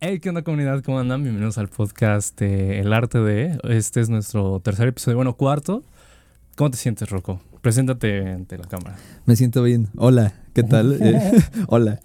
Hey, 0.00 0.20
¿qué 0.20 0.28
onda 0.28 0.42
comunidad? 0.42 0.82
¿Cómo 0.84 1.00
andan? 1.00 1.22
Bienvenidos 1.22 1.58
al 1.58 1.68
podcast 1.68 2.40
eh, 2.42 2.78
El 2.80 2.92
Arte 2.92 3.18
de. 3.18 3.58
Este 3.64 4.00
es 4.00 4.08
nuestro 4.08 4.60
tercer 4.60 4.88
episodio, 4.88 5.16
bueno, 5.16 5.34
cuarto. 5.36 5.82
¿Cómo 6.56 6.70
te 6.70 6.76
sientes, 6.76 7.10
Rocco? 7.10 7.40
Preséntate 7.62 8.30
ante 8.30 8.58
la 8.58 8.64
cámara. 8.66 8.96
Me 9.26 9.34
siento 9.34 9.62
bien. 9.62 9.88
Hola, 9.96 10.34
¿qué 10.54 10.62
tal? 10.64 10.98
Eh, 11.00 11.32
hola, 11.68 12.00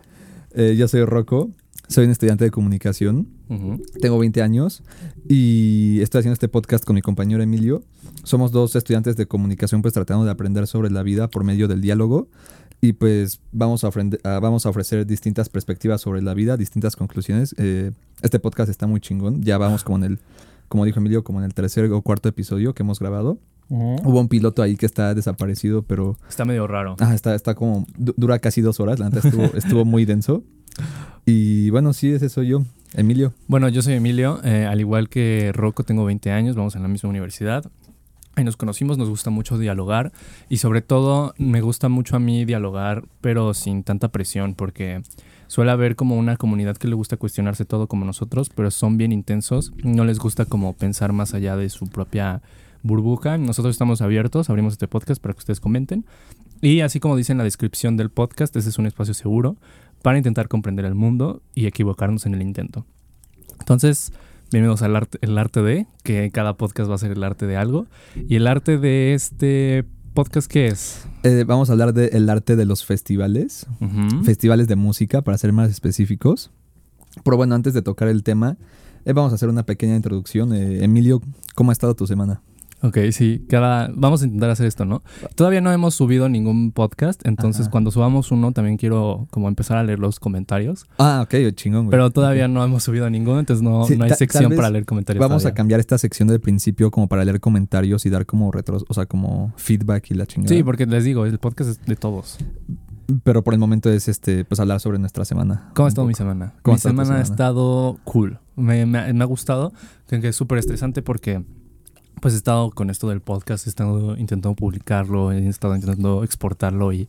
Eh, 0.56 0.76
yo 0.78 0.88
soy 0.88 1.04
Rocco, 1.06 1.50
soy 1.88 2.06
un 2.06 2.12
estudiante 2.12 2.44
de 2.46 2.52
comunicación, 2.52 3.28
Ujú. 3.50 3.82
tengo 4.02 4.18
20 4.20 4.42
años 4.44 4.84
y 5.28 6.00
estoy 6.02 6.20
haciendo 6.20 6.34
este 6.34 6.48
podcast 6.48 6.84
con 6.86 6.94
mi 6.96 7.02
compañero 7.02 7.42
Emilio. 7.44 7.84
Somos 8.24 8.52
dos 8.52 8.76
estudiantes 8.76 9.16
de 9.18 9.26
comunicación 9.28 9.82
pues 9.82 9.94
tratando 9.96 10.26
de 10.26 10.32
aprender 10.32 10.66
sobre 10.68 10.90
la 10.92 11.02
vida 11.04 11.28
por 11.28 11.44
medio 11.44 11.68
del 11.68 11.82
diálogo 11.82 12.28
y 12.82 12.94
pues 12.94 13.40
vamos 13.52 13.84
a, 13.84 13.88
ofrende- 13.90 14.20
a- 14.24 14.40
vamos 14.40 14.66
a 14.66 14.70
ofrecer 14.70 15.06
distintas 15.06 15.50
perspectivas 15.50 16.02
sobre 16.02 16.22
la 16.22 16.34
vida, 16.34 16.58
distintas 16.58 16.96
conclusiones. 16.96 17.56
Eh, 17.58 17.92
este 18.22 18.40
podcast 18.40 18.70
está 18.70 18.88
muy 18.88 19.00
chingón, 19.00 19.42
ya 19.44 19.58
vamos 19.58 19.84
como 19.84 19.98
en 19.98 20.04
el, 20.04 20.20
como 20.68 20.86
dijo 20.86 21.00
Emilio, 21.00 21.24
como 21.24 21.40
en 21.40 21.46
el 21.46 21.54
tercer 21.54 21.92
o 21.92 22.02
cuarto 22.02 22.30
episodio 22.30 22.74
que 22.74 22.84
hemos 22.84 23.00
grabado. 23.00 23.38
Hubo 23.70 24.20
un 24.20 24.28
piloto 24.28 24.62
ahí 24.62 24.76
que 24.76 24.86
está 24.86 25.16
desaparecido, 25.16 25.82
pero 25.84 26.18
Está 26.30 26.46
medio 26.46 26.68
raro. 26.68 26.96
Ajá, 27.00 27.16
está, 27.16 27.34
está 27.34 27.56
como. 27.56 27.88
du- 27.98 28.14
dura 28.18 28.38
casi 28.40 28.62
dos 28.62 28.80
horas. 28.80 29.00
La 29.00 29.10
neta 29.10 29.26
estuvo, 29.28 29.44
estuvo 29.56 29.86
muy 29.86 30.06
denso. 30.06 30.44
Y 31.26 31.70
bueno, 31.70 31.94
sí, 31.94 32.12
ese 32.12 32.30
soy 32.30 32.50
yo, 32.50 32.64
Emilio. 32.94 33.34
Bueno, 33.48 33.70
yo 33.70 33.82
soy 33.82 33.94
Emilio. 33.94 34.42
eh, 34.44 34.66
al 34.70 34.80
igual 34.80 35.10
que 35.10 35.52
Rocco, 35.54 35.84
tengo 35.84 36.04
20 36.06 36.30
años. 36.32 36.56
Vamos 36.56 36.76
en 36.76 36.82
la 36.84 36.88
misma 36.88 37.10
universidad. 37.10 37.66
Ahí 38.36 38.44
nos 38.44 38.58
conocimos, 38.58 38.98
nos 38.98 39.10
gusta 39.10 39.30
mucho 39.30 39.58
dialogar. 39.58 40.12
Y 40.50 40.58
sobre 40.58 40.82
todo, 40.82 41.36
me 41.38 41.62
gusta 41.62 41.88
mucho 41.88 42.16
a 42.16 42.20
mí 42.20 42.46
dialogar, 42.46 43.06
pero 43.22 43.54
sin 43.54 43.84
tanta 43.84 44.08
presión, 44.08 44.56
porque 44.56 45.04
suele 45.48 45.72
haber 45.72 45.96
como 45.96 46.18
una 46.18 46.36
comunidad 46.36 46.78
que 46.78 46.88
le 46.88 46.96
gusta 46.96 47.18
cuestionarse 47.18 47.66
todo 47.66 47.88
como 47.88 48.06
nosotros, 48.06 48.50
pero 48.50 48.72
son 48.72 48.98
bien 48.98 49.12
intensos. 49.12 49.72
No 49.84 50.04
les 50.04 50.18
gusta 50.18 50.46
como 50.46 50.74
pensar 50.74 51.14
más 51.14 51.36
allá 51.36 51.56
de 51.56 51.70
su 51.70 51.88
propia 51.88 52.42
burbuja. 52.82 53.38
Nosotros 53.38 53.76
estamos 53.76 54.02
abiertos, 54.02 54.50
abrimos 54.50 54.74
este 54.74 54.88
podcast 54.88 55.22
para 55.22 55.34
que 55.34 55.40
ustedes 55.40 55.60
comenten. 55.60 56.06
Y 56.62 56.82
así 56.82 57.00
como 57.00 57.16
dice 57.16 57.34
en 57.34 57.38
la 57.38 57.44
descripción 57.44 57.98
del 57.98 58.10
podcast, 58.10 58.56
este 58.56 58.70
es 58.70 58.80
un 58.80 58.86
espacio 58.86 59.14
seguro 59.14 59.58
para 60.02 60.18
intentar 60.18 60.48
comprender 60.48 60.86
el 60.86 60.96
mundo 60.96 61.42
y 61.54 61.68
equivocarnos 61.68 62.26
en 62.26 62.34
el 62.34 62.42
intento. 62.42 62.86
Entonces, 63.60 64.12
bienvenidos 64.54 64.84
al 64.84 64.96
arte, 64.96 65.18
el 65.22 65.36
arte 65.40 65.64
de, 65.64 65.88
que 66.04 66.30
cada 66.30 66.56
podcast 66.58 66.88
va 66.88 66.94
a 66.94 67.00
ser 67.00 67.12
el 67.12 67.24
arte 67.24 67.48
de 67.48 67.58
algo. 67.58 67.88
Y 68.16 68.36
el 68.36 68.46
arte 68.46 68.78
de 68.78 69.16
este 69.16 69.84
podcast, 70.14 70.50
¿qué 70.50 70.68
es? 70.68 71.08
Eh, 71.24 71.44
vamos 71.48 71.70
a 71.70 71.72
hablar 71.74 71.92
del 71.92 72.30
arte 72.30 72.56
de 72.56 72.66
los 72.66 72.86
festivales. 72.86 73.66
Festivales 74.24 74.68
de 74.68 74.76
música, 74.76 75.24
para 75.24 75.40
ser 75.40 75.54
más 75.54 75.72
específicos. 75.72 76.52
Pero 77.24 77.36
bueno, 77.36 77.56
antes 77.56 77.74
de 77.74 77.82
tocar 77.82 78.08
el 78.10 78.22
tema, 78.22 78.58
eh, 79.06 79.14
vamos 79.14 79.32
a 79.32 79.36
hacer 79.36 79.50
una 79.50 79.66
pequeña 79.66 79.96
introducción. 79.96 80.54
Eh, 80.54 80.84
Emilio, 80.84 81.20
¿cómo 81.56 81.72
ha 81.72 81.74
estado 81.74 81.96
tu 81.96 82.06
semana? 82.06 82.44
Ok, 82.84 82.98
sí, 83.12 83.46
cada... 83.50 83.90
vamos 83.96 84.22
a 84.22 84.26
intentar 84.26 84.50
hacer 84.50 84.66
esto, 84.68 84.84
¿no? 84.84 85.04
Todavía 85.36 85.62
no 85.62 85.72
hemos 85.72 85.96
subido 85.96 86.28
ningún 86.28 86.72
podcast, 86.74 87.26
entonces 87.26 87.62
Ajá. 87.64 87.72
cuando 87.72 87.92
subamos 87.92 88.30
uno 88.32 88.52
también 88.52 88.76
quiero 88.76 89.26
como 89.32 89.48
empezar 89.48 89.78
a 89.78 89.84
leer 89.84 90.00
los 90.00 90.20
comentarios, 90.20 90.86
Ah, 91.00 91.22
ok, 91.24 91.34
chingón, 91.56 91.86
güey. 91.86 91.92
pero 91.92 92.12
todavía 92.12 92.48
no 92.50 92.64
hemos 92.64 92.84
subido 92.84 93.10
ninguno, 93.10 93.40
entonces 93.40 93.64
no, 93.64 93.86
Sí, 93.86 93.96
no 93.96 94.04
hay 94.04 94.12
sección 94.12 94.54
para 94.56 94.70
leer 94.70 94.86
comentarios. 94.86 95.26
Vamos 95.26 95.46
a 95.46 95.54
cambiar 95.54 95.80
esta 95.80 95.98
sección 95.98 96.28
del 96.28 96.42
principio 96.42 96.92
como 96.92 97.08
para 97.08 97.24
leer 97.24 97.40
comentarios 97.40 98.06
y 98.06 98.10
dar 98.10 98.26
como 98.26 98.52
retros, 98.52 98.84
o 98.90 98.94
sea, 98.94 99.06
como 99.06 99.54
feedback 99.56 100.12
y 100.12 100.16
la 100.16 100.26
chingada. 100.26 100.54
Sí, 100.54 100.62
porque 100.62 100.86
les 100.86 101.06
digo, 101.06 101.26
el 101.26 101.40
podcast 101.40 101.70
es 101.70 101.86
de 101.86 101.96
todos. 101.96 102.38
Pero 103.24 103.44
por 103.44 103.54
el 103.54 103.60
momento 103.60 103.90
es 103.92 104.08
este, 104.08 104.44
pues 104.46 104.60
hablar 104.60 104.80
sobre 104.80 104.98
nuestra 105.00 105.24
semana. 105.26 105.70
¿Cómo 105.74 105.86
ha 105.86 105.90
estado 105.90 106.08
mi 106.08 106.14
semana? 106.16 106.54
¿Cómo 106.62 106.74
mi 106.74 106.76
ha 106.76 106.78
estado 106.78 106.96
tu 106.96 107.02
semana 107.04 107.20
ha 107.22 107.24
semana? 107.26 107.34
estado 107.34 107.98
cool. 108.06 108.40
Me, 108.56 108.86
me- 108.86 109.14
me 109.14 109.24
ha 109.24 109.28
gustado, 109.28 109.74
que 110.08 110.20
que 110.22 110.30
es 110.30 110.36
súper 110.36 110.58
estresante 110.58 111.02
porque 111.02 111.44
pues 112.22 112.34
he 112.34 112.38
estado 112.38 112.72
con 112.72 112.90
esto 112.90 113.10
del 113.10 113.22
podcast, 113.22 113.68
he 113.68 113.70
estado 113.70 114.18
intentando 114.18 114.56
publicarlo, 114.56 115.32
he 115.32 115.48
estado 115.48 115.76
intentando 115.76 116.24
exportarlo 116.24 116.94
y, 116.94 117.08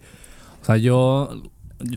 o 0.63 0.65
sea, 0.65 0.77
yo, 0.77 1.43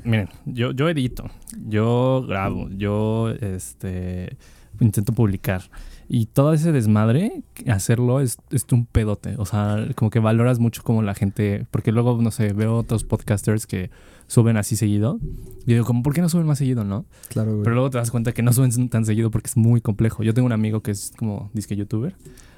miren, 0.04 0.30
yo, 0.46 0.72
yo 0.72 0.90
edito, 0.90 1.26
yo 1.68 2.24
grabo, 2.28 2.70
yo, 2.70 3.30
este, 3.30 4.38
intento 4.80 5.14
publicar. 5.14 5.64
Y 6.10 6.28
todo 6.28 6.54
ese 6.54 6.72
desmadre, 6.72 7.44
hacerlo 7.68 8.22
es, 8.22 8.38
es 8.52 8.66
un 8.72 8.86
pedote. 8.86 9.36
O 9.38 9.46
sea, 9.46 9.88
como 9.96 10.10
que 10.10 10.20
valoras 10.20 10.60
mucho 10.60 10.82
como 10.84 11.02
la 11.02 11.14
gente. 11.14 11.66
Porque 11.70 11.92
luego, 11.92 12.22
no 12.22 12.32
sé, 12.32 12.54
veo 12.54 12.78
otros 12.78 13.04
podcasters 13.04 13.68
que 13.68 13.90
suben 14.28 14.56
así 14.56 14.78
seguido. 14.78 15.20
Y 15.66 15.74
digo, 15.74 15.86
como, 15.86 16.04
¿por 16.04 16.14
qué 16.14 16.22
no 16.22 16.30
suben 16.30 16.48
más 16.48 16.60
seguido, 16.60 16.86
no? 16.86 17.06
Claro, 17.30 17.52
güey. 17.52 17.64
Pero 17.64 17.76
luego 17.76 17.90
te 17.90 17.98
das 17.98 18.12
cuenta 18.12 18.32
que 18.32 18.42
no 18.42 18.54
suben 18.54 18.90
tan 18.90 19.06
seguido 19.06 19.32
porque 19.32 19.48
es 19.48 19.58
muy 19.58 19.82
complejo. 19.82 20.24
Yo 20.24 20.34
tengo 20.34 20.46
un 20.46 20.54
amigo 20.54 20.82
que 20.82 20.92
es 20.92 21.12
como 21.18 21.50
disque 21.54 21.76
youtuber. 21.76 22.16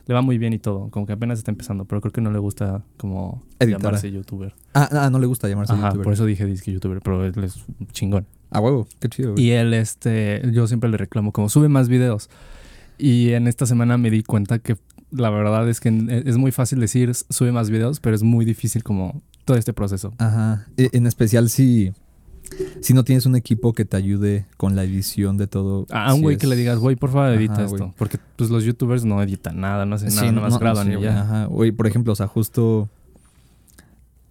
Le 0.08 0.14
va 0.14 0.22
muy 0.22 0.38
bien 0.38 0.54
y 0.54 0.60
todo. 0.60 0.90
Como 0.90 1.06
que 1.06 1.14
apenas 1.14 1.38
está 1.40 1.52
empezando. 1.52 1.86
Pero 1.86 2.02
creo 2.02 2.12
que 2.12 2.22
no 2.22 2.32
le 2.32 2.40
gusta 2.40 2.84
como 2.98 3.44
Editar. 3.60 3.82
llamarse 3.82 4.12
youtuber. 4.12 4.54
Ah, 4.74 4.90
ah, 4.92 5.10
no 5.10 5.20
le 5.20 5.28
gusta 5.28 5.48
llamarse 5.48 5.74
Ajá, 5.74 5.88
youtuber. 5.90 6.04
por 6.04 6.14
eso 6.14 6.26
dije 6.26 6.46
disque 6.46 6.72
youtuber. 6.72 7.00
Pero 7.02 7.26
él 7.26 7.34
es 7.44 7.64
chingón. 7.92 8.26
A 8.52 8.60
huevo, 8.60 8.88
qué 9.00 9.10
chido, 9.10 9.34
güey. 9.34 9.44
Y 9.46 9.52
él, 9.52 9.74
este, 9.76 10.42
yo 10.52 10.66
siempre 10.68 10.90
le 10.90 10.98
reclamo 10.98 11.32
como 11.32 11.50
sube 11.50 11.70
más 11.70 11.88
videos. 11.90 12.30
Y 12.98 13.32
en 13.32 13.48
esta 13.48 13.66
semana 13.66 13.98
me 13.98 14.10
di 14.10 14.24
cuenta 14.24 14.60
que 14.60 14.76
la 15.12 15.30
verdad 15.30 15.68
es 15.70 15.80
que 15.80 15.90
es 16.26 16.38
muy 16.38 16.52
fácil 16.52 16.80
decir 16.80 17.14
sube 17.16 17.52
más 17.52 17.70
videos, 17.70 18.00
pero 18.00 18.16
es 18.16 18.24
muy 18.24 18.46
difícil 18.46 18.84
como 18.84 19.22
todo 19.46 19.58
este 19.58 19.74
proceso. 19.74 20.14
Ajá. 20.18 20.66
E- 20.78 20.90
En 20.94 21.08
especial 21.08 21.50
si, 21.50 21.92
si 22.82 22.94
no 22.94 23.04
tienes 23.04 23.26
un 23.26 23.36
equipo 23.36 23.74
que 23.74 23.86
te 23.86 23.98
ayude 23.98 24.46
con 24.58 24.76
la 24.76 24.84
edición 24.84 25.38
de 25.38 25.48
todo. 25.48 25.86
A 25.90 26.10
un 26.14 26.18
sí 26.18 26.22
güey 26.24 26.36
es- 26.36 26.42
que 26.42 26.48
le 26.48 26.56
digas, 26.56 26.78
güey, 26.80 26.96
por 26.96 27.12
favor 27.12 27.34
edita 27.34 27.54
Ajá, 27.54 27.66
esto. 27.66 27.78
güey. 27.78 27.92
Porque 27.98 28.18
pues 28.36 28.50
los 28.50 28.64
youtubers 28.64 29.06
no 29.06 29.22
editan 29.22 29.60
nada, 29.60 29.86
no 29.86 29.96
hacen 29.96 30.12
Sí, 30.12 30.18
nada, 30.18 30.32
nomás 30.32 30.54
no, 30.54 30.60
graban 30.60 30.88
sí, 30.88 30.94
y 30.94 30.96
güey, 30.96 31.06
ya. 31.10 31.22
Ajá. 31.22 31.46
Güey, 31.46 31.72
por 31.72 31.88
ejemplo, 31.88 32.14
o 32.14 32.16
sea, 32.16 32.28
justo. 32.28 32.90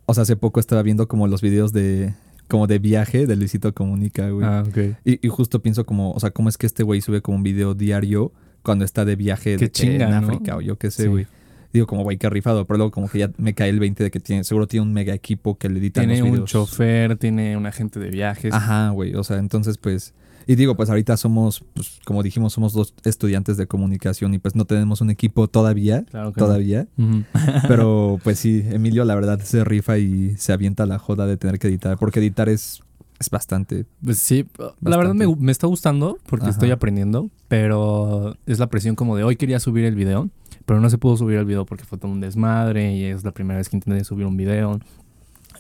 O 0.06 0.14
sea, 0.14 0.22
hace 0.22 0.36
poco 0.36 0.58
estaba 0.60 0.82
viendo 0.82 1.06
como 1.08 1.26
los 1.26 1.40
videos 1.42 1.72
de. 1.72 2.14
Como 2.48 2.66
de 2.66 2.78
viaje 2.78 3.26
de 3.26 3.36
Luisito 3.36 3.74
Comunica, 3.74 4.30
güey. 4.30 4.46
Ah, 4.46 4.64
ok. 4.66 4.96
Y, 5.04 5.26
y 5.26 5.28
justo 5.28 5.60
pienso 5.60 5.84
como, 5.84 6.12
o 6.12 6.20
sea, 6.20 6.30
cómo 6.30 6.48
es 6.48 6.56
que 6.56 6.66
este 6.66 6.82
güey 6.82 7.02
sube 7.02 7.20
como 7.20 7.36
un 7.36 7.42
video 7.42 7.74
diario 7.74 8.32
cuando 8.62 8.86
está 8.86 9.04
de 9.04 9.16
viaje 9.16 9.58
de 9.58 9.70
chinga, 9.70 10.06
en 10.06 10.10
¿no? 10.12 10.16
África 10.28 10.56
o 10.56 10.62
yo 10.62 10.76
qué 10.78 10.90
sé, 10.90 11.04
Sí. 11.14 11.26
Digo, 11.72 11.86
como 11.86 12.02
güey, 12.02 12.16
qué 12.16 12.30
rifado, 12.30 12.64
pero 12.66 12.78
luego 12.78 12.90
como 12.90 13.08
que 13.08 13.18
ya 13.18 13.30
me 13.36 13.54
cae 13.54 13.68
el 13.68 13.78
20 13.78 14.04
de 14.04 14.10
que 14.10 14.20
tiene, 14.20 14.42
seguro 14.44 14.66
tiene 14.66 14.86
un 14.86 14.92
mega 14.92 15.12
equipo 15.14 15.58
que 15.58 15.68
le 15.68 15.78
edita 15.80 16.00
Tiene 16.00 16.18
los 16.18 16.26
un 16.26 16.32
videos. 16.32 16.50
chofer, 16.50 17.16
tiene 17.18 17.56
un 17.56 17.66
agente 17.66 18.00
de 18.00 18.08
viajes. 18.10 18.54
Ajá, 18.54 18.90
güey, 18.90 19.14
o 19.14 19.22
sea, 19.24 19.38
entonces 19.38 19.76
pues... 19.78 20.14
Y 20.46 20.54
digo, 20.54 20.76
pues 20.76 20.88
ahorita 20.88 21.18
somos, 21.18 21.62
pues 21.74 22.00
como 22.06 22.22
dijimos, 22.22 22.54
somos 22.54 22.72
dos 22.72 22.94
estudiantes 23.04 23.58
de 23.58 23.66
comunicación 23.66 24.32
y 24.32 24.38
pues 24.38 24.54
no 24.56 24.64
tenemos 24.64 25.02
un 25.02 25.10
equipo 25.10 25.46
todavía, 25.46 26.04
Claro 26.10 26.32
que 26.32 26.40
no. 26.40 26.46
todavía. 26.46 26.86
Pero 27.68 28.18
pues 28.24 28.38
sí, 28.38 28.64
Emilio 28.70 29.04
la 29.04 29.14
verdad 29.14 29.40
se 29.40 29.62
rifa 29.64 29.98
y 29.98 30.36
se 30.38 30.52
avienta 30.54 30.86
la 30.86 30.98
joda 30.98 31.26
de 31.26 31.36
tener 31.36 31.58
que 31.58 31.68
editar, 31.68 31.98
porque 31.98 32.20
editar 32.20 32.48
es, 32.48 32.80
es 33.18 33.28
bastante... 33.30 33.84
Pues 34.02 34.18
sí, 34.20 34.46
la 34.80 34.96
verdad 34.96 35.12
me, 35.14 35.26
me 35.36 35.52
está 35.52 35.66
gustando 35.66 36.18
porque 36.26 36.44
Ajá. 36.44 36.52
estoy 36.52 36.70
aprendiendo, 36.70 37.28
pero 37.48 38.36
es 38.46 38.58
la 38.58 38.68
presión 38.68 38.94
como 38.94 39.16
de 39.16 39.24
hoy 39.24 39.36
quería 39.36 39.60
subir 39.60 39.84
el 39.84 39.96
video, 39.96 40.30
pero 40.68 40.80
no 40.80 40.90
se 40.90 40.98
pudo 40.98 41.16
subir 41.16 41.38
el 41.38 41.46
video 41.46 41.64
porque 41.64 41.84
fue 41.84 41.96
todo 41.96 42.12
un 42.12 42.20
desmadre 42.20 42.94
y 42.94 43.04
es 43.04 43.24
la 43.24 43.32
primera 43.32 43.56
vez 43.56 43.70
que 43.70 43.76
intenté 43.76 44.04
subir 44.04 44.26
un 44.26 44.36
video. 44.36 44.78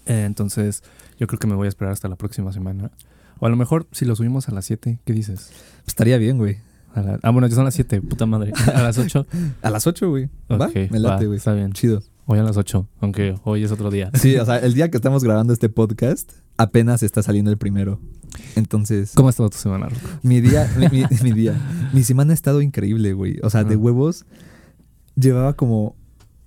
Eh, 0.06 0.24
entonces 0.26 0.82
yo 1.18 1.26
creo 1.26 1.38
que 1.38 1.46
me 1.46 1.54
voy 1.54 1.64
a 1.64 1.68
esperar 1.70 1.92
hasta 1.94 2.08
la 2.08 2.16
próxima 2.16 2.52
semana. 2.52 2.90
O 3.40 3.46
a 3.46 3.48
lo 3.48 3.56
mejor 3.56 3.86
si 3.90 4.04
lo 4.04 4.14
subimos 4.14 4.48
a 4.48 4.52
las 4.52 4.66
7, 4.66 4.98
¿qué 5.04 5.12
dices? 5.14 5.50
Estaría 5.86 6.18
bien, 6.18 6.36
güey. 6.36 6.58
A 6.94 7.00
la- 7.00 7.18
ah, 7.22 7.30
bueno, 7.30 7.46
ya 7.46 7.54
son 7.54 7.64
las 7.64 7.74
7, 7.74 8.02
puta 8.02 8.26
madre. 8.26 8.52
A 8.74 8.82
las 8.82 8.98
8. 8.98 9.26
A 9.62 9.70
las 9.70 9.86
8, 9.86 10.10
güey. 10.10 10.28
Va, 10.50 10.68
me 10.90 10.98
late, 11.00 11.26
güey. 11.26 11.38
Está 11.38 11.54
bien. 11.54 11.72
Chido. 11.72 12.02
Hoy 12.30 12.38
a 12.38 12.42
las 12.42 12.58
8, 12.58 12.86
aunque 13.00 13.36
hoy 13.44 13.64
es 13.64 13.72
otro 13.72 13.90
día. 13.90 14.10
Sí, 14.14 14.36
o 14.36 14.44
sea, 14.44 14.58
el 14.58 14.74
día 14.74 14.90
que 14.90 14.98
estamos 14.98 15.24
grabando 15.24 15.54
este 15.54 15.70
podcast, 15.70 16.30
apenas 16.58 17.02
está 17.02 17.22
saliendo 17.22 17.50
el 17.50 17.56
primero. 17.56 18.00
Entonces, 18.54 19.12
¿Cómo 19.14 19.28
ha 19.28 19.30
estado 19.30 19.48
tu 19.48 19.56
semana, 19.56 19.88
Rocco? 19.88 20.06
mi 20.22 20.42
día, 20.42 20.70
mi, 20.76 20.88
mi- 20.90 21.06
mi 21.22 21.32
día, 21.32 21.54
mi 21.94 22.02
semana 22.02 22.32
ha 22.32 22.34
estado 22.34 22.60
increíble, 22.60 23.14
güey. 23.14 23.38
O 23.42 23.48
sea, 23.48 23.64
de 23.64 23.76
huevos, 23.76 24.26
llevaba 25.18 25.54
como 25.54 25.96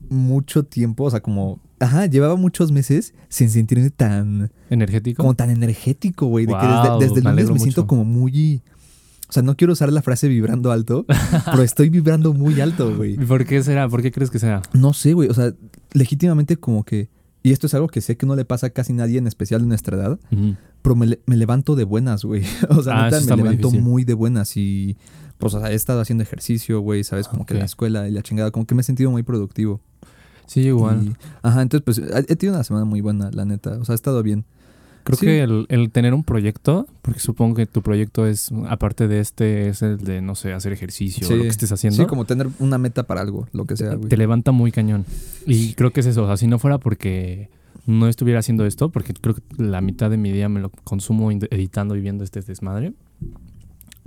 mucho 0.09 0.63
tiempo, 0.65 1.05
o 1.05 1.11
sea, 1.11 1.21
como, 1.21 1.59
ajá, 1.79 2.05
llevaba 2.05 2.35
muchos 2.35 2.71
meses 2.71 3.13
sin 3.29 3.49
sentirme 3.49 3.89
tan, 3.89 4.51
¿Energético? 4.69 5.23
como 5.23 5.35
tan 5.35 5.49
energético, 5.49 6.27
güey. 6.27 6.45
De 6.45 6.53
que 6.53 6.59
desde, 6.67 6.99
desde 6.99 7.19
el 7.19 7.35
lunes 7.35 7.51
me 7.51 7.59
siento 7.59 7.87
como 7.87 8.03
muy, 8.03 8.61
o 9.29 9.31
sea, 9.33 9.43
no 9.43 9.55
quiero 9.55 9.73
usar 9.73 9.91
la 9.93 10.01
frase 10.01 10.27
vibrando 10.27 10.71
alto, 10.71 11.05
pero 11.45 11.63
estoy 11.63 11.89
vibrando 11.89 12.33
muy 12.33 12.59
alto, 12.59 12.95
güey. 12.95 13.13
¿Y 13.13 13.25
por 13.25 13.45
qué 13.45 13.63
será? 13.63 13.87
¿Por 13.87 14.01
qué 14.01 14.11
crees 14.11 14.29
que 14.29 14.39
sea? 14.39 14.61
No 14.73 14.93
sé, 14.93 15.13
güey. 15.13 15.29
O 15.29 15.33
sea, 15.33 15.53
legítimamente 15.93 16.57
como 16.57 16.83
que. 16.83 17.09
Y 17.43 17.51
esto 17.53 17.65
es 17.65 17.73
algo 17.73 17.87
que 17.87 18.01
sé 18.01 18.17
que 18.17 18.27
no 18.27 18.35
le 18.35 18.45
pasa 18.45 18.67
a 18.67 18.69
casi 18.69 18.93
nadie, 18.93 19.17
en 19.17 19.25
especial 19.25 19.61
de 19.61 19.67
nuestra 19.67 19.97
edad. 19.97 20.19
Pero 20.83 20.95
me, 20.95 21.07
le- 21.07 21.21
me 21.25 21.35
levanto 21.37 21.75
de 21.75 21.85
buenas, 21.85 22.23
güey. 22.25 22.43
O 22.69 22.83
sea, 22.83 23.05
Ah, 23.05 23.09
neta, 23.09 23.35
me 23.35 23.43
levanto 23.43 23.71
muy 23.71 24.03
de 24.03 24.13
buenas. 24.13 24.57
Y 24.57 24.97
pues, 25.41 25.53
o 25.55 25.59
sea, 25.59 25.71
he 25.71 25.75
estado 25.75 25.99
haciendo 25.99 26.23
ejercicio, 26.23 26.79
güey, 26.79 27.03
¿sabes? 27.03 27.27
Como 27.27 27.45
que 27.45 27.55
Ok. 27.55 27.59
la 27.59 27.65
escuela 27.65 28.07
y 28.07 28.11
la 28.11 28.21
chingada. 28.21 28.51
Como 28.51 28.65
que 28.65 28.73
me 28.75 28.81
he 28.81 28.83
sentido 28.85 29.11
muy 29.11 29.23
productivo. 29.23 29.81
Sí, 30.47 30.61
igual. 30.61 31.03
Y- 31.03 31.15
ajá, 31.41 31.61
entonces, 31.61 31.83
pues, 31.83 31.97
he 32.29 32.35
tenido 32.37 32.55
una 32.55 32.63
semana 32.63 32.85
muy 32.85 33.01
buena, 33.01 33.29
la 33.31 33.43
neta. 33.45 33.71
O 33.79 33.83
sea, 33.85 33.93
ha 33.93 33.95
estado 33.95 34.23
bien. 34.23 34.45
Creo 35.03 35.17
Sí. 35.17 35.25
que 35.25 35.41
el, 35.41 35.65
el 35.69 35.89
tener 35.91 36.13
un 36.13 36.23
proyecto, 36.23 36.85
porque 37.01 37.19
supongo 37.19 37.55
que 37.55 37.65
tu 37.65 37.81
proyecto 37.81 38.27
es, 38.27 38.51
aparte 38.69 39.07
de 39.07 39.19
este, 39.19 39.67
es 39.69 39.81
el 39.81 39.97
de, 39.97 40.21
no 40.21 40.35
sé, 40.35 40.53
hacer 40.53 40.73
ejercicio 40.73 41.25
Sí. 41.25 41.33
o 41.33 41.37
lo 41.37 41.41
que 41.43 41.49
estés 41.49 41.71
haciendo. 41.71 41.97
Sí, 41.97 42.05
como 42.05 42.25
tener 42.25 42.47
una 42.59 42.77
meta 42.77 43.03
para 43.03 43.21
algo, 43.21 43.47
lo 43.51 43.65
que 43.65 43.75
sea, 43.77 43.95
güey. 43.95 44.09
te 44.09 44.15
levanta 44.17 44.51
muy 44.51 44.71
cañón. 44.71 45.05
Y 45.47 45.73
creo 45.73 45.91
que 45.91 46.01
es 46.01 46.05
eso. 46.05 46.23
O 46.23 46.27
sea, 46.27 46.37
si 46.37 46.45
no 46.47 46.59
fuera 46.59 46.77
porque 46.77 47.49
no 47.87 48.07
estuviera 48.07 48.39
haciendo 48.41 48.63
esto, 48.67 48.89
porque 48.89 49.13
creo 49.13 49.33
que 49.33 49.41
la 49.57 49.81
mitad 49.81 50.11
de 50.11 50.17
mi 50.17 50.31
día 50.31 50.49
me 50.49 50.59
lo 50.59 50.69
consumo 50.83 51.31
editando 51.31 51.95
y 51.95 52.01
viendo 52.01 52.23
este 52.23 52.41
desmadre, 52.41 52.93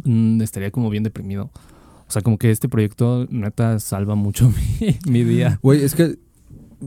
mm, 0.04 0.40
estaría 0.42 0.70
como 0.70 0.90
bien 0.90 1.02
deprimido. 1.02 1.50
O 2.06 2.10
sea, 2.10 2.22
como 2.22 2.38
que 2.38 2.50
este 2.50 2.68
proyecto 2.68 3.26
neta 3.30 3.78
salva 3.80 4.14
mucho 4.14 4.50
mi, 4.80 4.96
mi 5.10 5.24
día. 5.24 5.58
Güey, 5.62 5.82
es 5.82 5.94
que 5.94 6.18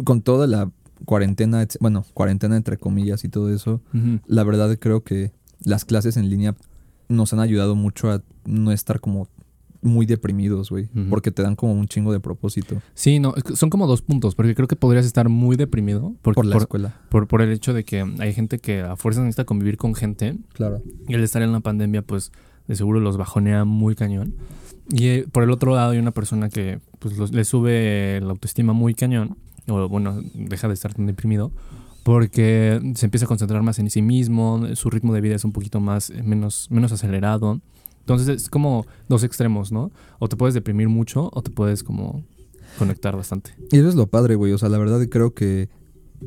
con 0.03 0.21
toda 0.21 0.47
la 0.47 0.71
cuarentena, 1.05 1.65
bueno, 1.79 2.05
cuarentena 2.13 2.55
entre 2.57 2.77
comillas 2.77 3.23
y 3.23 3.29
todo 3.29 3.53
eso, 3.53 3.81
la 4.25 4.43
verdad 4.43 4.77
creo 4.79 5.03
que 5.03 5.31
las 5.63 5.85
clases 5.85 6.17
en 6.17 6.29
línea 6.29 6.55
nos 7.09 7.33
han 7.33 7.39
ayudado 7.39 7.75
mucho 7.75 8.11
a 8.11 8.21
no 8.45 8.71
estar 8.71 8.99
como 8.99 9.27
muy 9.81 10.05
deprimidos, 10.05 10.69
güey. 10.71 10.89
Porque 11.09 11.31
te 11.31 11.43
dan 11.43 11.55
como 11.55 11.73
un 11.73 11.87
chingo 11.87 12.11
de 12.11 12.19
propósito 12.19 12.81
Sí, 12.95 13.19
no, 13.19 13.33
son 13.53 13.69
como 13.69 13.85
dos 13.87 14.01
puntos, 14.01 14.33
porque 14.35 14.55
creo 14.55 14.67
que 14.67 14.75
podrías 14.75 15.05
estar 15.05 15.29
muy 15.29 15.55
deprimido 15.55 16.15
por, 16.21 16.33
por 16.35 16.45
la 16.45 16.53
por, 16.53 16.61
escuela. 16.63 16.95
por- 17.09 17.27
por 17.27 17.41
el 17.41 17.51
hecho 17.51 17.73
de 17.73 17.83
que 17.85 18.01
hay 18.19 18.33
gente 18.33 18.59
que 18.59 18.81
a 18.81 18.95
fuerza 18.95 19.21
necesita 19.21 19.45
convivir 19.45 19.77
con 19.77 19.93
gente 19.95 20.35
Claro. 20.53 20.81
y 21.07 21.13
el 21.13 21.23
estar 21.23 21.41
en 21.41 21.51
la 21.51 21.59
pandemia, 21.59 22.01
pues 22.01 22.31
de 22.67 22.75
seguro 22.75 22.99
los 22.99 23.17
bajonea 23.17 23.65
muy 23.65 23.95
cañón. 23.95 24.35
Y 24.89 25.07
eh, 25.07 25.25
por 25.31 25.43
el 25.43 25.51
otro 25.51 25.75
lado 25.75 25.91
hay 25.91 25.97
una 25.97 26.11
persona 26.11 26.49
que 26.49 26.79
pues 26.99 27.31
le 27.31 27.45
sube 27.45 28.19
la 28.21 28.31
autoestima 28.31 28.73
muy 28.73 28.93
cañón, 28.93 29.37
o 29.67 29.87
bueno, 29.89 30.21
deja 30.33 30.67
de 30.67 30.73
estar 30.73 30.93
tan 30.93 31.05
deprimido, 31.05 31.51
porque 32.03 32.79
se 32.95 33.05
empieza 33.05 33.25
a 33.25 33.27
concentrar 33.27 33.61
más 33.63 33.79
en 33.79 33.89
sí 33.89 34.01
mismo, 34.01 34.61
su 34.75 34.89
ritmo 34.89 35.13
de 35.13 35.21
vida 35.21 35.35
es 35.35 35.43
un 35.43 35.51
poquito 35.51 35.79
más, 35.79 36.09
eh, 36.09 36.23
menos, 36.23 36.67
menos 36.71 36.91
acelerado. 36.91 37.59
Entonces 37.99 38.29
es 38.29 38.49
como 38.49 38.85
dos 39.09 39.23
extremos, 39.23 39.73
¿no? 39.73 39.91
O 40.19 40.29
te 40.29 40.37
puedes 40.37 40.53
deprimir 40.53 40.87
mucho 40.87 41.29
o 41.33 41.41
te 41.41 41.51
puedes 41.51 41.83
como 41.83 42.23
conectar 42.79 43.15
bastante. 43.17 43.51
Y 43.71 43.79
eso 43.79 43.89
es 43.89 43.95
lo 43.95 44.07
padre, 44.07 44.35
güey. 44.35 44.53
O 44.53 44.57
sea, 44.57 44.69
la 44.69 44.77
verdad 44.77 45.05
creo 45.09 45.33
que 45.33 45.67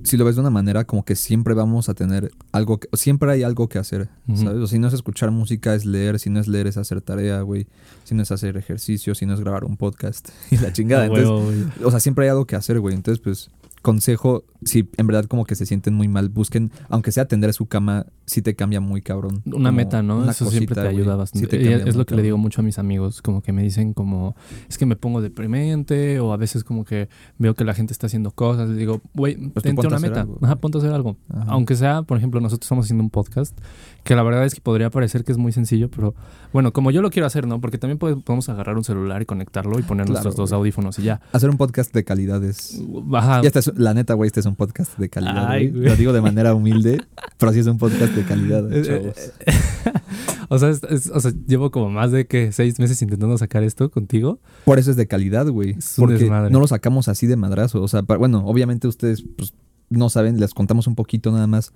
si 0.05 0.17
lo 0.17 0.25
ves 0.25 0.37
de 0.37 0.41
una 0.41 0.51
manera, 0.51 0.85
como 0.85 1.05
que 1.05 1.17
siempre 1.17 1.55
vamos 1.55 1.89
a 1.89 1.95
tener 1.95 2.31
algo 2.53 2.79
que, 2.79 2.89
siempre 2.97 3.33
hay 3.33 3.43
algo 3.43 3.69
que 3.69 3.79
hacer. 3.79 4.09
¿sabes? 4.35 4.63
O 4.63 4.67
si 4.67 4.79
no 4.79 4.89
es 4.89 4.95
escuchar 4.95 5.31
música, 5.31 5.75
es 5.75 5.85
leer, 5.85 6.19
si 6.19 6.31
no 6.31 6.41
es 6.41 6.49
leer, 6.49 6.67
es 6.67 6.77
hacer 6.77 7.01
tarea, 7.01 7.41
güey. 7.43 7.67
Si 8.05 8.15
no 8.15 8.23
es 8.23 8.31
hacer 8.31 8.57
ejercicio, 8.57 9.15
si 9.15 9.27
no 9.27 9.35
es 9.35 9.41
grabar 9.41 9.65
un 9.65 9.77
podcast. 9.77 10.29
Y 10.51 10.59
la 10.59 10.73
chingada. 10.73 11.07
Entonces, 11.07 11.85
o 11.85 11.91
sea, 11.91 12.01
siempre 12.01 12.25
hay 12.25 12.31
algo 12.31 12.47
que 12.47 12.57
hacer, 12.57 12.79
güey. 12.81 12.95
Entonces, 12.95 13.21
pues, 13.23 13.51
consejo, 13.83 14.45
si 14.65 14.89
en 14.97 15.07
verdad 15.07 15.25
como 15.25 15.45
que 15.45 15.55
se 15.55 15.67
sienten 15.67 15.95
muy 15.95 16.09
mal, 16.09 16.29
busquen, 16.29 16.71
aunque 16.89 17.13
sea 17.13 17.25
atender 17.25 17.53
su 17.53 17.67
cama, 17.67 18.07
sí 18.27 18.43
te 18.43 18.55
cambia 18.55 18.81
muy 18.81 19.03
cabrón. 19.03 19.43
Una 19.47 19.73
meta, 19.73 20.03
¿no? 20.03 20.19
una 20.19 20.33
Eso 20.33 20.51
siempre 20.51 20.75
te 20.75 20.87
ayuda 20.87 21.17
bastante. 21.17 21.47
te 21.47 21.57
cambia 21.59 21.85
es 21.85 21.97
lo 21.97 22.07
que 22.07 22.15
le 22.15 22.23
digo 22.23 22.39
mucho 22.39 22.61
a 22.61 22.65
mis 22.65 22.79
amigos, 22.79 23.23
como 23.23 23.43
que 23.43 23.53
me 23.53 23.63
dicen 23.63 23.95
como, 23.95 24.37
es 24.69 24.79
que 24.79 24.87
me 24.87 24.97
pongo 24.97 25.23
deprimente 25.23 26.21
o 26.21 26.33
a 26.33 26.37
veces 26.37 26.65
como 26.65 26.85
que 26.85 27.09
veo 27.39 27.55
que 27.55 27.65
la 27.65 27.75
gente 27.75 27.93
está 27.93 28.07
haciendo 28.07 28.31
cosas, 28.33 28.69
les 28.69 28.79
digo, 28.79 29.01
güey, 29.15 29.37
Pues 29.37 29.65
ponte 29.65 29.87
una 29.87 29.99
meta, 29.99 30.21
algo, 30.23 30.39
ajá, 30.43 30.55
güey. 30.55 30.61
ponte 30.61 30.79
a 30.79 30.81
hacer 30.81 30.93
algo. 30.93 31.17
Ajá. 31.29 31.45
Aunque 31.49 31.77
sea, 31.77 32.03
por 32.03 32.19
ejemplo, 32.19 32.41
nosotros 32.41 32.67
estamos 32.67 32.87
haciendo 32.87 33.05
un 33.05 33.11
podcast, 33.11 33.59
que 34.05 34.15
la 34.17 34.23
verdad 34.23 34.45
es 34.45 34.55
que 34.55 34.61
podría 34.61 34.91
parecer 34.91 35.25
que 35.25 35.33
es 35.33 35.39
muy 35.39 35.53
sencillo, 35.53 35.91
pero 35.91 36.15
bueno, 36.53 36.73
como 36.73 36.91
yo 36.91 37.03
lo 37.03 37.11
quiero 37.11 37.27
hacer, 37.27 37.47
¿no? 37.47 37.61
Porque 37.61 37.79
también 37.79 37.99
podemos 37.99 38.49
agarrar 38.49 38.77
un 38.77 38.85
celular 38.85 39.23
y 39.23 39.27
conectarlo 39.27 39.79
y 39.79 39.83
poner 39.83 40.07
Claro, 40.07 40.15
nuestros 40.23 40.37
dos 40.37 40.53
audífonos 40.53 40.99
y 40.99 41.03
ya. 41.03 41.21
Hacer 41.33 41.51
un 41.51 41.57
podcast 41.57 41.93
de 41.95 42.03
calidad 42.05 42.43
es... 42.45 42.81
Ajá. 43.15 43.41
Y 43.43 43.47
este 43.47 43.59
es, 43.61 43.73
la 43.79 43.95
neta, 43.95 44.15
güey, 44.15 44.27
este 44.29 44.41
es 44.41 44.47
un 44.47 44.57
podcast 44.57 44.99
de 44.99 45.09
calidad. 45.11 45.47
Ay, 45.49 45.69
güey. 45.69 45.81
güey. 45.81 45.89
Lo 45.91 45.97
digo 45.97 46.13
de 46.13 46.21
manera 46.23 46.55
humilde, 46.55 47.03
pero 47.39 47.53
sí 47.53 47.59
es 47.61 47.67
un 47.67 47.79
podcast 47.79 48.13
de 48.15 48.25
calidad, 48.25 48.73
Eh, 48.73 48.83
chavos. 48.83 49.33
o, 50.49 50.59
sea, 50.59 50.71
es- 50.71 50.83
es- 50.85 51.11
o 51.13 51.21
sea, 51.21 51.33
llevo 51.47 51.71
como 51.71 51.91
más 51.91 52.11
de 52.11 52.27
que 52.27 52.53
seis 52.53 52.79
meses 52.79 53.01
intentando 53.03 53.37
sacar 53.39 53.63
esto 53.63 53.91
contigo. 53.91 54.39
Por 54.65 54.79
eso 54.79 54.91
es 54.91 54.97
de 54.97 55.07
calidad, 55.07 55.47
güey. 55.49 55.77
Porque 55.97 56.15
desmadre. 56.15 56.51
no 56.51 56.61
lo 56.61 56.67
sacamos 56.67 57.09
así 57.09 57.27
de 57.27 57.37
madrazo. 57.37 57.83
O 57.83 57.89
sea, 57.89 58.03
bueno, 58.03 58.45
obviamente 58.47 58.89
ustedes 58.89 59.25
pues, 59.37 59.55
no 59.91 60.09
saben, 60.09 60.41
les 60.41 60.55
contamos 60.55 60.87
un 60.87 60.95
poquito 60.95 61.31
nada 61.33 61.47
más. 61.47 61.73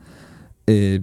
Eh, 0.67 1.03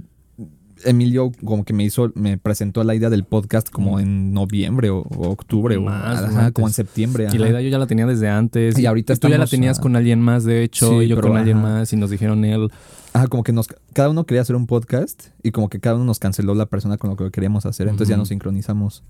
Emilio 0.86 1.31
como 1.45 1.63
que 1.66 1.74
me 1.74 1.83
hizo, 1.83 2.12
me 2.16 2.38
presentó 2.38 2.83
la 2.83 2.95
idea 2.95 3.10
del 3.10 3.24
podcast 3.24 3.69
como 3.69 4.00
en 4.00 4.33
noviembre 4.33 4.89
o, 4.89 5.00
o 5.00 5.30
octubre 5.30 5.78
o 5.78 5.89
ajá, 5.89 6.51
como 6.51 6.68
en 6.68 6.74
septiembre. 6.74 7.28
Y 7.31 7.38
la 7.38 7.50
idea 7.50 7.62
yo 7.62 7.69
ya 7.69 7.78
la 7.80 7.88
tenía 7.88 8.06
desde 8.06 8.30
antes. 8.30 8.78
Y 8.78 8.86
ahorita 8.86 9.16
tú 9.16 9.28
ya 9.30 9.38
la 9.38 9.45
tenías 9.48 9.80
con 9.80 9.95
alguien 9.95 10.19
más, 10.22 10.44
de 10.44 10.63
hecho, 10.63 10.89
Sí, 11.00 11.06
y 11.06 11.07
yo 11.07 11.16
pero 11.16 11.30
con 11.30 11.38
alguien 11.38 11.57
ajá. 11.57 11.68
más, 11.68 11.94
y 11.94 11.95
nos 11.98 12.10
dijeron 12.10 12.44
él. 12.45 12.69
Ajá, 13.13 13.28
como 13.28 13.44
que 13.44 13.51
nos, 13.51 13.68
cada 13.94 14.10
uno 14.10 14.25
quería 14.25 14.42
hacer 14.42 14.56
un 14.56 14.68
podcast 14.68 15.28
y 15.44 15.51
como 15.51 15.69
que 15.69 15.80
cada 15.80 15.95
uno 15.98 16.06
nos 16.06 16.19
canceló 16.19 16.56
la 16.56 16.66
persona 16.66 16.98
con 16.98 17.10
lo 17.10 17.16
que 17.18 17.30
queríamos 17.31 17.66
hacer. 17.66 17.88
Entonces 17.88 18.07
ya 18.10 18.18
nos 18.18 18.30
sincronizamos. 18.30 19.04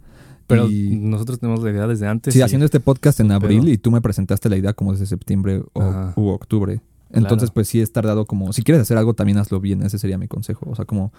Pero 0.48 0.68
Y- 0.70 0.98
nosotros 0.98 1.40
tenemos 1.40 1.64
la 1.64 1.70
idea 1.72 1.88
desde 1.88 2.08
antes. 2.08 2.34
Sí, 2.34 2.40
y- 2.40 2.42
haciendo 2.42 2.66
este 2.66 2.80
podcast 2.80 3.20
en 3.20 3.32
abril 3.32 3.70
y 3.70 3.78
tú 3.78 3.92
me 3.92 4.02
presentaste 4.02 4.50
la 4.50 4.58
idea 4.58 4.74
como 4.74 4.92
desde 4.92 5.06
septiembre 5.06 5.62
o, 5.74 5.82
Ajá. 5.82 6.14
u 6.16 6.30
octubre. 6.30 6.82
Entonces, 7.14 7.50
Claro. 7.50 7.54
pues 7.54 7.68
sí 7.68 7.80
es 7.82 7.92
tardado 7.92 8.26
como, 8.26 8.54
si 8.54 8.64
quieres 8.64 8.82
hacer 8.82 8.98
algo 8.98 9.14
también 9.14 9.38
hazlo 9.38 9.60
bien, 9.60 9.84
ese 9.84 10.00
sería 10.00 10.18
mi 10.18 10.28
consejo. 10.30 10.66
O 10.70 10.76
sea, 10.76 10.86
como 10.86 11.12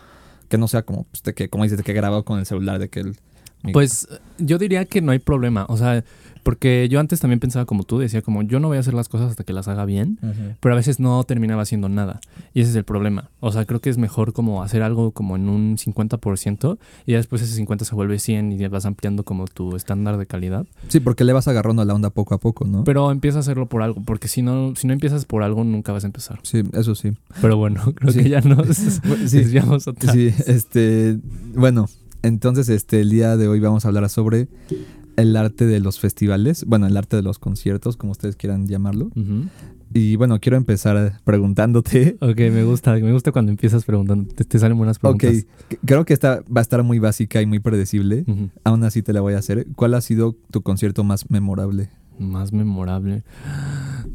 que 0.49 0.59
no 0.59 0.69
sea 0.69 0.83
como, 0.83 1.05
pues, 1.05 1.23
de 1.23 1.35
que, 1.35 1.49
como 1.49 1.65
dices, 1.65 1.79
de 1.79 1.85
que 1.85 1.93
grabado 1.93 2.25
con 2.25 2.39
el 2.39 2.47
celular, 2.47 2.79
de 2.79 2.89
que 2.89 3.01
el... 3.01 3.17
Pues 3.73 4.09
yo 4.39 4.59
diría 4.59 4.85
que 4.87 5.01
no 5.01 5.13
hay 5.13 5.21
problema. 5.21 5.67
O 5.69 5.77
sea, 5.77 6.05
porque 6.43 6.89
yo 6.91 6.99
antes 7.01 7.21
también 7.21 7.41
pensaba 7.41 7.65
como 7.67 7.85
tú, 7.85 7.99
decía 7.99 8.23
como 8.23 8.43
yo 8.43 8.59
no 8.61 8.69
voy 8.69 8.77
a 8.77 8.81
hacer 8.81 8.95
las 8.95 9.09
cosas 9.09 9.31
hasta 9.31 9.45
que 9.45 9.53
las 9.53 9.69
haga 9.69 9.85
bien. 9.85 10.19
Pero 10.61 10.75
a 10.75 10.77
veces 10.77 11.01
no 11.01 11.23
terminaba 11.25 11.63
haciendo 11.63 11.89
nada. 11.89 12.21
Y 12.55 12.61
ese 12.61 12.71
es 12.71 12.77
el 12.77 12.85
problema. 12.85 13.31
O 13.41 13.53
sea, 13.53 13.65
creo 13.65 13.81
que 13.81 13.91
es 13.91 13.99
mejor 13.99 14.33
como 14.33 14.63
hacer 14.63 14.83
algo 14.83 15.13
como 15.13 15.37
en 15.37 15.49
un 15.49 15.77
50% 15.77 16.79
y 17.07 17.13
ya 17.13 17.19
después 17.19 17.43
ese 17.43 17.55
50 17.55 17.85
se 17.85 17.95
vuelve 17.95 18.19
100 18.19 18.53
y 18.53 18.57
ya 18.59 18.69
vas 18.69 18.87
ampliando 18.87 19.25
como 19.25 19.47
tu 19.47 19.77
estándar 19.77 20.17
de 20.19 20.27
calidad. 20.27 20.67
Sí, 20.89 21.01
porque 21.01 21.25
le 21.25 21.33
vas 21.33 21.49
agarrando 21.49 21.83
a 21.83 21.85
la 21.85 21.95
onda 21.95 22.11
poco 22.11 22.35
a 22.35 22.39
poco, 22.39 22.65
¿no? 22.67 22.85
Pero 22.85 23.11
empieza 23.11 23.39
a 23.39 23.41
hacerlo 23.41 23.67
por 23.67 23.83
algo, 23.83 24.03
porque 24.05 24.29
si 24.29 24.43
no, 24.43 24.75
si 24.77 24.87
no 24.87 24.93
empiezas 24.93 25.25
por 25.25 25.43
algo, 25.43 25.65
nunca 25.65 25.93
vas 25.93 26.05
a 26.05 26.07
empezar. 26.07 26.41
sí, 26.43 26.63
eso 26.73 26.95
sí. 26.95 27.13
Pero 27.41 27.57
bueno, 27.57 27.81
creo 27.95 28.13
Sí. 28.13 28.23
que 28.25 28.29
ya 28.31 28.41
nos 28.41 28.77
Sí. 28.77 29.01
desviamos 29.39 29.87
otra 29.89 30.13
Sí, 30.13 30.33
este, 30.47 31.19
bueno, 31.55 31.89
entonces 32.23 32.69
este, 32.69 33.01
el 33.01 33.11
día 33.11 33.37
de 33.37 33.49
hoy 33.49 33.61
vamos 33.61 33.85
a 33.85 33.89
hablar 33.89 34.09
sobre 34.09 34.49
el 35.17 35.37
arte 35.37 35.67
de 35.67 35.81
los 35.81 35.99
festivales, 36.01 36.65
bueno, 36.67 36.87
el 36.87 36.97
arte 36.97 37.17
de 37.17 37.23
los 37.23 37.39
conciertos, 37.39 37.97
como 37.97 38.13
ustedes 38.13 38.37
quieran 38.37 38.67
llamarlo. 38.67 39.11
Y 39.95 40.17
bueno, 40.17 40.41
quiero 40.41 40.57
empezar 40.57 41.21
preguntándote 41.25 42.17
Ok, 42.21 42.39
me 42.39 42.65
gusta, 42.65 42.95
me 42.95 43.13
gusta 43.13 43.31
cuando 43.31 43.51
empiezas 43.51 43.85
preguntando, 43.85 44.33
te, 44.35 44.45
te 44.45 44.59
salen 44.59 44.79
buenas 44.79 44.97
Ok, 45.03 45.19
preguntas. 45.19 45.47
c- 45.69 45.79
creo 45.85 46.05
que 46.07 46.15
esta 46.15 46.43
va 46.49 46.61
a 46.61 46.63
estar 46.63 46.83
muy 46.83 46.99
básica 46.99 47.43
y 47.43 47.47
muy 47.47 47.59
predecible. 47.61 48.25
Aún 48.65 48.85
así 48.85 49.03
te 49.03 49.13
la 49.13 49.21
voy 49.21 49.35
a 49.35 49.39
hacer. 49.39 49.67
¿Cuál 49.77 49.93
ha 49.95 50.01
sido 50.01 50.35
tu 50.51 50.63
concierto 50.63 51.05
más 51.05 51.31
memorable? 51.31 51.91
Más 52.19 52.53
memorable. 52.53 53.23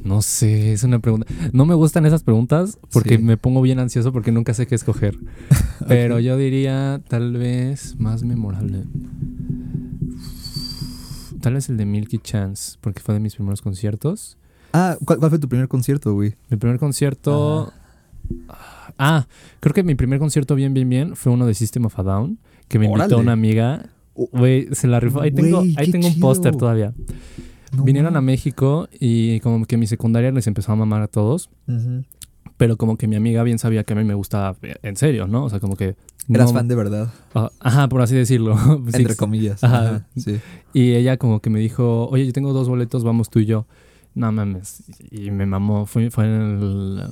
No 0.03 0.21
sé, 0.21 0.71
es 0.73 0.83
una 0.83 0.99
pregunta. 0.99 1.27
No 1.51 1.65
me 1.65 1.73
gustan 1.75 2.05
esas 2.05 2.23
preguntas 2.23 2.79
porque 2.93 3.17
Sí. 3.17 3.23
me 3.23 3.37
pongo 3.37 3.61
bien 3.61 3.79
ansioso 3.79 4.11
porque 4.13 4.31
nunca 4.31 4.53
sé 4.55 4.65
qué 4.67 4.75
escoger. 4.75 5.17
Pero 5.87 6.19
yo 6.19 6.37
diría 6.37 7.01
tal 7.07 7.33
vez 7.33 7.95
más 7.99 8.23
memorable. 8.23 8.83
Tal 11.41 11.53
vez 11.53 11.69
el 11.69 11.77
de 11.77 11.85
Milky 11.85 12.19
Chance, 12.19 12.77
porque 12.81 13.01
fue 13.01 13.13
de 13.13 13.19
mis 13.19 13.35
primeros 13.35 13.61
conciertos. 13.61 14.37
Ah, 14.73 14.97
¿cuál, 15.05 15.19
cuál 15.19 15.31
fue 15.31 15.39
tu 15.39 15.47
primer 15.47 15.67
concierto, 15.67 16.13
güey? 16.13 16.35
Mi 16.49 16.57
primer 16.57 16.79
concierto. 16.79 17.71
Ah, 18.97 19.27
creo 19.59 19.73
que 19.73 19.83
mi 19.83 19.95
primer 19.95 20.19
concierto 20.19 20.55
bien, 20.55 20.73
bien, 20.73 20.89
bien 20.89 21.15
fue 21.15 21.31
uno 21.31 21.45
de 21.45 21.53
System 21.53 21.85
of 21.85 21.97
a 21.99 22.03
Down, 22.03 22.39
que 22.67 22.79
me 22.79 22.87
invitó 22.87 23.17
una 23.17 23.33
amiga. 23.33 23.89
Güey, 24.15 24.67
se 24.73 24.87
la 24.87 24.99
rifó. 24.99 25.21
Ahí 25.21 25.31
tengo, 25.31 25.59
ahí 25.59 25.91
tengo 25.91 26.07
un 26.07 26.19
póster 26.19 26.55
todavía. 26.55 26.93
No 27.75 27.83
Vinieron 27.83 28.15
a. 28.15 28.21
México 28.21 28.87
y 28.91 29.39
como 29.41 29.65
que 29.65 29.77
mi 29.77 29.87
secundaria 29.87 30.31
les 30.31 30.47
empezó 30.47 30.71
a 30.71 30.75
mamar 30.75 31.01
a 31.01 31.07
todos, 31.07 31.49
pero 32.57 32.77
como 32.77 32.97
que 32.97 33.07
mi 33.07 33.15
amiga 33.15 33.43
bien 33.43 33.59
sabía 33.59 33.83
que 33.83 33.93
a 33.93 33.95
mí 33.95 34.03
me 34.03 34.15
gustaba 34.15 34.55
en 34.61 34.95
serio, 34.95 35.27
¿no? 35.27 35.45
O 35.45 35.49
sea, 35.49 35.59
como 35.59 35.75
que... 35.75 35.95
Eras 36.29 36.51
no- 36.51 36.57
fan 36.59 36.67
de 36.67 36.75
verdad, 36.75 37.11
Ah, 37.33 37.51
Ajá, 37.59 37.87
por 37.89 38.01
así 38.01 38.15
decirlo. 38.15 38.55
Entre 38.93 39.15
comillas. 39.15 39.63
Ajá. 39.63 39.79
Ajá, 39.89 40.07
sí. 40.15 40.39
Y 40.73 40.93
ella 40.93 41.17
como 41.17 41.39
que 41.41 41.49
me 41.49 41.59
dijo, 41.59 42.07
oye, 42.09 42.25
yo 42.25 42.33
tengo 42.33 42.53
dos 42.53 42.67
boletos, 42.69 43.03
vamos 43.03 43.29
tú 43.29 43.39
y 43.39 43.45
yo. 43.45 43.65
No 44.15 44.31
mames. 44.31 44.83
Y 45.11 45.31
me 45.31 45.45
mamó. 45.45 45.85
Fue, 45.85 46.09
fue 46.09 46.25
en 46.25 46.31
el... 46.31 47.03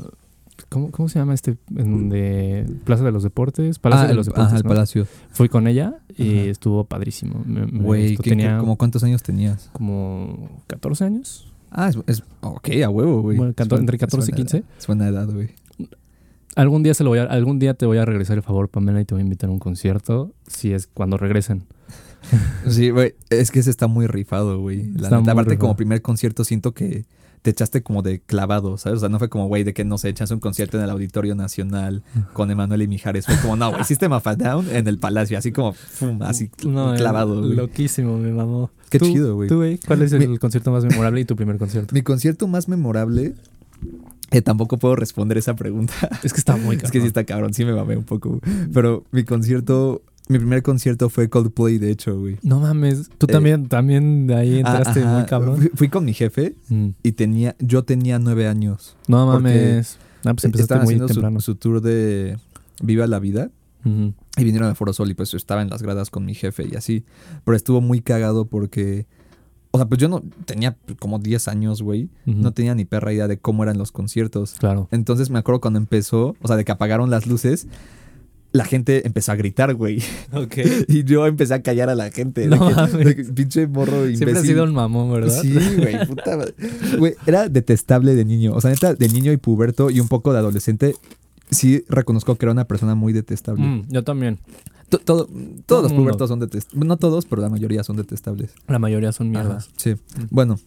¿Cómo, 0.70 0.90
¿Cómo 0.90 1.08
se 1.10 1.20
llama 1.20 1.34
este? 1.34 1.58
En 1.76 1.92
donde... 1.92 2.66
Plaza 2.86 3.04
de 3.04 3.12
los 3.12 3.24
Deportes. 3.24 3.78
Palacio 3.78 4.04
Ah, 4.04 4.08
de 4.08 4.12
el, 4.12 4.18
los 4.18 4.26
Deportes. 4.26 4.48
ajá, 4.48 4.58
el 4.58 4.64
¿no? 4.64 4.70
palacio. 4.70 5.08
Fui 5.32 5.48
con 5.50 5.68
ella 5.68 6.00
y 6.18 6.40
Ajá. 6.40 6.50
estuvo 6.50 6.84
padrísimo. 6.86 7.44
Güey, 7.46 8.10
gustó. 8.16 8.24
¿qué- 8.24 8.30
tenía 8.32 8.54
qué- 8.56 8.60
como 8.62 8.78
cuántos 8.78 9.04
años 9.04 9.22
tenías? 9.22 9.70
como 9.74 10.62
14 10.68 11.04
años. 11.04 11.52
Ah, 11.72 11.90
es, 11.90 11.98
es- 12.08 12.24
ok, 12.42 12.70
a 12.84 12.90
huevo, 12.90 13.22
güey. 13.22 13.38
Bueno, 13.38 13.54
entre 13.58 13.98
es 13.98 14.00
14 14.00 14.30
y 14.30 14.32
buena 14.32 14.36
15. 14.38 14.58
edad. 14.58 14.66
Es 14.80 14.88
buena 14.88 15.08
edad, 15.10 15.30
güey. 15.32 15.50
Algún 16.56 16.84
día 16.84 16.94
se 16.94 17.04
lo 17.04 17.10
voy 17.12 17.20
a, 17.20 17.24
algún 17.26 17.60
día 17.60 17.74
te 17.74 17.86
voy 17.86 17.98
a 17.98 18.06
regresar 18.06 18.38
el 18.38 18.44
favor, 18.44 18.70
Pamela, 18.70 19.02
y 19.02 19.06
te 19.06 19.14
voy 19.14 19.22
a 19.22 19.26
invitar 19.26 19.50
a 19.50 19.54
un 19.54 19.60
concierto. 19.60 20.34
Si 20.48 20.72
es 20.74 20.88
cuando 20.88 21.18
regresen. 21.18 21.64
Sí, 22.68 22.90
güey. 22.90 23.14
Es 23.30 23.52
que 23.52 23.60
ese 23.60 23.70
está 23.70 23.86
muy 23.88 24.08
rifado, 24.08 24.60
güey. 24.60 24.88
La 24.94 25.10
neta, 25.12 25.32
aparte, 25.34 25.52
rifado. 25.52 25.60
como 25.60 25.76
primer 25.76 26.02
concierto, 26.02 26.44
siento 26.44 26.74
que 26.74 27.06
te 27.44 27.52
echaste 27.52 27.84
como 27.84 28.02
de 28.02 28.22
clavado, 28.22 28.80
¿sabes? 28.80 28.98
O 28.98 29.00
sea, 29.02 29.10
no 29.10 29.20
fue 29.20 29.30
como, 29.30 29.48
güey, 29.48 29.64
de 29.64 29.76
que 29.76 29.84
no 29.86 30.00
sé, 30.00 30.10
echas 30.10 30.32
un 30.32 30.40
concierto 30.40 30.78
en 30.80 30.84
el 30.86 30.90
Auditorio 30.90 31.36
Nacional 31.36 32.02
con 32.34 32.50
Emanuel 32.50 32.82
y 32.82 32.88
Mijares. 32.88 33.28
Fue 33.28 33.36
como, 33.40 33.56
no, 33.56 33.70
güey, 33.72 33.84
System 33.84 34.14
of 34.14 34.26
a 34.26 34.36
Down 34.36 34.68
en 34.72 34.88
el 34.88 34.98
Palacio, 34.98 35.38
así 35.38 35.52
como, 35.52 35.74
fum, 35.74 36.20
así 36.24 36.50
No, 36.66 36.96
clavado, 36.96 37.42
güey. 37.42 37.54
Loquísimo, 37.56 38.18
me 38.18 38.32
mamó. 38.32 38.72
Qué 38.90 38.98
Tú- 38.98 39.06
chido, 39.06 39.36
güey. 39.36 39.48
¿Tú, 39.48 39.58
güey? 39.58 39.78
¿Cuál 39.86 40.02
es 40.02 40.12
el 40.14 40.28
Mi- 40.28 40.38
concierto 40.40 40.72
más 40.72 40.84
memorable 40.84 41.22
y 41.22 41.26
tu 41.26 41.36
primer 41.36 41.60
concierto? 41.60 41.94
Mi 41.94 42.02
concierto 42.02 42.48
más 42.48 42.68
memorable, 42.68 43.36
eh, 44.32 44.42
tampoco 44.42 44.78
puedo 44.78 44.96
responder 44.96 45.38
esa 45.38 45.56
pregunta. 45.56 45.94
Es 46.24 46.34
que 46.34 46.40
está 46.40 46.58
muy 46.58 46.76
es 46.78 46.92
que 46.92 47.00
sí 47.02 47.08
está 47.08 47.24
cabrón, 47.24 47.54
sí 47.54 47.66
me 47.66 47.74
mamé 47.74 47.96
un 47.98 48.04
poco. 48.04 48.40
Pero 48.74 49.04
mi 49.12 49.24
concierto, 49.24 50.02
mi 50.28 50.38
primer 50.40 50.64
concierto 50.64 51.10
fue 51.10 51.30
Coldplay, 51.30 51.78
de 51.78 51.92
hecho, 51.92 52.20
güey. 52.20 52.38
No 52.42 52.60
mames, 52.60 53.10
tú 53.18 53.28
Eh, 53.30 53.32
también, 53.32 53.68
también 53.68 54.28
de 54.28 54.36
ahí 54.36 54.58
entraste 54.60 55.02
Ah, 55.02 55.04
ajá. 55.10 55.18
muy 55.20 55.26
cabrón. 55.26 55.58
Fui, 55.58 55.72
fui 55.76 55.90
con 55.90 56.06
mi 56.06 56.14
jefe 56.14 56.56
Mm. 56.70 56.88
y 57.04 57.12
tenía, 57.14 57.56
yo 57.60 57.84
tenía 57.84 58.18
nueve 58.20 58.48
años. 58.48 58.96
No 59.08 59.26
mames. 59.28 59.98
Ah, 60.26 60.34
pues 60.34 60.46
empezaste 60.46 60.74
muy 60.76 60.84
haciendo 60.86 61.08
su, 61.08 61.14
temprano. 61.14 61.40
su 61.40 61.56
tour 61.56 61.82
de 61.82 62.38
Viva 62.82 63.06
la 63.08 63.20
Vida. 63.20 63.52
Y 64.38 64.44
vinieron 64.44 64.68
a 64.70 64.74
Foro 64.74 64.92
Sol 64.94 65.12
y 65.12 65.14
pues 65.14 65.30
yo 65.32 65.38
estaba 65.38 65.62
en 65.62 65.70
las 65.70 65.84
gradas 65.84 66.10
con 66.10 66.26
mi 66.26 66.34
jefe 66.34 66.68
y 66.68 66.76
así. 66.76 67.06
Pero 67.44 67.56
estuvo 67.56 67.82
muy 67.82 68.02
cagado 68.02 68.46
porque... 68.46 69.06
O 69.76 69.78
sea, 69.78 69.88
pues 69.88 70.00
yo 70.00 70.08
no 70.08 70.24
tenía 70.46 70.78
como 71.00 71.20
10 71.20 71.50
años, 71.50 71.82
güey. 71.82 72.08
No 72.26 72.54
tenía 72.54 72.74
ni 72.76 72.86
perra 72.86 73.12
idea 73.12 73.28
de 73.28 73.38
cómo 73.38 73.62
eran 73.64 73.78
los 73.78 73.92
conciertos. 73.92 74.54
Claro. 74.58 74.88
Entonces 74.92 75.30
me 75.30 75.38
acuerdo 75.40 75.60
cuando 75.60 75.80
empezó, 75.80 76.36
o 76.42 76.48
sea, 76.48 76.56
de 76.56 76.64
que 76.64 76.72
apagaron 76.72 77.10
las 77.10 77.28
luces, 77.28 77.68
la 78.54 78.64
gente 78.64 79.06
empezó 79.06 79.34
a 79.34 79.36
gritar, 79.36 79.74
güey. 79.74 80.02
Ok. 80.34 80.56
Y 80.88 81.04
yo 81.04 81.28
empecé 81.28 81.54
a 81.56 81.62
callar 81.62 81.90
a 81.90 81.96
la 81.96 82.10
gente. 82.10 82.48
No 82.48 82.56
de 82.70 82.74
que- 82.74 82.76
mames. 82.76 83.06
de 83.06 83.16
que, 83.18 83.24
pinche 83.26 83.68
morro 83.68 83.98
imbécil. 84.06 84.18
Siempre 84.18 84.40
has 84.40 84.46
sido 84.46 84.64
un 84.64 84.74
mamón, 84.74 85.12
¿verdad? 85.12 85.42
Sí, 85.42 85.54
güey, 85.78 86.08
puta 86.08 86.38
madre. 86.38 86.54
Güey, 86.98 87.16
era 87.26 87.50
detestable 87.50 88.16
de 88.16 88.24
niño. 88.24 88.54
O 88.54 88.62
sea, 88.62 88.72
neta, 88.72 88.94
de 88.94 89.10
niño 89.10 89.34
y 89.34 89.38
puberto 89.38 89.90
y 89.90 90.00
un 90.00 90.08
poco 90.08 90.32
de 90.32 90.40
adolescente, 90.40 90.96
sí 91.52 91.84
reconozco 91.90 92.36
que 92.36 92.46
era 92.46 92.54
una 92.54 92.64
persona 92.66 92.96
muy 92.96 93.12
detestable. 93.12 93.62
Mm, 93.62 93.84
yo 93.90 94.04
también. 94.06 94.40
To- 94.90 95.00
todo- 95.00 95.28
todos 95.66 95.84
los 95.84 95.94
pubertos 95.94 96.30
son 96.30 96.40
detestables. 96.40 96.88
No 96.88 96.98
todos, 96.98 97.26
pero 97.26 97.42
la 97.42 97.50
mayoría 97.50 97.84
son 97.84 97.96
detestables. 97.98 98.52
La 98.68 98.80
mayoría 98.80 99.12
son 99.12 99.36
Ajá, 99.36 99.44
mierdas. 99.46 99.70
sí. 99.78 99.96
Bueno. 100.30 100.60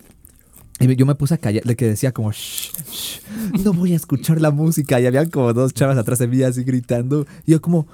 Y 0.80 0.94
yo 0.94 1.06
me 1.06 1.16
puse 1.16 1.34
a 1.34 1.38
callar, 1.38 1.64
de 1.64 1.74
que 1.74 1.86
decía 1.86 2.12
como, 2.12 2.30
"Shh, 2.30 2.70
shh, 2.92 3.20
no 3.64 3.72
voy 3.72 3.92
a 3.94 3.96
escuchar 3.96 4.40
la 4.40 4.52
música. 4.52 5.00
Y 5.00 5.06
habían 5.06 5.28
como 5.28 5.52
dos 5.52 5.74
chavas 5.74 5.98
atrás 5.98 6.20
de 6.20 6.28
mí 6.28 6.40
así 6.42 6.62
gritando. 6.62 7.26
Y 7.46 7.50
yo 7.52 7.60
como, 7.60 7.88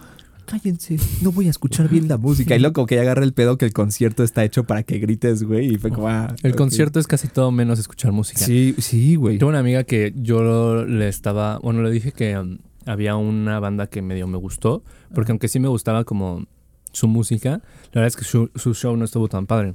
cállense, 0.45 0.99
no 1.23 1.33
voy 1.33 1.47
a 1.47 1.51
escuchar 1.51 1.89
bien 1.89 2.09
la 2.09 2.19
música. 2.19 2.55
Y 2.55 2.59
luego 2.59 2.75
como 2.75 2.87
que 2.87 2.97
ya 2.97 3.01
agarré 3.01 3.25
el 3.25 3.33
pedo 3.33 3.57
que 3.57 3.65
el 3.65 3.73
concierto 3.73 4.23
está 4.23 4.45
hecho 4.45 4.65
para 4.65 4.83
que 4.83 4.99
grites, 4.99 5.45
güey. 5.45 5.73
Y 5.75 5.79
fue 5.79 5.91
como, 5.93 6.09
ah. 6.09 6.35
El 6.43 6.55
concierto 6.57 7.01
es 7.01 7.07
casi 7.07 7.29
todo 7.29 7.51
menos 7.51 7.79
escuchar 7.79 8.13
música. 8.13 8.41
Sí, 8.45 8.75
sí, 8.79 9.17
güey. 9.17 9.39
Tengo 9.39 9.49
una 9.49 9.61
amiga 9.61 9.85
que 9.85 10.13
yo 10.17 10.85
le 10.85 11.09
estaba, 11.09 11.59
bueno, 11.61 11.83
le 11.83 11.91
dije 11.91 12.13
que 12.13 12.39
um, 12.39 12.59
había 12.87 13.17
una 13.17 13.61
banda 13.61 13.87
que 13.87 14.03
medio 14.03 14.27
me 14.27 14.39
gustó, 14.39 14.83
porque 15.15 15.33
aunque 15.33 15.49
sí 15.49 15.61
me 15.61 15.69
gustaba 15.69 16.05
como 16.05 16.47
su 16.93 17.09
música, 17.09 17.61
la 17.93 18.01
verdad 18.01 18.07
es 18.07 18.17
que 18.17 18.25
su, 18.25 18.51
su 18.55 18.75
show 18.75 18.97
no 18.97 19.05
estuvo 19.05 19.29
tan 19.29 19.47
padre. 19.47 19.75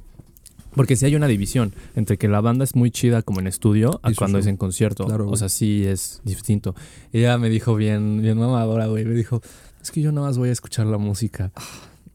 Porque 0.74 0.94
sí 0.94 1.04
hay 1.04 1.16
una 1.16 1.26
división 1.26 1.74
entre 1.96 2.16
que 2.16 2.28
la 2.28 2.40
banda 2.40 2.64
es 2.64 2.76
muy 2.76 2.90
chida 2.90 3.22
como 3.22 3.40
en 3.40 3.48
estudio 3.48 4.00
a 4.02 4.12
cuando 4.14 4.38
show. 4.38 4.40
es 4.40 4.46
en 4.46 4.56
concierto. 4.56 5.06
Claro, 5.06 5.28
o 5.28 5.36
sea, 5.36 5.48
sí 5.48 5.84
es 5.84 6.20
distinto. 6.24 6.74
Ella 7.12 7.38
me 7.38 7.48
dijo 7.50 7.74
bien, 7.74 8.22
bien 8.22 8.38
mamadora, 8.38 8.86
güey. 8.86 9.04
Me 9.04 9.14
dijo, 9.14 9.42
es 9.82 9.90
que 9.90 10.00
yo 10.00 10.12
nada 10.12 10.28
más 10.28 10.38
voy 10.38 10.50
a 10.50 10.52
escuchar 10.52 10.86
la 10.86 10.98
música. 10.98 11.50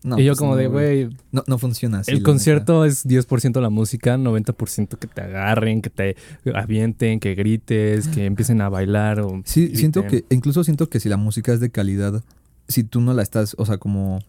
No, 0.05 0.19
y 0.19 0.23
yo 0.23 0.31
pues 0.33 0.39
como 0.39 0.51
no, 0.51 0.57
de, 0.57 0.67
güey, 0.67 1.09
No, 1.31 1.43
no 1.47 1.57
funciona 1.57 1.99
así. 1.99 2.11
el 2.11 2.21
concierto 2.23 2.85
es 2.85 3.05
10% 3.05 3.59
la 3.59 3.69
música, 3.69 4.17
90% 4.17 4.97
que 4.97 5.07
te 5.07 5.21
agarren, 5.21 5.81
que 5.81 5.89
te 5.89 6.15
avienten, 6.53 7.19
que 7.19 7.33
grites, 7.35 8.07
que 8.07 8.25
empiecen 8.25 8.61
a 8.61 8.69
bailar. 8.69 9.19
O. 9.21 9.41
Sí, 9.45 9.75
siento 9.75 10.05
que, 10.05 10.23
incluso 10.29 10.63
siento 10.63 10.87
que 10.89 10.99
si 10.99 11.09
la 11.09 11.17
música 11.17 11.51
es 11.53 11.59
de 11.59 11.71
calidad, 11.71 12.23
si 12.67 12.83
tú 12.83 13.01
no 13.01 13.13
la 13.13 13.23
estás, 13.23 13.55
o 13.57 13.65
sea, 13.65 13.77
como... 13.77 14.19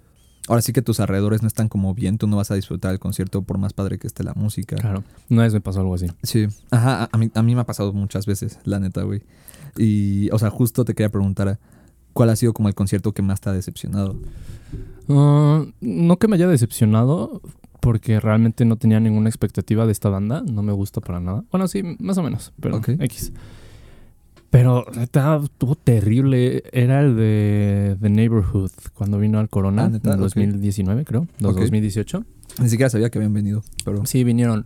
Ahora 0.48 0.62
sí 0.62 0.72
que 0.72 0.80
tus 0.80 1.00
alrededores 1.00 1.42
no 1.42 1.48
están 1.48 1.68
como 1.68 1.92
bien, 1.92 2.18
tú 2.18 2.28
no 2.28 2.36
vas 2.36 2.52
a 2.52 2.54
disfrutar 2.54 2.92
el 2.92 3.00
concierto 3.00 3.42
por 3.42 3.58
más 3.58 3.72
padre 3.72 3.98
que 3.98 4.06
esté 4.06 4.22
la 4.22 4.32
música. 4.34 4.76
Claro, 4.76 5.02
una 5.28 5.42
vez 5.42 5.52
me 5.52 5.60
pasó 5.60 5.80
algo 5.80 5.96
así. 5.96 6.06
Sí. 6.22 6.46
Ajá, 6.70 7.02
a- 7.02 7.08
a 7.10 7.18
mí, 7.18 7.30
a 7.34 7.42
mí 7.42 7.54
me 7.56 7.62
ha 7.62 7.66
pasado 7.66 7.92
muchas 7.92 8.26
veces, 8.26 8.60
la 8.64 8.78
neta, 8.78 9.02
güey. 9.02 9.22
Y, 9.76 10.30
o 10.30 10.38
sea, 10.38 10.50
justo 10.50 10.84
te 10.84 10.94
quería 10.94 11.10
preguntar, 11.10 11.58
¿cuál 12.12 12.30
ha 12.30 12.36
sido 12.36 12.52
como 12.54 12.68
el 12.68 12.76
concierto 12.76 13.10
que 13.12 13.22
más 13.22 13.40
te 13.40 13.50
ha 13.50 13.52
decepcionado? 13.52 14.16
Ah, 15.08 15.64
no 15.80 16.16
que 16.18 16.28
me 16.28 16.36
haya 16.36 16.48
decepcionado, 16.48 17.40
porque 17.80 18.18
realmente 18.20 18.64
no 18.64 18.76
tenía 18.76 18.98
ninguna 19.00 19.28
expectativa 19.28 19.86
de 19.86 19.92
esta 19.92 20.08
banda. 20.08 20.42
No 20.42 20.62
me 20.62 20.72
gusta 20.72 21.00
para 21.00 21.20
nada. 21.20 21.44
Bueno, 21.50 21.68
sí, 21.68 21.82
más 21.98 22.18
o 22.18 22.22
menos, 22.22 22.52
pero. 22.60 22.80
X. 22.86 23.32
Pero 24.50 24.84
neta, 24.96 25.40
estuvo 25.42 25.74
terrible. 25.74 26.62
Era 26.72 27.00
el 27.00 27.16
de 27.16 27.96
The 28.00 28.08
Neighborhood, 28.08 28.70
cuando 28.94 29.18
vino 29.18 29.38
al 29.38 29.48
Corona 29.48 29.84
Ah, 29.84 29.86
en 29.86 29.96
Ok. 29.96 30.16
2019, 30.18 31.04
creo. 31.04 31.26
dos- 31.38 31.52
Ok. 31.54 31.60
2018. 31.62 32.24
Ni 32.62 32.68
siquiera 32.68 32.88
sabía 32.88 33.10
que 33.10 33.18
habían 33.18 33.34
venido, 33.34 33.62
pero... 33.84 34.06
Sí, 34.06 34.24
vinieron. 34.24 34.64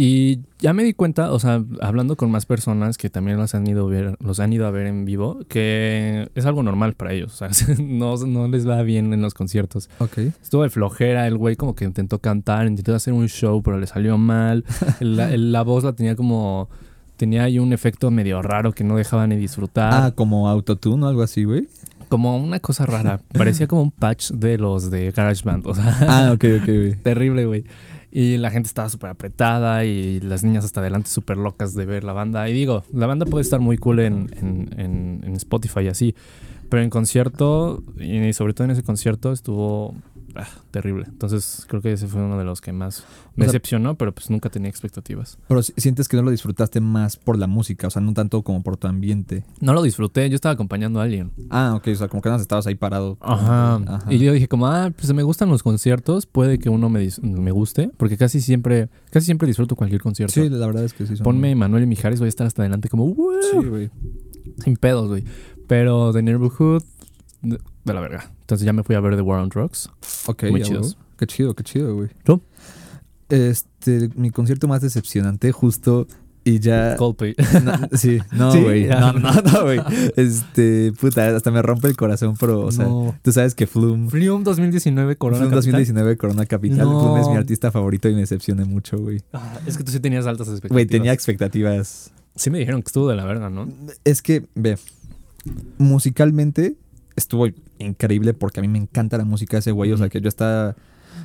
Y 0.00 0.42
ya 0.60 0.72
me 0.74 0.84
di 0.84 0.94
cuenta, 0.94 1.32
o 1.32 1.40
sea, 1.40 1.60
hablando 1.80 2.14
con 2.16 2.30
más 2.30 2.46
personas 2.46 2.96
que 2.96 3.10
también 3.10 3.36
los 3.36 3.56
han 3.56 3.66
ido 3.66 3.86
a 3.86 3.90
ver, 3.90 4.16
los 4.20 4.38
han 4.38 4.52
ido 4.52 4.64
a 4.68 4.70
ver 4.70 4.86
en 4.86 5.04
vivo, 5.04 5.40
que 5.48 6.28
es 6.36 6.46
algo 6.46 6.62
normal 6.62 6.94
para 6.94 7.12
ellos. 7.14 7.32
O 7.32 7.36
sea, 7.48 7.48
no, 7.82 8.16
no 8.18 8.46
les 8.46 8.64
va 8.68 8.80
bien 8.82 9.12
en 9.12 9.22
los 9.22 9.34
conciertos. 9.34 9.90
Ok. 9.98 10.18
Estuvo 10.40 10.62
de 10.62 10.70
flojera, 10.70 11.26
el 11.26 11.36
güey 11.36 11.56
como 11.56 11.74
que 11.74 11.84
intentó 11.84 12.20
cantar, 12.20 12.68
intentó 12.68 12.94
hacer 12.94 13.12
un 13.12 13.26
show, 13.26 13.60
pero 13.60 13.80
le 13.80 13.88
salió 13.88 14.16
mal. 14.18 14.64
La, 15.00 15.36
la 15.36 15.62
voz 15.62 15.82
la 15.82 15.92
tenía 15.94 16.14
como. 16.14 16.68
Tenía 17.16 17.42
ahí 17.42 17.58
un 17.58 17.72
efecto 17.72 18.12
medio 18.12 18.40
raro 18.40 18.70
que 18.72 18.84
no 18.84 18.94
dejaba 18.94 19.26
ni 19.26 19.34
disfrutar. 19.34 19.90
Ah, 19.92 20.12
como 20.14 20.48
autotune 20.48 21.04
o 21.04 21.08
algo 21.08 21.22
así, 21.22 21.42
güey. 21.42 21.66
Como 22.08 22.36
una 22.38 22.60
cosa 22.60 22.86
rara. 22.86 23.20
Parecía 23.32 23.66
como 23.66 23.82
un 23.82 23.90
patch 23.90 24.30
de 24.30 24.58
los 24.58 24.92
de 24.92 25.10
GarageBand. 25.10 25.66
O 25.66 25.74
sea, 25.74 25.96
Ah, 26.02 26.30
ok, 26.32 26.44
ok, 26.60 26.66
güey. 26.66 26.94
terrible, 27.02 27.46
güey. 27.46 27.64
Y 28.10 28.38
la 28.38 28.50
gente 28.50 28.66
estaba 28.68 28.88
súper 28.88 29.10
apretada 29.10 29.84
y 29.84 30.20
las 30.20 30.42
niñas 30.42 30.64
hasta 30.64 30.80
adelante 30.80 31.10
súper 31.10 31.36
locas 31.36 31.74
de 31.74 31.84
ver 31.84 32.04
la 32.04 32.12
banda. 32.14 32.48
Y 32.48 32.52
digo, 32.54 32.82
la 32.92 33.06
banda 33.06 33.26
puede 33.26 33.42
estar 33.42 33.60
muy 33.60 33.76
cool 33.76 34.00
en, 34.00 34.30
en, 34.40 34.70
en- 34.80 35.20
en 35.24 35.32
Spotify 35.34 35.80
y 35.80 35.88
así. 35.88 36.14
Pero 36.70 36.82
en 36.82 36.90
concierto, 36.90 37.82
y 37.98 38.32
sobre 38.32 38.54
todo 38.54 38.64
en 38.66 38.70
ese 38.72 38.82
concierto, 38.82 39.32
estuvo 39.32 39.94
ah, 40.34 40.46
terrible. 40.70 41.04
Entonces 41.08 41.64
creo 41.68 41.80
que 41.82 41.92
ese 41.92 42.06
fue 42.06 42.22
uno 42.22 42.38
de 42.38 42.44
los 42.44 42.60
que 42.60 42.72
más 42.72 43.04
me 43.34 43.44
O 43.44 43.46
sea- 43.46 43.52
decepcionó, 43.52 43.94
pero 43.96 44.12
pues 44.12 44.30
nunca 44.30 44.48
tenía 44.50 44.68
expectativas. 44.68 45.38
Pero 45.48 45.62
si- 45.62 45.72
sientes 45.76 46.08
que 46.08 46.16
no 46.16 46.22
lo 46.22 46.30
disfrutaste 46.30 46.80
más 46.80 47.16
por 47.16 47.38
la 47.38 47.46
música, 47.46 47.86
o 47.86 47.90
sea, 47.90 48.02
no 48.02 48.12
tanto 48.14 48.42
como 48.42 48.62
por 48.62 48.76
tu 48.76 48.86
ambiente. 48.88 49.44
No 49.60 49.72
lo 49.74 49.82
disfruté, 49.82 50.28
yo 50.28 50.34
estaba 50.34 50.52
acompañando 50.54 51.00
a 51.00 51.04
alguien. 51.04 51.32
Ah, 51.50 51.74
ok, 51.76 51.88
o 51.88 51.94
sea, 51.94 52.08
como 52.08 52.22
que 52.22 52.28
nada 52.28 52.40
estabas 52.40 52.66
ahí 52.66 52.74
parado. 52.74 53.16
Ajá. 53.20 53.76
Ajá. 53.76 54.12
Y 54.12 54.18
yo 54.18 54.32
dije 54.32 54.48
como, 54.48 54.66
ah, 54.66 54.90
pues 54.96 55.12
me 55.12 55.22
gustan 55.22 55.48
los 55.48 55.62
conciertos, 55.62 56.26
puede 56.26 56.58
que 56.58 56.68
uno 56.68 56.88
me, 56.88 57.08
me 57.22 57.50
guste, 57.52 57.90
porque 57.96 58.16
casi 58.16 58.40
siempre, 58.40 58.88
casi 59.10 59.26
siempre 59.26 59.46
disfruto 59.48 59.76
cualquier 59.76 60.00
concierto. 60.00 60.34
Sí, 60.34 60.48
la 60.48 60.66
verdad 60.66 60.84
es 60.84 60.92
que 60.92 61.06
sí. 61.06 61.16
son- 61.16 61.24
Ponme 61.24 61.54
Manuel 61.54 61.84
y 61.84 61.86
Mijares, 61.86 62.18
voy 62.20 62.26
a 62.26 62.28
estar 62.28 62.46
hasta 62.46 62.62
adelante 62.62 62.88
como, 62.88 63.06
"Wow", 63.14 63.32
Sí, 63.50 63.66
güey. 63.66 63.90
sin 64.64 64.76
pedos, 64.76 65.08
güey. 65.08 65.24
Pero 65.66 66.12
The 66.12 66.22
Neighborhood, 66.22 66.82
de, 67.42 67.58
de 67.84 67.94
la 67.94 68.00
verga. 68.00 68.30
Entonces 68.48 68.64
ya 68.64 68.72
me 68.72 68.82
fui 68.82 68.94
a 68.94 69.00
ver 69.00 69.14
The 69.14 69.20
War 69.20 69.40
on 69.40 69.50
Drugs. 69.50 69.90
Ok, 70.24 70.44
Muy 70.44 70.62
chidos. 70.62 70.96
Qué 71.18 71.26
chido, 71.26 71.54
qué 71.54 71.62
chido, 71.62 71.94
güey. 71.94 72.08
¿Tú? 72.24 72.40
Este, 73.28 74.08
mi 74.14 74.30
concierto 74.30 74.66
más 74.66 74.80
decepcionante, 74.80 75.52
justo, 75.52 76.06
y 76.44 76.58
ya. 76.58 76.96
Coldplay. 76.98 77.34
No, 77.62 77.74
sí, 77.92 78.20
no, 78.32 78.50
¿Sí? 78.54 78.62
güey. 78.62 78.86
No, 78.86 79.12
no, 79.12 79.32
no, 79.34 79.62
güey. 79.64 79.80
Este, 80.16 80.92
puta, 80.98 81.36
hasta 81.36 81.50
me 81.50 81.60
rompe 81.60 81.88
el 81.88 81.96
corazón, 81.98 82.36
pero, 82.40 82.62
o 82.62 82.72
sea, 82.72 82.86
no. 82.86 83.14
tú 83.20 83.32
sabes 83.32 83.54
que 83.54 83.66
Flume. 83.66 84.08
Flume 84.08 84.44
2019 84.44 85.16
Corona 85.16 85.40
Flume 85.40 85.50
Capital. 85.50 85.72
2019 85.72 86.16
Corona 86.16 86.46
Capital. 86.46 86.78
No. 86.78 87.00
Flume 87.02 87.20
es 87.20 87.28
mi 87.28 87.36
artista 87.36 87.70
favorito 87.70 88.08
y 88.08 88.14
me 88.14 88.20
decepcioné 88.20 88.64
mucho, 88.64 88.96
güey. 88.96 89.20
Ah, 89.34 89.60
es 89.66 89.76
que 89.76 89.84
tú 89.84 89.92
sí 89.92 90.00
tenías 90.00 90.24
altas 90.24 90.48
expectativas. 90.48 90.72
Güey, 90.72 90.86
tenía 90.86 91.12
expectativas. 91.12 92.12
Sí 92.34 92.48
me 92.48 92.60
dijeron 92.60 92.80
que 92.80 92.86
estuvo 92.86 93.10
de 93.10 93.16
la 93.16 93.26
verga, 93.26 93.50
¿no? 93.50 93.68
Es 94.04 94.22
que, 94.22 94.46
ve, 94.54 94.78
musicalmente 95.76 96.76
estuvo 97.18 97.46
increíble 97.78 98.34
porque 98.34 98.60
a 98.60 98.62
mí 98.62 98.68
me 98.68 98.78
encanta 98.78 99.18
la 99.18 99.24
música 99.24 99.56
de 99.56 99.60
ese 99.60 99.72
güey. 99.72 99.92
O 99.92 99.96
sea, 99.96 100.08
que 100.08 100.20
yo 100.20 100.28
estaba, 100.28 100.76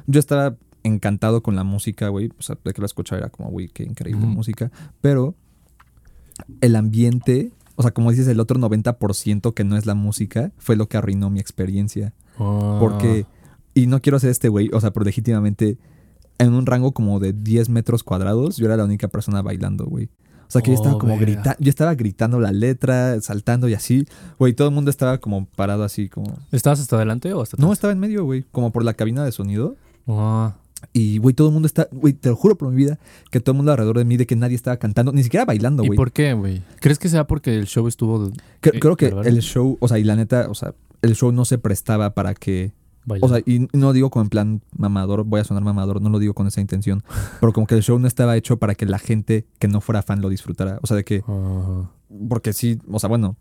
yo 0.07 0.19
estaba 0.19 0.55
encantado 0.83 1.41
con 1.41 1.55
la 1.55 1.63
música, 1.63 2.09
güey. 2.09 2.31
O 2.37 2.41
sea, 2.41 2.57
de 2.63 2.73
que 2.73 2.81
la 2.81 2.85
escuchaba 2.85 3.19
era 3.19 3.29
como, 3.29 3.49
güey, 3.49 3.69
qué 3.69 3.83
increíble 3.83 4.25
música. 4.25 4.71
Pero 5.01 5.35
el 6.61 6.75
ambiente, 6.75 7.51
o 7.75 7.81
sea, 7.81 7.91
como 7.91 8.11
dices, 8.11 8.27
el 8.27 8.39
otro 8.39 8.59
90% 8.59 9.53
que 9.53 9.63
no 9.63 9.77
es 9.77 9.85
la 9.85 9.95
música 9.95 10.51
fue 10.57 10.75
lo 10.75 10.87
que 10.87 10.97
arruinó 10.97 11.29
mi 11.29 11.39
experiencia. 11.39 12.13
Ah. 12.37 12.77
Porque, 12.79 13.25
y 13.73 13.87
no 13.87 14.01
quiero 14.01 14.19
ser 14.19 14.29
este 14.29 14.49
güey, 14.49 14.69
o 14.73 14.81
sea, 14.81 14.91
pero 14.91 15.05
legítimamente, 15.05 15.77
en 16.37 16.53
un 16.53 16.65
rango 16.65 16.93
como 16.93 17.19
de 17.19 17.33
10 17.33 17.69
metros 17.69 18.03
cuadrados, 18.03 18.57
yo 18.57 18.65
era 18.65 18.77
la 18.77 18.85
única 18.85 19.07
persona 19.07 19.41
bailando, 19.41 19.85
güey. 19.85 20.09
O 20.53 20.59
sea, 20.59 20.61
que 20.61 20.69
yo 20.71 20.75
estaba 20.75 20.95
Oh, 20.95 20.99
como 20.99 21.17
gritando, 21.17 21.55
yo 21.59 21.69
estaba 21.69 21.95
gritando 21.95 22.39
la 22.39 22.51
letra, 22.51 23.19
saltando 23.21 23.67
y 23.67 23.73
así. 23.73 24.05
Güey, 24.37 24.53
todo 24.53 24.67
el 24.67 24.73
mundo 24.73 24.91
estaba 24.91 25.17
como 25.17 25.45
parado 25.47 25.83
así, 25.83 26.09
como... 26.09 26.37
¿Estabas 26.51 26.79
hasta 26.79 26.95
adelante 26.95 27.33
o 27.33 27.41
hasta 27.41 27.57
No, 27.59 27.73
estaba 27.73 27.91
en 27.93 27.99
medio, 27.99 28.23
güey, 28.23 28.45
como 28.51 28.71
por 28.71 28.83
la 28.85 28.93
cabina 28.93 29.25
de 29.25 29.31
sonido. 29.31 29.75
Ah. 30.07 30.53
Y, 30.91 31.17
güey, 31.17 31.33
todo 31.33 31.47
el 31.47 31.53
mundo 31.53 31.65
está, 31.65 31.87
güey, 31.91 32.13
te 32.13 32.29
lo 32.29 32.35
juro 32.35 32.55
por 32.57 32.69
mi 32.69 32.75
vida, 32.75 32.99
que 33.31 33.39
todo 33.39 33.53
el 33.53 33.57
mundo 33.57 33.71
alrededor 33.71 33.97
de 33.97 34.05
mí, 34.05 34.17
de 34.17 34.27
que 34.27 34.35
nadie 34.35 34.55
estaba 34.55 34.77
cantando, 34.77 35.11
ni 35.13 35.23
siquiera 35.23 35.45
bailando, 35.45 35.83
¿Y 35.83 35.87
güey. 35.87 35.97
por 35.97 36.11
qué, 36.11 36.33
güey? 36.33 36.61
¿Crees 36.81 36.99
que 36.99 37.07
sea 37.09 37.25
porque 37.25 37.57
el 37.57 37.65
show 37.67 37.87
estuvo 37.87 38.29
Cre- 38.61 38.75
eh, 38.75 38.79
Creo 38.79 38.95
que 38.97 39.07
el 39.07 39.39
show, 39.41 39.77
o 39.79 39.87
sea, 39.87 39.97
y 39.97 40.03
la 40.03 40.15
neta, 40.17 40.47
o 40.49 40.53
sea, 40.55 40.73
el 41.01 41.15
show 41.15 41.31
no 41.31 41.45
se 41.45 41.57
prestaba 41.57 42.13
para 42.13 42.33
que 42.35 42.73
O 43.21 43.29
sea, 43.29 43.39
y 43.45 43.67
no 43.73 43.91
digo 43.93 44.09
como 44.09 44.23
en 44.23 44.29
plan 44.29 44.61
mamador, 44.77 45.23
voy 45.23 45.41
a 45.41 45.43
sonar 45.43 45.63
mamador, 45.63 46.01
no 46.01 46.09
lo 46.09 46.19
digo 46.19 46.33
con 46.33 46.47
esa 46.47 46.61
intención, 46.61 47.03
pero 47.39 47.51
como 47.53 47.67
que 47.67 47.75
el 47.75 47.83
show 47.83 47.99
no 47.99 48.07
estaba 48.07 48.35
hecho 48.37 48.57
para 48.57 48.75
que 48.75 48.85
la 48.85 48.99
gente 48.99 49.45
que 49.59 49.67
no 49.67 49.81
fuera 49.81 50.01
fan 50.01 50.21
lo 50.21 50.29
disfrutara. 50.29 50.79
O 50.81 50.87
sea, 50.87 50.95
de 50.97 51.03
que, 51.03 51.23
porque 52.29 52.53
sí, 52.53 52.79
o 52.89 52.99
sea, 52.99 53.09
bueno, 53.09 53.35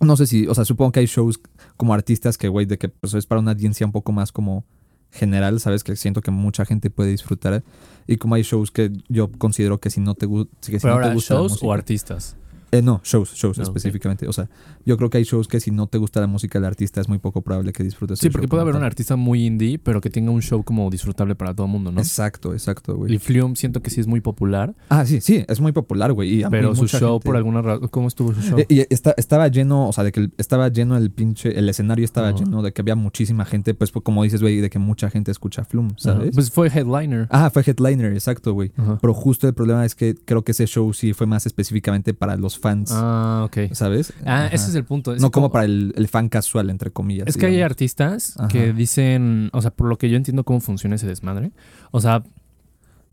no 0.00 0.16
sé 0.16 0.26
si, 0.26 0.46
o 0.48 0.54
sea, 0.54 0.64
supongo 0.64 0.92
que 0.92 1.00
hay 1.00 1.06
shows 1.06 1.40
como 1.76 1.94
artistas 1.94 2.36
que, 2.36 2.48
güey, 2.48 2.66
de 2.66 2.78
que 2.78 2.88
pues, 2.88 3.14
es 3.14 3.26
para 3.26 3.40
una 3.40 3.52
audiencia 3.52 3.86
un 3.86 3.92
poco 3.92 4.12
más 4.12 4.32
como 4.32 4.64
general, 5.12 5.60
¿sabes? 5.60 5.84
Que 5.84 5.94
siento 5.94 6.20
que 6.20 6.32
mucha 6.32 6.64
gente 6.64 6.90
puede 6.90 7.10
disfrutar. 7.10 7.62
Y 8.08 8.16
como 8.16 8.34
hay 8.34 8.42
shows 8.42 8.72
que 8.72 8.90
yo 9.08 9.30
considero 9.38 9.78
que 9.78 9.90
si 9.90 10.00
no 10.00 10.14
te, 10.16 10.26
que 10.26 10.46
si 10.60 10.78
¿Pero 10.80 10.94
no 10.94 11.00
te 11.00 11.04
ahora 11.04 11.14
gusta 11.14 11.34
la 11.34 11.40
shows 11.40 11.52
música- 11.52 11.66
o 11.68 11.72
artistas? 11.72 12.36
Eh, 12.78 12.82
no, 12.82 13.00
shows, 13.04 13.32
shows 13.34 13.58
Ah, 13.58 13.62
específicamente. 13.62 14.26
O 14.28 14.32
sea, 14.32 14.48
yo 14.84 14.96
creo 14.96 15.10
que 15.10 15.18
hay 15.18 15.24
shows 15.24 15.48
que 15.48 15.60
si 15.60 15.70
no 15.70 15.86
te 15.86 15.98
gusta 15.98 16.20
la 16.20 16.26
música 16.26 16.58
del 16.58 16.66
artista 16.66 17.00
es 17.00 17.08
muy 17.08 17.18
poco 17.18 17.42
probable 17.42 17.72
que 17.72 17.82
disfrutes. 17.84 18.18
Sí, 18.18 18.26
el 18.26 18.32
porque 18.32 18.46
show 18.46 18.50
puede 18.50 18.62
haber 18.62 18.76
un 18.76 18.84
artista 18.84 19.16
muy 19.16 19.46
indie, 19.46 19.78
pero 19.78 20.00
que 20.00 20.10
tenga 20.10 20.30
un 20.30 20.42
show 20.42 20.62
como 20.64 20.88
disfrutable 20.90 21.34
para 21.34 21.54
todo 21.54 21.66
el 21.66 21.72
mundo, 21.72 21.90
¿no? 21.92 22.00
Exacto, 22.00 22.52
exacto, 22.52 22.96
güey. 22.96 23.14
Y 23.14 23.18
Flume 23.18 23.56
siento 23.56 23.82
que 23.82 23.90
sí 23.90 24.00
es 24.00 24.06
muy 24.06 24.20
popular, 24.20 24.74
Ah, 24.88 25.06
sí, 25.06 25.20
sí, 25.20 25.44
es 25.48 25.60
muy 25.60 25.72
popular, 25.72 26.12
güey. 26.12 26.44
pero 26.50 26.74
su 26.74 26.86
show, 26.88 27.14
gente- 27.14 27.24
por 27.26 27.36
alguna 27.36 27.62
razón, 27.62 27.88
¿cómo 27.88 28.08
estuvo 28.08 28.34
su 28.34 28.40
show? 28.42 28.58
Eh, 28.58 28.66
Y 28.68 28.80
está- 28.92 29.14
estaba 29.16 29.48
lleno, 29.48 29.88
o 29.88 29.92
sea, 29.92 30.04
de 30.04 30.12
que 30.12 30.30
estaba 30.38 30.68
lleno 30.68 30.96
el 30.96 31.10
pinche, 31.10 31.58
el 31.58 31.68
escenario 31.68 32.04
estaba 32.04 32.28
Ajá. 32.28 32.38
lleno 32.38 32.62
de 32.62 32.72
que 32.72 32.80
había 32.80 32.96
muchísima 32.96 33.44
gente, 33.44 33.74
pues 33.74 33.90
pues, 33.90 34.02
como 34.02 34.22
dices, 34.24 34.40
güey, 34.40 34.60
de 34.60 34.70
que 34.70 34.78
mucha 34.78 35.10
gente 35.10 35.30
escucha 35.30 35.64
Flume. 35.64 35.90
¿sabes? 35.96 36.34
Pues 36.34 36.50
fue 36.50 36.68
headliner. 36.68 37.28
Ah, 37.30 37.50
fue 37.50 37.62
headliner, 37.64 38.12
exacto, 38.12 38.52
güey. 38.52 38.72
Pero 39.00 39.14
justo 39.14 39.46
el 39.46 39.54
problema 39.54 39.84
es 39.84 39.94
que 39.94 40.14
creo 40.14 40.42
que 40.42 40.52
ese 40.52 40.66
show 40.66 40.92
sí 40.92 41.12
fue 41.12 41.26
más 41.26 41.46
específicamente 41.46 42.12
para 42.14 42.36
los 42.36 42.58
fans, 42.64 42.90
Ah, 42.92 43.42
ok. 43.46 43.72
¿sabes? 43.72 44.12
Ah, 44.24 44.46
Ajá. 44.46 44.46
ese 44.48 44.70
es 44.70 44.74
el 44.74 44.84
punto. 44.84 45.12
Es 45.14 45.20
No 45.22 45.30
como 45.30 45.50
para 45.52 45.66
el, 45.66 45.92
el 45.96 46.08
fan 46.08 46.28
casual, 46.28 46.70
entre 46.70 46.90
comillas. 46.90 47.26
Es 47.28 47.36
que 47.36 47.46
hay 47.46 47.60
artistas 47.60 48.34
Ajá. 48.38 48.48
que 48.48 48.72
dicen, 48.72 49.50
o 49.52 49.60
sea, 49.62 49.70
por 49.70 49.86
lo 49.88 49.98
que 49.98 50.08
yo 50.10 50.16
entiendo 50.16 50.42
cómo 50.44 50.60
funciona 50.60 50.96
ese 50.96 51.06
desmadre, 51.06 51.52
o 51.92 52.00
sea, 52.00 52.22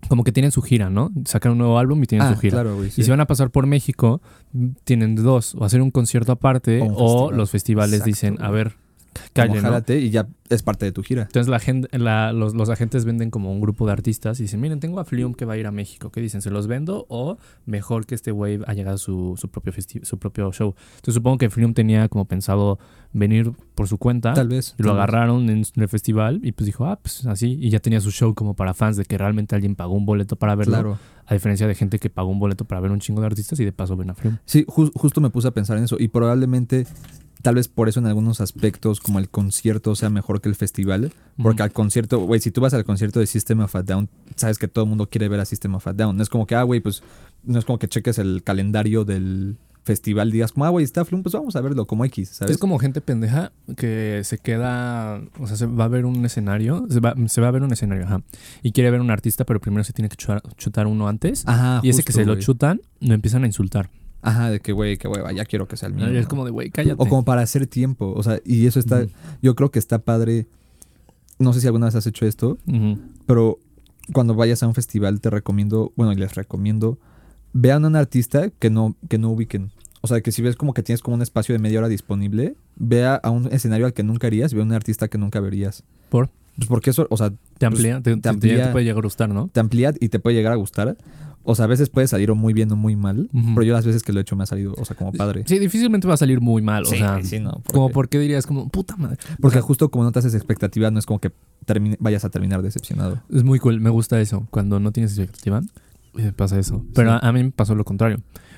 como 0.10 0.24
que 0.24 0.31
tienen 0.31 0.51
su 0.51 0.62
gira, 0.63 0.89
¿no? 0.89 1.12
Sacan 1.25 1.51
un 1.51 1.60
nuevo 1.60 1.77
álbum 1.77 2.01
y 2.01 2.08
tienen 2.08 2.27
Ah, 2.27 2.34
su 2.34 2.39
gira. 2.39 2.53
claro, 2.63 2.75
güey. 2.75 2.88
Y 2.88 3.03
si 3.03 3.10
van 3.12 3.20
a 3.20 3.27
pasar 3.27 3.51
por 3.51 3.67
México, 3.67 4.22
tienen 4.84 5.15
dos, 5.15 5.53
o 5.55 5.63
hacer 5.63 5.81
un 5.81 5.91
concierto 5.91 6.31
aparte 6.31 6.81
O 6.81 6.86
un 6.86 6.93
o 6.96 6.98
festival. 6.98 7.38
los 7.38 7.51
festivales 7.51 7.93
Exacto, 8.00 8.08
dicen, 8.10 8.38
a 8.41 8.50
ver, 8.50 8.74
calle, 9.34 10.00
y 10.00 10.10
ya 10.10 10.27
es 10.50 10.63
parte 10.63 10.86
de 10.86 10.91
tu 10.91 11.01
gira. 11.03 11.24
Entonces 11.24 11.48
la 11.50 11.60
gente, 11.60 11.98
la- 11.98 12.34
los, 12.34 12.53
los 12.53 12.70
agentes 12.70 13.06
venden 13.06 13.30
como 13.32 13.51
un 13.51 13.62
grupo 13.62 13.86
de 13.86 13.94
artistas 13.94 14.39
y 14.39 14.44
dicen, 14.44 14.60
miren, 14.60 14.80
tengo 14.80 15.00
a 15.00 15.06
Flume 15.06 15.34
que 15.36 15.46
va 15.46 15.53
a 15.53 15.58
ir 15.58 15.65
a 15.68 15.72
México. 15.72 16.12
¿Qué 16.12 16.20
dicen? 16.22 16.41
¿Se 16.41 16.50
los 16.51 16.68
vendo 16.68 17.06
o 17.10 17.38
mejor 17.65 18.06
que 18.06 18.15
este 18.15 18.32
güey 18.32 18.60
ha 18.68 18.74
llegado 18.74 18.96
a 18.96 18.98
su, 18.98 19.36
su, 19.38 19.50
propio 19.50 19.74
su 20.03 20.18
propio 20.20 20.51
show? 20.51 20.75
Entonces 20.96 21.13
supongo 21.15 21.38
que 21.38 21.50
Flume 21.50 21.74
tenía 21.74 22.08
como 22.10 22.25
pensado 22.25 22.80
venir 23.13 23.51
por 23.75 23.88
su 23.88 23.98
cuenta. 23.98 24.34
Tal 24.34 24.50
vez. 24.50 24.75
Y 24.77 24.84
lo 24.84 24.89
vez. 24.89 24.96
agarraron 24.98 25.50
en 25.50 25.63
el 25.75 25.88
festival 25.88 26.39
y 26.44 26.51
pues 26.51 26.65
dijo, 26.65 26.86
ah, 26.86 27.00
pues 27.01 27.25
así. 27.27 27.58
Y 27.62 27.70
ya 27.70 27.80
tenía 27.80 28.01
su 28.01 28.12
show 28.12 28.34
como 28.36 28.53
para 28.56 28.74
fans 28.74 28.98
de 28.98 29.06
que 29.06 29.18
realmente 29.18 29.56
alguien 29.56 29.75
pagó 29.75 29.94
un 29.94 30.06
boleto 30.06 30.36
para 30.36 30.56
verlo. 30.56 30.74
Claro. 30.74 31.00
A 31.27 31.34
diferencia 31.34 31.65
de 31.65 31.75
gente 31.75 31.98
que 32.00 32.10
pagó 32.10 32.30
un 32.30 32.39
boleto 32.39 32.65
para 32.65 32.82
ver 32.82 32.91
un 32.91 33.00
chingo 33.00 33.22
de 33.22 33.27
artistas 33.27 33.58
y 33.62 33.63
de 33.65 33.72
paso 33.72 33.96
ven 33.96 34.10
a 34.10 34.15
Flume. 34.15 34.39
Sí, 34.46 34.65
ju- 34.65 34.91
justo 34.94 35.22
me 35.22 35.30
puse 35.30 35.48
a 35.48 35.51
pensar 35.51 35.77
en 35.77 35.86
eso. 35.86 35.96
Y 35.98 36.10
probablemente, 36.10 36.86
tal 37.41 37.55
vez 37.55 37.67
por 37.67 37.89
eso 37.89 38.00
en 38.00 38.05
algunos 38.05 38.41
aspectos, 38.41 39.00
como 39.00 39.19
el 39.19 39.29
concierto 39.29 39.95
sea 39.95 40.10
mejor 40.10 40.41
que 40.41 40.50
el 40.50 40.55
festival. 40.55 41.12
Porque 41.41 41.63
al 41.63 41.71
concierto, 41.71 42.19
güey, 42.19 42.39
si 42.39 42.51
tú 42.51 42.62
vas 42.62 42.74
al 42.74 42.83
concierto 42.83 43.19
de 43.19 43.27
System 43.27 43.62
of 43.62 43.75
a 43.75 43.83
Down, 43.83 44.10
sabes 44.36 44.57
que 44.57 44.67
todo 44.67 44.86
el 44.86 44.89
mundo 44.89 45.10
quiere 45.10 45.27
ver 45.27 45.39
a 45.39 45.45
System 45.45 45.75
of 45.75 45.88
a 45.88 45.93
Down. 45.93 46.17
No 46.17 46.24
es 46.24 46.29
como 46.29 46.45
que, 46.45 46.55
ah, 46.55 46.63
güey, 46.63 46.79
pues, 46.79 47.03
no 47.43 47.60
es 47.60 47.65
como 47.65 47.79
que 47.79 47.88
cheques 47.88 48.17
el 48.19 48.43
calendario 48.43 49.05
del 49.05 49.57
festival 49.83 50.31
digas 50.31 50.51
como, 50.51 50.65
ah, 50.65 50.69
güey, 50.69 50.83
está 50.83 51.05
Flum, 51.05 51.24
pues 51.24 51.33
vamos 51.33 51.55
a 51.55 51.62
verlo 51.62 51.86
como 51.88 52.05
X, 52.05 52.29
¿sabes? 52.29 52.51
Es 52.51 52.57
como 52.57 52.77
gente 52.77 53.01
pendeja 53.01 53.51
que 53.77 54.21
se 54.24 54.38
queda, 54.38 55.21
o 55.39 55.48
sea, 55.48 55.57
se 55.57 55.65
va 55.65 55.86
a 55.86 55.88
ver 55.88 56.05
un 56.05 56.24
escenario, 56.24 56.86
se 56.89 57.00
va, 57.00 57.15
se 57.27 57.41
va 57.41 57.48
a 57.48 57.51
ver 57.51 57.63
un 57.63 57.74
escenario, 57.74 58.05
ajá, 58.05 58.21
y 58.62 58.71
quiere 58.71 58.91
ver 58.91 59.01
un 59.01 59.10
artista, 59.10 59.45
pero 59.45 59.60
primero 59.60 59.83
se 59.83 59.93
tiene 59.93 60.10
que 60.10 60.15
chutar, 60.15 60.43
chutar 60.55 60.88
uno 60.88 61.07
antes, 61.07 61.48
Ajá, 61.48 61.79
y 61.83 61.89
ese 61.89 62.03
que 62.03 62.13
se 62.13 62.25
lo 62.25 62.36
chutan, 62.36 62.81
lo 63.00 63.13
empiezan 63.13 63.43
a 63.43 63.47
insultar. 63.47 63.89
Ajá, 64.21 64.49
de 64.51 64.60
que, 64.60 64.71
güey, 64.71 64.97
que 64.97 65.07
hueva, 65.07 65.31
ya 65.31 65.45
quiero 65.45 65.67
que 65.67 65.77
sea 65.77 65.88
el 65.89 65.95
mío. 65.95 66.07
Es 66.07 66.27
como 66.27 66.45
de, 66.45 66.51
güey, 66.51 66.69
cállate. 66.69 66.95
O 67.01 67.05
como 67.07 67.25
para 67.25 67.41
hacer 67.41 67.65
tiempo, 67.67 68.13
o 68.15 68.21
sea, 68.23 68.39
y 68.45 68.65
eso 68.67 68.79
está, 68.79 69.05
yo 69.41 69.55
creo 69.55 69.71
que 69.71 69.79
está 69.79 69.99
padre. 69.99 70.47
No 71.39 71.53
sé 71.53 71.62
si 71.62 71.67
alguna 71.67 71.88
vez 71.88 71.95
has 71.95 72.05
hecho 72.05 72.25
esto, 72.25 72.57
pero 73.25 73.57
cuando 74.13 74.36
vayas 74.36 74.62
a 74.63 74.67
un 74.67 74.75
festival 74.75 75.21
te 75.21 75.29
recomiendo, 75.29 75.91
bueno, 75.95 76.12
y 76.13 76.15
les 76.17 76.36
recomiendo, 76.36 76.99
vean 77.53 77.84
a 77.86 77.88
un 77.88 77.95
artista 77.95 78.49
que 78.49 78.69
no, 78.69 78.95
que 79.10 79.17
no 79.17 79.29
ubiquen. 79.31 79.71
O 80.01 80.07
sea, 80.07 80.21
que 80.21 80.31
si 80.31 80.41
ves 80.41 80.55
como 80.55 80.73
que 80.73 80.84
tienes 80.84 81.01
como 81.01 81.15
un 81.15 81.21
espacio 81.21 81.53
de 81.53 81.60
media 81.60 81.79
hora 81.79 81.88
disponible, 81.88 82.55
vea 82.75 83.15
a 83.15 83.29
un 83.29 83.47
escenario 83.51 83.86
al 83.86 83.93
que 83.93 84.03
nunca 84.03 84.27
irías, 84.27 84.53
ve 84.53 84.62
a 84.62 84.63
un 84.63 84.71
artista 84.73 85.07
que 85.07 85.17
nunca 85.17 85.39
verías. 85.39 85.84
¿Por? 86.10 86.29
Pues 86.57 86.67
porque 86.67 86.89
eso, 86.89 87.07
o 87.10 87.17
sea, 87.17 87.31
Te 87.57 87.65
amplía, 87.65 88.01
te, 88.01 88.15
te 88.15 88.21
te- 88.21 88.29
amplía- 88.29 88.65
te 88.65 88.71
puede 88.71 88.86
llegar 88.86 88.99
a 88.99 89.05
gustar, 89.05 89.29
¿no? 89.29 89.47
te 89.47 89.60
amplía 89.60 89.93
y 89.99 90.10
te 90.10 90.19
puede 90.19 90.36
llegar 90.36 90.53
a 90.53 90.55
gustar. 90.57 90.97
O 91.43 91.56
sea, 91.56 91.65
a 91.65 91.67
veces 91.67 91.89
puede 91.89 92.08
salir 92.08 92.30
o 92.32 92.36
muy 92.36 92.54
bien 92.54 92.71
o 92.71 92.75
muy 92.75 92.95
mal, 92.95 93.30
pero 93.32 93.63
yo 93.63 93.73
las 93.73 93.86
veces 93.86 94.04
que 94.04 94.13
lo 94.13 94.19
he 94.19 94.21
hecho 94.21 94.36
me 94.36 94.43
ha 94.43 94.45
salido, 94.45 94.73
o 94.77 94.86
sea, 94.86 94.95
como 94.95 95.12
padre. 95.12 95.43
Sí, 95.47 95.58
difícilmente 95.60 96.08
va 96.08 96.13
a 96.13 96.17
salir 96.17 96.39
muy 96.41 96.62
mal, 96.62 96.84
o 96.84 96.86
Sí, 96.86 96.97
sea, 96.97 97.19
sí, 97.23 97.39
no, 97.39 97.51
como 97.71 97.88
porque- 97.88 97.93
por 97.93 98.10
qué 98.10 98.19
dirías 98.19 98.45
como, 98.45 98.69
puta 98.69 98.95
madre. 98.97 99.17
Porque 99.39 99.47
O 99.47 99.49
sea, 99.51 99.62
justo 99.62 99.89
como 99.89 100.04
no 100.04 100.12
te 100.12 100.19
haces 100.19 100.36
expectativa, 100.36 100.91
no 100.91 100.99
es 100.99 101.06
como 101.06 101.19
que 101.19 101.32
termine- 101.65 101.97
vayas 101.99 102.25
a 102.25 102.30
terminar 102.30 102.62
decepcionado. 102.62 103.21
es 103.34 103.43
muy 103.43 103.60
cool, 103.60 103.80
me 103.80 103.89
gusta 103.89 104.19
eso, 104.21 104.47
cuando 104.51 104.80
no 104.80 104.91
tienes 104.91 105.17
expectativa, 105.17 105.62
eh, 106.17 106.32
pasa 106.36 106.60
eso. 106.60 106.86
Pero 106.93 107.10
Sí. 107.12 107.19
a, 107.21 107.27
a 107.30 107.32
mí 107.34 107.43
me 107.43 107.51
pasó 107.51 107.73
lo 107.75 107.86
contrario. 107.86 108.17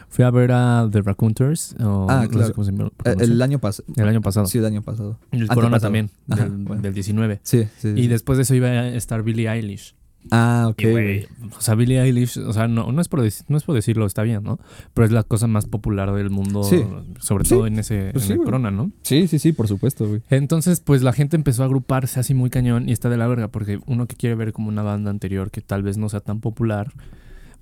Fui 0.09 0.23
a 0.25 0.29
ver 0.29 0.51
a 0.51 0.87
The 0.91 1.01
Raccooners, 1.01 1.75
o 1.79 2.05
Ah, 2.09 2.23
no 2.23 2.29
claro. 2.29 2.47
sé 2.47 2.53
cómo 2.53 2.65
se 2.65 2.71
llama, 2.71 2.91
Eh, 3.05 3.15
El 3.19 3.41
año 3.41 3.57
pasado. 3.59 3.87
el 3.95 4.07
año 4.07 4.21
pasado. 4.21 4.45
Sí, 4.45 4.59
el 4.59 4.65
año 4.65 4.81
pasado. 4.83 5.17
Y 5.31 5.37
el 5.37 5.41
Antepasado. 5.43 5.55
Corona 5.55 5.79
también, 5.79 6.09
del, 6.27 6.81
del 6.83 6.93
19. 6.93 7.39
Sí, 7.43 7.63
sí. 7.79 7.93
Y 7.95 8.07
después 8.07 8.37
de 8.37 8.43
eso 8.43 8.53
iba 8.53 8.67
a 8.67 8.87
estar 8.89 9.23
Billie 9.23 9.49
Eilish. 9.49 9.95
Ah, 10.31 10.67
ok. 10.69 10.81
Y, 10.81 10.91
güey, 10.91 11.27
o 11.57 11.61
sea, 11.61 11.75
Billie 11.75 12.01
Eilish, 12.01 12.37
o 12.37 12.53
sea, 12.53 12.67
no, 12.67 12.91
no, 12.91 13.01
es 13.01 13.07
por 13.09 13.19
no 13.21 13.57
es 13.57 13.63
por 13.63 13.75
decirlo, 13.75 14.05
está 14.05 14.23
bien, 14.23 14.43
¿no? 14.43 14.59
Pero 14.93 15.05
es 15.05 15.11
la 15.11 15.23
cosa 15.23 15.47
más 15.47 15.65
popular 15.65 16.11
del 16.13 16.29
mundo, 16.29 16.63
Sí. 16.63 16.83
sobre 17.19 17.43
Sí. 17.45 17.49
todo 17.55 17.67
en 17.67 17.79
ese 17.79 18.09
Pues 18.13 18.23
en 18.23 18.27
sí, 18.27 18.31
el 18.33 18.37
güey. 18.39 18.45
Corona, 18.45 18.71
¿no? 18.71 18.91
Sí, 19.03 19.27
sí, 19.27 19.39
sí, 19.39 19.51
por 19.51 19.67
supuesto, 19.67 20.07
güey. 20.07 20.21
Entonces, 20.29 20.79
pues 20.79 21.01
la 21.03 21.13
gente 21.13 21.35
empezó 21.35 21.63
a 21.63 21.65
agruparse 21.65 22.19
así 22.19 22.33
muy 22.33 22.49
cañón 22.49 22.87
y 22.89 22.91
está 22.93 23.09
de 23.09 23.17
la 23.17 23.27
verga, 23.27 23.49
porque 23.49 23.79
uno 23.85 24.07
que 24.07 24.15
quiere 24.15 24.35
ver 24.35 24.53
como 24.53 24.69
una 24.69 24.81
banda 24.81 25.09
anterior 25.11 25.51
que 25.51 25.61
tal 25.61 25.83
vez 25.83 25.97
no 25.97 26.09
sea 26.09 26.21
tan 26.21 26.39
popular, 26.39 26.91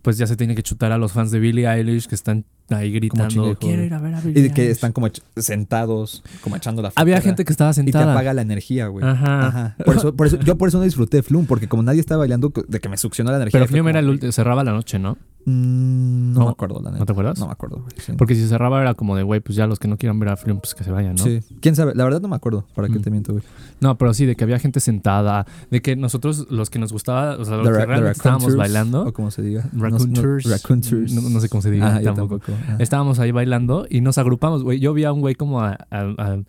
pues 0.01 0.17
ya 0.17 0.25
se 0.27 0.35
tiene 0.35 0.55
que 0.55 0.63
chutar 0.63 0.91
a 0.91 0.97
los 0.97 1.11
fans 1.11 1.31
de 1.31 1.39
Billie 1.39 1.67
Eilish 1.67 2.07
que 2.07 2.15
están 2.15 2.45
ahí 2.73 2.91
gritando, 2.91 3.41
joder. 3.43 3.57
quiero 3.57 3.83
ir 3.83 3.93
a 3.93 3.99
ver 3.99 4.15
a 4.15 4.21
Billie 4.21 4.39
Y 4.39 4.43
de 4.43 4.53
que 4.53 4.61
Eilish". 4.63 4.71
están 4.73 4.91
como 4.91 5.07
sentados, 5.37 6.23
como 6.43 6.55
echando 6.55 6.81
la 6.81 6.89
Había 6.95 7.15
flojera. 7.15 7.21
gente 7.21 7.45
que 7.45 7.51
estaba 7.53 7.71
Y 7.71 7.73
te 7.73 7.81
sentada. 7.83 8.13
apaga 8.13 8.33
la 8.33 8.41
energía, 8.41 8.87
güey. 8.87 9.05
Ajá. 9.05 9.47
Ajá. 9.47 9.75
Por 9.85 9.95
eso, 9.97 10.15
por 10.15 10.27
eso, 10.27 10.39
yo 10.39 10.57
por 10.57 10.67
eso 10.69 10.77
no 10.77 10.83
disfruté 10.83 11.17
de 11.17 11.23
Flum, 11.23 11.45
porque 11.45 11.67
como 11.67 11.83
nadie 11.83 11.99
estaba 11.99 12.19
bailando, 12.19 12.51
de 12.67 12.79
que 12.79 12.89
me 12.89 12.97
succionó 12.97 13.31
la 13.31 13.37
energía. 13.37 13.59
Pero 13.59 13.67
fue 13.67 13.77
Flume 13.77 13.91
era 13.91 13.99
el 13.99 14.09
último, 14.09 14.31
cerraba 14.31 14.63
la 14.63 14.71
noche, 14.73 14.99
¿no? 14.99 15.17
Mm, 15.43 16.33
no, 16.33 16.39
No. 16.41 16.45
me 16.45 16.51
acuerdo, 16.51 16.75
la 16.83 16.89
neta. 16.91 16.99
¿No 16.99 17.05
te 17.07 17.11
acuerdas? 17.13 17.39
No 17.39 17.47
me 17.47 17.51
acuerdo, 17.51 17.77
güey. 17.77 17.89
Sí. 17.97 18.13
Porque 18.15 18.35
si 18.35 18.47
cerraba 18.47 18.79
era 18.79 18.93
como 18.93 19.15
de, 19.15 19.23
güey, 19.23 19.39
pues 19.39 19.55
ya 19.55 19.65
los 19.65 19.79
que 19.79 19.87
no 19.87 19.97
quieran 19.97 20.19
ver 20.19 20.29
a 20.29 20.37
Flume, 20.37 20.59
pues 20.59 20.75
que 20.75 20.83
se 20.83 20.91
vayan, 20.91 21.15
¿no? 21.15 21.23
Sí. 21.23 21.39
¿Quién 21.61 21.75
sabe? 21.75 21.93
La 21.95 22.03
verdad 22.03 22.21
no 22.21 22.27
me 22.27 22.35
acuerdo. 22.35 22.63
¿Para 22.75 22.87
qué 22.89 22.99
Mm. 22.99 23.01
te 23.01 23.09
miento, 23.09 23.31
güey? 23.33 23.43
No, 23.79 23.97
pero 23.97 24.13
sí, 24.13 24.27
de 24.27 24.35
que 24.35 24.43
había 24.43 24.59
gente 24.59 24.79
sentada, 24.79 25.47
de 25.71 25.81
que 25.81 25.95
nosotros, 25.95 26.45
los 26.51 26.69
que 26.69 26.77
nos 26.77 26.93
gustaba, 26.93 27.37
o 27.37 27.45
sea, 27.45 27.57
los 27.57 27.65
The 27.65 27.71
que 27.71 27.85
realmente 27.87 28.11
estábamos 28.11 28.55
bailando, 28.55 29.05
O 29.07 29.13
como 29.13 29.31
se 29.31 29.41
diga. 29.41 29.67
No- 29.73 29.89
no- 29.89 29.97
no, 29.97 31.29
no 31.29 31.39
sé 31.39 31.49
cómo 31.49 31.61
se 31.63 31.71
diga 31.71 31.95
Ah, 31.95 31.99
yo 32.01 32.13
tampoco. 32.13 32.39
tampoco. 32.39 32.60
Estábamos 32.79 33.19
ahí 33.19 33.31
bailando 33.31 33.85
y 33.89 34.01
nos 34.01 34.17
agrupamos, 34.17 34.63
güey. 34.63 34.79
Yo 34.79 34.93
vi 34.93 35.03
a 35.03 35.11
un 35.13 35.21
güey 35.21 35.35
como 35.35 35.61
a, 35.61 35.77
a- 35.89 36.15
a 36.17 36.39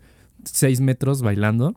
seis 0.45 0.81
metros 0.81 1.21
bailando. 1.21 1.75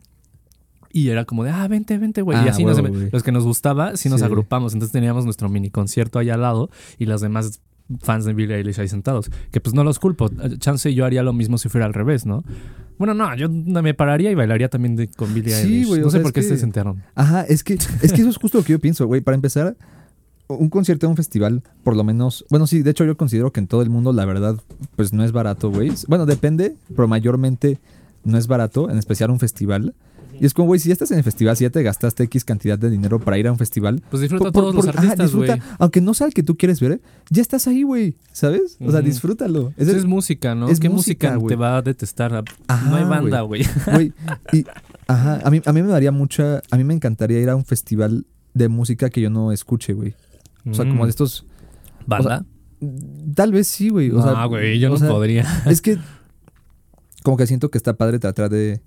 Y 0.92 1.08
era 1.10 1.24
como 1.26 1.44
de, 1.44 1.50
ah, 1.50 1.68
vente, 1.68 1.98
vente, 1.98 2.22
güey. 2.22 2.38
y 2.38 2.48
Ah, 2.48 2.50
así 2.50 2.64
nos- 2.64 2.80
los 3.12 3.22
que 3.22 3.32
nos 3.32 3.44
gustaba, 3.44 3.96
sí 3.96 4.08
nos 4.08 4.20
Sí. 4.20 4.24
agrupamos. 4.26 4.72
Entonces 4.72 4.92
teníamos 4.92 5.24
nuestro 5.24 5.48
mini 5.48 5.68
concierto 5.70 6.18
ahí 6.18 6.30
al 6.30 6.40
lado 6.40 6.70
y 6.98 7.04
los 7.06 7.20
demás 7.20 7.60
fans 8.00 8.24
de 8.24 8.32
Billie 8.32 8.56
Eilish 8.56 8.80
ahí 8.80 8.88
sentados. 8.88 9.30
Que 9.52 9.60
pues 9.60 9.74
no 9.74 9.84
los 9.84 9.98
culpo. 9.98 10.30
Chance 10.58 10.92
yo 10.94 11.04
haría 11.04 11.22
lo 11.22 11.32
mismo 11.32 11.58
si 11.58 11.68
fuera 11.68 11.86
al 11.86 11.92
revés, 11.94 12.24
¿no? 12.26 12.44
Bueno, 12.98 13.12
no, 13.12 13.36
yo 13.36 13.48
me 13.50 13.92
pararía 13.92 14.30
y 14.30 14.34
bailaría 14.34 14.68
también 14.70 14.96
de- 14.96 15.08
con 15.08 15.34
Billie 15.34 15.52
Sí, 15.54 15.82
Eilish. 15.84 16.00
no 16.00 16.10
sé 16.10 16.20
por 16.20 16.32
qué 16.32 16.40
que- 16.40 16.48
se 16.48 16.56
sentaron. 16.56 17.02
Ajá, 17.14 17.42
es 17.42 17.62
que, 17.62 17.74
es 17.74 18.12
que 18.12 18.22
eso 18.22 18.30
es 18.30 18.38
justo 18.38 18.56
lo 18.58 18.64
que 18.64 18.72
yo 18.72 18.78
pienso, 18.78 19.06
güey. 19.06 19.20
Para 19.20 19.34
empezar, 19.34 19.76
un 20.48 20.68
concierto 20.70 21.06
en 21.06 21.10
un 21.10 21.16
festival, 21.16 21.62
por 21.82 21.96
lo 21.96 22.04
menos. 22.04 22.44
Bueno, 22.50 22.66
sí, 22.66 22.82
de 22.82 22.90
hecho, 22.90 23.04
yo 23.04 23.16
considero 23.16 23.52
que 23.52 23.60
en 23.60 23.66
todo 23.66 23.82
el 23.82 23.90
mundo, 23.90 24.12
la 24.12 24.24
verdad, 24.24 24.56
pues 24.96 25.12
no 25.12 25.24
es 25.24 25.32
barato, 25.32 25.70
güey. 25.70 25.92
Bueno, 26.08 26.26
depende, 26.26 26.76
pero 26.94 27.08
mayormente 27.08 27.78
no 28.24 28.38
es 28.38 28.46
barato, 28.46 28.90
en 28.90 28.98
especial 28.98 29.30
un 29.30 29.38
festival. 29.40 29.94
Y 30.38 30.44
es 30.44 30.52
como, 30.52 30.66
güey, 30.66 30.78
si 30.78 30.90
ya 30.90 30.92
estás 30.92 31.10
en 31.12 31.16
el 31.18 31.24
festival, 31.24 31.56
si 31.56 31.64
ya 31.64 31.70
te 31.70 31.82
gastaste 31.82 32.22
X 32.24 32.44
cantidad 32.44 32.78
de 32.78 32.90
dinero 32.90 33.18
para 33.18 33.38
ir 33.38 33.48
a 33.48 33.52
un 33.52 33.56
festival. 33.58 34.02
Pues 34.10 34.20
disfruta 34.20 34.52
por- 34.52 34.64
todos 34.64 34.74
por- 34.76 34.84
los 34.84 34.94
artistas, 34.94 35.34
güey. 35.34 35.50
aunque 35.78 36.02
no 36.02 36.12
sea 36.12 36.26
el 36.26 36.34
que 36.34 36.42
tú 36.42 36.56
quieres 36.58 36.78
ver, 36.78 37.00
ya 37.30 37.40
estás 37.40 37.66
ahí, 37.66 37.84
güey, 37.84 38.16
¿sabes? 38.32 38.76
O 38.84 38.90
sea, 38.90 39.00
disfrútalo. 39.00 39.72
Es 39.78 39.88
el- 39.88 39.96
es 39.96 40.04
música, 40.04 40.54
¿no? 40.54 40.68
es 40.68 40.78
¿Qué 40.78 40.90
música, 40.90 41.38
te 41.48 41.56
va 41.56 41.78
a 41.78 41.82
detestar? 41.82 42.44
Ajá, 42.68 42.90
no 42.90 42.96
hay 42.96 43.04
banda, 43.04 43.40
güey. 43.40 43.62
Güey, 43.94 44.12
y 44.52 44.66
ajá, 45.06 45.40
a 45.42 45.50
mí, 45.50 45.62
a 45.64 45.72
mí 45.72 45.82
me 45.82 45.88
daría 45.88 46.12
mucha, 46.12 46.60
a 46.70 46.76
mí 46.76 46.84
me 46.84 46.92
encantaría 46.92 47.40
ir 47.40 47.48
a 47.48 47.56
un 47.56 47.64
festival 47.64 48.26
de 48.52 48.68
música 48.68 49.08
que 49.08 49.22
yo 49.22 49.30
no 49.30 49.52
escuche, 49.52 49.94
güey. 49.94 50.14
O 50.68 50.74
sea, 50.74 50.84
como 50.86 51.04
de 51.04 51.10
estos... 51.10 51.44
Mm. 51.44 52.08
¿Banda? 52.08 52.46
Tal 53.34 53.52
vez 53.52 53.66
sí, 53.66 53.88
güey. 53.88 54.10
O 54.10 54.18
no, 54.18 54.48
güey, 54.48 54.78
yo 54.78 54.88
o 54.88 54.92
no 54.92 54.98
sea, 54.98 55.08
podría. 55.08 55.46
Es 55.66 55.80
que 55.80 55.98
como 57.22 57.36
que 57.36 57.46
siento 57.46 57.70
que 57.70 57.78
está 57.78 57.96
padre 57.96 58.18
tratar 58.18 58.50
de 58.50 58.80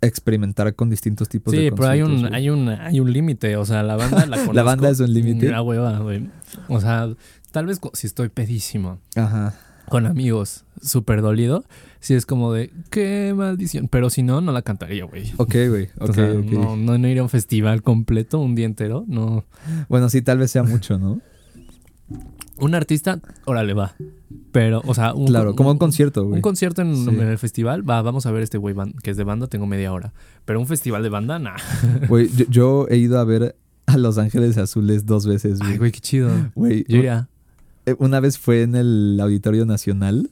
experimentar 0.00 0.74
con 0.74 0.88
distintos 0.88 1.28
tipos 1.28 1.52
de 1.52 1.58
Sí, 1.58 1.70
pero 1.70 1.88
hay 1.88 2.02
un, 2.02 2.32
hay 2.32 2.48
un, 2.48 2.68
hay 2.68 3.00
un 3.00 3.12
límite. 3.12 3.56
O 3.56 3.64
sea, 3.66 3.82
la 3.82 3.96
banda 3.96 4.24
la 4.26 4.36
conozco. 4.46 4.64
banda 4.64 4.88
es 4.88 5.00
un 5.00 5.12
límite. 5.12 5.50
La 5.50 5.62
hueva, 5.62 5.98
güey. 5.98 6.30
O 6.68 6.80
sea, 6.80 7.08
tal 7.50 7.66
vez 7.66 7.80
si 7.92 8.06
estoy 8.06 8.28
pedísimo 8.28 8.98
Ajá. 9.16 9.54
Con 9.88 10.06
amigos, 10.06 10.64
súper 10.82 11.22
dolido, 11.22 11.64
si 12.00 12.14
es 12.14 12.26
como 12.26 12.52
de, 12.52 12.70
qué 12.90 13.32
maldición. 13.36 13.88
Pero 13.88 14.10
si 14.10 14.22
no, 14.22 14.40
no 14.40 14.52
la 14.52 14.62
cantaría, 14.62 15.04
güey. 15.04 15.32
Ok, 15.36 15.54
güey. 15.68 15.88
O 15.98 16.06
Ok, 16.06 16.14
sea, 16.14 16.32
ok. 16.32 16.44
No, 16.52 16.76
no, 16.76 16.98
no 16.98 17.08
iría 17.08 17.20
a 17.20 17.24
un 17.24 17.30
festival 17.30 17.82
completo 17.82 18.38
un 18.38 18.54
día 18.54 18.66
entero. 18.66 19.04
No. 19.06 19.44
Bueno, 19.88 20.08
sí, 20.08 20.22
tal 20.22 20.38
vez 20.38 20.50
sea 20.50 20.62
mucho, 20.62 20.98
¿no? 20.98 21.20
Un 22.58 22.74
artista, 22.74 23.20
órale, 23.46 23.74
va. 23.74 23.94
Pero, 24.52 24.80
o 24.86 24.94
sea, 24.94 25.12
un, 25.14 25.26
claro, 25.26 25.56
como 25.56 25.70
un 25.72 25.78
concierto, 25.78 26.22
güey. 26.24 26.36
Un 26.36 26.40
concierto 26.42 26.82
en, 26.82 26.94
Sí. 26.94 27.08
en 27.10 27.20
el 27.22 27.38
festival, 27.38 27.88
va, 27.88 28.00
vamos 28.02 28.26
a 28.26 28.30
ver 28.30 28.42
este 28.42 28.58
güey 28.58 28.74
que 29.02 29.10
es 29.10 29.16
de 29.16 29.24
banda, 29.24 29.48
tengo 29.48 29.66
media 29.66 29.92
hora. 29.92 30.12
Pero 30.44 30.60
un 30.60 30.66
festival 30.66 31.02
de 31.02 31.08
banda, 31.08 31.38
nah. 31.38 31.56
Güey, 32.08 32.28
yo, 32.36 32.44
yo 32.48 32.86
he 32.90 32.96
ido 32.96 33.18
a 33.18 33.24
ver 33.24 33.56
a 33.86 33.96
Los 33.96 34.18
Ángeles 34.18 34.56
Azules 34.56 35.04
dos 35.06 35.26
veces, 35.26 35.58
Ay, 35.60 35.66
güey. 35.68 35.78
güey, 35.78 35.92
qué 35.92 36.00
chido. 36.00 36.30
Güey, 36.54 36.84
Yo 36.88 36.98
iría. 36.98 37.28
Eh, 37.86 37.94
una 37.98 38.20
vez 38.20 38.38
fue 38.38 38.62
en 38.62 38.74
el 38.74 39.18
Auditorio 39.20 39.66
Nacional, 39.66 40.30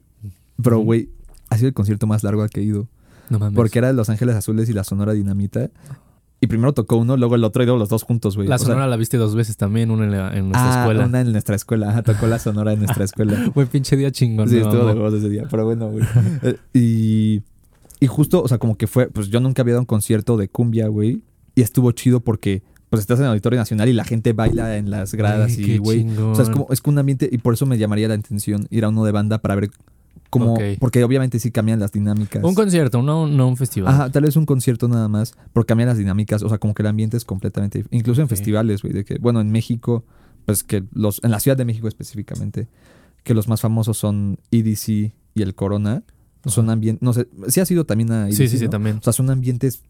pero, 0.62 0.78
güey, 0.78 1.08
ha 1.50 1.56
sido 1.56 1.68
el 1.68 1.74
concierto 1.74 2.06
más 2.06 2.22
largo 2.22 2.42
al 2.42 2.50
que 2.50 2.60
he 2.60 2.64
ido. 2.64 2.88
No 3.30 3.38
mames. 3.38 3.56
Porque 3.56 3.78
era 3.78 3.88
de 3.88 3.94
Los 3.94 4.08
Ángeles 4.10 4.36
Azules 4.36 4.68
y 4.68 4.72
la 4.72 4.84
Sonora 4.84 5.12
Dinamita. 5.12 5.70
Y 6.40 6.48
primero 6.48 6.72
tocó 6.74 6.96
uno, 6.96 7.16
luego 7.16 7.36
el 7.36 7.44
otro 7.44 7.62
y 7.62 7.66
luego 7.66 7.78
los 7.78 7.88
dos 7.88 8.02
juntos, 8.02 8.34
güey. 8.36 8.48
La 8.48 8.56
O 8.56 8.58
sea, 8.58 8.66
Sonora 8.66 8.88
la 8.88 8.96
viste 8.96 9.16
dos 9.16 9.36
veces 9.36 9.56
también, 9.56 9.90
una 9.92 10.04
en, 10.04 10.10
la- 10.10 10.36
en 10.36 10.48
nuestra 10.48 10.74
ah, 10.74 10.80
escuela. 10.80 11.06
una 11.06 11.20
en 11.20 11.30
nuestra 11.32 11.54
escuela. 11.54 11.90
Ajá, 11.90 12.02
tocó 12.02 12.26
la 12.26 12.38
Sonora 12.40 12.72
en 12.72 12.80
nuestra 12.80 13.04
escuela. 13.04 13.38
Güey, 13.54 13.66
pinche 13.68 13.96
día 13.96 14.10
chingón. 14.10 14.48
sí, 14.48 14.56
estuvo 14.58 14.84
de 14.86 14.92
huevos 14.94 15.14
ese 15.14 15.28
día. 15.28 15.44
Pero 15.50 15.64
bueno, 15.64 15.88
güey. 15.90 16.04
Eh, 16.42 16.56
y, 16.74 17.42
y 18.00 18.06
justo, 18.08 18.42
o 18.42 18.48
sea, 18.48 18.58
como 18.58 18.76
que 18.76 18.88
fue... 18.88 19.08
Pues 19.08 19.28
yo 19.28 19.38
nunca 19.38 19.62
había 19.62 19.74
dado 19.74 19.82
un 19.82 19.86
concierto 19.86 20.36
de 20.36 20.48
cumbia, 20.48 20.88
güey. 20.88 21.22
Y 21.54 21.62
estuvo 21.62 21.92
chido 21.92 22.20
porque... 22.20 22.62
Pues 22.92 23.00
estás 23.00 23.18
en 23.20 23.24
el 23.24 23.31
Auditorio 23.31 23.59
Nacional 23.59 23.88
y 23.88 23.94
la 23.94 24.05
gente 24.05 24.35
baila 24.35 24.76
en 24.76 24.90
las 24.90 25.14
gradas 25.14 25.52
Ay, 25.57 25.64
y, 25.72 25.78
güey... 25.78 26.07
O 26.18 26.35
sea, 26.35 26.44
es 26.44 26.50
como, 26.50 26.66
es 26.70 26.83
como 26.83 26.92
un 26.94 26.98
ambiente... 26.98 27.26
Y 27.33 27.38
por 27.38 27.55
eso 27.55 27.64
me 27.64 27.78
llamaría 27.78 28.07
la 28.07 28.12
atención 28.14 28.66
ir 28.68 28.85
a 28.85 28.90
uno 28.90 29.02
de 29.05 29.12
banda 29.12 29.38
para 29.38 29.55
ver 29.55 29.70
cómo... 30.28 30.52
Ok. 30.52 30.61
Porque 30.78 31.02
obviamente 31.02 31.38
sí 31.38 31.50
cambian 31.50 31.81
las 31.81 31.90
dinámicas. 31.92 32.44
Un 32.44 32.55
concierto, 32.55 33.00
no, 33.00 33.26
no 33.26 33.48
un 33.48 33.57
festival. 33.57 33.94
Ajá, 33.94 34.11
tal 34.11 34.24
vez 34.24 34.37
un 34.37 34.44
concierto 34.44 34.88
nada 34.88 35.09
más, 35.09 35.35
porque 35.55 35.68
cambian 35.68 35.88
las 35.88 35.96
dinámicas, 35.96 36.42
o 36.42 36.48
sea, 36.50 36.59
como 36.59 36.74
que 36.74 36.83
el 36.83 36.88
ambiente 36.88 37.16
es 37.16 37.24
completamente 37.24 37.83
dif- 37.83 37.88
incluso 37.90 38.20
en 38.20 38.28
festivales, 38.28 38.83
güey, 38.83 38.92
de 38.92 39.05
que 39.07 39.16
bueno, 39.18 39.40
en 39.40 39.50
México, 39.50 40.05
pues 40.44 40.62
que 40.62 40.85
los 40.92 41.18
en 41.24 41.31
la 41.31 41.40
Ciudad 41.40 41.57
de 41.57 41.64
México 41.64 41.88
específicamente, 41.88 42.68
que 43.24 43.33
los 43.33 43.48
más 43.48 43.62
famosos 43.62 43.96
son 43.96 44.38
EDC 44.50 44.88
y 45.35 45.42
el 45.42 45.55
Corona, 45.55 46.02
son 46.44 46.68
ambientes, 46.68 47.02
no 47.02 47.12
sé, 47.14 47.28
sí 47.48 47.61
ha 47.61 47.64
sido 47.64 47.87
también 47.87 48.12
a 48.12 48.26
EDC, 48.28 48.37
Sí, 48.37 48.48
sí, 48.48 48.59
sí, 48.59 48.68
también. 48.68 48.96
O 48.98 49.02
sea, 49.02 49.12
son 49.14 49.31
ambientes 49.31 49.83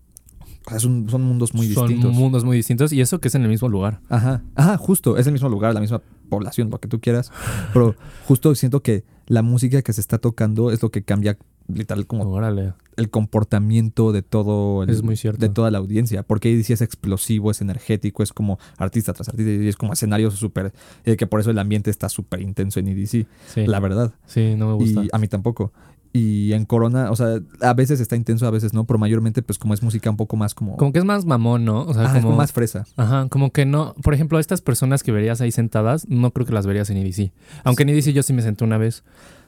o 0.66 0.70
sea, 0.70 0.78
son, 0.80 1.08
son 1.08 1.22
mundos 1.22 1.54
muy 1.54 1.66
Son 1.72 1.88
distintos. 1.88 2.14
mundos 2.16 2.44
muy 2.44 2.56
distintos 2.56 2.92
y 2.92 3.00
eso 3.00 3.20
que 3.20 3.28
es 3.28 3.34
en 3.34 3.42
el 3.42 3.48
mismo 3.48 3.68
lugar. 3.68 4.00
Ajá, 4.08 4.42
ajá, 4.54 4.76
justo, 4.78 5.16
es 5.18 5.26
el 5.26 5.32
mismo 5.32 5.48
lugar, 5.48 5.74
la 5.74 5.80
misma 5.80 6.00
población, 6.28 6.70
lo 6.70 6.78
que 6.80 6.88
tú 6.88 7.00
quieras, 7.00 7.30
pero 7.72 7.94
justo 8.26 8.54
siento 8.54 8.82
que 8.82 9.04
la 9.26 9.42
música 9.42 9.82
que 9.82 9.92
se 9.92 10.00
está 10.00 10.18
tocando 10.18 10.70
es 10.70 10.82
lo 10.82 10.90
que 10.90 11.02
cambia 11.02 11.36
literal 11.68 12.06
como 12.06 12.24
Órale. 12.24 12.74
el 12.96 13.08
comportamiento 13.10 14.12
de 14.12 14.22
todo 14.22 14.82
el- 14.82 14.90
Es 14.90 15.02
muy 15.02 15.16
cierto. 15.16 15.40
de 15.40 15.48
toda 15.48 15.70
la 15.70 15.78
audiencia 15.78 16.22
porque 16.22 16.52
ADC 16.52 16.70
es 16.74 16.80
explosivo 16.82 17.50
es 17.50 17.60
energético 17.60 18.22
es 18.22 18.32
como 18.32 18.58
artista 18.78 19.12
tras 19.12 19.28
artista 19.28 19.50
y 19.50 19.68
es 19.68 19.76
como 19.76 19.92
escenario 19.92 20.30
súper 20.30 20.72
eh, 21.04 21.16
que 21.16 21.26
por 21.26 21.40
eso 21.40 21.50
el 21.50 21.58
ambiente 21.58 21.90
está 21.90 22.08
súper 22.08 22.40
intenso 22.42 22.80
en 22.80 22.88
EDC 22.88 23.26
Sí. 23.46 23.66
la 23.66 23.80
verdad 23.80 24.12
Sí, 24.26 24.54
no 24.56 24.68
me 24.68 24.74
gusta. 24.74 25.04
y 25.04 25.08
a 25.12 25.18
mí 25.18 25.28
tampoco 25.28 25.72
y 26.12 26.52
en 26.52 26.66
Corona 26.66 27.10
o 27.10 27.16
sea 27.16 27.40
a 27.60 27.74
veces 27.74 28.00
está 28.00 28.16
intenso 28.16 28.46
a 28.46 28.50
veces 28.50 28.74
no 28.74 28.84
pero 28.84 28.98
mayormente 28.98 29.42
pues 29.42 29.58
como 29.58 29.72
es 29.72 29.82
música 29.82 30.10
un 30.10 30.16
poco 30.16 30.36
más 30.36 30.54
como, 30.54 30.76
Como 30.76 30.92
que 30.92 30.98
es 30.98 31.04
más 31.04 31.24
mamón, 31.24 31.64
¿no? 31.64 31.82
O 31.82 31.94
sea, 31.94 32.02
Ajá, 32.02 32.12
es 32.12 32.20
como, 32.20 32.32
como 32.32 32.36
más 32.36 32.52
fresa 32.52 32.84
Ajá, 32.96 33.26
como 33.28 33.52
que 33.52 33.64
no. 33.64 33.94
Por 34.02 34.14
ejemplo, 34.14 34.38
estas 34.38 34.60
personas 34.60 35.02
que 35.02 35.12
verías 35.12 35.40
ahí 35.40 35.52
sentadas, 35.52 36.08
no 36.08 36.30
creo 36.30 36.46
que 36.46 36.52
las 36.52 36.66
verías 36.66 36.90
en 36.90 36.98
EDC. 36.98 37.32
Aunque 37.64 37.82
en 37.82 37.90
EDC 37.90 38.10
yo 38.10 38.22
sí 38.22 38.32
me 38.32 38.42
senté 38.42 38.64
una 38.64 38.78
vez. 38.78 39.04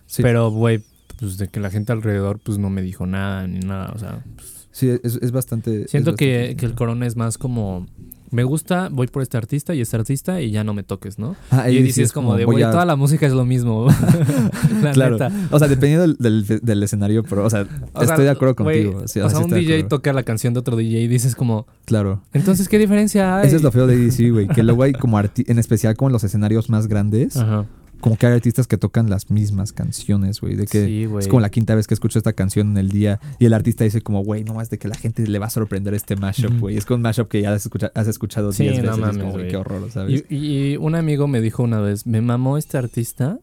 sí, 0.06 0.22
Pero, 0.22 0.50
güey, 0.50 0.82
pues 1.18 1.38
de 1.38 1.48
que 1.48 1.60
la 1.60 1.70
gente 1.70 1.92
alrededor, 1.92 2.40
pues 2.40 2.58
no 2.58 2.70
me 2.70 2.82
dijo 2.82 3.06
nada 3.06 3.46
ni 3.46 3.60
nada. 3.60 3.92
O 3.94 3.98
sea, 3.98 4.24
pues, 4.36 4.68
sí 4.70 4.88
es, 4.88 5.16
es 5.16 5.32
bastante 5.32 5.88
siento 5.88 6.10
es 6.10 6.16
que, 6.16 6.56
que 6.58 6.66
el 6.66 6.74
corona 6.74 7.06
es 7.06 7.16
más 7.16 7.38
como. 7.38 7.86
Me 8.34 8.42
gusta, 8.44 8.88
voy 8.90 9.06
por 9.06 9.22
este 9.22 9.36
artista 9.36 9.74
y 9.74 9.80
este 9.80 9.96
artista 9.96 10.40
y 10.40 10.50
ya 10.50 10.64
no 10.64 10.74
me 10.74 10.82
toques, 10.82 11.18
¿no? 11.18 11.36
Ah, 11.50 11.70
Y 11.70 11.78
ADC 11.78 11.84
EDC 11.90 11.98
es 12.02 12.12
como 12.12 12.34
de, 12.36 12.44
güey, 12.44 12.62
a- 12.64 12.70
toda 12.72 12.84
la 12.84 12.96
música 12.96 13.26
es 13.26 13.32
lo 13.32 13.44
mismo. 13.44 13.86
la 14.82 14.92
Claro. 14.92 15.12
neta. 15.18 15.30
o 15.50 15.58
sea 15.58 15.68
dependiendo 15.68 16.06
del, 16.18 16.44
del- 16.46 16.60
del 16.62 16.82
escenario 16.82 17.22
pero 17.22 17.44
o 17.44 17.50
sea 17.50 17.66
O 17.92 18.00
sea, 18.00 18.10
estoy 18.10 18.24
de 18.24 18.30
acuerdo 18.30 18.56
contigo 18.56 19.02
sí, 19.06 19.20
o 19.20 19.30
sea, 19.30 19.38
sí 19.38 19.44
un 19.44 19.50
DJ 19.50 19.84
toca 19.84 20.12
la 20.12 20.22
canción 20.24 20.52
de 20.54 20.60
otro 20.60 20.76
DJ 20.76 21.00
y 21.02 21.08
dices 21.08 21.34
como, 21.36 21.66
claro 21.84 22.22
entonces, 22.32 22.68
¿qué 22.68 22.78
diferencia 22.78 23.38
hay? 23.38 23.46
Eso 23.46 23.56
es 23.56 23.62
lo 23.62 23.70
feo 23.70 23.86
de 23.86 23.96
DC, 23.96 24.30
güey. 24.30 24.48
Que 24.48 24.62
luego 24.62 24.82
hay 24.82 24.92
como 24.92 25.18
en 25.20 25.58
especial 25.58 25.96
como 25.96 26.08
en 26.08 26.12
los 26.14 26.24
escenarios 26.24 26.68
más 26.70 26.88
grandes, 26.88 27.36
Ajá. 27.36 27.64
Como 28.04 28.18
que 28.18 28.26
hay 28.26 28.34
artistas 28.34 28.66
que 28.66 28.76
tocan 28.76 29.08
las 29.08 29.30
mismas 29.30 29.72
canciones, 29.72 30.40
güey. 30.42 30.56
De 30.56 30.66
que 30.66 30.84
Sí, 30.84 31.06
güey. 31.06 31.22
es 31.22 31.28
como 31.28 31.40
la 31.40 31.48
quinta 31.48 31.74
vez 31.74 31.86
que 31.86 31.94
escucho 31.94 32.18
esta 32.18 32.34
canción 32.34 32.72
en 32.72 32.76
el 32.76 32.90
día 32.90 33.18
y 33.38 33.46
el 33.46 33.54
artista 33.54 33.82
dice 33.84 34.02
como, 34.02 34.22
güey, 34.22 34.44
no 34.44 34.52
más 34.52 34.68
de 34.68 34.76
que 34.78 34.88
la 34.88 34.94
gente 34.94 35.26
le 35.26 35.38
va 35.38 35.46
a 35.46 35.50
sorprender 35.50 35.94
este 35.94 36.14
mashup, 36.14 36.60
güey. 36.60 36.76
Es 36.76 36.84
con 36.84 36.96
un 36.96 37.02
mashup 37.02 37.28
que 37.28 37.40
ya 37.40 37.54
has, 37.54 37.64
escucha- 37.64 37.90
has 37.94 38.06
escuchado 38.06 38.52
Sí, 38.52 38.64
10 38.64 38.76
no 38.76 38.82
veces. 38.82 38.94
es 38.94 39.00
mames, 39.00 39.16
como, 39.18 39.32
güey, 39.32 39.48
qué 39.48 39.56
horror, 39.56 39.90
¿sabes? 39.90 40.24
Y, 40.28 40.36
y 40.36 40.76
un 40.76 40.94
amigo 40.94 41.26
me 41.28 41.40
dijo 41.40 41.62
una 41.62 41.80
vez, 41.80 42.06
me 42.06 42.20
mamó 42.20 42.58
este 42.58 42.76
artista 42.76 43.38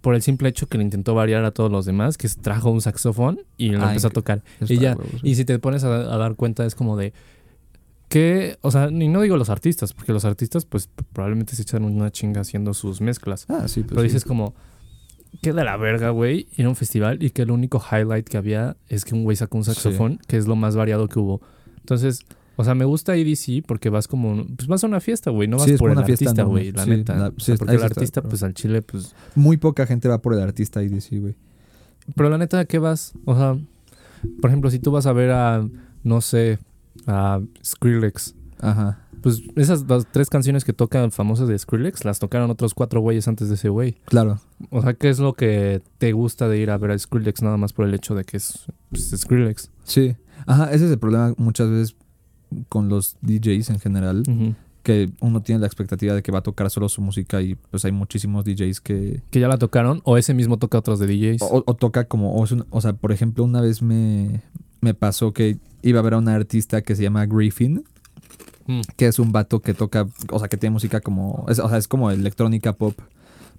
por 0.00 0.14
el 0.16 0.22
simple 0.22 0.48
hecho 0.48 0.66
que 0.66 0.76
le 0.76 0.84
intentó 0.84 1.14
variar 1.14 1.44
a 1.44 1.52
todos 1.52 1.70
los 1.70 1.86
demás, 1.86 2.18
que 2.18 2.28
trajo 2.28 2.70
un 2.70 2.80
saxofón 2.80 3.40
y 3.56 3.70
lo 3.70 3.82
empezó 3.88 4.08
a 4.08 4.10
tocar. 4.10 4.42
Y 4.68 4.76
ya, 4.78 4.96
huevos. 4.96 5.20
Y 5.22 5.36
si 5.36 5.44
te 5.44 5.58
pones 5.60 5.84
a, 5.84 5.94
a 6.12 6.18
dar 6.18 6.34
cuenta 6.34 6.66
es 6.66 6.74
como 6.74 6.96
de 6.96 7.12
que, 8.08 8.58
o 8.60 8.70
sea, 8.70 8.90
ni 8.90 9.08
no 9.08 9.20
digo 9.22 9.36
los 9.36 9.50
artistas, 9.50 9.92
porque 9.92 10.12
los 10.12 10.24
artistas 10.24 10.64
pues 10.64 10.88
probablemente 11.12 11.56
se 11.56 11.62
echan 11.62 11.84
una 11.84 12.10
chinga 12.10 12.42
haciendo 12.42 12.74
sus 12.74 13.00
mezclas. 13.00 13.46
Ah, 13.48 13.66
sí, 13.68 13.80
pues 13.80 13.90
Pero 13.90 14.00
sí. 14.02 14.06
dices 14.08 14.24
como, 14.24 14.54
qué 15.42 15.52
de 15.52 15.64
la 15.64 15.76
verga, 15.76 16.10
güey, 16.10 16.46
ir 16.56 16.66
a 16.66 16.68
un 16.68 16.76
festival 16.76 17.22
y 17.22 17.30
que 17.30 17.42
el 17.42 17.50
único 17.50 17.82
highlight 17.90 18.28
que 18.28 18.36
había 18.36 18.76
es 18.88 19.04
que 19.04 19.14
un 19.14 19.24
güey 19.24 19.36
sacó 19.36 19.56
un 19.58 19.64
saxofón, 19.64 20.18
que 20.28 20.36
es 20.36 20.46
lo 20.46 20.54
más 20.56 20.76
variado 20.76 21.08
que 21.08 21.18
hubo. 21.18 21.40
Entonces, 21.78 22.24
o 22.56 22.62
sea, 22.62 22.76
me 22.76 22.84
gusta 22.84 23.16
EDC 23.16 23.64
porque 23.66 23.88
vas 23.88 24.06
como, 24.06 24.46
pues 24.56 24.68
vas 24.68 24.84
a 24.84 24.86
una 24.86 25.00
fiesta, 25.00 25.30
güey, 25.30 25.48
no 25.48 25.56
vas 25.56 25.66
Sí, 25.66 25.76
por 25.76 25.90
el 25.90 25.96
fiesta, 26.04 26.12
artista, 26.30 26.42
¿no? 26.44 26.50
güey, 26.50 26.70
la 26.70 26.84
Sí, 26.84 26.90
neta. 26.90 27.16
la- 27.16 27.28
O 27.36 27.40
sea, 27.40 27.56
porque 27.56 27.72
el 27.74 27.80
está, 27.82 27.86
artista, 27.86 28.22
pues 28.22 28.42
al 28.44 28.54
chile, 28.54 28.80
pues... 28.82 29.14
Muy 29.34 29.56
poca 29.56 29.86
gente 29.86 30.06
va 30.08 30.22
por 30.22 30.34
el 30.34 30.40
artista 30.40 30.82
y 30.84 30.88
DC, 30.88 31.18
güey. 31.18 31.34
Pero 32.14 32.30
la 32.30 32.38
neta, 32.38 32.60
¿a 32.60 32.64
qué 32.64 32.78
vas? 32.78 33.14
O 33.24 33.34
sea, 33.34 33.56
por 34.40 34.50
ejemplo, 34.50 34.70
si 34.70 34.78
tú 34.78 34.92
vas 34.92 35.06
a 35.06 35.12
ver 35.12 35.30
a, 35.32 35.66
no 36.04 36.20
sé, 36.20 36.58
a 37.06 37.40
Skrillex, 37.64 38.34
Ajá. 38.60 39.00
pues 39.22 39.42
esas 39.56 39.84
las 39.88 40.06
tres 40.10 40.28
canciones 40.30 40.64
que 40.64 40.72
tocan 40.72 41.10
famosas 41.10 41.48
de 41.48 41.58
Skrillex 41.58 42.04
las 42.04 42.18
tocaron 42.18 42.50
otros 42.50 42.74
cuatro 42.74 43.00
güeyes 43.00 43.26
antes 43.28 43.48
de 43.48 43.54
ese 43.56 43.68
güey. 43.68 43.96
Claro. 44.06 44.40
O 44.70 44.82
sea, 44.82 44.94
¿qué 44.94 45.08
es 45.10 45.18
lo 45.18 45.34
que 45.34 45.82
te 45.98 46.12
gusta 46.12 46.48
de 46.48 46.58
ir 46.58 46.70
a 46.70 46.78
ver 46.78 46.90
a 46.92 46.98
Skrillex 46.98 47.42
nada 47.42 47.56
más 47.56 47.72
por 47.72 47.86
el 47.86 47.94
hecho 47.94 48.14
de 48.14 48.24
que 48.24 48.36
es 48.38 48.66
pues, 48.90 49.10
Skrillex? 49.16 49.70
Sí. 49.84 50.16
Ajá, 50.46 50.72
ese 50.72 50.86
es 50.86 50.90
el 50.92 50.98
problema 50.98 51.34
muchas 51.36 51.68
veces 51.70 51.96
con 52.68 52.88
los 52.88 53.16
DJs 53.22 53.70
en 53.70 53.80
general. 53.80 54.22
Que 54.82 55.10
uno 55.20 55.40
tiene 55.42 55.60
la 55.62 55.66
expectativa 55.66 56.12
de 56.12 56.22
que 56.22 56.30
va 56.30 56.40
a 56.40 56.42
tocar 56.42 56.68
solo 56.68 56.90
su 56.90 57.00
música 57.00 57.40
y 57.40 57.54
pues 57.54 57.86
hay 57.86 57.92
muchísimos 57.92 58.44
DJs 58.44 58.82
que 58.82 59.22
Que 59.30 59.40
ya 59.40 59.48
la 59.48 59.56
tocaron 59.56 60.02
o 60.04 60.18
ese 60.18 60.34
mismo 60.34 60.58
toca 60.58 60.76
otros 60.76 60.98
de 60.98 61.06
DJs. 61.06 61.40
o, 61.40 61.64
o 61.66 61.74
toca 61.74 62.04
como 62.04 62.36
o 62.38 62.80
sea 62.82 62.92
por 62.92 63.10
ejemplo 63.10 63.44
una 63.44 63.62
vez 63.62 63.80
me, 63.80 64.42
me 64.84 64.94
pasó 64.94 65.32
que 65.32 65.56
iba 65.82 65.98
a 65.98 66.02
ver 66.02 66.14
a 66.14 66.18
una 66.18 66.34
artista 66.34 66.82
que 66.82 66.94
se 66.94 67.02
llama 67.02 67.26
Griffin 67.26 67.84
Mm. 68.66 68.80
que 68.96 69.06
es 69.08 69.18
un 69.18 69.30
vato 69.30 69.60
que 69.60 69.74
toca 69.74 70.06
o 70.30 70.38
sea 70.38 70.48
que 70.48 70.56
tiene 70.56 70.72
música 70.72 71.00
como 71.02 71.44
es, 71.50 71.58
o 71.58 71.68
sea 71.68 71.76
es 71.76 71.86
como 71.86 72.10
electrónica 72.10 72.72
pop 72.72 72.94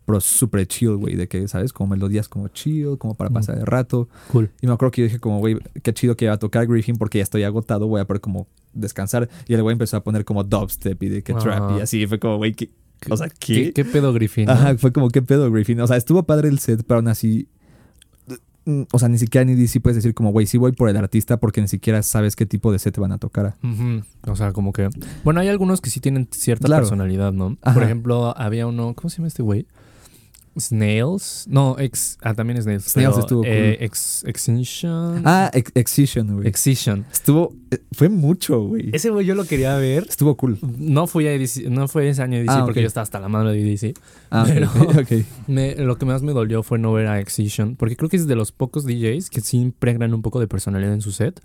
pero 0.03 0.19
súper 0.19 0.65
chill 0.67 0.95
güey 0.95 1.15
de 1.15 1.27
que 1.27 1.47
sabes 1.47 1.73
como 1.73 1.91
melodías 1.91 2.27
como 2.27 2.47
chill 2.47 2.97
como 2.97 3.13
para 3.13 3.29
Mm. 3.29 3.33
pasar 3.33 3.57
el 3.59 3.67
rato 3.67 4.07
Cool. 4.31 4.49
y 4.61 4.67
me 4.67 4.73
acuerdo 4.73 4.91
que 4.91 5.01
yo 5.01 5.05
dije 5.07 5.19
como, 5.19 5.37
güey, 5.39 5.57
qué 5.83 5.93
chido 5.93 6.15
que 6.17 6.27
va 6.27 6.33
a 6.33 6.39
tocar 6.39 6.65
Griffin 6.65 6.95
porque 6.95 7.19
ya 7.19 7.23
estoy 7.23 7.43
agotado, 7.43 7.87
voy 7.87 8.01
a 8.01 8.05
poder 8.05 8.19
como 8.21 8.47
descansar. 8.73 9.29
Y 9.47 9.53
el 9.53 9.61
güey 9.63 9.73
empezó 9.73 9.97
a 9.97 10.03
poner 10.03 10.25
como 10.25 10.43
dubstep 10.43 11.01
y 11.03 11.09
de 11.09 11.21
que 11.23 11.33
trap 11.33 11.71
y 11.77 11.79
Ah. 11.79 11.83
así. 11.83 12.05
Fue 12.07 12.19
como, 12.19 12.37
güey, 12.37 12.53
¿qué? 12.53 12.69
O 13.09 13.15
sea, 13.17 13.29
¿Qué, 13.29 13.35
¿qué? 13.37 13.73
qué 13.73 13.85
pedo 13.85 14.11
Griffin? 14.13 14.49
Ajá, 14.49 14.75
fue 14.77 14.91
como, 14.91 15.09
¿qué 15.09 15.21
pedo 15.21 15.51
Griffin? 15.51 15.79
O 15.81 15.87
sea, 15.87 15.97
estuvo 15.97 16.23
padre 16.23 16.49
el 16.49 16.57
set, 16.59 16.83
pero 16.87 16.97
aún 16.99 17.07
así... 17.09 17.47
mm, 18.65 18.83
O 18.91 18.99
sea, 18.99 19.09
ni 19.09 19.17
siquiera 19.17 19.45
ni 19.45 19.55
DC 19.55 19.79
puedes 19.79 19.95
decir 19.95 20.13
como, 20.13 20.31
güey, 20.31 20.45
sí 20.47 20.57
voy 20.57 20.71
por 20.71 20.89
el 20.89 20.97
artista 20.97 21.37
porque 21.37 21.61
ni 21.61 21.67
siquiera 21.67 22.01
sabes 22.03 22.35
qué 22.35 22.45
tipo 22.45 22.71
de 22.71 22.79
set 22.79 22.97
van 22.97 23.11
a 23.11 23.17
tocar. 23.17 23.55
O 24.27 24.35
sea, 24.35 24.51
como 24.53 24.73
que... 24.73 24.89
Bueno, 25.23 25.39
hay 25.39 25.47
algunos 25.47 25.81
que 25.81 25.89
sí 25.89 25.99
tienen 25.99 26.27
cierta 26.31 26.65
Claro. 26.65 26.81
personalidad, 26.83 27.31
¿no? 27.33 27.57
Ajá. 27.61 27.73
Por 27.73 27.83
ejemplo, 27.83 28.37
había 28.37 28.67
uno... 28.67 28.93
¿Cómo 28.95 29.09
se 29.09 29.17
llama 29.17 29.27
este 29.27 29.43
güey? 29.43 29.65
Snails. 30.57 31.45
No, 31.49 31.75
ex. 31.79 32.17
Ah, 32.21 32.33
también 32.33 32.61
Snails. 32.61 32.85
Snails 32.85 33.13
pero, 33.15 33.19
estuvo 33.21 33.41
cool. 33.41 33.49
eh, 33.51 33.77
ex, 33.81 34.23
Extinction. 34.25 35.21
Ah, 35.25 35.49
Ex- 35.53 35.71
Excision, 35.75 36.35
güey. 36.35 36.47
Excision. 36.47 37.05
Estuvo. 37.11 37.53
eh, 37.71 37.79
Fue 37.91 38.09
mucho, 38.09 38.61
güey. 38.61 38.89
Ese 38.93 39.09
güey 39.09 39.25
yo 39.25 39.35
lo 39.35 39.45
quería 39.45 39.75
ver. 39.77 40.05
Estuvo 40.09 40.35
cool. 40.37 40.57
No 40.77 41.07
fui 41.07 41.27
a 41.27 41.33
EDC, 41.33 41.69
no 41.69 41.87
fue 41.87 42.09
ese 42.09 42.21
año 42.21 42.37
EDC 42.37 42.49
Ah, 42.49 42.61
porque 42.65 42.79
ok. 42.79 42.83
yo 42.83 42.87
estaba 42.87 43.03
hasta 43.03 43.19
la 43.19 43.27
mano 43.29 43.49
de 43.51 43.59
EDC. 43.61 43.93
Ah, 44.31 44.45
Pero- 44.47 44.69
ok, 44.71 44.97
ok. 45.01 45.11
Me- 45.47 45.75
lo 45.75 45.97
que 45.97 46.05
más 46.05 46.21
me 46.21 46.31
dolió 46.33 46.63
fue 46.63 46.79
no 46.79 46.93
ver 46.93 47.07
a 47.07 47.19
Excision, 47.19 47.75
porque 47.75 47.95
creo 47.95 48.09
que 48.09 48.17
es 48.17 48.27
de 48.27 48.35
los 48.35 48.51
pocos 48.51 48.85
DJs 48.85 49.29
que 49.29 49.41
sí 49.41 49.57
impregnan 49.57 50.13
un 50.13 50.21
poco 50.21 50.39
de 50.39 50.47
personalidad 50.47 50.93
en 50.93 51.01
su 51.01 51.11
set. 51.11 51.41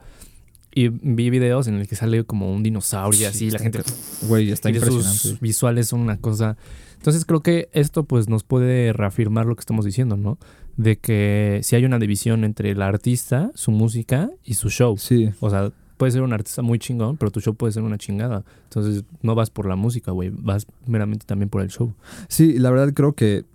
Y 0.72 0.86
vi 0.88 1.30
videos 1.30 1.66
en 1.66 1.74
el 1.80 1.88
que 1.88 1.96
sale 1.96 2.22
como 2.22 2.54
un 2.54 2.62
dinosaurio 2.62 3.22
y 3.22 3.24
así, 3.24 3.38
Sí, 3.46 3.50
la 3.50 3.58
gente 3.58 3.80
Güey, 4.28 4.52
está 4.52 4.70
y 4.70 4.74
de 4.74 4.78
impresionante. 4.78 5.18
sus 5.18 5.40
visuales 5.40 5.88
son 5.88 5.98
una 5.98 6.18
cosa. 6.18 6.56
Entonces 7.00 7.24
creo 7.24 7.40
que 7.40 7.70
esto 7.72 8.04
pues 8.04 8.28
nos 8.28 8.44
puede 8.44 8.92
reafirmar 8.92 9.46
lo 9.46 9.56
que 9.56 9.60
estamos 9.60 9.86
diciendo, 9.86 10.18
¿no? 10.18 10.36
De 10.76 10.98
que 10.98 11.60
si 11.62 11.74
hay 11.74 11.86
una 11.86 11.98
división 11.98 12.44
entre 12.44 12.72
el 12.72 12.82
artista, 12.82 13.50
su 13.54 13.70
música 13.70 14.30
y 14.44 14.54
su 14.54 14.68
show. 14.68 14.98
Sí. 14.98 15.30
O 15.40 15.48
sea, 15.48 15.72
puede 15.96 16.12
ser 16.12 16.20
un 16.20 16.34
artista 16.34 16.60
muy 16.60 16.78
chingón, 16.78 17.16
pero 17.16 17.30
tu 17.30 17.40
show 17.40 17.54
puede 17.54 17.72
ser 17.72 17.84
una 17.84 17.96
chingada. 17.96 18.44
Entonces 18.64 19.04
no 19.22 19.34
vas 19.34 19.48
por 19.48 19.66
la 19.66 19.76
música, 19.76 20.12
güey, 20.12 20.28
vas 20.30 20.66
meramente 20.86 21.24
también 21.24 21.48
por 21.48 21.62
el 21.62 21.68
show. 21.68 21.94
Sí, 22.28 22.58
la 22.58 22.70
verdad 22.70 22.92
creo 22.92 23.14
que. 23.14 23.46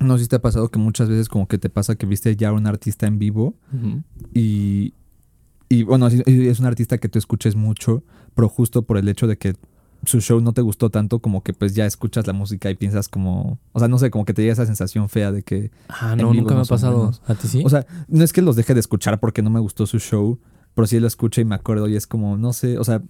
No 0.00 0.16
sé 0.16 0.24
si 0.24 0.30
te 0.30 0.36
ha 0.36 0.40
pasado 0.40 0.70
que 0.70 0.78
muchas 0.78 1.10
veces 1.10 1.28
como 1.28 1.46
que 1.46 1.58
te 1.58 1.68
pasa 1.68 1.94
que 1.94 2.06
viste 2.06 2.34
ya 2.36 2.48
a 2.48 2.52
un 2.52 2.66
artista 2.66 3.06
en 3.06 3.18
vivo 3.18 3.54
y, 4.32 4.94
y 5.68 5.82
bueno, 5.82 6.06
es 6.06 6.58
un 6.58 6.64
artista 6.64 6.96
que 6.96 7.10
tú 7.10 7.18
escuches 7.18 7.54
mucho, 7.54 8.02
pero 8.34 8.48
justo 8.48 8.80
por 8.80 8.96
el 8.96 9.06
hecho 9.10 9.26
de 9.26 9.36
que 9.36 9.56
su 10.04 10.20
show 10.20 10.40
no 10.40 10.52
te 10.52 10.62
gustó 10.62 10.88
tanto, 10.90 11.18
como 11.20 11.42
que 11.42 11.52
pues 11.52 11.74
ya 11.74 11.86
escuchas 11.86 12.26
la 12.26 12.32
música 12.32 12.70
y 12.70 12.74
piensas 12.74 13.08
como, 13.08 13.58
o 13.72 13.78
sea, 13.78 13.88
no 13.88 13.98
sé, 13.98 14.10
como 14.10 14.24
que 14.24 14.32
te 14.34 14.42
llega 14.42 14.52
esa 14.54 14.66
sensación 14.66 15.08
fea 15.08 15.30
de 15.32 15.42
que, 15.42 15.70
Ah, 15.88 16.16
no, 16.16 16.32
nunca 16.32 16.54
me 16.54 16.62
ha 16.62 16.64
pasado. 16.64 16.96
buenos. 16.96 17.22
¿A 17.26 17.34
ti 17.34 17.48
sí? 17.48 17.62
o 17.64 17.68
sea, 17.68 17.86
no 18.08 18.24
es 18.24 18.32
que 18.32 18.42
los 18.42 18.56
deje 18.56 18.74
de 18.74 18.80
escuchar 18.80 19.20
porque 19.20 19.42
no 19.42 19.50
me 19.50 19.60
gustó 19.60 19.86
su 19.86 19.98
show, 19.98 20.38
pero 20.74 20.86
sí 20.86 20.98
lo 21.00 21.06
escucho 21.06 21.40
y 21.40 21.44
me 21.44 21.54
acuerdo 21.54 21.88
y 21.88 21.96
es 21.96 22.06
como, 22.06 22.36
no 22.36 22.52
sé, 22.52 22.78
o 22.78 22.84
sea, 22.84 23.02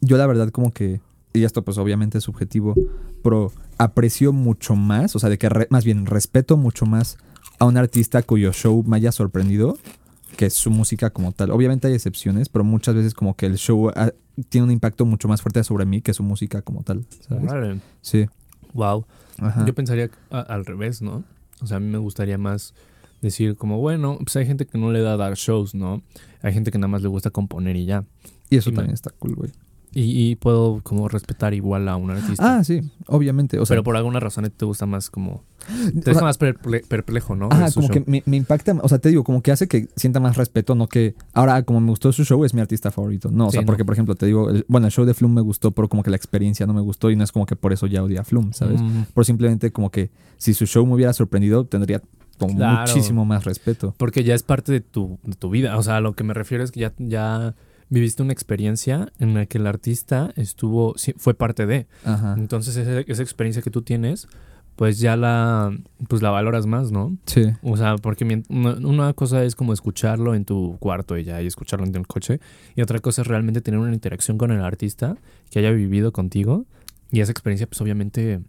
yo 0.00 0.16
la 0.16 0.26
verdad 0.26 0.48
como 0.50 0.70
que, 0.72 1.00
y 1.32 1.44
esto 1.44 1.62
pues 1.64 1.78
obviamente 1.78 2.18
es 2.18 2.24
subjetivo, 2.24 2.74
pero 3.22 3.52
aprecio 3.78 4.32
mucho 4.32 4.74
más, 4.76 5.14
o 5.16 5.18
sea, 5.18 5.28
de 5.30 5.38
que 5.38 5.48
re- 5.48 5.66
más 5.70 5.84
bien 5.84 6.06
respeto 6.06 6.56
mucho 6.56 6.86
más 6.86 7.16
a 7.58 7.64
un 7.66 7.76
artista 7.76 8.22
cuyo 8.22 8.52
show 8.52 8.82
me 8.86 8.96
haya 8.96 9.12
sorprendido 9.12 9.78
que 10.36 10.50
su 10.50 10.70
música 10.70 11.10
como 11.10 11.30
tal. 11.30 11.52
Obviamente 11.52 11.86
hay 11.86 11.94
excepciones, 11.94 12.48
pero 12.48 12.64
muchas 12.64 12.94
veces 12.96 13.14
como 13.14 13.36
que 13.36 13.46
el 13.46 13.56
show 13.56 13.92
tiene 14.48 14.64
un 14.66 14.70
impacto 14.70 15.04
mucho 15.06 15.28
más 15.28 15.42
fuerte 15.42 15.62
sobre 15.64 15.84
mí 15.86 16.00
que 16.02 16.14
su 16.14 16.22
música 16.22 16.62
como 16.62 16.82
tal. 16.82 17.04
Sí. 18.00 18.26
Wow. 18.72 19.06
Ajá. 19.38 19.64
Yo 19.66 19.74
pensaría 19.74 20.10
a- 20.30 20.40
al 20.40 20.64
revés, 20.64 21.02
¿no? 21.02 21.24
O 21.60 21.66
sea, 21.66 21.76
a 21.76 21.80
mí 21.80 21.86
me 21.86 21.98
gustaría 21.98 22.38
más 22.38 22.74
decir 23.22 23.56
como, 23.56 23.78
bueno, 23.78 24.18
pues 24.18 24.36
hay 24.36 24.46
gente 24.46 24.66
que 24.66 24.76
no 24.78 24.92
le 24.92 25.00
da 25.00 25.16
dar 25.16 25.34
shows, 25.34 25.74
¿no? 25.74 26.02
Hay 26.42 26.52
gente 26.52 26.70
que 26.70 26.78
nada 26.78 26.88
más 26.88 27.02
le 27.02 27.08
gusta 27.08 27.30
componer 27.30 27.76
y 27.76 27.86
ya. 27.86 28.04
Y 28.50 28.56
eso 28.56 28.70
y 28.70 28.72
me- 28.72 28.76
también 28.78 28.94
está 28.94 29.10
cool, 29.10 29.34
güey. 29.34 29.50
Y, 29.94 30.30
y 30.30 30.36
puedo 30.36 30.80
como 30.82 31.08
respetar 31.08 31.54
igual 31.54 31.88
a 31.88 31.96
un 31.96 32.10
artista. 32.10 32.56
Ah, 32.58 32.64
sí, 32.64 32.80
obviamente. 33.06 33.58
O 33.58 33.66
sea, 33.66 33.74
pero 33.74 33.84
por 33.84 33.96
alguna 33.96 34.18
razón 34.20 34.50
te 34.56 34.64
gusta 34.64 34.86
más 34.86 35.08
como... 35.10 35.42
Te 35.94 36.10
deja 36.10 36.20
más 36.20 36.38
perple- 36.38 36.86
perplejo, 36.86 37.36
¿no? 37.36 37.48
Su 37.70 37.74
como 37.80 37.86
show. 37.88 37.90
que 38.04 38.04
me, 38.10 38.22
me 38.26 38.36
impacta, 38.36 38.76
o 38.82 38.88
sea, 38.88 38.98
te 38.98 39.08
digo, 39.08 39.24
como 39.24 39.40
que 39.40 39.50
hace 39.52 39.66
que 39.68 39.88
sienta 39.96 40.20
más 40.20 40.36
respeto, 40.36 40.74
no 40.74 40.88
que 40.88 41.14
ahora 41.32 41.62
como 41.62 41.80
me 41.80 41.88
gustó 41.90 42.12
su 42.12 42.24
show 42.24 42.44
es 42.44 42.52
mi 42.52 42.60
artista 42.60 42.90
favorito. 42.90 43.30
No, 43.30 43.46
o 43.46 43.50
Sí, 43.50 43.52
sea, 43.52 43.60
no. 43.62 43.66
porque 43.66 43.84
por 43.84 43.94
ejemplo 43.94 44.14
te 44.14 44.26
digo, 44.26 44.50
el- 44.50 44.66
bueno, 44.68 44.86
el 44.88 44.92
show 44.92 45.04
de 45.06 45.14
Flum 45.14 45.32
me 45.32 45.40
gustó, 45.40 45.70
pero 45.70 45.88
como 45.88 46.02
que 46.02 46.10
la 46.10 46.16
experiencia 46.16 46.66
no 46.66 46.74
me 46.74 46.82
gustó 46.82 47.10
y 47.10 47.16
no 47.16 47.24
es 47.24 47.32
como 47.32 47.46
que 47.46 47.56
por 47.56 47.72
eso 47.72 47.86
ya 47.86 48.02
odia 48.02 48.20
a 48.20 48.24
Flum, 48.24 48.52
¿sabes? 48.52 48.82
Mm, 48.82 49.04
Por 49.14 49.24
simplemente 49.24 49.70
como 49.72 49.90
que 49.90 50.10
si 50.36 50.52
su 50.54 50.66
show 50.66 50.84
me 50.86 50.94
hubiera 50.94 51.12
sorprendido, 51.14 51.64
tendría 51.66 52.02
Claro. 52.36 52.80
muchísimo 52.88 53.24
más 53.24 53.44
respeto. 53.44 53.94
porque 53.96 54.24
ya 54.24 54.34
es 54.34 54.42
parte 54.42 54.72
de 54.72 54.80
tu, 54.80 55.18
de 55.22 55.34
tu 55.34 55.50
vida. 55.50 55.78
O 55.78 55.82
sea, 55.84 55.96
a 55.98 56.00
lo 56.00 56.14
que 56.14 56.24
me 56.24 56.34
refiero 56.34 56.64
es 56.64 56.72
que 56.72 56.80
ya, 56.80 56.92
ya 56.98 57.54
viviste 57.88 58.22
una 58.22 58.32
experiencia 58.32 59.12
en 59.18 59.34
la 59.34 59.46
que 59.46 59.58
el 59.58 59.66
artista 59.66 60.32
estuvo... 60.36 60.94
fue 61.16 61.34
parte 61.34 61.66
de... 61.66 61.86
Ajá. 62.04 62.34
Entonces 62.38 62.76
esa, 62.76 63.00
esa 63.00 63.22
experiencia 63.22 63.62
que 63.62 63.70
tú 63.70 63.82
tienes, 63.82 64.28
pues 64.76 64.98
ya 64.98 65.16
la, 65.16 65.76
pues 66.08 66.22
la 66.22 66.30
valoras 66.30 66.66
más, 66.66 66.90
¿no? 66.90 67.16
Sí. 67.26 67.46
O 67.62 67.76
sea, 67.76 67.96
porque 67.96 68.42
una 68.48 69.12
cosa 69.12 69.44
es 69.44 69.54
como 69.54 69.72
escucharlo 69.72 70.34
en 70.34 70.44
tu 70.44 70.76
cuarto 70.80 71.16
y 71.16 71.24
ya, 71.24 71.40
y 71.40 71.46
escucharlo 71.46 71.86
en 71.86 71.94
el 71.94 72.06
coche, 72.06 72.40
y 72.74 72.82
otra 72.82 72.98
cosa 72.98 73.22
es 73.22 73.28
realmente 73.28 73.60
tener 73.60 73.78
una 73.78 73.94
interacción 73.94 74.36
con 74.36 74.50
el 74.50 74.60
artista 74.62 75.16
que 75.50 75.60
haya 75.60 75.70
vivido 75.70 76.12
contigo, 76.12 76.66
y 77.10 77.20
esa 77.20 77.30
experiencia, 77.30 77.68
pues 77.68 77.80
obviamente, 77.80 78.40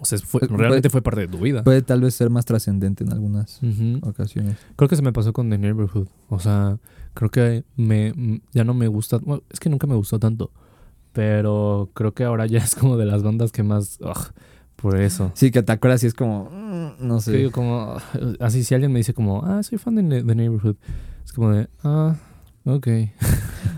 o 0.00 0.04
sea, 0.04 0.18
fue- 0.18 0.40
Pues, 0.40 0.50
realmente 0.52 0.90
fue 0.90 1.02
parte 1.02 1.20
de 1.22 1.28
tu 1.28 1.38
vida. 1.38 1.62
Puede 1.64 1.82
tal 1.82 2.00
vez 2.00 2.14
ser 2.14 2.30
más 2.30 2.44
trascendente 2.44 3.04
en 3.04 3.12
algunas 3.12 3.60
ocasiones. 4.02 4.56
Creo 4.76 4.88
que 4.88 4.96
se 4.96 5.02
me 5.02 5.12
pasó 5.12 5.32
con 5.32 5.48
The 5.50 5.58
Neighborhood. 5.58 6.08
O 6.28 6.38
sea, 6.38 6.78
creo 7.14 7.30
que 7.30 7.64
me 7.76 8.40
ya 8.52 8.64
no 8.64 8.74
me 8.74 8.88
gusta. 8.88 9.18
bueno, 9.18 9.42
es 9.50 9.60
que 9.60 9.68
nunca 9.70 9.86
me 9.86 9.94
gustó 9.94 10.18
tanto. 10.18 10.50
Pero 11.12 11.90
creo 11.94 12.12
que 12.12 12.24
ahora 12.24 12.46
ya 12.46 12.58
es 12.64 12.74
como 12.74 12.96
de 12.96 13.06
las 13.06 13.22
bandas 13.22 13.52
que 13.52 13.62
más. 13.62 13.98
ugh, 14.00 14.32
por 14.76 15.00
eso. 15.00 15.30
Sí, 15.34 15.50
que 15.50 15.62
te 15.62 15.72
acuerdas 15.72 16.04
y 16.04 16.06
es 16.06 16.14
como, 16.14 16.50
mm, 16.50 17.06
no 17.06 17.20
sé. 17.20 17.32
digo 17.32 17.50
como. 17.52 17.96
Así, 18.40 18.62
si 18.64 18.74
alguien 18.74 18.92
me 18.92 18.98
dice 18.98 19.14
como, 19.14 19.42
ah, 19.44 19.62
soy 19.62 19.78
fan 19.78 19.94
de 19.94 20.02
Ne- 20.02 20.22
The 20.22 20.34
Neighborhood. 20.34 20.76
Es 21.24 21.32
como 21.32 21.50
de, 21.52 21.68
ah, 21.82 22.16
ok. 22.64 22.86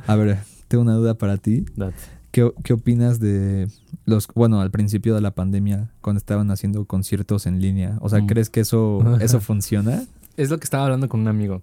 A 0.09 0.17
ver, 0.17 0.39
tengo 0.67 0.83
una 0.83 0.95
duda 0.95 1.15
para 1.15 1.37
ti. 1.37 1.65
That. 1.77 1.93
¿Qué, 2.39 2.53
qué 2.63 2.73
opinas 2.75 3.19
de 3.19 3.69
los, 4.05 4.29
bueno, 4.35 4.61
al 4.61 4.71
principio 4.71 5.15
de 5.15 5.21
la 5.21 5.33
pandemia, 5.33 5.91
cuando 6.01 6.19
estaban 6.19 6.51
haciendo 6.53 6.85
conciertos 6.85 7.47
en 7.47 7.61
línea? 7.61 7.99
O 8.01 8.09
sea, 8.09 8.21
Mm. 8.21 8.27
¿crees 8.27 8.49
que 8.51 8.61
eso, 8.61 9.01
eso 9.21 9.41
funciona? 9.41 10.05
Es 10.37 10.51
lo 10.51 10.59
que 10.59 10.65
estaba 10.65 10.85
hablando 10.85 11.09
con 11.09 11.21
un 11.21 11.29
amigo. 11.29 11.63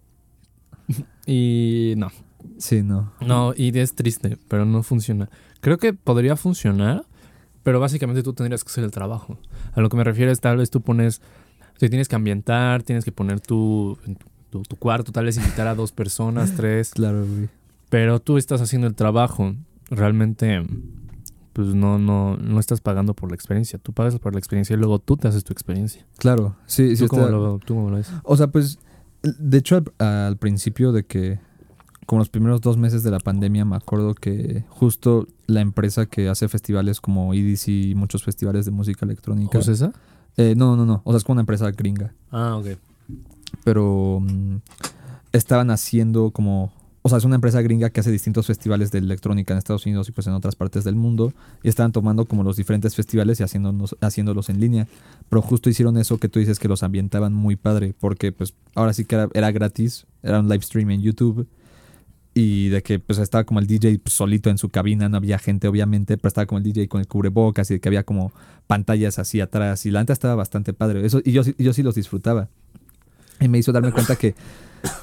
y 1.26 1.94
no. 1.98 2.10
Sí, 2.58 2.84
no. 2.84 3.12
No, 3.26 3.54
y 3.56 3.78
es 3.80 3.96
triste, 3.96 4.38
pero 4.48 4.66
no 4.66 4.84
funciona. 4.84 5.30
Creo 5.62 5.78
que 5.78 5.94
podría 5.94 6.36
funcionar, 6.36 7.06
pero 7.64 7.80
básicamente 7.80 8.22
tú 8.24 8.34
tendrías 8.34 8.64
que 8.64 8.70
hacer 8.70 8.84
el 8.84 8.92
trabajo. 8.92 9.38
A 9.74 9.82
lo 9.82 9.90
que 9.90 9.98
me 9.98 10.04
refiero 10.04 10.32
es 10.32 10.40
tal 10.42 10.58
vez 10.58 10.70
tú 10.70 10.82
pones, 10.82 11.22
te 11.80 11.90
tienes 11.90 12.08
que 12.08 12.16
ambientar, 12.16 12.84
tienes 12.84 13.04
que 13.04 13.12
poner 13.12 13.40
tu, 13.42 13.98
tu, 14.50 14.62
tu 14.62 14.76
cuarto, 14.76 15.12
tal 15.12 15.26
vez 15.26 15.38
invitar 15.38 15.68
a 15.68 15.76
dos 15.76 15.92
personas, 15.92 16.52
tres, 16.56 16.92
Claro, 16.92 17.26
güey. 17.26 17.50
pero 17.90 18.20
tú 18.20 18.38
estás 18.38 18.62
haciendo 18.62 18.88
el 18.88 18.96
trabajo. 18.96 19.56
Realmente, 19.96 20.66
pues 21.54 21.70
no, 21.70 21.98
no, 21.98 22.38
no 22.38 22.60
estás 22.60 22.82
pagando 22.82 23.14
por 23.14 23.30
la 23.30 23.36
experiencia. 23.36 23.80
Tú 23.80 23.94
pagas 23.94 24.18
por 24.20 24.34
la 24.34 24.40
experiencia 24.40 24.76
y 24.76 24.78
luego 24.78 25.00
tú 25.00 25.18
te 25.18 25.28
haces 25.28 25.44
tu 25.44 25.54
experiencia. 25.54 26.06
Claro, 26.18 26.56
sí, 26.66 26.96
sí. 26.96 27.04
¿Tú, 27.04 27.10
cómo 27.10 27.28
lo, 27.28 27.60
¿Tú 27.60 27.76
cómo 27.76 27.90
lo 27.90 27.98
ves? 27.98 28.12
O 28.24 28.36
sea, 28.36 28.48
pues, 28.48 28.80
de 29.22 29.58
hecho, 29.58 29.78
al, 29.78 29.92
al 30.00 30.38
principio 30.38 30.92
de 30.92 31.06
que, 31.06 31.40
como 32.06 32.20
los 32.20 32.30
primeros 32.30 32.62
dos 32.62 32.78
meses 32.78 33.04
de 33.04 33.12
la 33.12 33.20
pandemia, 33.20 33.66
me 33.66 33.76
acuerdo 33.76 34.14
que 34.14 34.66
justo 34.70 35.28
la 35.48 35.62
empresa 35.62 36.06
que 36.06 36.30
hace 36.30 36.48
festivales 36.48 37.02
como 37.02 37.34
EDC 37.34 37.68
y 37.70 37.96
muchos 37.96 38.24
festivales 38.24 38.66
de 38.66 38.72
música 38.72 39.06
electrónica. 39.06 39.58
¿José 39.58 39.72
esa? 39.74 39.94
Eh, 40.38 40.54
no, 40.58 40.76
no, 40.76 40.86
no. 40.86 41.02
O 41.06 41.12
sea, 41.12 41.18
es 41.18 41.24
como 41.24 41.34
una 41.36 41.42
empresa 41.42 41.72
gringa. 41.72 42.14
Ah, 42.32 42.58
ok. 42.58 42.78
pero 43.64 44.20
mm, 44.22 44.58
estaban 45.32 45.72
haciendo 45.72 46.32
como, 46.32 46.72
o 47.06 47.10
sea, 47.10 47.20
es 47.20 47.24
una 47.24 47.36
empresa 47.36 47.62
gringa 47.62 47.92
que 47.92 48.00
hace 48.00 48.10
distintos 48.10 48.48
festivales 48.48 48.90
de 48.90 48.98
electrónica 48.98 49.54
en 49.54 49.60
Estados 49.60 49.86
Unidos 49.86 50.10
y 50.10 50.12
pues 50.12 50.26
en 50.26 50.34
otras 50.34 50.56
partes 50.56 50.84
del 50.84 50.96
mundo 50.96 51.34
y 51.62 51.70
estaban 51.70 51.92
tomando 51.92 52.26
como 52.26 52.42
los 52.42 52.58
diferentes 52.58 52.96
festivales 52.96 53.40
y 53.40 53.44
haciéndolos 53.44 54.50
en 54.50 54.60
línea, 54.60 54.88
pero 55.30 55.44
justo 55.44 55.70
hicieron 55.70 55.98
eso 55.98 56.18
que 56.18 56.30
tú 56.30 56.40
dices 56.40 56.58
que 56.58 56.68
los 56.68 56.82
ambientaban 56.82 57.32
muy 57.32 57.58
padre 57.58 57.94
porque 58.00 58.32
pues 58.32 58.56
ahora 58.74 58.92
sí 58.92 59.06
que 59.06 59.28
era, 59.36 59.52
gratis, 59.52 60.08
era 60.24 60.40
un 60.40 60.50
live 60.50 60.64
stream 60.64 60.90
en 60.90 61.04
YouTube 61.04 61.48
y 62.34 62.70
de 62.70 62.82
que 62.82 62.98
pues 62.98 63.20
estaba 63.20 63.44
como 63.44 63.60
el 63.60 63.68
DJ 63.68 64.02
solito 64.06 64.50
en 64.50 64.58
su 64.58 64.70
cabina, 64.70 65.08
no 65.08 65.18
había 65.18 65.38
gente 65.38 65.68
obviamente, 65.68 66.18
pero 66.18 66.30
estaba 66.30 66.48
como 66.48 66.58
el 66.58 66.64
DJ 66.64 66.88
con 66.88 67.02
el 67.02 67.08
cubrebocas 67.08 67.70
y 67.70 67.76
de 67.76 67.80
que 67.82 67.88
había 67.88 68.02
como 68.02 68.32
pantallas 68.66 69.20
así 69.20 69.42
atrás 69.42 69.86
y 69.86 69.92
la 69.92 70.00
neta 70.00 70.14
estaba 70.14 70.34
bastante 70.34 70.74
padre, 70.74 71.06
eso 71.06 71.22
y 71.24 71.34
yo 71.34 71.44
sí 71.44 71.84
los 71.84 71.94
disfrutaba. 71.94 72.50
Y 73.40 73.48
me 73.48 73.58
hizo 73.58 73.72
darme 73.72 73.92
cuenta 73.92 74.16
que, 74.16 74.34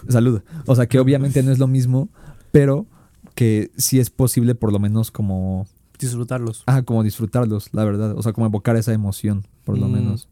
salud, 0.08 0.42
o 0.66 0.74
sea 0.76 0.86
que 0.86 0.98
obviamente 0.98 1.42
no 1.42 1.50
es 1.52 1.58
lo 1.58 1.66
mismo, 1.66 2.08
pero 2.50 2.86
que 3.34 3.70
sí 3.76 3.98
es 3.98 4.10
posible 4.10 4.54
por 4.54 4.72
lo 4.72 4.78
menos 4.78 5.10
como, 5.10 5.66
Disfrutarlos. 5.98 6.64
ah, 6.66 6.82
como 6.82 7.02
disfrutarlos, 7.02 7.68
la 7.72 7.84
verdad, 7.84 8.16
o 8.18 8.22
sea 8.22 8.32
como 8.32 8.46
evocar 8.46 8.76
esa 8.76 8.92
emoción, 8.92 9.46
por 9.64 9.78
lo 9.78 9.86
Mm. 9.88 9.92
menos. 9.92 10.28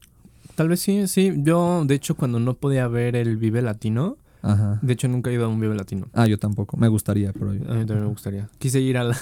Tal 0.57 0.69
vez 0.69 0.81
sí, 0.81 1.07
sí. 1.07 1.33
Yo, 1.39 1.85
de 1.87 1.95
hecho, 1.95 2.17
cuando 2.17 2.39
no 2.41 2.55
podía 2.55 2.87
ver 2.89 3.17
el 3.17 3.37
Vive 3.39 3.63
Latino, 3.63 4.19
Ajá. 4.43 4.79
de 4.83 4.93
hecho 4.93 5.09
nunca 5.09 5.31
he 5.31 5.35
ido 5.35 5.47
a 5.47 5.49
un 5.49 5.59
Vive 5.61 5.75
Latino. 5.75 6.09
Ah, 6.13 6.27
yo 6.27 6.39
tampoco, 6.39 6.77
me 6.77 6.89
gustaría, 6.89 7.33
pero... 7.33 7.51
A 7.51 7.55
mí 7.55 7.61
también 7.63 8.01
me 8.03 8.07
gustaría. 8.09 8.49
Quise 8.59 8.81
ir 8.81 8.99
a 8.99 9.05
la... 9.05 9.17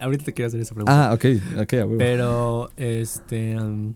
Ahorita 0.00 0.24
te 0.24 0.34
quiero 0.34 0.48
hacer 0.48 0.60
esa 0.60 0.74
pregunta. 0.74 1.10
Ah, 1.10 1.14
ok, 1.14 1.24
ok, 1.62 1.72
a 1.74 1.76
huevo. 1.86 1.98
Pero, 1.98 2.70
este... 2.76 3.58
um, 3.58 3.94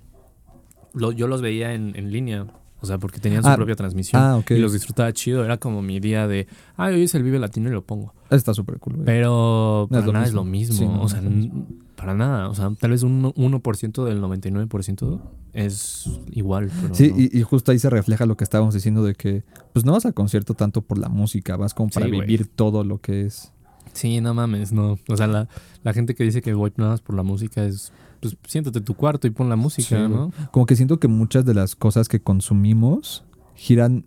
lo- 0.95 1.13
yo 1.13 1.27
los 1.27 1.43
veía 1.43 1.75
en, 1.75 1.95
en 1.97 2.11
línea. 2.13 2.47
O 2.83 2.87
sea, 2.87 2.99
porque 2.99 3.21
tenían 3.21 3.43
su 3.43 3.49
Ah, 3.49 3.57
propia 3.57 3.77
transmisión. 3.77 4.21
Ah. 4.21 4.43
Y 4.51 4.57
los 4.59 4.73
disfrutaba 4.73 5.13
chido. 5.13 5.45
Era 5.45 5.57
como 5.57 5.81
mi 5.83 6.01
día 6.01 6.27
de, 6.29 6.47
ah, 6.77 6.87
hoy 6.89 7.03
es 7.05 7.15
el 7.15 7.23
Vive 7.23 7.39
Latino 7.39 7.69
y 7.71 7.73
lo 7.73 7.83
pongo. 7.87 8.13
Está 8.31 8.53
súper 8.55 8.79
cool, 8.81 8.95
güey. 8.95 9.07
Pero 9.07 9.87
para 9.91 10.07
nada 10.07 10.25
es 10.27 10.33
lo 10.35 10.45
mismo. 10.45 10.77
Sí, 10.77 10.85
no, 10.85 11.03
o 11.03 11.09
sea, 11.09 11.21
no 11.21 11.67
para 11.97 12.15
nada. 12.15 12.49
O 12.49 12.55
sea, 12.55 12.71
tal 12.81 12.91
vez 12.91 13.05
un 13.05 13.23
1% 13.23 14.05
del 14.05 14.21
99% 14.21 15.21
es 15.53 16.11
igual. 16.33 16.71
Pero 16.83 16.95
Sí, 16.95 17.11
no. 17.11 17.21
y, 17.21 17.31
y 17.33 17.43
justo 17.43 17.71
ahí 17.73 17.79
se 17.79 17.91
refleja 17.91 18.27
lo 18.27 18.37
que 18.37 18.45
estábamos 18.45 18.75
diciendo 18.75 19.05
de 19.05 19.15
que, 19.15 19.45
pues 19.73 19.85
no 19.85 19.93
vas 19.93 20.05
al 20.07 20.15
concierto 20.15 20.55
tanto 20.55 20.83
por 20.83 20.99
la 20.99 21.09
música, 21.09 21.57
vas 21.57 21.75
como 21.75 21.91
para 21.91 22.07
Sí, 22.07 22.13
vivir 22.13 22.47
todo 22.49 22.83
lo 22.85 22.99
que 22.99 23.23
es. 23.27 23.53
Sí, 23.93 24.21
no 24.21 24.33
mames, 24.35 24.73
no. 24.73 24.99
O 25.09 25.17
sea, 25.17 25.27
la, 25.27 25.49
la 25.85 25.93
gente 25.93 26.15
que 26.15 26.25
dice 26.25 26.41
que 26.43 26.55
voy 26.55 26.73
nada 26.77 26.93
más 26.93 27.01
por 27.03 27.15
la 27.15 27.23
música 27.23 27.63
es, 27.65 27.93
pues 28.23 28.37
siéntate 28.47 28.79
en 28.79 28.85
tu 28.85 28.95
cuarto 28.95 29.27
y 29.27 29.31
pon 29.31 29.49
la 29.49 29.57
música, 29.57 29.97
Sí, 29.97 30.09
¿no? 30.09 30.33
Como 30.53 30.65
que 30.65 30.77
siento 30.77 31.01
que 31.01 31.09
muchas 31.09 31.45
de 31.45 31.55
las 31.55 31.75
cosas 31.75 32.09
que 32.09 32.21
consumimos 32.21 33.25
giran 33.57 34.07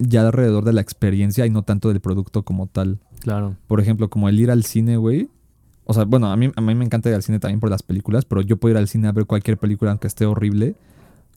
ya 0.00 0.22
alrededor 0.22 0.64
de 0.64 0.72
la 0.72 0.80
experiencia 0.80 1.46
y 1.46 1.50
no 1.50 1.62
tanto 1.62 1.88
del 1.88 2.00
producto 2.00 2.42
como 2.42 2.66
tal. 2.66 2.98
Claro. 3.20 3.56
Por 3.68 3.80
ejemplo, 3.80 4.10
como 4.10 4.28
el 4.28 4.40
ir 4.40 4.50
al 4.50 4.64
cine, 4.64 4.96
güey. 4.96 5.30
O 5.84 5.94
sea, 5.94 6.04
bueno, 6.04 6.32
a 6.32 6.36
mí, 6.36 6.50
a 6.56 6.60
mí 6.60 6.74
me 6.74 6.84
encanta 6.84 7.08
ir 7.08 7.14
al 7.14 7.22
cine 7.22 7.38
también 7.38 7.60
por 7.60 7.70
las 7.70 7.84
películas, 7.84 8.24
pero 8.24 8.42
yo 8.42 8.56
puedo 8.56 8.72
ir 8.72 8.78
al 8.78 8.88
cine 8.88 9.06
a 9.06 9.12
ver 9.12 9.26
cualquier 9.26 9.58
película 9.58 9.92
aunque 9.92 10.08
esté 10.08 10.26
horrible 10.26 10.74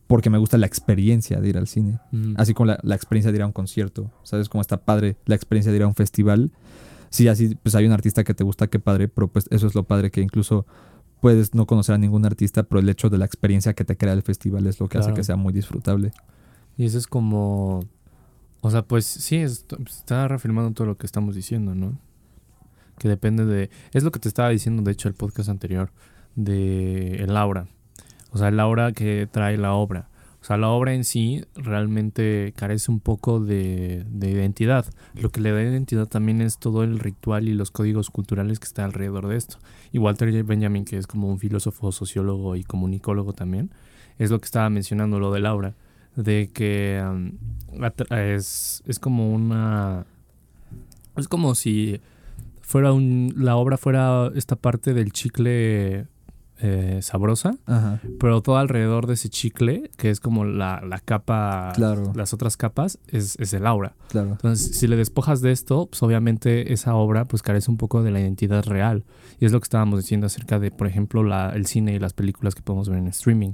porque 0.07 0.31
me 0.31 0.39
gusta 0.39 0.57
la 0.57 0.65
experiencia 0.65 1.39
de 1.39 1.49
ir 1.49 1.57
al 1.59 1.67
cine. 1.67 1.99
Mm. 2.11 2.33
Así 2.37 2.55
como 2.55 2.65
la, 2.65 2.79
la 2.81 2.95
experiencia 2.95 3.31
de 3.31 3.37
ir 3.37 3.43
a 3.43 3.45
un 3.45 3.51
concierto. 3.51 4.11
¿Sabes? 4.23 4.49
Como 4.49 4.61
está 4.61 4.77
padre 4.77 5.15
la 5.27 5.35
experiencia 5.35 5.71
de 5.71 5.77
ir 5.77 5.83
a 5.83 5.87
un 5.87 5.93
festival. 5.93 6.51
Sí, 7.11 7.27
así, 7.27 7.55
pues 7.61 7.75
hay 7.75 7.85
un 7.85 7.91
artista 7.91 8.23
que 8.23 8.33
te 8.33 8.43
gusta, 8.43 8.65
qué 8.65 8.79
padre, 8.79 9.07
pero 9.07 9.27
pues 9.27 9.45
eso 9.51 9.67
es 9.67 9.75
lo 9.75 9.83
padre 9.83 10.09
que 10.09 10.21
incluso 10.21 10.65
puedes 11.21 11.53
no 11.55 11.65
conocer 11.65 11.95
a 11.95 11.97
ningún 11.97 12.25
artista, 12.25 12.63
pero 12.63 12.79
el 12.79 12.89
hecho 12.89 13.09
de 13.09 13.17
la 13.17 13.25
experiencia 13.25 13.73
que 13.73 13.83
te 13.85 13.97
crea 13.97 14.13
el 14.13 14.21
festival 14.23 14.65
es 14.67 14.79
lo 14.79 14.87
que 14.87 14.97
hace 14.97 15.13
que 15.13 15.23
sea 15.23 15.35
muy 15.35 15.53
disfrutable. 15.53 16.11
Y 16.77 16.85
eso 16.85 16.97
es 16.97 17.07
como. 17.07 17.81
O 18.61 18.71
sea, 18.71 18.81
pues 18.83 19.05
sí, 19.05 19.37
es- 19.37 19.65
está 19.87 20.27
reafirmando 20.27 20.71
todo 20.71 20.87
lo 20.87 20.97
que 20.97 21.05
estamos 21.05 21.35
diciendo, 21.35 21.75
¿no? 21.75 21.97
Que 22.97 23.07
depende 23.07 23.45
de. 23.45 23.69
Es 23.93 24.03
lo 24.03 24.11
que 24.11 24.19
te 24.19 24.27
estaba 24.27 24.49
diciendo, 24.49 24.81
de 24.83 24.91
hecho, 24.91 25.07
el 25.07 25.13
podcast 25.13 25.49
anterior, 25.49 25.91
de 26.35 27.15
el 27.23 27.35
aura. 27.37 27.67
O 28.31 28.37
sea, 28.37 28.49
el 28.49 28.59
aura 28.59 28.91
que 28.91 29.27
trae 29.31 29.57
la 29.57 29.73
obra. 29.73 30.09
Sea, 30.49 30.57
la 30.57 30.69
obra 30.69 30.95
en 30.95 31.03
sí 31.03 31.43
realmente 31.53 32.53
carece 32.55 32.91
un 32.91 32.99
poco 32.99 33.39
de, 33.39 34.03
de 34.09 34.31
identidad. 34.31 34.83
Lo 35.13 35.29
que 35.29 35.41
le 35.41 35.51
da 35.51 35.61
identidad 35.61 36.07
también 36.07 36.41
es 36.41 36.57
todo 36.57 36.83
el 36.83 36.97
ritual 36.97 37.47
y 37.47 37.53
los 37.53 37.69
códigos 37.69 38.09
culturales 38.09 38.59
que 38.59 38.65
está 38.65 38.83
alrededor 38.83 39.27
de 39.27 39.37
esto. 39.37 39.59
Y 39.91 39.99
Walter 39.99 40.31
J. 40.31 40.41
Benjamin, 40.41 40.85
que 40.85 40.97
es 40.97 41.05
como 41.05 41.29
un 41.29 41.37
filósofo, 41.37 41.91
sociólogo 41.91 42.55
y 42.55 42.63
comunicólogo 42.63 43.33
también, 43.33 43.69
es 44.17 44.31
lo 44.31 44.39
que 44.39 44.45
estaba 44.45 44.71
mencionando, 44.71 45.19
lo 45.19 45.31
del 45.31 45.45
aura 45.45 45.75
de 46.15 46.49
que 46.51 46.99
es, 48.09 48.83
es 48.87 48.97
como 48.99 49.31
una 49.31 50.05
es 51.15 51.27
como 51.27 51.53
si 51.53 52.01
fuera 52.61 52.91
un 52.91 53.33
la 53.37 53.55
obra 53.55 53.77
fuera 53.77 54.31
esta 54.33 54.55
parte 54.55 54.95
del 54.95 55.11
chicle 55.13 56.07
eh, 56.61 56.99
sabrosa 57.01 57.55
Ajá. 57.65 57.99
pero 58.19 58.41
todo 58.41 58.57
alrededor 58.57 59.07
de 59.07 59.13
ese 59.13 59.29
chicle 59.29 59.89
que 59.97 60.09
es 60.09 60.19
como 60.19 60.45
la, 60.45 60.81
la 60.87 60.99
capa 60.99 61.71
Claro. 61.75 62.11
las 62.15 62.33
otras 62.33 62.57
capas 62.57 62.99
es, 63.07 63.37
es 63.39 63.53
el 63.53 63.65
aura 63.65 63.95
Claro. 64.09 64.31
entonces 64.31 64.77
si 64.77 64.87
le 64.87 64.95
despojas 64.95 65.41
de 65.41 65.51
esto 65.51 65.87
pues 65.87 66.01
obviamente 66.03 66.73
esa 66.73 66.95
obra 66.95 67.25
pues 67.25 67.41
carece 67.41 67.71
un 67.71 67.77
poco 67.77 68.03
de 68.03 68.11
la 68.11 68.19
identidad 68.19 68.65
real 68.65 69.03
y 69.39 69.45
es 69.45 69.51
lo 69.51 69.59
que 69.59 69.65
estábamos 69.65 69.99
diciendo 69.99 70.27
acerca 70.27 70.59
de 70.59 70.71
por 70.71 70.87
ejemplo 70.87 71.23
la, 71.23 71.49
el 71.51 71.65
cine 71.65 71.93
y 71.93 71.99
las 71.99 72.13
películas 72.13 72.55
que 72.55 72.61
podemos 72.61 72.89
ver 72.89 72.99
en 72.99 73.07
streaming 73.07 73.51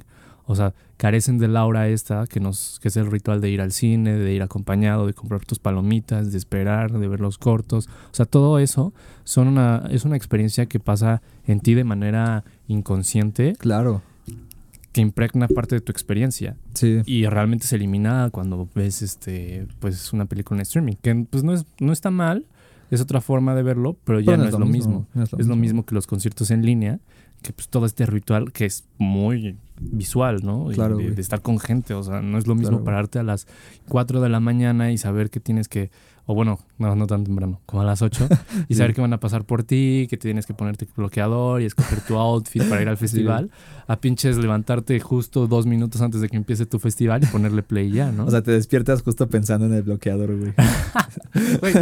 o 0.48 0.56
sea, 0.56 0.76
carecen 0.98 1.40
de 1.40 1.48
la 1.48 1.62
aura 1.62 1.88
esta, 1.88 2.28
que, 2.28 2.40
nos, 2.40 2.80
que 2.80 2.90
es 2.90 2.98
el 2.98 3.10
ritual 3.10 3.42
de 3.42 3.50
ir 3.50 3.62
al 3.62 3.72
cine, 3.72 4.14
de 4.14 4.32
ir 4.32 4.44
acompañado, 4.44 5.08
de 5.08 5.16
comprar 5.16 5.44
tus 5.44 5.58
palomitas, 5.58 6.32
de 6.32 6.38
esperar, 6.38 6.92
de 6.92 7.08
ver 7.08 7.20
los 7.20 7.40
cortos. 7.40 7.88
O 7.88 8.14
sea, 8.14 8.28
todo 8.28 8.60
eso 8.60 8.94
son 9.24 9.48
una, 9.48 9.88
es 9.90 10.06
una 10.06 10.16
experiencia 10.16 10.68
que 10.68 10.80
pasa 10.80 11.24
en 11.48 11.62
ti 11.62 11.74
de 11.74 11.84
manera 11.84 12.44
inconsciente, 12.68 13.54
Claro. 13.58 14.02
que 14.92 15.02
impregna 15.02 15.48
parte 15.48 15.76
de 15.76 15.82
tu 15.82 15.92
experiencia. 15.92 16.56
Sí. 16.74 17.02
Y 17.06 17.26
realmente 17.26 17.68
se 17.68 17.76
elimina 17.76 18.30
cuando 18.32 18.70
ves 18.74 19.02
este, 19.02 19.68
pues, 19.80 20.14
una 20.14 20.26
película 20.26 20.58
en 20.58 20.62
streaming. 20.62 20.94
Que 21.02 21.26
pues 21.30 21.44
no, 21.44 21.54
es, 21.54 21.66
no 21.80 21.92
está 21.92 22.12
mal, 22.12 22.46
es 22.92 23.02
otra 23.02 23.22
forma 23.22 23.56
de 23.56 23.64
verlo, 23.64 23.98
pero 24.04 24.20
ya 24.20 24.34
Pero 24.34 24.44
no, 24.44 24.50
es 24.50 24.54
lo 24.54 24.66
mismo. 24.66 25.08
no 25.14 25.24
Es 25.24 25.48
lo 25.48 25.56
mismo 25.56 25.86
que 25.86 25.96
los 25.96 26.08
conciertos 26.08 26.52
en 26.52 26.66
línea, 26.66 27.00
que 27.42 27.52
pues 27.54 27.68
todo 27.68 27.86
este 27.86 28.06
ritual 28.06 28.52
que 28.52 28.66
es 28.66 28.86
muy 28.98 29.58
visual, 29.80 30.42
¿no? 30.44 30.68
Claro, 30.74 30.98
de, 30.98 31.22
estar 31.22 31.42
con 31.42 31.60
gente, 31.60 31.94
o 31.94 32.04
sea, 32.04 32.22
no 32.22 32.38
es 32.38 32.48
lo 32.48 32.56
mismo 32.56 32.78
Claro, 32.78 32.86
pararte 32.86 33.20
a 33.20 33.24
las 33.24 33.48
4 33.90 34.22
de 34.22 34.30
la 34.30 34.40
mañana 34.40 34.92
y 34.92 34.98
saber 34.98 35.30
que 35.30 35.40
tienes 35.40 35.68
que, 35.68 35.92
o 36.28 36.34
bueno, 36.36 36.60
no, 36.80 36.96
no 36.96 37.06
tan 37.08 37.24
temprano, 37.24 37.62
como 37.66 37.82
a 37.82 37.86
las 37.86 38.02
8, 38.02 38.28
y 38.68 38.74
Sí. 38.74 38.80
saber 38.80 38.94
que 38.96 39.02
van 39.02 39.14
a 39.14 39.20
pasar 39.20 39.46
por 39.46 39.64
ti, 39.64 40.08
que 40.10 40.18
tienes 40.18 40.46
que 40.46 40.54
ponerte 40.54 40.88
bloqueador 40.96 41.62
y 41.62 41.66
escoger 41.66 42.02
tu 42.02 42.16
outfit 42.18 42.64
para 42.64 42.82
ir 42.82 42.90
al 42.90 42.98
festival, 43.06 43.52
a 43.88 43.96
pinches 44.00 44.38
levantarte 44.38 45.00
justo 45.00 45.46
dos 45.48 45.66
minutos 45.68 46.02
antes 46.02 46.22
de 46.22 46.30
que 46.30 46.38
empiece 46.38 46.66
tu 46.66 46.80
festival 46.80 47.24
y 47.24 47.28
ponerle 47.28 47.62
play 47.64 47.92
ya, 47.92 48.12
¿no? 48.12 48.26
O 48.26 48.32
sea, 48.32 48.42
te 48.42 48.52
despiertas 48.52 49.02
justo 49.04 49.30
pensando 49.30 49.68
en 49.68 49.74
el 49.74 49.84
bloqueador, 49.84 50.36
güey. 50.38 50.54
Güey, 51.62 51.74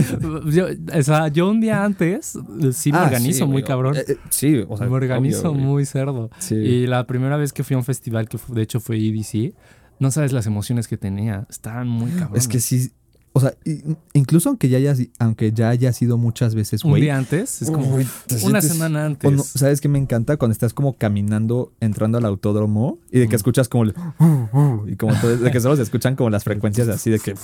yo, 0.54 0.66
o 0.98 1.04
sea, 1.04 1.28
yo 1.28 1.50
un 1.50 1.62
día 1.62 1.84
antes 1.84 2.38
sí 2.74 2.92
me 2.92 2.98
Ah, 2.98 3.04
organizo 3.06 3.40
sí, 3.40 3.44
muy 3.46 3.52
güey. 3.54 3.64
cabrón. 3.64 3.96
Eh, 3.98 4.04
eh, 4.08 4.18
sí, 4.30 4.64
o 4.68 4.78
sea, 4.78 4.88
me 4.88 4.94
organizo 4.96 5.52
obvio, 5.52 5.62
muy 5.62 5.86
cerdo. 5.86 6.30
Sí. 6.40 6.56
Y 6.56 6.88
la 6.88 7.06
primera 7.08 7.38
vez 7.38 7.54
que 7.54 7.64
fui 7.64 7.76
a 7.76 7.78
un 7.78 7.84
festival, 7.84 8.28
que 8.28 8.38
de 8.50 8.62
hecho 8.62 8.80
fue 8.80 8.98
EDC, 8.98 9.54
no 10.00 10.12
sabes 10.12 10.34
las 10.34 10.46
emociones 10.48 10.88
que 10.88 10.98
tenía. 10.98 11.46
Estaban 11.50 11.88
muy 11.88 12.12
cabrón. 12.12 12.38
Es 12.38 12.48
que 12.48 12.60
sí. 12.60 12.92
O 13.36 13.40
sea, 13.40 13.56
incluso 14.14 14.50
aunque 14.50 14.70
ya 14.70 14.78
haya, 14.78 14.96
aunque 15.18 15.52
ya 15.52 15.70
haya 15.70 15.92
sido 15.92 16.20
muchas 16.20 16.54
veces, 16.54 16.84
un 16.84 16.92
güey. 16.92 17.02
día 17.02 17.18
antes, 17.18 17.64
es 17.64 17.72
como 17.72 17.96
Uy, 17.96 18.06
una 18.44 18.60
sientes- 18.62 18.64
semana 18.72 19.06
antes. 19.08 19.32
no, 19.32 19.42
¿Sabes 19.44 19.82
qué 19.82 19.90
me 19.90 19.98
encanta? 19.98 20.38
Cuando 20.38 20.54
estás 20.54 20.72
como 20.74 20.94
caminando, 20.94 21.72
entrando 21.80 22.20
al 22.20 22.26
autódromo 22.26 23.00
y 23.12 23.20
de 23.20 23.28
que 23.28 23.36
escuchas 23.36 23.68
como 23.70 23.86
el... 23.86 23.96
Y 24.88 24.96
como 24.98 25.16
todo, 25.20 25.36
de 25.38 25.50
que 25.52 25.60
solo 25.60 25.76
se 25.76 25.82
escuchan 25.82 26.16
como 26.16 26.30
las 26.30 26.44
frecuencias 26.44 26.88
así 26.90 27.10
de 27.10 27.18
que... 27.20 27.36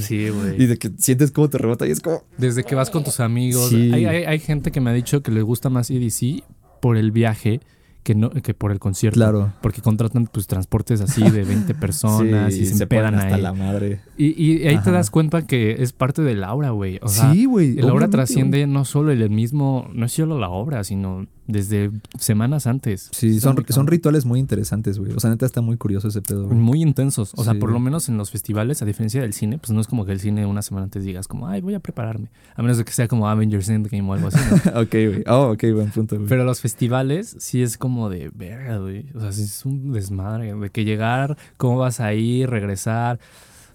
Sí, 0.00 0.16
Y 0.16 0.28
güey. 0.30 0.66
de 0.66 0.76
que 0.78 0.90
sientes 0.98 1.30
como 1.30 1.48
te 1.48 1.58
rebota 1.58 1.86
y 1.86 1.92
es 1.92 2.00
como... 2.00 2.24
Desde 2.36 2.64
que 2.64 2.74
vas 2.74 2.90
con 2.90 3.04
tus 3.04 3.20
amigos. 3.20 3.68
Sí. 3.70 3.92
Hay, 3.92 4.06
hay- 4.06 4.24
hay 4.24 4.38
gente 4.40 4.72
que 4.72 4.80
me 4.80 4.90
ha 4.90 4.94
dicho 4.94 5.22
que 5.22 5.30
le 5.30 5.42
gusta 5.42 5.70
más 5.70 5.90
EDC 5.92 6.42
por 6.82 6.96
el 6.96 7.12
viaje 7.12 7.60
que, 8.02 8.14
no, 8.14 8.30
que 8.30 8.54
por 8.54 8.72
el 8.72 8.78
concierto. 8.78 9.16
Claro. 9.18 9.52
Porque 9.62 9.82
contratan 9.82 10.26
pues 10.26 10.46
transportes 10.46 11.00
así 11.00 11.28
de 11.28 11.44
20 11.44 11.74
personas 11.76 12.54
Sí, 12.54 12.62
y 12.62 12.66
se, 12.66 12.86
ponen 12.86 13.04
empedan 13.06 13.14
hasta 13.14 13.34
ahí. 13.36 13.42
la 13.42 13.52
madre. 13.52 14.00
Y, 14.16 14.42
y 14.42 14.66
ahí 14.66 14.78
te 14.78 14.90
das 14.90 15.10
cuenta 15.10 15.46
que 15.46 15.82
es 15.82 15.92
parte 15.92 16.22
de 16.22 16.34
la 16.34 16.52
obra, 16.54 16.70
güey. 16.70 16.98
O 17.02 17.08
sea, 17.08 17.32
sí, 17.32 17.44
güey. 17.44 17.78
El 17.78 17.90
obra 17.90 18.08
trasciende 18.08 18.66
no 18.66 18.84
solo 18.84 19.12
el 19.12 19.28
mismo, 19.30 19.88
no 19.92 20.06
es 20.06 20.12
solo 20.12 20.38
la 20.38 20.48
obra, 20.48 20.84
sino 20.84 21.26
desde 21.52 21.90
semanas 22.18 22.66
antes. 22.66 23.08
Sí, 23.12 23.40
son, 23.40 23.64
son 23.68 23.86
rituales 23.86 24.24
muy 24.24 24.40
interesantes, 24.40 24.98
güey. 24.98 25.12
O 25.12 25.20
sea, 25.20 25.30
neta 25.30 25.46
está 25.46 25.60
muy 25.60 25.76
curioso 25.76 26.08
ese 26.08 26.22
pedo, 26.22 26.46
güey. 26.46 26.58
muy 26.58 26.82
intensos. 26.82 27.32
O 27.36 27.44
sea, 27.44 27.54
por 27.54 27.70
lo 27.72 27.80
menos 27.80 28.08
en 28.08 28.16
los 28.16 28.30
festivales, 28.30 28.82
a 28.82 28.84
diferencia 28.84 29.20
del 29.20 29.32
cine, 29.32 29.58
pues 29.58 29.70
no 29.70 29.80
es 29.80 29.86
como 29.86 30.04
que 30.04 30.12
el 30.12 30.20
cine 30.20 30.46
una 30.46 30.62
semana 30.62 30.84
antes 30.84 31.04
digas 31.04 31.28
como, 31.28 31.48
ay, 31.48 31.60
voy 31.60 31.74
a 31.74 31.80
prepararme. 31.80 32.28
A 32.56 32.62
menos 32.62 32.78
de 32.78 32.84
que 32.84 32.92
sea 32.92 33.08
como 33.08 33.28
Avengers 33.28 33.68
Endgame 33.68 34.08
o 34.08 34.14
algo 34.14 34.28
así, 34.28 34.38
¿no? 34.50 34.56
ok, 34.80 34.90
güey. 34.90 35.24
Oh, 35.26 35.52
ok, 35.52 35.64
buen 35.74 35.90
punto, 35.90 36.16
güey. 36.16 36.28
Pero 36.28 36.44
los 36.44 36.60
festivales 36.60 37.36
sí 37.38 37.62
es 37.62 37.78
como 37.78 38.08
de 38.10 38.30
verga, 38.34 38.78
güey. 38.78 39.06
O 39.14 39.20
sea, 39.20 39.32
sí 39.32 39.42
es 39.42 39.64
un 39.64 39.92
desmadre. 39.92 40.54
De 40.54 40.70
que 40.70 40.84
llegar, 40.84 41.36
cómo 41.56 41.78
vas 41.78 42.00
a 42.00 42.12
ir, 42.14 42.48
regresar. 42.50 43.18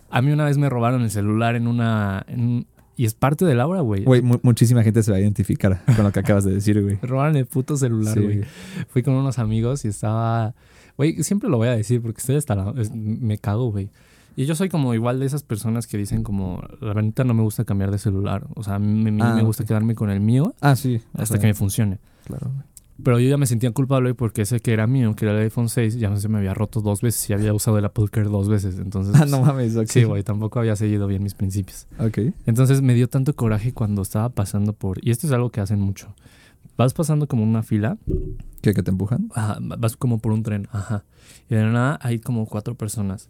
A 0.10 0.22
mí 0.22 0.32
una 0.32 0.46
vez 0.46 0.58
me 0.58 0.70
robaron 0.70 1.02
el 1.02 1.12
celular 1.12 1.56
en 1.56 1.68
una... 1.68 2.24
en- 2.28 2.68
y 2.98 3.06
es 3.06 3.14
parte 3.14 3.46
de 3.46 3.56
la 3.56 3.68
obra, 3.68 3.82
güey. 3.82 4.04
Güey, 4.04 4.22
mu- 4.22 4.40
muchísima 4.44 4.84
gente 4.84 5.04
se 5.04 5.12
va 5.12 5.18
a 5.18 5.20
identificar 5.22 5.82
con 5.96 6.04
lo 6.06 6.12
que 6.12 6.20
acabas 6.20 6.44
de 6.46 6.54
decir, 6.54 6.82
güey. 6.82 6.98
Robaron 7.02 7.36
el 7.36 7.46
puto 7.46 7.76
celular, 7.78 8.14
Sí. 8.14 8.20
güey. 8.24 8.42
Fui 8.90 9.04
con 9.04 9.14
unos 9.16 9.40
amigos 9.40 9.86
y 9.86 9.90
estaba. 9.90 10.54
Güey, 10.98 11.22
siempre 11.24 11.50
lo 11.50 11.58
voy 11.58 11.68
a 11.68 11.76
decir 11.76 12.02
porque 12.02 12.20
estoy 12.22 12.36
hasta 12.38 12.56
la- 12.56 12.74
Me 12.94 13.38
cago, 13.38 13.72
güey. 13.72 13.90
Y 14.38 14.46
yo 14.46 14.56
soy 14.56 14.68
como 14.70 14.94
igual 14.94 15.20
de 15.22 15.26
esas 15.26 15.44
personas 15.44 15.88
que 15.88 15.98
dicen 15.98 16.22
como, 16.24 16.62
la 16.82 16.94
verdad 16.94 17.26
no 17.26 17.34
me 17.34 17.42
gusta 17.42 17.64
cambiar 17.64 17.90
de 17.92 17.98
celular. 17.98 18.46
O 18.56 18.64
sea, 18.64 18.76
a 18.76 18.80
mí, 18.80 19.10
me- 19.12 19.24
Ah, 19.24 19.34
me 19.34 19.44
gusta 19.44 19.64
quedarme 19.66 19.96
con 19.96 20.10
el 20.10 20.20
mío 20.20 20.54
Ah, 20.62 20.76
sí. 20.76 21.02
o 21.14 21.22
hasta 21.22 21.36
sea, 21.36 21.40
que 21.42 21.48
me 21.48 21.54
funcione. 21.54 22.00
Claro, 22.26 22.52
güey. 22.54 22.66
Pero 23.04 23.20
yo 23.20 23.30
ya 23.30 23.38
me 23.38 23.46
sentía 23.46 23.72
culpable 23.72 24.14
porque 24.16 24.44
ese 24.44 24.60
que 24.62 24.72
era 24.72 24.88
mío, 24.88 25.16
que 25.16 25.26
era 25.26 25.34
el 25.36 25.42
iPhone 25.44 25.68
6, 25.68 25.96
ya 26.00 26.16
se 26.16 26.30
me 26.30 26.38
había 26.38 26.54
roto 26.54 26.80
dos 26.82 27.02
veces 27.02 27.30
y 27.30 27.34
había 27.34 27.54
usado 27.54 27.78
el 27.78 27.84
Apple 27.86 28.06
Care 28.10 28.30
dos 28.30 28.48
veces. 28.48 28.80
Entonces, 28.80 29.14
Ah, 29.20 29.26
no 29.26 29.42
mames, 29.42 29.76
ok. 29.76 29.88
sí, 29.88 30.04
güey, 30.06 30.24
tampoco 30.24 30.60
había 30.60 30.76
seguido 30.78 31.06
bien 31.08 31.22
mis 31.22 31.34
principios. 31.34 31.88
Ok. 32.00 32.20
Entonces 32.46 32.82
me 32.82 32.94
dio 32.94 33.10
tanto 33.10 33.36
coraje 33.36 33.74
cuando 33.74 34.02
estaba 34.02 34.30
pasando 34.30 34.72
por... 34.74 35.04
Y 35.06 35.12
esto 35.12 35.28
es 35.28 35.34
algo 35.34 35.50
que 35.50 35.60
hacen 35.60 35.80
mucho. 35.82 36.16
Vas 36.78 36.94
pasando 36.94 37.28
como 37.28 37.44
una 37.44 37.64
fila 37.64 37.98
¿Qué, 38.62 38.74
que 38.74 38.82
te 38.82 38.92
empujan? 38.92 39.30
Ajá, 39.36 39.58
vas 39.62 39.96
como 39.98 40.20
por 40.20 40.32
un 40.32 40.44
tren, 40.44 40.68
ajá. 40.72 41.04
Y 41.50 41.56
de 41.56 41.64
nada 41.64 42.00
hay 42.02 42.20
como 42.20 42.46
cuatro 42.48 42.76
personas. 42.76 43.30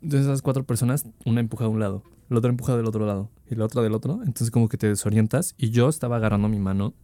De 0.00 0.18
esas 0.18 0.42
cuatro 0.42 0.64
personas, 0.64 1.06
una 1.24 1.40
empuja 1.40 1.64
de 1.64 1.70
un 1.70 1.80
lado, 1.80 2.02
la 2.28 2.38
otra 2.38 2.50
empuja 2.50 2.76
del 2.76 2.86
otro 2.86 3.06
lado 3.06 3.30
y 3.50 3.54
la 3.54 3.64
otra 3.66 3.82
del 3.82 3.92
otro. 3.94 4.14
Entonces 4.24 4.50
como 4.50 4.68
que 4.68 4.76
te 4.76 4.88
desorientas 4.88 5.54
y 5.56 5.70
yo 5.70 5.88
estaba 5.88 6.16
agarrando 6.16 6.48
mi 6.48 6.58
mano, 6.58 6.94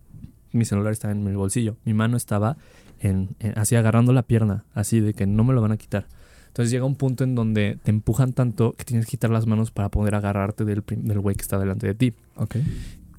mi 0.52 0.64
celular 0.64 0.92
estaba 0.92 1.12
en 1.12 1.26
el 1.26 1.36
bolsillo, 1.36 1.76
mi 1.84 1.94
mano 1.94 2.16
estaba 2.16 2.56
en, 3.00 3.30
en- 3.40 3.58
así 3.58 3.74
agarrando 3.76 4.12
la 4.12 4.22
pierna, 4.22 4.64
así 4.74 5.00
de 5.00 5.14
que 5.14 5.26
no 5.26 5.44
me 5.44 5.52
lo 5.54 5.60
van 5.60 5.72
a 5.72 5.76
quitar. 5.76 6.06
Entonces 6.48 6.70
llega 6.70 6.84
un 6.84 6.96
punto 6.96 7.24
en 7.24 7.34
donde 7.34 7.78
te 7.82 7.90
empujan 7.90 8.32
tanto 8.34 8.72
que 8.72 8.84
tienes 8.84 9.06
que 9.06 9.12
quitar 9.12 9.30
las 9.30 9.46
manos 9.46 9.70
para 9.70 9.88
poder 9.90 10.14
agarrarte 10.14 10.64
del, 10.66 10.82
del 10.86 11.18
güey 11.20 11.34
que 11.34 11.42
está 11.42 11.58
delante 11.58 11.86
de 11.86 11.94
ti. 11.94 12.12
Ok. 12.36 12.56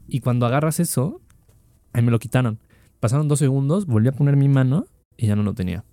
Y 0.07 0.19
cuando 0.19 0.45
agarras 0.45 0.79
eso, 0.79 1.19
ahí 1.93 2.03
me 2.03 2.11
lo 2.11 2.19
quitaron. 2.19 2.59
Pasaron 2.99 3.27
dos 3.27 3.39
segundos, 3.39 3.87
volví 3.87 4.07
a 4.07 4.11
poner 4.11 4.35
mi 4.37 4.47
mano 4.49 4.85
y 5.17 5.27
ya 5.27 5.35
no 5.35 5.41
lo 5.43 5.53
tenía. 5.55 5.83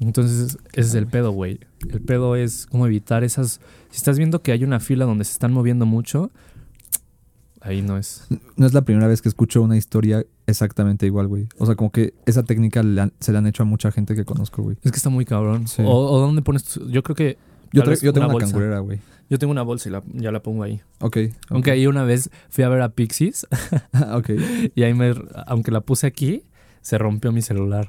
Entonces, 0.00 0.58
ese 0.72 0.88
es 0.88 0.94
el 0.94 1.06
pedo, 1.06 1.30
güey. 1.32 1.60
El 1.88 2.00
pedo 2.00 2.34
es 2.36 2.66
cómo 2.66 2.86
evitar 2.86 3.22
esas... 3.24 3.60
Si 3.90 3.96
estás 3.96 4.18
viendo 4.18 4.42
que 4.42 4.52
hay 4.52 4.64
una 4.64 4.78
fila 4.80 5.04
donde 5.04 5.24
se 5.24 5.32
están 5.32 5.52
moviendo 5.52 5.86
mucho, 5.86 6.30
ahí 7.60 7.82
no 7.82 7.96
es. 7.96 8.26
No 8.56 8.66
es 8.66 8.74
la 8.74 8.82
primera 8.82 9.06
vez 9.08 9.22
que 9.22 9.28
escucho 9.28 9.62
una 9.62 9.76
historia 9.76 10.24
exactamente 10.48 11.06
igual, 11.06 11.28
güey. 11.28 11.46
O 11.58 11.66
sea, 11.66 11.76
como 11.76 11.92
que 11.92 12.14
esa 12.26 12.42
técnica 12.42 12.82
le 12.82 13.00
han- 13.02 13.12
se 13.20 13.32
la 13.32 13.38
han 13.38 13.46
hecho 13.46 13.62
a 13.62 13.66
mucha 13.66 13.92
gente 13.92 14.14
que 14.16 14.24
conozco, 14.24 14.62
güey. 14.62 14.76
Es 14.82 14.90
que 14.90 14.96
está 14.96 15.10
muy 15.10 15.24
cabrón. 15.24 15.68
Sí. 15.68 15.82
O, 15.84 15.90
o 15.92 16.18
dónde 16.18 16.42
pones... 16.42 16.64
tu- 16.64 16.88
Yo 16.90 17.02
creo 17.02 17.14
que... 17.14 17.38
Yo, 17.72 17.82
tra- 17.84 18.00
yo 18.00 18.12
tengo 18.12 18.26
una 18.26 18.34
una, 18.34 18.44
cangurera, 18.46 18.78
güey. 18.80 18.98
Yo 19.30 19.38
tengo 19.38 19.50
una 19.50 19.62
bolsa 19.62 19.88
y 19.88 19.92
la- 19.92 20.02
ya 20.14 20.32
la 20.32 20.42
pongo 20.42 20.62
ahí. 20.62 20.80
Ok. 21.00 21.18
Aunque 21.50 21.70
ahí 21.70 21.86
una 21.86 22.02
vez 22.02 22.30
fui 22.48 22.64
a 22.64 22.68
ver 22.70 22.80
a 22.80 22.88
Pixies 22.88 23.46
ok. 24.14 24.30
y 24.74 24.82
ahí 24.82 24.94
me... 24.94 25.14
Aunque 25.46 25.70
la 25.70 25.82
puse 25.82 26.06
aquí, 26.06 26.42
se 26.80 26.96
rompió 26.98 27.30
mi 27.30 27.42
celular. 27.42 27.88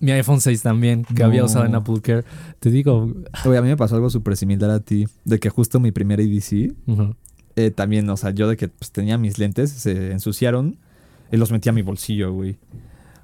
Mi 0.00 0.10
iPhone 0.10 0.40
6 0.40 0.60
también, 0.62 1.04
que 1.04 1.22
había 1.22 1.44
usado 1.44 1.64
en 1.64 1.76
Apple 1.76 2.00
Care. 2.02 2.24
Te 2.58 2.70
digo... 2.70 3.12
Güey, 3.44 3.56
a 3.56 3.62
mí 3.62 3.68
me 3.68 3.76
pasó 3.76 3.94
algo 3.94 4.10
súper 4.10 4.36
similar 4.36 4.70
a 4.70 4.80
ti. 4.80 5.06
De 5.24 5.38
que 5.38 5.48
justo 5.48 5.78
mi 5.78 5.92
primer 5.92 6.18
ADC, 6.18 6.72
ujú. 6.88 7.14
eh, 7.54 7.70
también, 7.70 8.10
o 8.10 8.16
sea, 8.16 8.30
yo 8.30 8.48
de 8.48 8.56
que 8.56 8.66
pues, 8.66 8.90
tenía 8.90 9.16
mis 9.18 9.38
lentes, 9.38 9.70
se 9.70 10.10
ensuciaron 10.10 10.78
y 11.32 11.36
los 11.36 11.50
metí 11.50 11.68
a 11.68 11.72
mi 11.72 11.82
bolsillo, 11.82 12.32
güey. 12.32 12.58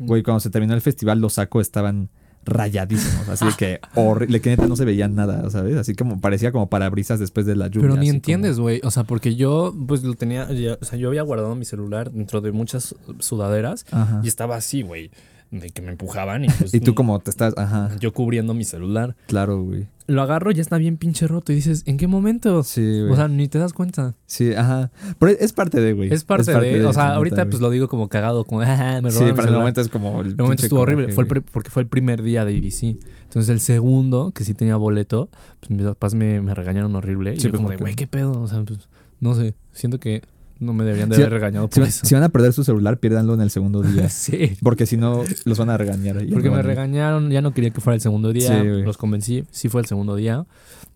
Güey, 0.00 0.22
cuando 0.24 0.40
se 0.40 0.50
terminó 0.50 0.74
el 0.74 0.80
festival, 0.80 1.20
los 1.20 1.34
saco 1.34 1.60
estaban 1.60 2.08
rayadísimos. 2.44 3.28
Así 3.28 3.44
de 3.44 3.52
que 3.52 3.80
horrible, 3.94 4.40
que 4.40 4.50
neta 4.50 4.66
no 4.66 4.76
se 4.76 4.84
veía 4.84 5.06
nada, 5.08 5.48
¿sabes? 5.50 5.76
Así 5.76 5.94
como 5.94 6.20
parecía 6.20 6.50
como 6.52 6.68
parabrisas 6.70 7.20
después 7.20 7.46
de 7.46 7.56
la 7.56 7.68
lluvia. 7.68 7.88
Pero 7.90 8.00
ni 8.00 8.08
entiendes, 8.08 8.58
güey. 8.58 8.80
O 8.84 8.90
sea, 8.90 9.04
porque 9.04 9.34
yo, 9.36 9.74
pues 9.86 10.02
lo 10.02 10.14
tenía. 10.14 10.50
ya- 10.52 10.78
o 10.80 10.84
sea, 10.84 10.98
yo 10.98 11.08
había 11.08 11.22
guardado 11.22 11.54
mi 11.54 11.64
celular 11.64 12.10
dentro 12.10 12.40
de 12.40 12.52
muchas 12.52 12.94
sudaderas 13.18 13.84
Ajá. 13.90 14.20
y 14.24 14.28
estaba 14.28 14.56
así, 14.56 14.82
güey. 14.82 15.10
De 15.50 15.70
que 15.70 15.80
me 15.82 15.92
empujaban 15.92 16.44
y 16.44 16.48
pues. 16.58 16.74
Y 16.74 16.80
tú 16.80 16.94
como 16.94 17.18
te 17.20 17.30
estás, 17.30 17.54
ajá, 17.56 17.90
Yo 18.00 18.12
cubriendo 18.12 18.52
mi 18.54 18.64
celular. 18.64 19.16
claro, 19.26 19.62
güey. 19.62 19.86
Lo 20.06 20.22
agarro 20.22 20.50
y 20.50 20.54
ya 20.54 20.62
está 20.62 20.78
bien 20.78 20.96
pinche 20.96 21.26
roto. 21.26 21.52
Y 21.52 21.56
dices, 21.56 21.82
¿en 21.84 21.98
qué 21.98 22.06
momento? 22.06 22.62
Sí, 22.62 22.80
güey. 23.00 23.12
O 23.12 23.16
sea, 23.16 23.28
ni 23.28 23.46
te 23.46 23.58
das 23.58 23.74
cuenta. 23.74 24.14
sí, 24.24 24.54
ajá. 24.54 24.90
Pero 25.18 25.32
es 25.38 25.52
parte 25.52 25.82
de, 25.82 25.92
güey. 25.92 26.10
Es 26.12 26.24
parte, 26.24 26.50
de, 26.58 26.84
O 26.86 26.92
sea, 26.94 27.14
ahorita 27.14 27.44
pues 27.50 27.60
lo 27.60 27.68
digo 27.68 27.88
como 27.88 28.08
cagado, 28.08 28.44
como, 28.44 28.60
ah, 28.66 29.00
me 29.02 29.10
robaron 29.10 29.12
Sí, 29.12 29.24
mi 29.24 29.30
para 29.32 29.32
el 29.32 29.36
celular". 29.44 29.58
momento 29.60 29.80
es 29.82 29.88
como. 29.88 30.20
El 30.22 30.34
momento 30.36 30.62
estuvo 30.62 30.80
horrible, 30.80 31.12
fue 31.12 31.24
el 31.24 31.42
porque 31.42 31.68
fue 31.70 31.82
el 31.82 31.88
primer 31.88 32.22
día 32.22 32.46
de 32.46 32.52
IBC. 32.54 32.98
Entonces 33.24 33.50
el 33.50 33.60
segundo, 33.60 34.32
que 34.34 34.44
sí 34.44 34.54
tenía 34.54 34.76
boleto, 34.76 35.28
pues 35.60 35.70
mis 35.70 35.84
papás 35.84 36.14
me, 36.14 36.40
me 36.40 36.54
regañaron 36.54 36.96
horrible. 36.96 37.34
Y 37.34 37.36
Sí, 37.36 37.42
yo 37.44 37.50
pues, 37.50 37.58
como 37.58 37.68
de, 37.70 37.76
güey, 37.76 37.94
¿qué 37.94 38.06
pedo? 38.06 38.32
O 38.40 38.48
sea, 38.48 38.62
pues, 38.62 38.88
no 39.20 39.34
sé, 39.34 39.54
siento 39.72 40.00
que 40.00 40.22
no 40.60 40.72
me 40.72 40.84
deberían 40.84 41.08
de 41.08 41.16
haber 41.16 41.30
regañado 41.30 41.66
Si, 41.66 41.74
por 41.74 41.80
van- 41.82 41.88
eso. 41.88 42.06
si 42.06 42.14
van 42.14 42.24
a 42.24 42.28
perder 42.30 42.52
su 42.52 42.64
celular, 42.64 42.98
piérdanlo 42.98 43.34
en 43.34 43.40
el 43.40 43.50
segundo 43.50 43.82
día. 43.82 44.08
sí. 44.08 44.56
Porque 44.62 44.86
si 44.86 44.96
no, 44.96 45.22
los 45.44 45.58
van 45.58 45.70
a 45.70 45.76
regañar. 45.76 46.16
Porque 46.32 46.48
no 46.50 46.56
me 46.56 46.62
regañaron, 46.62 47.30
ya 47.30 47.40
no 47.42 47.52
quería 47.52 47.70
que 47.70 47.80
fuera 47.80 47.94
el 47.94 48.00
segundo 48.00 48.32
día. 48.32 48.60
Sí, 48.62 48.66
los 48.84 48.96
convencí, 48.96 49.44
sí 49.50 49.68
fue 49.68 49.80
el 49.80 49.86
segundo 49.86 50.16
día. 50.16 50.46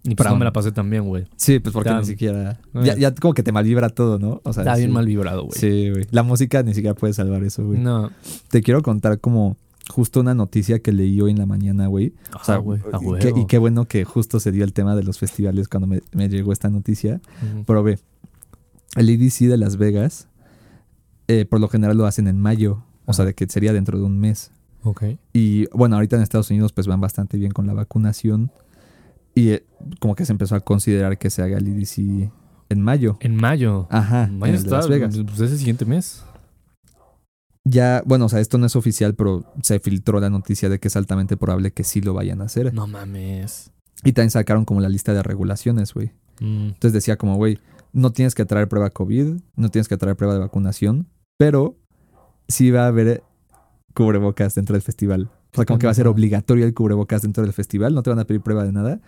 Y 0.05 0.17
pues 0.17 0.29
no 0.29 0.37
me 0.37 0.45
la 0.45 0.53
pasé 0.53 0.73
tan 0.73 0.91
bien, 0.91 1.05
güey. 1.07 1.27
Sí, 1.37 1.61
pues 1.61 1.73
porque 1.73 1.91
Ya- 1.91 2.01
ni 2.01 2.05
siquiera. 2.07 2.59
Ya, 2.83 3.15
como 3.15 3.35
que 3.35 3.45
te 3.45 3.53
malvibra 3.53 3.89
todo, 3.89 4.19
¿no? 4.19 4.41
O 4.43 4.53
sea, 4.53 4.63
Está 4.65 4.77
bien 4.77 4.91
mal 4.91 5.07
vibrado, 5.07 5.45
güey. 5.45 5.59
Sí, 5.59 5.91
güey. 5.91 6.07
La 6.11 6.25
música 6.25 6.63
ni 6.65 6.75
siquiera 6.75 6.95
puede 6.97 7.13
salvar 7.13 7.45
eso, 7.45 7.65
güey. 7.65 7.79
No. 7.79 8.11
Te 8.51 8.63
quiero 8.63 8.83
contar 8.83 9.21
como 9.21 9.57
justo 9.89 10.21
una 10.21 10.35
noticia 10.35 10.81
que 10.81 10.91
leí 10.93 11.21
hoy 11.21 11.31
en 11.33 11.39
la 11.39 11.47
mañana, 11.47 11.87
güey. 11.87 12.15
O 12.41 12.45
sea, 12.45 12.55
Ajá, 12.55 12.57
güey, 12.59 12.81
y 12.81 12.83
qué- 13.19 13.27
huevo. 13.27 13.39
y 13.41 13.47
qué 13.47 13.59
bueno 13.59 13.85
que 13.85 14.05
justo 14.05 14.41
se 14.41 14.51
dio 14.51 14.65
el 14.65 14.73
tema 14.73 14.97
de 14.97 15.05
los 15.05 15.19
festivales 15.19 15.69
cuando 15.69 15.87
me, 15.87 16.01
me 16.13 16.29
llegó 16.29 16.53
esta 16.53 16.69
noticia. 16.69 17.21
Pero 17.67 17.83
ve, 17.85 18.01
el 18.97 19.09
EDC 19.09 19.49
de 19.49 19.57
Las 19.57 19.77
Vegas, 19.77 20.29
eh, 21.29 21.45
por 21.45 21.61
lo 21.61 21.69
general 21.69 21.97
lo 21.97 22.07
hacen 22.07 22.29
en 22.29 22.41
mayo. 22.41 22.85
O 23.05 23.13
sea, 23.13 23.25
de 23.25 23.35
que 23.35 23.47
sería 23.49 23.73
dentro 23.73 23.99
de 23.99 24.05
un 24.05 24.19
mes. 24.19 24.53
Ok. 24.85 25.05
Y 25.33 25.67
bueno, 25.77 25.97
ahorita 25.97 26.17
en 26.17 26.23
Estados 26.23 26.51
Unidos 26.51 26.73
pues 26.73 26.87
van 26.87 27.01
bastante 27.01 27.37
bien 27.37 27.53
con 27.53 27.67
la 27.67 27.75
vacunación. 27.75 28.53
Y 29.35 29.51
eh, 29.51 29.67
como 29.99 30.15
que 30.15 30.25
se 30.25 30.33
empezó 30.33 30.55
a 30.55 30.61
considerar 30.61 31.19
que 31.19 31.31
se 31.31 31.43
haga 31.43 31.59
el 31.59 31.67
EDC 31.67 32.31
en 32.69 32.83
mayo. 32.83 33.17
En 33.21 33.37
mayo. 33.37 33.87
Ajá, 33.91 34.25
En 34.25 34.39
mayo 34.39 34.55
en 34.55 34.61
está, 34.61 34.77
Las 34.77 34.89
Vegas. 34.89 35.19
pues 35.27 35.41
ese 35.41 35.59
siguiente 35.59 35.85
mes. 35.85 36.25
Ya, 37.65 38.03
bueno, 38.05 38.27
o 38.27 38.29
sea, 38.29 38.41
esto 38.41 38.59
no 38.59 38.67
es 38.67 38.75
oficial, 38.75 39.15
pero 39.15 39.45
se 39.63 39.79
filtró 39.79 40.19
la 40.21 40.31
noticia 40.31 40.69
de 40.69 40.81
que 40.81 40.89
es 40.89 40.97
altamente 40.97 41.37
probable 41.37 41.73
que 41.73 41.85
sí 41.85 42.01
lo 42.01 42.13
vayan 42.13 42.41
a 42.41 42.45
hacer. 42.45 42.75
No 42.75 42.87
mames. 42.87 43.71
Y 44.05 44.13
también 44.13 44.31
sacaron 44.31 44.65
como 44.65 44.81
la 44.81 44.89
lista 44.89 45.15
de 45.15 45.23
regulaciones, 45.23 45.95
güey. 45.95 46.11
Mm. 46.41 46.69
Entonces 46.69 46.93
decía 46.93 47.17
como, 47.17 47.37
güey, 47.37 47.59
no 47.93 48.13
tienes 48.13 48.35
que 48.35 48.45
traer 48.45 48.69
prueba 48.69 48.91
COVID, 48.91 49.37
no 49.57 49.69
tienes 49.71 49.89
que 49.89 49.97
traer 49.97 50.17
prueba 50.17 50.35
de 50.35 50.41
vacunación, 50.41 51.09
pero 51.39 51.77
sí 52.49 52.71
va 52.71 52.85
a 52.85 52.89
haber 52.89 53.23
cubrebocas 53.95 54.55
dentro 54.55 54.75
del 54.75 54.83
festival. 54.83 55.31
O 55.53 55.57
sea, 55.57 55.67
como 55.67 55.79
que 55.79 55.87
va 55.87 55.93
a 55.93 55.95
ser 55.95 56.07
obligatorio 56.07 56.65
el 56.65 56.73
cubrebocas 56.73 57.23
dentro 57.23 57.43
del 57.43 57.53
festival, 57.53 57.95
no 57.95 58.03
te 58.03 58.11
van 58.11 58.19
a 58.19 58.25
pedir 58.25 58.41
prueba 58.41 58.65
de 58.65 58.73
nada 58.73 59.01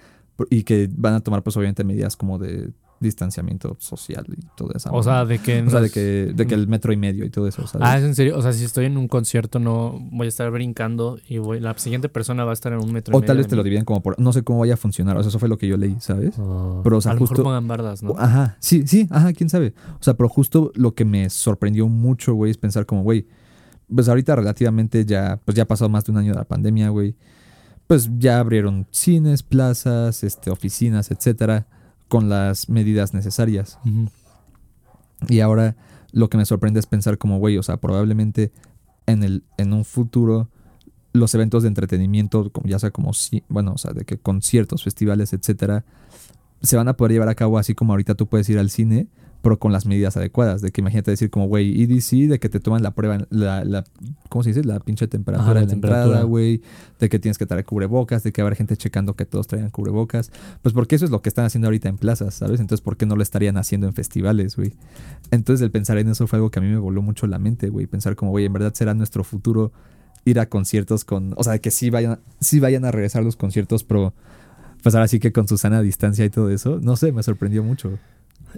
y 0.50 0.64
que 0.64 0.88
van 0.92 1.14
a 1.14 1.20
tomar 1.20 1.42
pues 1.42 1.56
obviamente 1.56 1.84
medidas 1.84 2.16
como 2.16 2.38
de 2.38 2.72
distanciamiento 3.00 3.76
social 3.78 4.24
y 4.28 4.46
todo 4.56 4.72
eso. 4.74 4.90
O 4.92 5.02
sea, 5.02 5.24
de 5.24 5.38
que. 5.38 5.62
o 5.62 5.70
sea, 5.70 5.80
de 5.80 5.90
que, 5.90 6.32
de 6.34 6.46
que 6.46 6.54
el 6.54 6.68
metro 6.68 6.92
y 6.92 6.96
medio 6.96 7.24
y 7.24 7.30
todo 7.30 7.46
eso, 7.46 7.66
¿sabes? 7.66 7.86
Ah, 7.86 7.98
¿es 7.98 8.04
en 8.04 8.14
serio? 8.14 8.36
O 8.36 8.42
sea, 8.42 8.52
si 8.52 8.64
estoy 8.64 8.86
en 8.86 8.96
un 8.96 9.08
concierto, 9.08 9.58
no 9.58 9.98
voy 10.10 10.26
a 10.26 10.28
estar 10.28 10.50
brincando 10.50 11.18
y 11.28 11.38
voy, 11.38 11.60
la 11.60 11.76
siguiente 11.78 12.08
persona 12.08 12.44
va 12.44 12.50
a 12.50 12.54
estar 12.54 12.72
en 12.72 12.78
un 12.78 12.92
metro 12.92 13.12
y 13.12 13.16
o 13.16 13.20
medio 13.20 13.26
tal 13.26 13.36
vez 13.38 13.48
te 13.48 13.56
lo 13.56 13.62
dividen 13.62 13.84
como 13.84 14.02
por... 14.02 14.18
No 14.18 14.32
sé 14.32 14.42
cómo 14.42 14.60
vaya 14.60 14.74
a 14.74 14.76
funcionar, 14.76 15.16
o 15.16 15.22
sea, 15.22 15.28
eso 15.28 15.38
fue 15.38 15.48
lo 15.48 15.58
que 15.58 15.68
yo 15.68 15.76
leí, 15.76 15.96
¿sabes? 16.00 16.34
Ah. 16.38 16.80
Pero, 16.82 16.98
o 16.98 17.00
sea, 17.00 17.12
a 17.12 17.14
lo 17.14 17.20
mejor 17.20 17.42
pongan 17.42 17.68
bardas, 17.68 18.02
¿no? 18.02 18.14
Ajá, 18.18 18.56
sí, 18.60 18.86
sí, 18.86 19.06
ajá, 19.10 19.32
quién 19.32 19.48
sabe. 19.48 19.74
O 20.00 20.02
sea, 20.02 20.14
pero 20.14 20.28
justo 20.28 20.72
lo 20.74 20.94
que 20.94 21.04
me 21.04 21.28
sorprendió 21.30 21.88
mucho, 21.88 22.34
güey, 22.34 22.50
es 22.50 22.58
pensar 22.58 22.86
como, 22.86 23.02
güey, 23.02 23.26
pues 23.94 24.08
ahorita 24.08 24.36
relativamente 24.36 25.04
ya, 25.04 25.40
pues 25.44 25.56
ya 25.56 25.64
ha 25.64 25.66
pasado 25.66 25.88
más 25.88 26.04
de 26.04 26.12
un 26.12 26.18
año 26.18 26.32
de 26.32 26.38
la 26.38 26.44
pandemia, 26.44 26.88
güey. 26.88 27.16
Pues 27.86 28.08
ya 28.18 28.38
abrieron 28.38 28.86
cines, 28.90 29.42
plazas, 29.42 30.24
este, 30.24 30.50
oficinas, 30.50 31.10
etcétera, 31.10 31.66
con 32.14 32.28
las 32.28 32.68
medidas 32.68 33.12
necesarias. 33.12 33.76
Y 35.28 35.40
ahora 35.40 35.74
lo 36.12 36.28
que 36.28 36.36
me 36.36 36.46
sorprende 36.46 36.78
es 36.78 36.86
pensar 36.86 37.18
como, 37.18 37.40
güey, 37.40 37.58
o 37.58 37.62
sea, 37.64 37.78
probablemente 37.78 38.52
en, 39.06 39.24
el, 39.24 39.42
en 39.58 39.72
un 39.72 39.84
futuro 39.84 40.48
los 41.12 41.34
eventos 41.34 41.64
de 41.64 41.70
entretenimiento, 41.70 42.52
como 42.52 42.68
ya 42.68 42.78
sea 42.78 42.92
como, 42.92 43.10
bueno, 43.48 43.72
o 43.72 43.78
sea, 43.78 43.94
de 43.94 44.04
que 44.04 44.16
conciertos, 44.16 44.84
festivales, 44.84 45.32
etcétera, 45.32 45.84
se 46.62 46.76
van 46.76 46.86
a 46.86 46.96
poder 46.96 47.14
llevar 47.14 47.30
a 47.30 47.34
cabo 47.34 47.58
así 47.58 47.74
como 47.74 47.94
ahorita 47.94 48.14
tú 48.14 48.28
puedes 48.28 48.48
ir 48.48 48.60
al 48.60 48.70
cine, 48.70 49.08
pero 49.44 49.58
con 49.58 49.72
las 49.72 49.84
medidas 49.84 50.16
adecuadas. 50.16 50.62
De 50.62 50.72
que 50.72 50.80
imagínate 50.80 51.10
decir 51.10 51.28
como, 51.28 51.46
güey, 51.46 51.82
EDC, 51.82 52.30
de 52.30 52.40
que 52.40 52.48
te 52.48 52.60
toman 52.60 52.82
la 52.82 52.92
prueba, 52.92 53.26
la, 53.28 53.62
la 53.62 53.84
¿cómo 54.30 54.42
se 54.42 54.50
dice? 54.50 54.64
La 54.64 54.80
pinche 54.80 55.06
temperatura 55.06 55.44
Ajá, 55.44 55.54
la 55.54 55.60
de 55.60 55.66
la 55.66 55.70
temperatura. 55.70 56.04
entrada, 56.04 56.24
güey. 56.24 56.62
De 56.98 57.10
que 57.10 57.18
tienes 57.18 57.36
que 57.36 57.44
traer 57.44 57.66
cubrebocas, 57.66 58.22
de 58.22 58.32
que 58.32 58.40
a 58.40 58.44
haber 58.44 58.56
gente 58.56 58.74
checando 58.78 59.14
que 59.14 59.26
todos 59.26 59.46
traigan 59.46 59.68
cubrebocas. 59.68 60.32
Pues 60.62 60.72
porque 60.72 60.96
eso 60.96 61.04
es 61.04 61.10
lo 61.10 61.20
que 61.20 61.28
están 61.28 61.44
haciendo 61.44 61.68
ahorita 61.68 61.90
en 61.90 61.98
plazas, 61.98 62.32
¿sabes? 62.32 62.58
Entonces, 62.58 62.82
¿por 62.82 62.96
qué 62.96 63.04
no 63.04 63.16
lo 63.16 63.22
estarían 63.22 63.58
haciendo 63.58 63.86
en 63.86 63.92
festivales, 63.92 64.56
güey? 64.56 64.72
Entonces, 65.30 65.62
el 65.62 65.70
pensar 65.70 65.98
en 65.98 66.08
eso 66.08 66.26
fue 66.26 66.38
algo 66.38 66.50
que 66.50 66.60
a 66.60 66.62
mí 66.62 66.68
me 66.68 66.78
voló 66.78 67.02
mucho 67.02 67.26
la 67.26 67.38
mente, 67.38 67.68
güey. 67.68 67.86
Pensar 67.86 68.16
como, 68.16 68.30
güey, 68.30 68.46
en 68.46 68.52
verdad 68.54 68.72
será 68.72 68.94
nuestro 68.94 69.24
futuro 69.24 69.72
ir 70.24 70.40
a 70.40 70.48
conciertos 70.48 71.04
con... 71.04 71.34
O 71.36 71.44
sea, 71.44 71.58
que 71.58 71.70
sí 71.70 71.90
vayan, 71.90 72.18
sí 72.40 72.60
vayan 72.60 72.86
a 72.86 72.90
regresar 72.90 73.22
los 73.22 73.36
conciertos, 73.36 73.84
pero... 73.84 74.14
Pues 74.82 74.94
ahora 74.94 75.08
sí 75.08 75.18
que 75.18 75.32
con 75.32 75.48
su 75.48 75.56
sana 75.56 75.80
distancia 75.80 76.26
y 76.26 76.30
todo 76.30 76.50
eso. 76.50 76.78
No 76.80 76.96
sé, 76.96 77.10
me 77.10 77.22
sorprendió 77.22 77.62
mucho. 77.62 77.98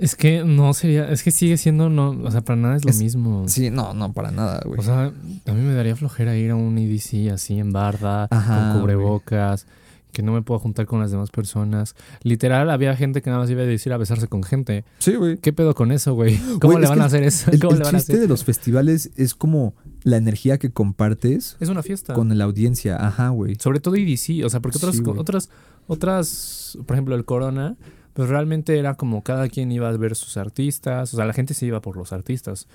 Es 0.01 0.15
que 0.17 0.45
no 0.45 0.73
sería, 0.75 1.11
es 1.11 1.23
que 1.23 1.31
sigue 1.31 1.57
siendo, 1.57 1.89
no, 1.89 2.11
o 2.11 2.31
sea, 2.31 2.43
para 2.43 2.57
nada 2.57 2.77
es 2.77 2.85
lo 2.85 2.91
Es- 2.91 3.01
mismo. 3.03 3.45
Sí, 3.49 3.71
no, 3.71 3.95
no, 3.95 4.13
para 4.13 4.31
nada, 4.31 4.61
güey. 4.65 4.79
O 4.81 4.83
sea, 4.83 5.05
a 5.07 5.53
mí 5.53 5.61
me 5.63 5.75
daría 5.75 5.97
flojera 5.97 6.37
ir 6.37 6.51
a 6.51 6.57
un 6.57 6.77
EDC 6.79 7.31
así 7.33 7.59
en 7.59 7.73
barda, 7.73 8.29
Ajá, 8.31 8.73
con 8.73 8.81
cubrebocas, 8.83 9.67
que 10.13 10.23
no 10.23 10.33
me 10.33 10.41
puedo 10.43 10.59
juntar 10.61 10.87
con 10.87 11.01
las 11.01 11.11
demás 11.11 11.31
personas. 11.31 11.95
Literal, 12.23 12.71
había 12.71 12.97
gente 12.97 13.21
que 13.21 13.29
nada 13.31 13.43
más 13.43 13.51
iba 13.51 13.63
a 13.63 13.67
decir 13.67 13.93
a 13.93 13.99
besarse 13.99 14.29
con 14.29 14.43
gente. 14.43 14.85
sí, 14.99 15.15
güey. 15.15 15.37
¿Qué 15.39 15.53
pedo 15.53 15.75
con 15.75 15.93
eso, 15.93 16.15
güey? 16.15 16.37
¿Cómo 16.61 16.73
Güey, 16.75 16.81
le 16.83 16.89
van 16.89 17.03
a 17.03 17.05
hacer 17.07 17.23
eso? 17.23 17.51
El, 17.51 17.61
¿Cómo 17.61 17.73
el 17.73 17.79
le 17.81 17.85
van 17.85 17.95
a 17.95 17.99
chiste 17.99 18.13
hacer? 18.15 18.23
de 18.23 18.29
los 18.29 18.43
festivales 18.45 19.11
es 19.17 19.35
como 19.35 19.75
la 20.05 20.17
energía 20.17 20.57
que 20.59 20.71
compartes 20.71 21.57
Es 21.61 21.69
una 21.69 21.83
fiesta. 21.83 22.15
con 22.15 22.37
la 22.37 22.45
audiencia. 22.45 22.97
Ajá, 23.05 23.29
güey. 23.31 23.57
Sobre 23.61 23.81
todo 23.81 23.95
EDC, 23.97 24.45
o 24.45 24.49
sea, 24.49 24.61
porque 24.61 24.79
otras, 24.79 24.97
Sí, 24.97 25.03
otras, 25.05 25.51
otras, 25.87 26.79
por 26.87 26.97
ejemplo, 26.97 27.15
el 27.15 27.25
Corona, 27.25 27.77
pues 28.17 28.29
realmente 28.31 28.79
era 28.79 28.95
como 28.95 29.23
cada 29.23 29.49
quien 29.49 29.71
iba 29.71 29.89
a 29.89 29.97
ver 29.97 30.17
sus 30.17 30.37
artistas, 30.39 31.13
o 31.15 31.17
sea, 31.19 31.27
la 31.27 31.33
gente 31.35 31.53
se 31.55 31.67
iba 31.67 31.81
por 31.81 31.97
los 31.97 32.13
artistas. 32.13 32.67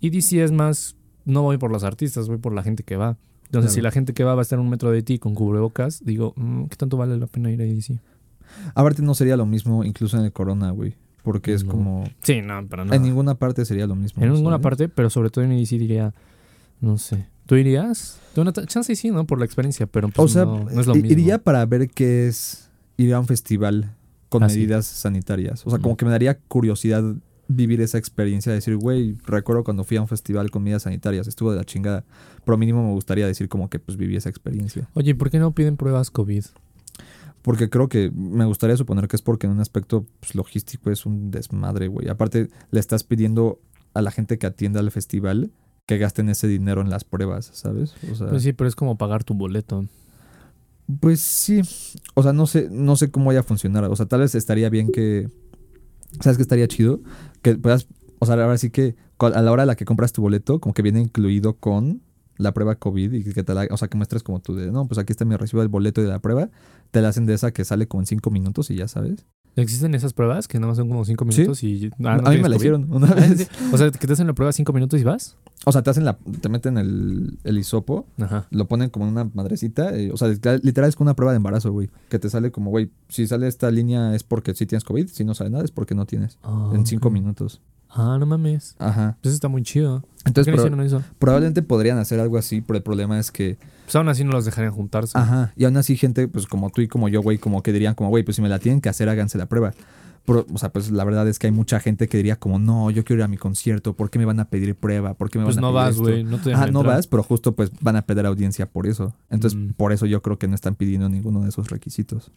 EDC 0.00 0.42
es 0.42 0.50
más, 0.50 0.96
no 1.26 1.42
voy 1.42 1.58
por 1.58 1.70
los 1.70 1.84
artistas, 1.84 2.26
voy 2.26 2.38
por 2.38 2.54
la 2.54 2.62
gente 2.62 2.82
que 2.82 2.96
va. 2.96 3.18
Entonces, 3.44 3.70
Claro. 3.70 3.74
si 3.74 3.80
la 3.82 3.90
gente 3.90 4.12
que 4.14 4.24
va 4.24 4.34
va 4.34 4.40
a 4.40 4.42
estar 4.42 4.58
un 4.58 4.68
metro 4.70 4.90
de 4.90 5.02
ti 5.02 5.18
con 5.18 5.34
cubrebocas, 5.34 6.02
digo, 6.04 6.32
mm, 6.36 6.64
¿qué 6.64 6.76
tanto 6.76 6.96
vale 6.96 7.16
la 7.18 7.26
pena 7.26 7.50
ir 7.50 7.60
a 7.60 7.64
EDC? 7.64 8.00
Aparte 8.74 9.02
no 9.02 9.14
sería 9.14 9.36
lo 9.36 9.44
mismo 9.46 9.84
incluso 9.84 10.18
en 10.18 10.24
el 10.24 10.32
Corona, 10.32 10.70
güey. 10.70 10.94
Porque 11.22 11.52
es 11.52 11.64
No. 11.64 11.72
como... 11.72 12.04
Sí, 12.22 12.40
no, 12.40 12.66
para 12.66 12.84
nada. 12.86 12.96
En 12.96 13.02
ninguna 13.02 13.34
parte 13.34 13.64
sería 13.66 13.86
lo 13.86 13.94
mismo. 13.94 14.22
En 14.24 14.32
ninguna 14.32 14.58
parte, 14.60 14.88
pero 14.88 15.10
sobre 15.10 15.28
todo 15.28 15.44
en 15.44 15.52
EDC 15.52 15.78
diría, 15.78 16.14
no 16.80 16.96
sé. 16.96 17.26
¿Tú 17.44 17.56
irías? 17.56 18.18
Chance 18.66 18.92
y 18.92 18.96
sí, 18.96 19.10
¿no? 19.10 19.26
Por 19.26 19.38
la 19.38 19.44
experiencia, 19.44 19.86
pero 19.86 20.08
pues 20.08 20.30
O 20.30 20.34
sea, 20.34 20.44
no, 20.44 20.64
no 20.70 20.80
es 20.80 20.86
lo 20.86 20.94
mismo. 20.94 21.10
iría 21.10 21.38
para 21.38 21.64
ver 21.66 21.88
qué 21.90 22.28
es 22.28 22.70
ir 22.96 23.12
a 23.14 23.20
un 23.20 23.26
festival 23.26 23.94
con 24.28 24.42
medidas 24.42 24.86
sanitarias. 24.86 25.66
O 25.66 25.70
sea, 25.70 25.78
como 25.78 25.96
que 25.96 26.04
me 26.04 26.10
daría 26.10 26.38
curiosidad 26.38 27.02
vivir 27.48 27.80
esa 27.80 27.96
experiencia 27.98 28.52
de 28.52 28.56
decir, 28.56 28.76
güey, 28.76 29.16
recuerdo 29.24 29.64
cuando 29.64 29.82
fui 29.82 29.96
a 29.96 30.02
un 30.02 30.08
festival 30.08 30.50
con 30.50 30.62
medidas 30.62 30.82
sanitarias, 30.82 31.26
estuvo 31.26 31.50
de 31.50 31.56
la 31.56 31.64
chingada. 31.64 32.04
Pero 32.44 32.58
mínimo 32.58 32.86
me 32.86 32.92
gustaría 32.92 33.26
decir 33.26 33.48
como 33.48 33.70
que 33.70 33.78
pues 33.78 33.96
viví 33.96 34.16
esa 34.16 34.28
experiencia. 34.28 34.88
Oye, 34.94 35.10
¿y 35.10 35.14
¿por 35.14 35.30
qué 35.30 35.38
no 35.38 35.52
piden 35.52 35.76
pruebas 35.76 36.10
COVID? 36.10 36.44
Porque 37.42 37.70
creo 37.70 37.88
que 37.88 38.10
me 38.10 38.44
gustaría 38.44 38.76
suponer 38.76 39.08
que 39.08 39.16
es 39.16 39.22
porque 39.22 39.46
en 39.46 39.54
un 39.54 39.60
aspecto 39.60 40.06
pues, 40.20 40.34
logístico 40.34 40.90
es 40.90 41.06
un 41.06 41.30
desmadre, 41.30 41.88
güey. 41.88 42.08
Aparte, 42.08 42.50
le 42.70 42.80
estás 42.80 43.04
pidiendo 43.04 43.60
a 43.94 44.02
la 44.02 44.10
gente 44.10 44.38
que 44.38 44.46
atienda 44.46 44.80
al 44.80 44.90
festival 44.90 45.50
que 45.86 45.96
gasten 45.96 46.28
ese 46.28 46.46
dinero 46.46 46.82
en 46.82 46.90
las 46.90 47.04
pruebas, 47.04 47.50
¿sabes? 47.54 47.94
O 48.12 48.14
sea, 48.14 48.28
Pues 48.28 48.42
sí, 48.42 48.52
pero 48.52 48.68
es 48.68 48.76
como 48.76 48.98
pagar 48.98 49.24
tu 49.24 49.32
boleto. 49.32 49.86
Pues 51.00 51.20
sí. 51.20 51.60
O 52.14 52.22
sea, 52.22 52.32
no 52.32 52.46
sé, 52.46 52.68
no 52.70 52.96
sé 52.96 53.10
cómo 53.10 53.26
vaya 53.26 53.40
a 53.40 53.42
funcionar. 53.44 53.84
O 53.84 53.96
sea, 53.96 54.06
tal 54.06 54.20
vez 54.20 54.34
estaría 54.34 54.70
bien 54.70 54.90
que. 54.90 55.28
¿Sabes 56.20 56.36
qué 56.38 56.42
estaría 56.42 56.66
chido? 56.68 57.00
Que 57.42 57.56
puedas. 57.56 57.86
O 58.18 58.26
sea, 58.26 58.34
ahora 58.34 58.58
sí 58.58 58.70
que 58.70 58.96
a 59.18 59.42
la 59.42 59.52
hora 59.52 59.62
de 59.64 59.66
la 59.68 59.76
que 59.76 59.84
compras 59.84 60.12
tu 60.12 60.22
boleto, 60.22 60.60
como 60.60 60.72
que 60.74 60.82
viene 60.82 61.00
incluido 61.00 61.54
con 61.58 62.02
la 62.38 62.54
prueba 62.54 62.76
COVID 62.76 63.12
y 63.12 63.24
que 63.32 63.42
te 63.44 63.52
la. 63.54 63.66
O 63.70 63.76
sea, 63.76 63.88
que 63.88 63.96
muestres 63.96 64.22
como 64.22 64.40
tú 64.40 64.54
de. 64.54 64.70
No, 64.72 64.86
pues 64.88 64.98
aquí 64.98 65.12
está 65.12 65.24
mi 65.24 65.36
recibo 65.36 65.60
del 65.60 65.68
boleto 65.68 66.00
y 66.00 66.04
de 66.04 66.10
la 66.10 66.20
prueba. 66.20 66.48
Te 66.90 67.02
la 67.02 67.08
hacen 67.08 67.26
de 67.26 67.34
esa 67.34 67.50
que 67.52 67.64
sale 67.64 67.86
como 67.86 68.02
en 68.02 68.06
cinco 68.06 68.30
minutos 68.30 68.70
y 68.70 68.76
ya 68.76 68.88
sabes. 68.88 69.26
¿Existen 69.56 69.94
esas 69.94 70.12
pruebas 70.14 70.46
que 70.48 70.58
nada 70.58 70.68
más 70.68 70.76
son 70.78 70.88
como 70.88 71.04
cinco 71.04 71.24
minutos 71.24 71.62
y... 71.64 71.90
ah, 72.04 72.16
¿no 72.22 72.28
a 72.28 72.30
mí 72.30 72.38
me 72.38 72.48
la 72.48 72.56
hicieron 72.56 72.86
una 72.92 73.08
Ah, 73.08 73.14
vez. 73.14 73.38
sí. 73.40 73.46
O 73.72 73.76
sea, 73.76 73.90
que 73.90 74.06
te 74.06 74.12
hacen 74.12 74.28
la 74.28 74.32
prueba 74.32 74.52
cinco 74.52 74.72
minutos 74.72 75.00
y 75.00 75.04
vas. 75.04 75.36
O 75.64 75.72
sea, 75.72 75.82
te 75.82 75.90
hacen 75.90 76.04
la. 76.04 76.16
Te 76.40 76.48
meten 76.48 76.78
el, 76.78 77.38
el 77.44 77.58
hisopo 77.58 78.06
Ajá. 78.20 78.46
lo 78.50 78.66
ponen 78.68 78.90
como 78.90 79.06
en 79.06 79.12
una 79.12 79.24
madrecita. 79.34 79.94
eh, 79.96 80.10
o 80.12 80.16
sea, 80.16 80.28
literal 80.62 80.88
es 80.88 80.96
como 80.96 81.08
una 81.08 81.16
prueba 81.16 81.32
de 81.32 81.36
embarazo, 81.38 81.72
güey. 81.72 81.90
Que 82.08 82.18
te 82.18 82.30
sale 82.30 82.50
como, 82.52 82.70
güey, 82.70 82.90
si 83.08 83.26
sale 83.26 83.48
esta 83.48 83.70
línea 83.70 84.14
es 84.14 84.22
porque 84.22 84.54
sí 84.54 84.66
tienes 84.66 84.84
COVID, 84.84 85.08
si 85.08 85.24
no 85.24 85.34
sale 85.34 85.50
nada 85.50 85.64
es 85.64 85.70
porque 85.72 85.94
no 85.94 86.06
tienes. 86.06 86.38
en 86.72 86.86
cinco 86.86 87.10
minutos. 87.10 87.60
Ah, 87.90 88.16
no 88.20 88.26
mames. 88.26 88.76
Ajá. 88.78 89.16
Pues 89.22 89.34
está 89.34 89.48
muy 89.48 89.62
chido. 89.62 90.00
¿Por 90.00 90.08
qué 90.10 90.22
Entonces, 90.28 90.54
no 90.54 90.60
hicieron 90.60 90.80
eso? 90.82 91.02
probablemente 91.18 91.62
podrían 91.62 91.98
hacer 91.98 92.20
algo 92.20 92.36
así, 92.38 92.60
pero 92.60 92.76
el 92.76 92.82
problema 92.82 93.18
es 93.18 93.30
que, 93.32 93.56
Pues 93.88 93.96
aún 93.96 94.08
así 94.10 94.22
no 94.22 94.32
los 94.32 94.44
dejarían 94.44 94.72
juntarse. 94.74 95.16
ajá, 95.16 95.52
y 95.56 95.64
aún 95.64 95.76
así 95.78 95.96
gente, 95.96 96.28
pues 96.28 96.46
como 96.46 96.68
tú 96.68 96.82
y 96.82 96.88
como 96.88 97.08
yo, 97.08 97.22
güey, 97.22 97.38
como 97.38 97.62
que 97.62 97.72
dirían 97.72 97.94
como, 97.94 98.10
güey, 98.10 98.22
pues 98.22 98.36
si 98.36 98.42
me 98.42 98.50
la 98.50 98.58
tienen 98.58 98.82
que 98.82 98.90
hacer, 98.90 99.08
háganse 99.08 99.38
la 99.38 99.46
prueba. 99.46 99.72
Pero, 100.26 100.44
o 100.52 100.58
sea, 100.58 100.70
pues 100.70 100.90
la 100.90 101.04
verdad 101.04 101.26
es 101.26 101.38
que 101.38 101.46
hay 101.46 101.52
mucha 101.54 101.80
gente 101.80 102.06
que 102.06 102.18
diría 102.18 102.36
como, 102.36 102.58
no, 102.58 102.90
yo 102.90 103.02
quiero 103.02 103.20
ir 103.20 103.24
a 103.24 103.28
mi 103.28 103.38
concierto, 103.38 103.94
¿por 103.96 104.10
qué 104.10 104.18
me 104.18 104.26
van 104.26 104.40
a 104.40 104.44
pedir 104.50 104.74
prueba? 104.74 105.14
¿Por 105.14 105.30
qué 105.30 105.38
me 105.38 105.46
Pues 105.46 105.56
van 105.56 105.64
a 105.64 105.68
no 105.68 105.72
pedir 105.72 105.84
vas, 105.86 105.90
esto?". 105.92 106.02
güey. 106.02 106.22
No 106.24 106.36
te 106.38 106.52
Ah, 106.52 106.58
no 106.70 106.80
entrar. 106.80 106.96
vas, 106.96 107.06
pero 107.06 107.22
justo 107.22 107.52
pues 107.52 107.70
van 107.80 107.96
a 107.96 108.02
pedir 108.02 108.26
audiencia 108.26 108.66
por 108.66 108.86
eso. 108.86 109.14
Entonces, 109.30 109.58
Mm. 109.58 109.70
por 109.72 109.90
eso 109.94 110.04
yo 110.04 110.20
creo 110.20 110.38
que 110.38 110.46
no 110.46 110.54
están 110.54 110.74
pidiendo 110.74 111.08
ninguno 111.08 111.40
de 111.40 111.48
esos 111.48 111.70
requisitos. 111.70 112.30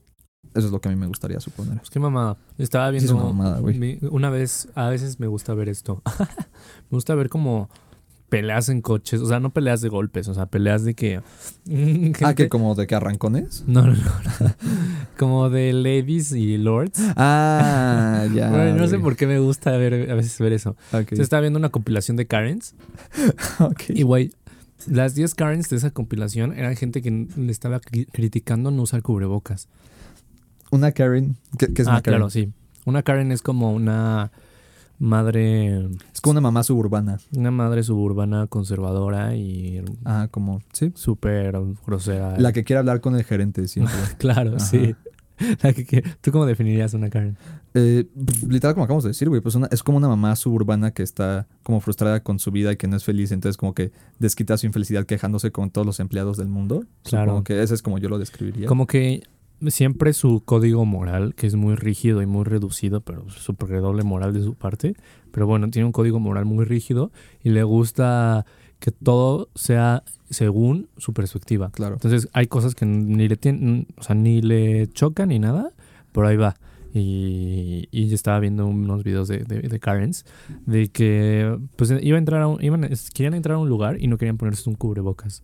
Eso 0.56 0.68
es 0.68 0.72
lo 0.72 0.80
que 0.80 0.88
a 0.88 0.92
mí 0.92 0.98
me 0.98 1.06
gustaría 1.08 1.42
suponer. 1.42 1.80
Pues 1.80 1.90
qué 1.90 2.00
mamada. 2.00 2.38
Estaba 2.58 2.90
Sí, 2.92 2.98
es 2.98 3.04
viendo. 3.04 3.24
una 3.26 3.34
mamada, 3.34 3.60
güey. 3.60 4.00
una 4.10 4.30
vez, 4.30 4.70
a 4.76 4.88
veces 4.88 5.20
me 5.20 5.28
gusta 5.28 5.54
ver 5.54 5.68
esto. 5.68 6.02
me 6.90 6.96
gusta 6.96 7.14
ver 7.14 7.28
como 7.28 7.70
peleas 8.32 8.70
en 8.70 8.82
coches. 8.82 9.20
O 9.20 9.28
sea, 9.28 9.42
no 9.42 9.52
peleas 9.52 9.82
de 9.82 9.90
golpes, 9.90 10.30
o 10.30 10.34
sea, 10.34 10.46
peleas 10.46 10.84
de 10.86 10.96
que. 10.96 11.22
Ah, 12.24 12.34
que 12.34 12.50
como 12.50 12.74
de 12.74 12.88
que 12.88 12.96
arrancones. 12.96 13.64
No, 13.68 13.86
no, 13.86 13.94
no. 13.94 14.02
como 15.18 15.50
de 15.50 15.74
ladies 15.74 16.32
y 16.32 16.58
lords. 16.58 17.00
Ah, 17.18 18.26
ya. 18.34 18.50
No 18.76 18.88
sé 18.88 18.98
por 19.00 19.16
qué 19.16 19.28
me 19.28 19.38
gusta 19.40 19.72
ver, 19.72 20.10
a 20.10 20.16
veces 20.16 20.40
ver 20.40 20.54
eso. 20.54 20.76
Ok. 20.94 21.10
Se 21.14 21.22
estaba 21.22 21.42
viendo 21.42 21.60
una 21.60 21.70
compilación 21.70 22.16
de 22.18 22.26
Karens. 22.26 22.74
Y 23.90 24.04
güey, 24.04 24.32
las 24.88 25.14
10 25.14 25.36
Karens 25.36 25.70
de 25.70 25.76
esa 25.76 25.92
compilación 25.92 26.58
eran 26.58 26.76
gente 26.78 27.02
que 27.02 27.28
le 27.36 27.52
estaba 27.52 27.82
cri- 27.82 28.08
criticando 28.12 28.72
no 28.72 28.82
usar 28.84 29.02
cubrebocas. 29.02 29.68
Una 30.72 30.94
Karen. 30.94 31.36
¿Qué, 31.60 31.74
qué 31.74 31.82
es 31.82 31.88
ah, 31.88 31.92
una 31.92 32.02
Karen? 32.02 32.20
claro, 32.20 32.30
sí. 32.30 32.50
Una 32.86 33.04
Karen 33.04 33.32
es 33.32 33.42
como 33.42 33.74
una 33.74 34.32
madre, 35.02 35.86
Es 36.14 36.22
como 36.22 36.32
una 36.32 36.42
mamá 36.42 36.64
suburbana. 36.64 37.20
una 37.36 37.52
madre 37.52 37.84
suburbana 37.84 38.48
conservadora 38.48 39.36
y 39.36 39.84
Ah, 40.06 40.28
como. 40.32 40.62
Sí. 40.74 40.92
súper 40.96 41.56
grosera. 41.86 42.38
La 42.40 42.54
que 42.54 42.64
quiere 42.64 42.80
hablar 42.80 43.02
con 43.02 43.16
el 43.16 43.24
gerente 43.24 43.68
siempre. 43.68 43.94
Claro, 44.20 44.56
Ajá. 44.58 44.66
sí. 44.66 44.96
La 45.64 45.74
que, 45.74 45.86
que- 45.86 46.04
¿Tú 46.22 46.32
cómo 46.32 46.46
definirías 46.46 46.94
una 46.94 47.10
Karen? 47.10 47.36
Eh, 47.74 48.06
literal, 48.48 48.76
como 48.76 48.84
acabamos 48.84 49.04
de 49.06 49.10
decir, 49.10 49.28
güey, 49.28 49.42
pues 49.42 49.56
una- 49.56 49.68
es 49.72 49.82
como 49.82 49.98
una 49.98 50.08
mamá 50.08 50.36
suburbana 50.36 50.92
que 50.92 51.02
está 51.02 51.48
como 51.64 51.80
frustrada 51.80 52.22
con 52.22 52.38
su 52.38 52.52
vida 52.52 52.72
y 52.72 52.78
que 52.78 52.88
no 52.88 52.96
es 52.96 53.04
feliz, 53.04 53.32
entonces 53.32 53.58
como 53.58 53.74
que 53.74 53.92
desquita 54.20 54.56
su 54.58 54.68
infelicidad 54.68 55.06
quejándose 55.08 55.52
con 55.52 55.72
todos 55.72 55.88
los 55.88 56.00
empleados 56.00 56.38
del 56.38 56.48
mundo. 56.48 56.84
Claro. 57.04 57.32
Como 57.32 57.44
que 57.44 57.64
ese 57.64 57.74
es 57.74 57.82
como 57.82 57.98
yo 57.98 58.08
lo 58.08 58.20
describiría. 58.20 58.68
Como 58.68 58.86
que 58.86 59.24
siempre 59.68 60.14
su 60.14 60.42
código 60.44 60.86
moral, 60.86 61.36
que 61.36 61.48
es 61.48 61.56
muy 61.56 61.76
rígido 61.76 62.22
y 62.22 62.26
muy 62.26 62.44
reducido, 62.44 63.02
pero 63.02 63.30
súper 63.30 63.82
doble 63.82 64.04
moral 64.04 64.34
de 64.34 64.42
su 64.42 64.56
parte. 64.56 64.96
Pero 65.32 65.48
bueno, 65.48 65.70
tiene 65.70 65.86
un 65.86 65.92
código 65.92 66.20
moral 66.20 66.46
muy 66.46 66.66
rígido 66.66 67.12
y 67.44 67.50
le 67.50 67.64
gusta 67.64 68.46
que 68.80 68.92
todo 68.92 69.50
sea 69.54 70.04
según 70.30 70.90
su 70.98 71.14
perspectiva. 71.14 71.70
Claro. 71.72 71.96
Entonces 71.96 72.28
hay 72.34 72.48
cosas 72.48 72.74
que 72.76 72.86
ni 72.86 73.28
le 73.28 73.38
tienen, 73.38 73.88
o 73.98 74.04
sea, 74.04 74.16
ni 74.16 74.42
le 74.42 74.88
chocan 74.88 75.30
ni 75.30 75.40
nada, 75.40 75.72
pero 76.12 76.28
ahí 76.28 76.38
va. 76.38 76.56
Y, 76.94 77.88
y 77.92 78.10
yo 78.10 78.16
estaba 78.16 78.40
viendo 78.40 78.66
unos 78.66 79.04
videos 79.04 79.30
de, 79.30 79.46
de, 79.46 79.62
de 79.62 79.80
Karens 79.80 80.26
de 80.66 80.90
que 80.90 81.58
pues 81.78 81.94
iba 82.02 82.18
a 82.18 82.20
entrar 82.20 82.42
a 82.42 82.48
un, 82.48 82.62
iban, 82.62 82.90
querían 83.14 83.34
entrar 83.34 83.56
a 83.56 83.60
un 83.60 83.70
lugar 83.70 84.02
y 84.02 84.08
no 84.08 84.18
querían 84.18 84.38
ponerse 84.38 84.70
un 84.70 84.76
cubrebocas. 84.76 85.42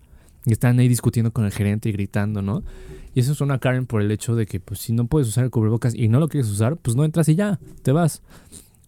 Y 0.47 0.53
estaban 0.53 0.79
ahí 0.79 0.87
discutiendo 0.87 1.33
con 1.33 1.43
el 1.43 1.51
gerente 1.51 1.89
y 1.89 1.91
gritando, 1.91 2.41
¿no? 2.41 2.63
Y 3.13 3.19
eso 3.19 3.33
es 3.33 3.41
una 3.41 3.59
Karen 3.59 3.85
por 3.85 4.01
el 4.01 4.09
hecho 4.11 4.33
de 4.33 4.45
que 4.45 4.61
pues 4.61 4.79
si 4.79 4.93
no 4.93 5.07
puedes 5.07 5.27
usar 5.27 5.43
el 5.43 5.51
cubrebocas 5.51 5.93
y 5.93 6.07
no 6.07 6.21
lo 6.21 6.29
quieres 6.29 6.49
usar, 6.49 6.77
pues 6.77 6.95
no 6.95 7.03
entras 7.03 7.27
y 7.27 7.35
ya, 7.35 7.59
te 7.81 7.91
vas. 7.91 8.21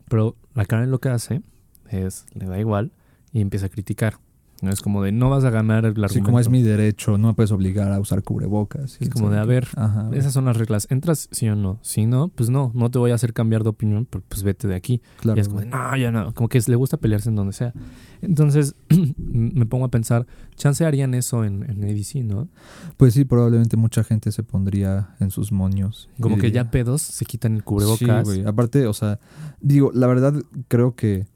Pero 0.08 0.38
la 0.56 0.64
Karen 0.64 0.90
lo 0.90 1.00
que 1.02 1.10
hace 1.10 1.42
es, 1.90 2.26
le 2.34 2.46
da 2.46 2.58
igual 2.58 2.94
y 3.34 3.42
empieza 3.42 3.66
a 3.66 3.70
criticar. 3.70 4.20
No 4.62 4.72
es 4.72 4.82
como 4.82 5.04
de, 5.04 5.12
no 5.12 5.30
vas 5.30 5.44
a 5.44 5.50
ganar 5.50 5.80
el 5.86 5.92
argumento. 5.92 6.06
Así 6.06 6.22
como 6.22 6.40
es 6.40 6.50
mi 6.50 6.62
derecho, 6.62 7.18
no 7.18 7.30
me 7.30 7.34
puedes 7.34 7.52
obligar 7.52 7.92
a 7.92 8.00
usar 8.00 8.24
cubrebocas. 8.24 8.98
Es 9.00 9.10
como 9.10 9.30
de, 9.30 9.38
a 9.40 9.46
ver, 9.46 9.68
Ajá. 9.76 10.10
Esas 10.14 10.34
son 10.34 10.46
las 10.46 10.58
reglas. 10.58 10.88
¿Entras 10.90 11.30
sí 11.32 11.48
o 11.50 11.56
no? 11.56 11.80
Si 11.82 12.06
no, 12.06 12.28
pues 12.30 12.50
no, 12.50 12.72
no 12.74 12.92
te 12.92 13.00
voy 13.00 13.12
a 13.12 13.16
hacer 13.16 13.34
cambiar 13.34 13.64
de 13.64 13.70
opinión, 13.70 14.08
pero 14.10 14.24
pues 14.28 14.44
vete 14.44 14.68
de 14.68 14.76
aquí. 14.76 15.02
Claro, 15.22 15.38
y 15.38 15.42
es 15.42 15.48
como 15.48 15.62
de, 15.62 15.68
no, 15.68 15.96
ya 15.98 16.12
no. 16.12 16.34
Como 16.34 16.50
que 16.50 16.60
le 16.68 16.76
gusta 16.76 16.98
pelearse 16.98 17.30
en 17.30 17.36
donde 17.36 17.54
sea. 17.54 17.74
Entonces, 18.22 18.76
me 19.18 19.66
pongo 19.66 19.86
a 19.86 19.90
pensar, 19.90 20.28
chance 20.56 20.86
harían 20.86 21.14
eso 21.14 21.46
en, 21.46 21.64
en 21.70 21.84
ADC, 21.84 22.24
¿no? 22.26 22.50
Pues 22.98 23.14
sí, 23.14 23.24
probablemente 23.26 23.78
mucha 23.78 24.04
gente 24.04 24.32
se 24.32 24.44
pondría 24.44 25.16
en 25.20 25.32
sus 25.32 25.52
moños. 25.52 26.10
Como 26.20 26.36
que 26.36 26.48
diría- 26.48 26.64
ya 26.64 26.72
pedos 26.72 27.02
se 27.02 27.26
quitan 27.26 27.56
el 27.56 27.64
cubrebocas. 27.64 28.28
Sí, 28.28 28.36
güey. 28.42 28.46
Aparte, 28.46 28.88
o 28.88 28.94
sea, 28.94 29.20
digo, 29.62 29.92
la 29.94 30.08
verdad 30.08 30.34
creo 30.68 30.96
que 30.96 31.28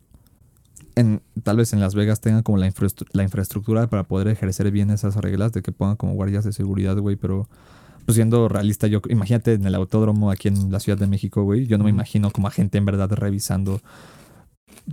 en, 0.96 1.22
tal 1.44 1.58
vez 1.58 1.74
en 1.74 1.80
Las 1.80 1.96
Vegas 1.96 2.22
tengan 2.22 2.44
como 2.44 2.58
la, 2.58 2.68
infraestru- 2.70 3.08
la 3.14 3.24
infraestructura 3.24 3.88
para 3.88 4.04
poder 4.04 4.28
ejercer 4.28 4.70
bien 4.72 4.90
esas 4.92 5.16
reglas 5.16 5.52
de 5.54 5.62
que 5.62 5.72
pongan 5.72 5.96
como 5.96 6.14
guardias 6.14 6.44
de 6.44 6.54
seguridad, 6.54 6.98
güey, 6.98 7.16
pero 7.16 7.48
pues 8.06 8.16
siendo 8.16 8.50
realista, 8.50 8.88
yo 8.88 9.02
imagínate 9.10 9.54
en 9.54 9.66
el 9.66 9.76
autódromo 9.76 10.30
aquí 10.30 10.50
en 10.50 10.72
la 10.72 10.80
Ciudad 10.80 10.98
de 10.98 11.08
México, 11.08 11.44
güey, 11.44 11.68
yo 11.68 11.78
no 11.78 11.86
me 11.86 11.90
imagino 11.90 12.32
como 12.32 12.48
a 12.48 12.52
gente 12.52 12.78
en 12.78 12.86
verdad 12.86 13.10
revisando 13.12 13.82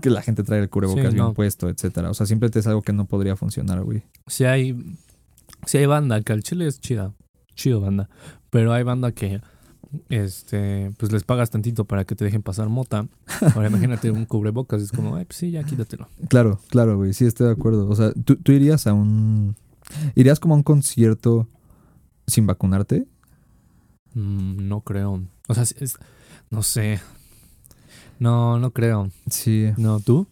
que 0.00 0.10
la 0.10 0.22
gente 0.22 0.44
trae 0.44 0.60
el 0.60 0.68
cubrebocas 0.70 1.06
Sí, 1.06 1.14
bien 1.14 1.24
no. 1.26 1.34
puesto, 1.34 1.68
etcétera. 1.68 2.10
O 2.10 2.14
sea, 2.14 2.24
siempre 2.26 2.48
es 2.54 2.66
algo 2.68 2.82
que 2.82 2.92
no 2.92 3.06
podría 3.06 3.34
funcionar, 3.34 3.82
güey. 3.82 4.02
Si 4.28 4.44
hay, 4.44 4.76
si 5.66 5.78
hay 5.78 5.86
banda, 5.86 6.20
que 6.22 6.32
al 6.32 6.42
chile 6.44 6.66
es 6.68 6.80
chida, 6.80 7.12
chido 7.56 7.80
banda, 7.80 8.08
pero 8.50 8.72
hay 8.72 8.84
banda 8.84 9.10
que, 9.12 9.40
este, 10.08 10.92
pues 10.98 11.12
les 11.12 11.24
pagas 11.24 11.50
tantito 11.50 11.84
para 11.84 12.04
que 12.04 12.14
te 12.14 12.24
dejen 12.24 12.42
pasar 12.42 12.68
mota. 12.68 13.06
Ahora 13.54 13.68
imagínate 13.68 14.10
un 14.10 14.24
cubrebocas, 14.24 14.82
es 14.82 14.92
como, 14.92 15.16
ay, 15.16 15.24
pues 15.24 15.38
sí, 15.38 15.50
ya 15.50 15.62
quítatelo. 15.64 16.08
Claro, 16.28 16.60
claro, 16.68 16.96
güey, 16.96 17.12
sí 17.12 17.24
estoy 17.26 17.46
de 17.46 17.52
acuerdo. 17.52 17.88
O 17.88 17.94
sea, 17.96 18.12
¿tú, 18.24 18.36
tú 18.36 18.52
irías 18.52 18.86
a 18.86 18.92
un... 18.92 19.56
¿Irías 20.14 20.38
como 20.40 20.54
a 20.54 20.56
un 20.58 20.62
concierto 20.62 21.48
sin 22.26 22.46
vacunarte? 22.46 23.06
Mm, 24.14 24.68
no 24.68 24.80
creo. 24.82 25.22
O 25.48 25.54
sea, 25.54 25.62
es- 25.64 25.96
no 26.50 26.62
sé. 26.62 27.00
No, 28.18 28.58
no 28.58 28.70
creo. 28.72 29.10
Sí, 29.30 29.70
No, 29.76 30.00
¿tú? 30.00 30.26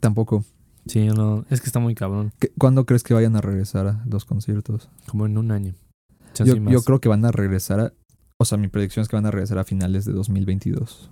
tampoco. 0.00 0.44
Sí, 0.86 1.06
no. 1.08 1.44
Es 1.50 1.60
que 1.60 1.66
está 1.66 1.80
muy 1.80 1.94
cabrón. 1.94 2.32
¿Qué- 2.38 2.50
¿Cuándo 2.58 2.86
crees 2.86 3.02
que 3.02 3.14
vayan 3.14 3.36
a 3.36 3.40
regresar 3.40 3.86
a 3.86 4.04
los 4.06 4.24
conciertos? 4.24 4.88
Como 5.06 5.26
en 5.26 5.36
un 5.38 5.50
año. 5.50 5.74
Yo, 6.44 6.54
yo 6.56 6.82
creo 6.82 7.00
que 7.00 7.08
van 7.08 7.24
a 7.24 7.30
regresar 7.32 7.80
a... 7.80 7.92
O 8.40 8.44
sea, 8.44 8.56
mi 8.56 8.68
predicción 8.68 9.02
es 9.02 9.08
que 9.08 9.16
van 9.16 9.26
a 9.26 9.32
regresar 9.32 9.58
a 9.58 9.64
finales 9.64 10.04
de 10.04 10.12
2022. 10.12 11.10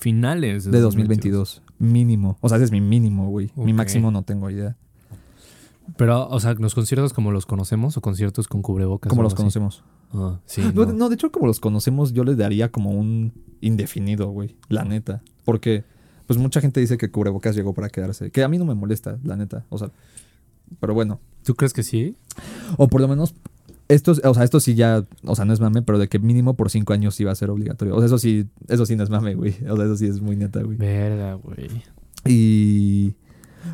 Finales 0.00 0.68
De 0.68 0.80
2022. 0.80 1.62
Mínimo. 1.78 2.38
O 2.40 2.48
sea, 2.48 2.56
ese 2.56 2.64
es 2.64 2.72
mi 2.72 2.80
mínimo, 2.80 3.28
güey. 3.30 3.52
Mi 3.54 3.72
máximo 3.72 4.10
no 4.10 4.24
tengo 4.24 4.50
idea. 4.50 4.76
Pero, 5.96 6.28
o 6.28 6.40
sea, 6.40 6.54
los 6.54 6.74
conciertos 6.74 7.12
como 7.12 7.30
los 7.30 7.46
conocemos 7.46 7.96
o 7.96 8.00
conciertos 8.00 8.48
con 8.48 8.62
cubrebocas. 8.62 9.08
Como 9.10 9.22
los 9.22 9.34
así? 9.34 9.36
conocemos. 9.36 9.84
Ah, 10.12 10.40
sí. 10.44 10.60
No, 10.74 10.86
no. 10.86 10.92
no, 10.92 11.08
de 11.08 11.14
hecho, 11.14 11.30
como 11.30 11.46
los 11.46 11.60
conocemos, 11.60 12.12
yo 12.12 12.24
les 12.24 12.36
daría 12.36 12.72
como 12.72 12.90
un 12.90 13.32
indefinido, 13.60 14.30
güey. 14.30 14.56
La 14.68 14.82
neta. 14.82 15.22
Porque, 15.44 15.84
pues 16.26 16.36
mucha 16.36 16.60
gente 16.60 16.80
dice 16.80 16.98
que 16.98 17.12
cubrebocas 17.12 17.54
llegó 17.54 17.74
para 17.74 17.90
quedarse. 17.90 18.32
Que 18.32 18.42
a 18.42 18.48
mí 18.48 18.58
no 18.58 18.64
me 18.64 18.74
molesta, 18.74 19.20
la 19.22 19.36
neta. 19.36 19.64
O 19.68 19.78
sea, 19.78 19.92
pero 20.80 20.94
bueno. 20.94 21.20
¿Tú 21.44 21.54
crees 21.54 21.72
que 21.72 21.84
sí? 21.84 22.16
O 22.76 22.88
por 22.88 23.00
lo 23.00 23.06
menos, 23.06 23.36
Esto, 23.88 24.12
o 24.24 24.34
sea, 24.34 24.42
esto 24.42 24.58
sí 24.58 24.74
ya, 24.74 25.04
o 25.24 25.36
sea, 25.36 25.44
no 25.44 25.52
es 25.52 25.60
mame, 25.60 25.82
pero 25.82 25.98
de 25.98 26.08
que 26.08 26.18
mínimo 26.18 26.54
por 26.54 26.70
cinco 26.70 26.92
años 26.92 27.18
iba 27.20 27.30
a 27.30 27.34
ser 27.34 27.50
obligatorio. 27.50 27.94
O 27.94 27.98
sea, 27.98 28.06
eso 28.06 28.18
sí, 28.18 28.46
eso 28.68 28.84
sí 28.84 28.96
no 28.96 29.04
es 29.04 29.10
mame, 29.10 29.34
güey. 29.34 29.54
O 29.68 29.76
sea, 29.76 29.84
eso 29.84 29.96
sí 29.96 30.06
es 30.06 30.20
muy 30.20 30.36
neta, 30.36 30.62
güey. 30.62 30.76
Verga, 30.76 31.34
güey. 31.34 31.68
Y. 32.24 33.14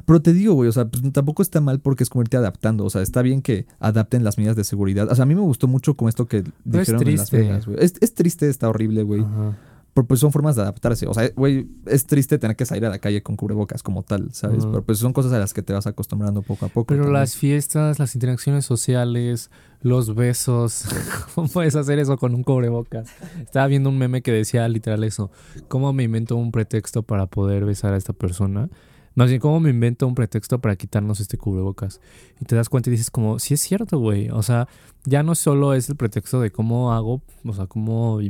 Pero 0.07 0.23
te 0.23 0.33
digo, 0.33 0.55
güey, 0.55 0.69
o 0.69 0.73
sea, 0.73 0.87
pues 0.87 1.03
tampoco 1.13 1.43
está 1.43 1.61
mal 1.61 1.81
porque 1.81 2.03
es 2.03 2.11
como 2.11 2.23
irte 2.23 2.37
adaptando. 2.37 2.85
O 2.85 2.91
sea, 2.91 3.03
está 3.03 3.23
bien 3.23 3.43
que 3.43 3.67
adapten 3.79 4.25
las 4.25 4.39
medidas 4.39 4.57
de 4.57 4.65
seguridad. 4.65 5.11
O 5.11 5.15
sea, 5.15 5.25
a 5.25 5.27
mí 5.27 5.35
me 5.35 5.43
gustó 5.43 5.69
mucho 5.69 5.97
como 5.97 6.09
esto 6.09 6.27
que 6.27 6.39
es 6.39 6.45
dijeron 6.65 7.07
en 7.09 7.17
Las. 7.17 7.31
Vegas, 7.31 7.67
güey. 7.67 7.79
Es, 7.81 7.95
es 8.01 8.15
triste, 8.15 8.49
está 8.49 8.69
horrible, 8.69 9.03
güey. 9.03 9.23
Ajá. 9.23 9.57
Pero 9.95 10.07
pues 10.07 10.21
son 10.21 10.33
formas 10.33 10.57
de 10.57 10.63
adaptarse. 10.63 11.07
O 11.07 11.13
sea, 11.13 11.29
güey, 11.37 11.69
es 11.85 12.07
triste 12.07 12.39
tener 12.39 12.57
que 12.57 12.65
salir 12.65 12.87
a 12.87 12.89
la 12.89 12.99
calle 12.99 13.23
con 13.23 13.37
cubrebocas 13.37 13.83
como 13.83 14.03
tal, 14.03 14.33
¿sabes? 14.33 14.65
Pero 14.65 14.83
pues 14.83 14.99
son 14.99 15.13
cosas 15.13 15.33
a 15.33 15.39
las 15.39 15.53
que 15.53 15.63
te 15.63 15.75
vas 15.75 15.87
acostumbrando 15.87 16.41
poco 16.41 16.65
a 16.65 16.69
poco. 16.69 16.87
Pero 16.87 17.03
también. 17.03 17.21
las 17.21 17.37
fiestas, 17.37 17.99
las 17.99 18.15
interacciones 18.15 18.65
sociales, 18.65 19.51
los 19.83 20.15
besos, 20.15 20.87
¿cómo 21.35 21.49
puedes 21.49 21.77
hacer 21.77 21.99
eso 21.99 22.17
con 22.17 22.35
un 22.35 22.43
cubrebocas? 22.43 23.11
Estaba 23.41 23.67
viendo 23.67 23.91
un 23.91 23.99
meme 23.99 24.23
que 24.23 24.33
decía 24.33 24.67
literal 24.67 25.05
eso. 25.05 25.31
¿Cómo 25.69 25.93
me 25.93 26.05
invento 26.05 26.37
un 26.37 26.53
pretexto 26.53 27.03
para 27.03 27.27
poder 27.27 27.67
besar 27.67 27.93
a 27.93 27.99
esta 27.99 28.15
persona? 28.15 28.71
Más 29.15 29.29
bien, 29.29 29.41
¿cómo 29.41 29.61
me 29.61 29.71
invento 29.71 30.07
un 30.07 30.15
pretexto 30.15 30.59
para 30.61 30.77
quitarnos 30.77 31.21
este 31.21 31.37
cubrebocas? 31.37 32.01
Y 32.41 32.47
te 32.47 32.57
das 32.57 32.71
cuenta 32.71 32.89
y 32.89 32.93
dices 32.93 33.11
como, 33.11 33.39
sí 33.39 33.55
es 33.55 33.61
cierto, 33.61 33.99
güey. 33.99 34.31
O 34.31 34.43
sea, 34.43 34.69
ya 35.05 35.23
no 35.23 35.35
solo 35.35 35.75
es 35.75 35.91
el 35.91 35.97
pretexto 35.97 36.41
de 36.41 36.51
cómo 36.51 36.95
hago, 36.95 37.21
o 37.45 37.53
sea, 37.53 37.67
cómo 37.67 38.21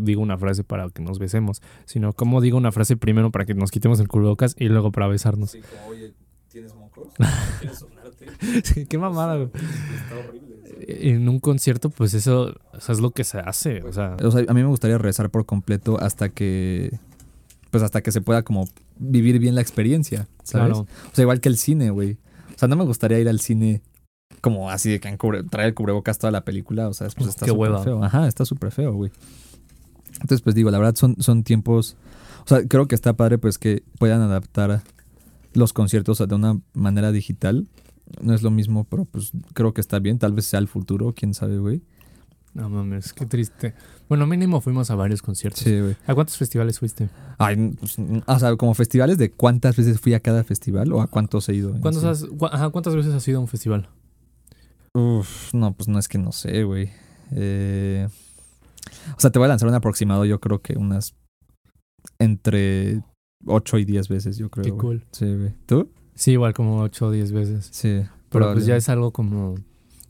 digo 0.00 0.22
una 0.22 0.38
frase 0.38 0.64
para 0.64 0.88
que 0.90 1.02
nos 1.02 1.18
besemos, 1.18 1.62
sino 1.84 2.12
cómo 2.12 2.40
digo 2.40 2.56
una 2.56 2.72
frase 2.72 2.96
primero 2.96 3.30
para 3.30 3.44
que 3.44 3.54
nos 3.54 3.70
quitemos 3.70 4.00
el 4.00 4.08
cubrebocas 4.08 4.54
y 4.58 4.66
luego 4.68 4.92
para 4.92 5.06
besarnos. 5.08 5.50
Sí, 5.52 5.60
como, 5.60 5.88
oye, 5.90 6.12
¿tienes 6.48 6.74
mocos? 6.74 7.08
¿Quieres 7.60 7.78
sonarte? 7.78 8.26
Sí, 8.64 8.86
qué 8.86 8.98
mamada, 8.98 9.36
güey. 9.36 9.48
Está 9.54 10.28
horrible. 10.28 10.56
En 10.88 11.28
un 11.28 11.38
concierto, 11.40 11.90
pues 11.90 12.12
eso, 12.14 12.54
o 12.72 12.80
sea, 12.80 12.92
es 12.92 13.00
lo 13.00 13.10
que 13.10 13.24
se 13.24 13.38
hace. 13.38 13.82
O 13.82 13.92
sea, 13.92 14.16
O 14.22 14.30
sea, 14.30 14.44
a 14.46 14.52
mí 14.54 14.62
me 14.62 14.68
gustaría 14.68 14.98
rezar 14.98 15.30
por 15.30 15.46
completo 15.46 15.98
hasta 16.00 16.28
que. 16.28 16.98
Pues 17.70 17.82
hasta 17.82 18.00
que 18.02 18.12
se 18.12 18.20
pueda 18.20 18.42
como 18.42 18.68
vivir 18.98 19.38
bien 19.38 19.54
la 19.54 19.60
experiencia, 19.60 20.28
¿sabes? 20.44 20.68
claro. 20.72 20.80
O 20.80 21.14
sea, 21.14 21.22
igual 21.22 21.40
que 21.40 21.48
el 21.48 21.56
cine, 21.56 21.90
güey. 21.90 22.18
O 22.54 22.58
sea, 22.58 22.68
no 22.68 22.76
me 22.76 22.84
gustaría 22.84 23.18
ir 23.18 23.28
al 23.28 23.40
cine 23.40 23.82
como 24.40 24.70
así 24.70 24.90
de 24.90 25.00
que 25.00 25.08
cubre- 25.18 25.48
traer 25.48 25.68
el 25.68 25.74
cubrebocas 25.74 26.18
toda 26.18 26.30
la 26.30 26.44
película. 26.44 26.88
O 26.88 26.94
sea, 26.94 27.08
pues 27.16 27.28
está 27.30 27.46
súper 27.46 27.78
feo. 27.82 28.02
Ajá, 28.04 28.28
está 28.28 28.44
súper 28.44 28.70
feo, 28.70 28.92
güey. 28.92 29.10
Entonces, 30.20 30.40
pues 30.42 30.54
digo, 30.54 30.70
la 30.70 30.78
verdad 30.78 30.94
son, 30.96 31.16
son 31.20 31.42
tiempos. 31.44 31.96
O 32.44 32.48
sea, 32.48 32.66
creo 32.66 32.86
que 32.88 32.94
está 32.94 33.14
padre, 33.16 33.38
pues 33.38 33.58
que 33.58 33.82
puedan 33.98 34.20
adaptar 34.22 34.82
los 35.52 35.72
conciertos 35.72 36.18
de 36.26 36.34
una 36.34 36.60
manera 36.74 37.12
digital. 37.12 37.66
No 38.20 38.34
es 38.34 38.42
lo 38.42 38.50
mismo, 38.50 38.84
pero 38.84 39.04
pues 39.04 39.32
creo 39.52 39.74
que 39.74 39.80
está 39.80 39.98
bien. 39.98 40.18
Tal 40.18 40.32
vez 40.32 40.46
sea 40.46 40.60
el 40.60 40.68
futuro, 40.68 41.12
quién 41.14 41.34
sabe, 41.34 41.58
güey. 41.58 41.82
No 42.54 42.70
mames, 42.70 43.12
qué 43.12 43.26
triste. 43.26 43.74
Bueno, 44.08 44.26
mínimo 44.26 44.62
fuimos 44.62 44.90
a 44.90 44.94
varios 44.94 45.20
conciertos. 45.20 45.62
Sí, 45.62 45.78
güey. 45.78 45.96
¿A 46.06 46.14
cuántos 46.14 46.38
festivales 46.38 46.78
fuiste? 46.78 47.10
Ay, 47.36 47.76
pues, 47.78 47.96
o 48.26 48.38
sea, 48.38 48.56
como 48.56 48.72
festivales, 48.72 49.18
¿de 49.18 49.30
cuántas 49.30 49.76
veces 49.76 50.00
fui 50.00 50.14
a 50.14 50.20
cada 50.20 50.42
festival 50.42 50.90
o 50.92 51.02
a 51.02 51.06
cuántos 51.08 51.48
he 51.50 51.54
ido? 51.54 51.78
¿Cuántos 51.80 52.04
has- 52.04 52.24
ajá, 52.50 52.70
¿Cuántas 52.70 52.94
veces 52.94 53.12
has 53.12 53.28
ido 53.28 53.38
a 53.38 53.40
un 53.42 53.48
festival? 53.48 53.88
Uf, 54.94 55.52
no, 55.52 55.74
pues 55.74 55.88
no 55.88 55.98
es 55.98 56.08
que 56.08 56.16
no 56.18 56.32
sé, 56.32 56.62
güey. 56.64 56.90
Eh, 57.32 58.08
o 59.16 59.20
sea, 59.20 59.30
te 59.30 59.38
voy 59.38 59.46
a 59.46 59.48
lanzar 59.48 59.68
un 59.68 59.74
aproximado, 59.74 60.24
yo 60.24 60.40
creo 60.40 60.60
que 60.60 60.76
unas 60.76 61.14
entre 62.18 63.02
8 63.46 63.78
y 63.78 63.84
10 63.84 64.08
veces, 64.08 64.36
yo 64.38 64.50
creo. 64.50 64.64
Qué 64.64 64.72
cool. 64.72 65.04
Sí, 65.12 65.26
güey. 65.26 65.52
¿Tú? 65.66 65.90
Sí, 66.14 66.32
igual 66.32 66.54
como 66.54 66.80
8 66.80 67.06
o 67.06 67.10
10 67.10 67.32
veces. 67.32 67.68
Sí. 67.72 68.02
Pero 68.30 68.52
pues 68.52 68.66
ya 68.66 68.76
es 68.76 68.88
algo 68.88 69.12
como... 69.12 69.54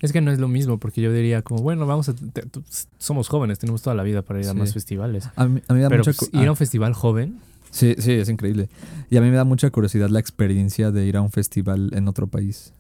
Es 0.01 0.12
que 0.12 0.20
no 0.20 0.30
es 0.30 0.38
lo 0.38 0.47
mismo, 0.49 0.78
porque 0.78 1.01
yo 1.01 1.12
diría 1.12 1.42
como, 1.42 1.62
bueno, 1.62 1.86
vamos 1.86 2.09
a... 2.09 2.14
te- 2.14 2.42
te- 2.42 2.61
somos 2.99 3.28
jóvenes, 3.28 3.59
tenemos 3.59 3.82
toda 3.82 3.97
la 3.97 4.03
vida 4.03 4.22
para 4.22 4.40
ir 4.40 4.49
a 4.49 4.55
más 4.55 4.72
festivales. 4.74 5.28
A 5.36 5.47
mí, 5.47 5.62
a 5.68 5.72
mí 5.72 5.78
me 5.78 5.82
da 5.82 5.88
Pero 5.88 6.05
mucha 6.05 6.12
pues, 6.12 6.30
ir 6.32 6.40
a 6.40 6.49
ah, 6.49 6.51
un 6.51 6.57
festival 6.57 6.92
joven, 6.92 7.40
sí, 7.70 7.94
sí, 7.99 8.12
es 8.12 8.28
increíble. 8.28 8.68
Y 9.11 9.16
a 9.16 9.20
mí 9.22 9.30
me 9.30 9.36
da 9.36 9.44
mucha 9.44 9.70
curiosidad 9.70 10.11
la 10.11 10.20
experiencia 10.20 10.90
de 10.90 11.07
ir 11.07 11.16
a 11.16 11.22
un 11.22 11.30
festival 11.30 11.90
en 11.94 12.09
otro 12.09 12.26
país. 12.26 12.72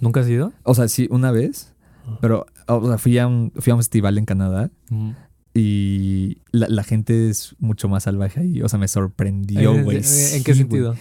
¿nunca 0.00 0.20
has 0.20 0.28
ido? 0.28 0.52
O 0.62 0.74
sea, 0.74 0.88
sí, 0.88 1.08
una 1.10 1.30
vez, 1.30 1.72
Ah. 2.06 2.18
pero 2.20 2.46
o 2.66 2.86
sea, 2.88 2.98
fui 2.98 3.18
a 3.18 3.26
un, 3.26 3.52
fui 3.56 3.70
a 3.70 3.74
un 3.74 3.80
festival 3.80 4.16
en 4.18 4.24
Canadá 4.24 4.70
Mm. 4.90 5.10
Y 5.54 6.38
la, 6.52 6.68
la 6.68 6.82
gente 6.84 7.28
es 7.30 7.56
mucho 7.58 7.88
más 7.88 8.04
salvaje 8.04 8.40
ahí. 8.40 8.62
O 8.62 8.68
sea, 8.68 8.78
me 8.78 8.88
sorprendió, 8.88 9.74
Eh, 9.74 9.82
güey. 9.82 9.96
eh, 9.98 10.36
¿En 10.36 10.44
qué 10.44 10.52
Sí, 10.54 10.58
sentido? 10.60 10.94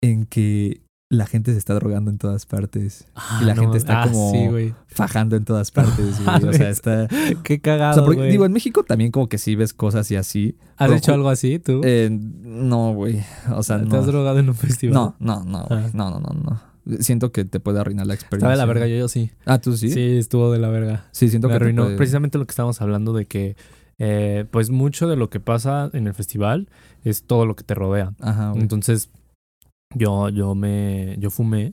En 0.00 0.24
que 0.26 0.80
la 1.10 1.26
gente 1.26 1.52
se 1.52 1.58
está 1.58 1.72
drogando 1.74 2.10
en 2.10 2.18
todas 2.18 2.44
partes. 2.44 3.06
Ah, 3.14 3.40
Y 3.42 3.46
la 3.46 3.54
no 3.54 3.62
gente 3.62 3.78
está 3.78 4.02
Ah, 4.02 4.08
como- 4.10 4.30
Sí. 4.32 4.74
Fajando 4.88 5.36
en 5.36 5.44
todas 5.44 5.70
partes, 5.70 6.16
güey. 6.24 6.44
O 6.48 6.52
sea, 6.52 6.68
está... 6.68 7.08
Qué 7.44 7.54
O 7.54 7.60
cagado, 7.62 7.94
sea, 7.94 8.04
porque, 8.04 8.18
güey. 8.20 8.30
digo, 8.30 8.44
en 8.44 8.52
México 8.52 8.84
también 8.84 9.10
como 9.10 9.26
que 9.28 9.38
sí 9.38 9.56
ves 9.56 9.72
cosas 9.72 10.10
y 10.10 10.16
así. 10.16 10.56
¿Has 10.76 10.92
hecho 10.92 11.14
algo 11.14 11.30
así 11.30 11.58
tú? 11.58 11.80
Eh, 11.82 12.10
no, 12.12 12.92
güey. 12.92 13.22
O 13.54 13.62
sea, 13.62 13.78
¿Te 13.80 13.86
no. 13.86 13.96
has 13.96 14.06
drogado 14.06 14.38
en 14.38 14.48
un 14.50 14.54
festival? 14.54 14.94
No, 14.94 15.16
no, 15.18 15.44
no, 15.44 15.64
güey. 15.66 15.80
Ah. 15.84 15.90
No, 15.94 16.10
no, 16.10 16.20
no, 16.20 16.30
no. 16.40 16.68
Siento 17.00 17.32
que 17.32 17.44
te 17.44 17.58
puede 17.60 17.80
arruinar 17.80 18.06
la 18.06 18.14
experiencia. 18.14 18.46
Estaba 18.46 18.52
de 18.52 18.58
la 18.58 18.64
verga, 18.66 18.86
yo, 18.86 18.96
yo 18.96 19.08
sí. 19.08 19.30
Ah, 19.44 19.58
¿tú 19.58 19.76
sí? 19.76 19.88
sí. 19.88 19.94
Sí, 19.94 20.16
estuvo 20.18 20.50
de 20.52 20.58
la 20.58 20.68
verga. 20.68 21.04
siento 21.12 21.48
Me 21.48 21.54
que 21.54 21.58
te 21.58 21.64
arruinó 21.64 21.84
puede- 21.84 21.96
precisamente 21.96 22.38
lo 22.38 22.46
que 22.46 22.52
estábamos 22.52 22.80
hablando 22.80 23.12
de 23.12 23.26
que, 23.26 23.56
eh, 23.98 24.44
pues 24.50 24.70
mucho 24.70 25.08
de 25.08 25.16
lo 25.16 25.30
que 25.30 25.40
pasa 25.40 25.90
en 25.92 26.06
el 26.06 26.14
festival 26.14 26.68
es 27.04 27.24
todo 27.24 27.46
lo 27.46 27.56
que 27.56 27.64
te 27.64 27.74
rodea. 27.74 28.14
Ajá, 28.20 28.50
güey. 28.50 28.62
Entonces, 28.62 29.10
yo, 29.94 30.28
yo 30.28 30.54
me, 30.54 31.16
yo 31.18 31.30
fumé 31.30 31.72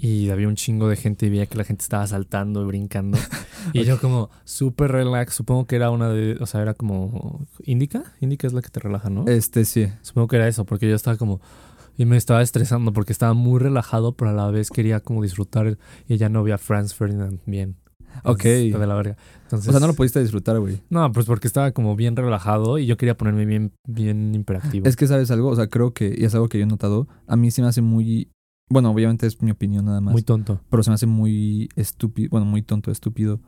y 0.00 0.30
había 0.30 0.46
un 0.46 0.54
chingo 0.54 0.88
de 0.88 0.96
gente 0.96 1.26
y 1.26 1.30
veía 1.30 1.46
que 1.46 1.58
la 1.58 1.64
gente 1.64 1.82
estaba 1.82 2.06
saltando 2.06 2.62
y 2.62 2.66
brincando. 2.66 3.18
y 3.72 3.84
yo 3.84 4.00
como 4.00 4.30
súper 4.44 4.92
relax, 4.92 5.34
supongo 5.34 5.66
que 5.66 5.76
era 5.76 5.90
una 5.90 6.08
de, 6.08 6.36
o 6.40 6.46
sea, 6.46 6.62
era 6.62 6.74
como 6.74 7.46
Indica, 7.64 8.04
Indica 8.20 8.46
es 8.46 8.52
la 8.52 8.62
que 8.62 8.70
te 8.70 8.80
relaja, 8.80 9.10
¿no? 9.10 9.26
Este 9.26 9.64
sí. 9.64 9.88
Supongo 10.02 10.28
que 10.28 10.36
era 10.36 10.48
eso, 10.48 10.64
porque 10.64 10.88
yo 10.88 10.94
estaba 10.94 11.16
como... 11.16 11.40
Y 11.96 12.04
me 12.04 12.16
estaba 12.16 12.42
estresando 12.42 12.92
porque 12.92 13.10
estaba 13.10 13.34
muy 13.34 13.58
relajado, 13.58 14.12
pero 14.12 14.30
a 14.30 14.32
la 14.34 14.48
vez 14.52 14.70
quería 14.70 15.00
como 15.00 15.20
disfrutar 15.20 15.78
y 16.06 16.16
ya 16.16 16.28
no 16.28 16.44
vi 16.44 16.52
a 16.52 16.58
Franz 16.58 16.94
Ferdinand 16.94 17.40
bien. 17.44 17.74
Ok. 18.24 18.44
Entonces, 18.44 18.66
está 18.66 18.78
de 18.78 18.86
la 18.86 18.94
verga. 18.94 19.16
Entonces, 19.44 19.68
O 19.68 19.72
sea, 19.72 19.80
no 19.80 19.86
lo 19.86 19.94
pudiste 19.94 20.20
disfrutar, 20.20 20.58
güey. 20.60 20.80
No, 20.90 21.10
pues 21.12 21.26
porque 21.26 21.46
estaba 21.46 21.70
como 21.72 21.96
bien 21.96 22.16
relajado 22.16 22.78
y 22.78 22.86
yo 22.86 22.96
quería 22.96 23.16
ponerme 23.16 23.44
bien, 23.46 23.72
bien 23.86 24.34
imperactivo. 24.34 24.86
Es 24.86 24.96
que, 24.96 25.06
¿sabes 25.06 25.30
algo? 25.30 25.48
O 25.48 25.56
sea, 25.56 25.68
creo 25.68 25.92
que, 25.94 26.14
y 26.18 26.24
es 26.24 26.34
algo 26.34 26.48
que 26.48 26.58
yo 26.58 26.64
he 26.64 26.66
notado, 26.66 27.08
a 27.26 27.36
mí 27.36 27.50
se 27.50 27.62
me 27.62 27.68
hace 27.68 27.80
muy... 27.82 28.28
Bueno, 28.70 28.90
obviamente 28.90 29.26
es 29.26 29.40
mi 29.40 29.50
opinión 29.50 29.86
nada 29.86 30.00
más. 30.02 30.12
muy 30.12 30.22
tonto. 30.22 30.60
pero 30.68 30.82
se 30.82 30.90
me 30.90 30.94
hace 30.94 31.06
muy 31.06 31.70
estúpido, 31.76 32.28
bueno, 32.30 32.44
muy 32.44 32.60
tonto, 32.62 32.90
estúpido, 32.90 33.40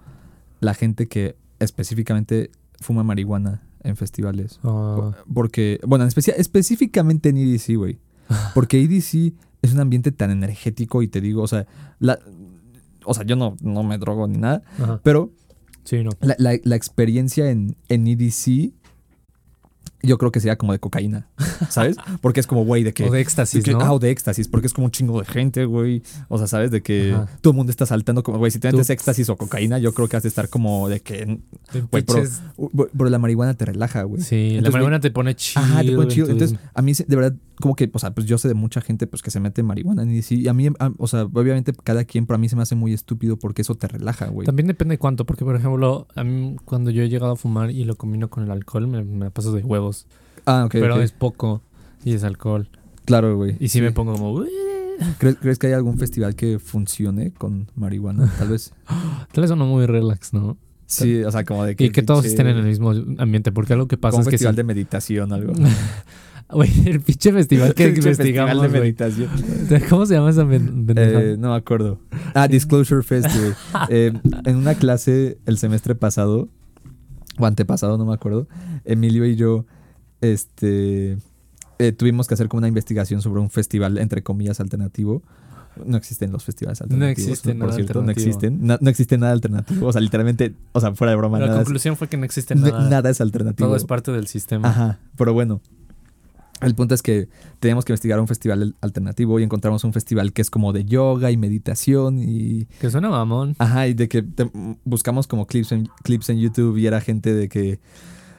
la 0.60 0.72
gente 0.72 1.08
que 1.08 1.36
específicamente 1.58 2.50
fuma 2.80 3.02
marihuana 3.02 3.62
en 3.82 3.96
festivales. 3.96 4.58
Ah, 4.62 5.12
Porque, 5.32 5.80
bueno, 5.86 6.04
en 6.04 6.08
especia- 6.08 6.34
específicamente 6.36 7.28
en 7.30 7.36
EDC, 7.38 7.76
güey. 7.76 7.98
Porque 8.54 8.80
EDC 8.82 9.34
es 9.62 9.74
un 9.74 9.80
ambiente 9.80 10.12
tan 10.12 10.30
energético 10.30 11.02
y 11.02 11.08
te 11.08 11.20
digo, 11.20 11.42
o 11.42 11.46
sea, 11.48 11.66
la, 11.98 12.18
o 13.04 13.14
sea 13.14 13.24
yo 13.24 13.36
no, 13.36 13.56
no 13.62 13.82
me 13.82 13.98
drogo 13.98 14.26
ni 14.28 14.38
nada, 14.38 14.62
ajá. 14.78 15.00
pero 15.02 15.30
Sí, 15.84 16.02
no. 16.04 16.10
la, 16.20 16.34
la- 16.38 16.58
la 16.62 16.76
experiencia 16.76 17.50
en, 17.50 17.76
en 17.88 18.06
EDC 18.06 18.72
yo 20.02 20.16
creo 20.16 20.32
que 20.32 20.40
sería 20.40 20.56
como 20.56 20.72
de 20.72 20.78
cocaína, 20.78 21.28
¿sabes? 21.68 21.96
Porque 22.22 22.40
es 22.40 22.46
como, 22.46 22.64
güey, 22.64 22.82
de 22.84 22.94
que... 22.94 23.04
O 23.04 23.10
de 23.10 23.16
de 23.18 23.20
éxtasis, 23.20 23.62
que- 23.62 23.72
¿no? 23.72 23.80
ah, 23.82 23.92
o 23.92 23.98
de 23.98 24.10
éxtasis, 24.10 24.48
porque 24.48 24.66
es 24.66 24.72
como 24.72 24.86
un 24.86 24.90
chingo 24.90 25.18
de 25.20 25.26
gente, 25.26 25.66
güey. 25.66 26.02
O 26.28 26.38
sea, 26.38 26.46
¿sabes? 26.46 26.70
De 26.70 26.82
que 26.82 27.12
Ajá. 27.12 27.28
todo 27.42 27.50
el 27.50 27.56
mundo 27.58 27.70
está 27.70 27.84
saltando 27.84 28.22
como, 28.22 28.38
güey, 28.38 28.50
si 28.50 28.58
te 28.58 28.72
metes 28.72 28.88
éxtasis 28.88 29.28
o 29.28 29.36
cocaína, 29.36 29.78
yo 29.78 29.92
creo 29.92 30.08
que 30.08 30.16
has 30.16 30.22
de 30.22 30.30
estar 30.30 30.48
como 30.48 30.88
de 30.88 31.00
que... 31.00 31.40
De 31.74 31.80
güey, 31.82 32.02
pero- 32.02 32.22
Pero 32.96 33.10
la 33.10 33.18
marihuana 33.18 33.52
te 33.52 33.66
relaja, 33.66 34.02
güey. 34.04 34.22
Sí, 34.22 34.58
la 34.62 34.70
marihuana 34.70 35.00
te 35.00 35.10
pone 35.10 35.34
chido. 35.36 35.62
Ajá, 35.62 35.82
te 35.82 35.92
pone 35.94 36.08
chido. 36.08 36.30
entonces- 36.30 36.58
a 36.72 36.80
mí, 36.80 36.92
de 36.94 37.16
verdad, 37.16 37.34
como 37.60 37.76
que, 37.76 37.90
o 37.92 37.98
sea, 37.98 38.12
pues 38.14 38.26
yo 38.26 38.38
sé 38.38 38.48
de 38.48 38.54
mucha 38.54 38.80
gente 38.80 39.06
pues 39.06 39.22
que 39.22 39.30
se 39.30 39.38
mete 39.40 39.62
marihuana 39.62 40.04
y 40.12 40.22
sí, 40.22 40.40
y 40.40 40.48
a 40.48 40.54
mí, 40.54 40.68
a- 40.78 40.92
o 40.98 41.06
sea, 41.06 41.24
obviamente 41.24 41.72
cada 41.72 42.04
quien, 42.04 42.26
pero 42.26 42.34
a 42.36 42.38
mí 42.38 42.48
se 42.48 42.56
me 42.56 42.62
hace 42.62 42.74
muy 42.74 42.92
estúpido 42.92 43.36
porque 43.38 43.62
eso 43.62 43.74
te 43.76 43.86
relaja, 43.88 44.26
güey. 44.26 44.46
También 44.46 44.66
depende 44.66 44.94
de 44.94 44.98
cuánto, 44.98 45.24
porque 45.26 45.44
por 45.44 45.54
ejemplo, 45.56 46.06
a 46.16 46.24
mí 46.24 46.56
cuando 46.64 46.90
yo 46.90 47.02
he 47.02 47.08
llegado 47.08 47.32
a 47.32 47.36
fumar 47.36 47.70
y 47.70 47.84
lo 47.84 47.94
combino 47.96 48.28
con 48.30 48.42
el 48.44 48.50
alcohol, 48.50 48.86
me, 48.88 49.04
me 49.04 49.30
paso 49.30 49.52
de 49.52 49.62
huevos. 49.62 50.06
Ah, 50.46 50.64
ok, 50.66 50.72
pero 50.72 51.00
es 51.00 51.12
poco 51.12 51.62
y 52.04 52.14
es 52.14 52.24
alcohol. 52.24 52.68
Claro, 53.04 53.36
güey. 53.36 53.56
Y 53.60 53.68
sí, 53.68 53.80
me 53.80 53.92
pongo 53.92 54.12
como... 54.14 54.44
¿Crees, 55.18 55.36
crees 55.40 55.58
que 55.58 55.66
hay 55.68 55.72
algún 55.72 55.96
festival 55.98 56.34
que 56.34 56.58
funcione 56.58 57.32
con 57.32 57.70
marihuana? 57.74 58.30
Tal 58.38 58.48
vez. 58.48 58.72
Tal 59.32 59.42
vez 59.42 59.50
uno 59.50 59.64
muy 59.66 59.86
relax, 59.86 60.32
¿no? 60.34 60.58
Sí, 60.86 61.22
o 61.22 61.30
sea, 61.30 61.44
como 61.44 61.64
de 61.64 61.76
que... 61.76 61.84
Y 61.84 61.90
que 61.90 62.02
todos 62.02 62.24
estén 62.24 62.48
en 62.48 62.56
el 62.56 62.64
mismo 62.64 62.90
ambiente, 63.18 63.52
porque 63.52 63.72
algo 63.74 63.86
que 63.88 63.96
pasa 63.96 64.10
como 64.12 64.22
un 64.22 64.22
es 64.22 64.26
que... 64.26 64.30
festival 64.32 64.54
si- 64.54 64.56
de 64.56 64.64
meditación, 64.64 65.32
algo. 65.32 65.52
Güey, 66.52 66.70
el 66.88 67.00
pinche 67.00 67.32
festival 67.32 67.74
que 67.74 67.88
investigamos, 67.88 68.60
festival 68.68 69.68
de. 69.68 69.80
¿Cómo 69.88 70.06
se 70.06 70.14
llama 70.14 70.30
esa? 70.30 70.42
Eh, 70.50 71.36
no 71.38 71.50
me 71.50 71.56
acuerdo. 71.56 72.00
Ah, 72.34 72.46
Disclosure 72.46 73.02
Fest, 73.02 73.28
güey. 73.36 73.52
Eh, 73.88 74.12
en 74.44 74.56
una 74.56 74.74
clase 74.74 75.38
el 75.46 75.58
semestre 75.58 75.94
pasado, 75.94 76.48
o 77.38 77.46
antepasado, 77.46 77.98
no 77.98 78.04
me 78.06 78.14
acuerdo, 78.14 78.46
Emilio 78.84 79.24
y 79.26 79.34
yo, 79.36 79.66
este, 80.20 81.18
eh, 81.78 81.92
tuvimos 81.92 82.28
que 82.28 82.34
hacer 82.34 82.48
como 82.48 82.58
una 82.58 82.68
investigación 82.68 83.22
sobre 83.22 83.40
un 83.40 83.50
festival, 83.50 83.98
entre 83.98 84.22
comillas, 84.22 84.60
alternativo. 84.60 85.22
No 85.84 85.96
existen 85.96 86.32
los 86.32 86.44
festivales 86.44 86.80
alternativos. 86.82 87.28
existe 87.30 87.48
por 87.50 87.58
nada 87.58 87.72
cierto, 87.72 88.02
no 88.02 88.10
existen. 88.10 88.66
Na- 88.66 88.78
no 88.80 88.90
existe 88.90 89.16
nada 89.18 89.32
alternativo. 89.32 89.86
O 89.86 89.92
sea, 89.92 90.00
literalmente, 90.00 90.54
o 90.72 90.80
sea, 90.80 90.94
fuera 90.94 91.12
de 91.12 91.16
broma, 91.16 91.38
La 91.38 91.46
nada, 91.46 91.58
es, 91.60 91.64
conclusión 91.64 91.96
fue 91.96 92.08
que 92.08 92.16
no 92.16 92.24
existe 92.24 92.54
nada. 92.54 92.88
nada 92.90 93.08
es 93.08 93.20
alternativo. 93.20 93.68
Todo 93.68 93.76
es 93.76 93.84
parte 93.84 94.10
del 94.12 94.26
sistema. 94.26 94.68
Ajá, 94.68 94.98
pero 95.16 95.32
bueno. 95.32 95.60
El 96.60 96.74
punto 96.74 96.94
es 96.94 97.02
que 97.02 97.28
teníamos 97.58 97.84
que 97.84 97.92
investigar 97.92 98.20
un 98.20 98.28
festival 98.28 98.62
al- 98.62 98.76
alternativo 98.80 99.40
y 99.40 99.42
encontramos 99.42 99.82
un 99.84 99.92
festival 99.92 100.32
que 100.32 100.42
es 100.42 100.50
como 100.50 100.72
de 100.72 100.84
yoga 100.84 101.30
y 101.30 101.36
meditación 101.36 102.18
y... 102.18 102.66
Que 102.80 102.90
suena 102.90 103.08
mamón. 103.08 103.54
Ajá, 103.58 103.88
y 103.88 103.94
de 103.94 104.08
que 104.08 104.22
te- 104.22 104.50
buscamos 104.84 105.26
como 105.26 105.46
clips 105.46 105.72
en, 105.72 105.88
clips 106.02 106.28
en 106.30 106.38
YouTube 106.38 106.76
y 106.76 106.86
era 106.86 107.00
gente 107.00 107.32
de 107.34 107.48
que... 107.48 107.80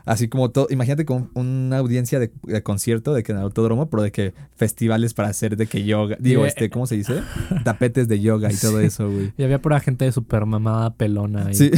Así 0.05 0.27
como 0.27 0.49
todo, 0.51 0.67
imagínate 0.69 1.05
como 1.05 1.29
una 1.35 1.77
audiencia 1.77 2.19
de, 2.19 2.31
de 2.43 2.63
concierto 2.63 3.13
de 3.13 3.23
que 3.23 3.31
en 3.31 3.37
el 3.37 3.43
autódromo, 3.43 3.89
pero 3.89 4.03
de 4.03 4.11
que 4.11 4.33
festivales 4.55 5.13
para 5.13 5.29
hacer 5.29 5.57
de 5.57 5.67
que 5.67 5.83
yoga, 5.83 6.17
digo, 6.19 6.45
este, 6.45 6.69
¿cómo 6.69 6.87
se 6.87 6.95
dice? 6.95 7.21
Tapetes 7.63 8.07
de 8.07 8.19
yoga 8.19 8.51
y 8.51 8.55
todo 8.55 8.79
Sí. 8.79 8.85
eso, 8.87 9.09
güey. 9.11 9.33
Y 9.37 9.43
había 9.43 9.61
pura 9.61 9.79
gente 9.79 10.05
de 10.05 10.11
super 10.11 10.45
mamada 10.45 10.93
pelona 10.95 11.47
ahí 11.47 11.53
Sí. 11.55 11.71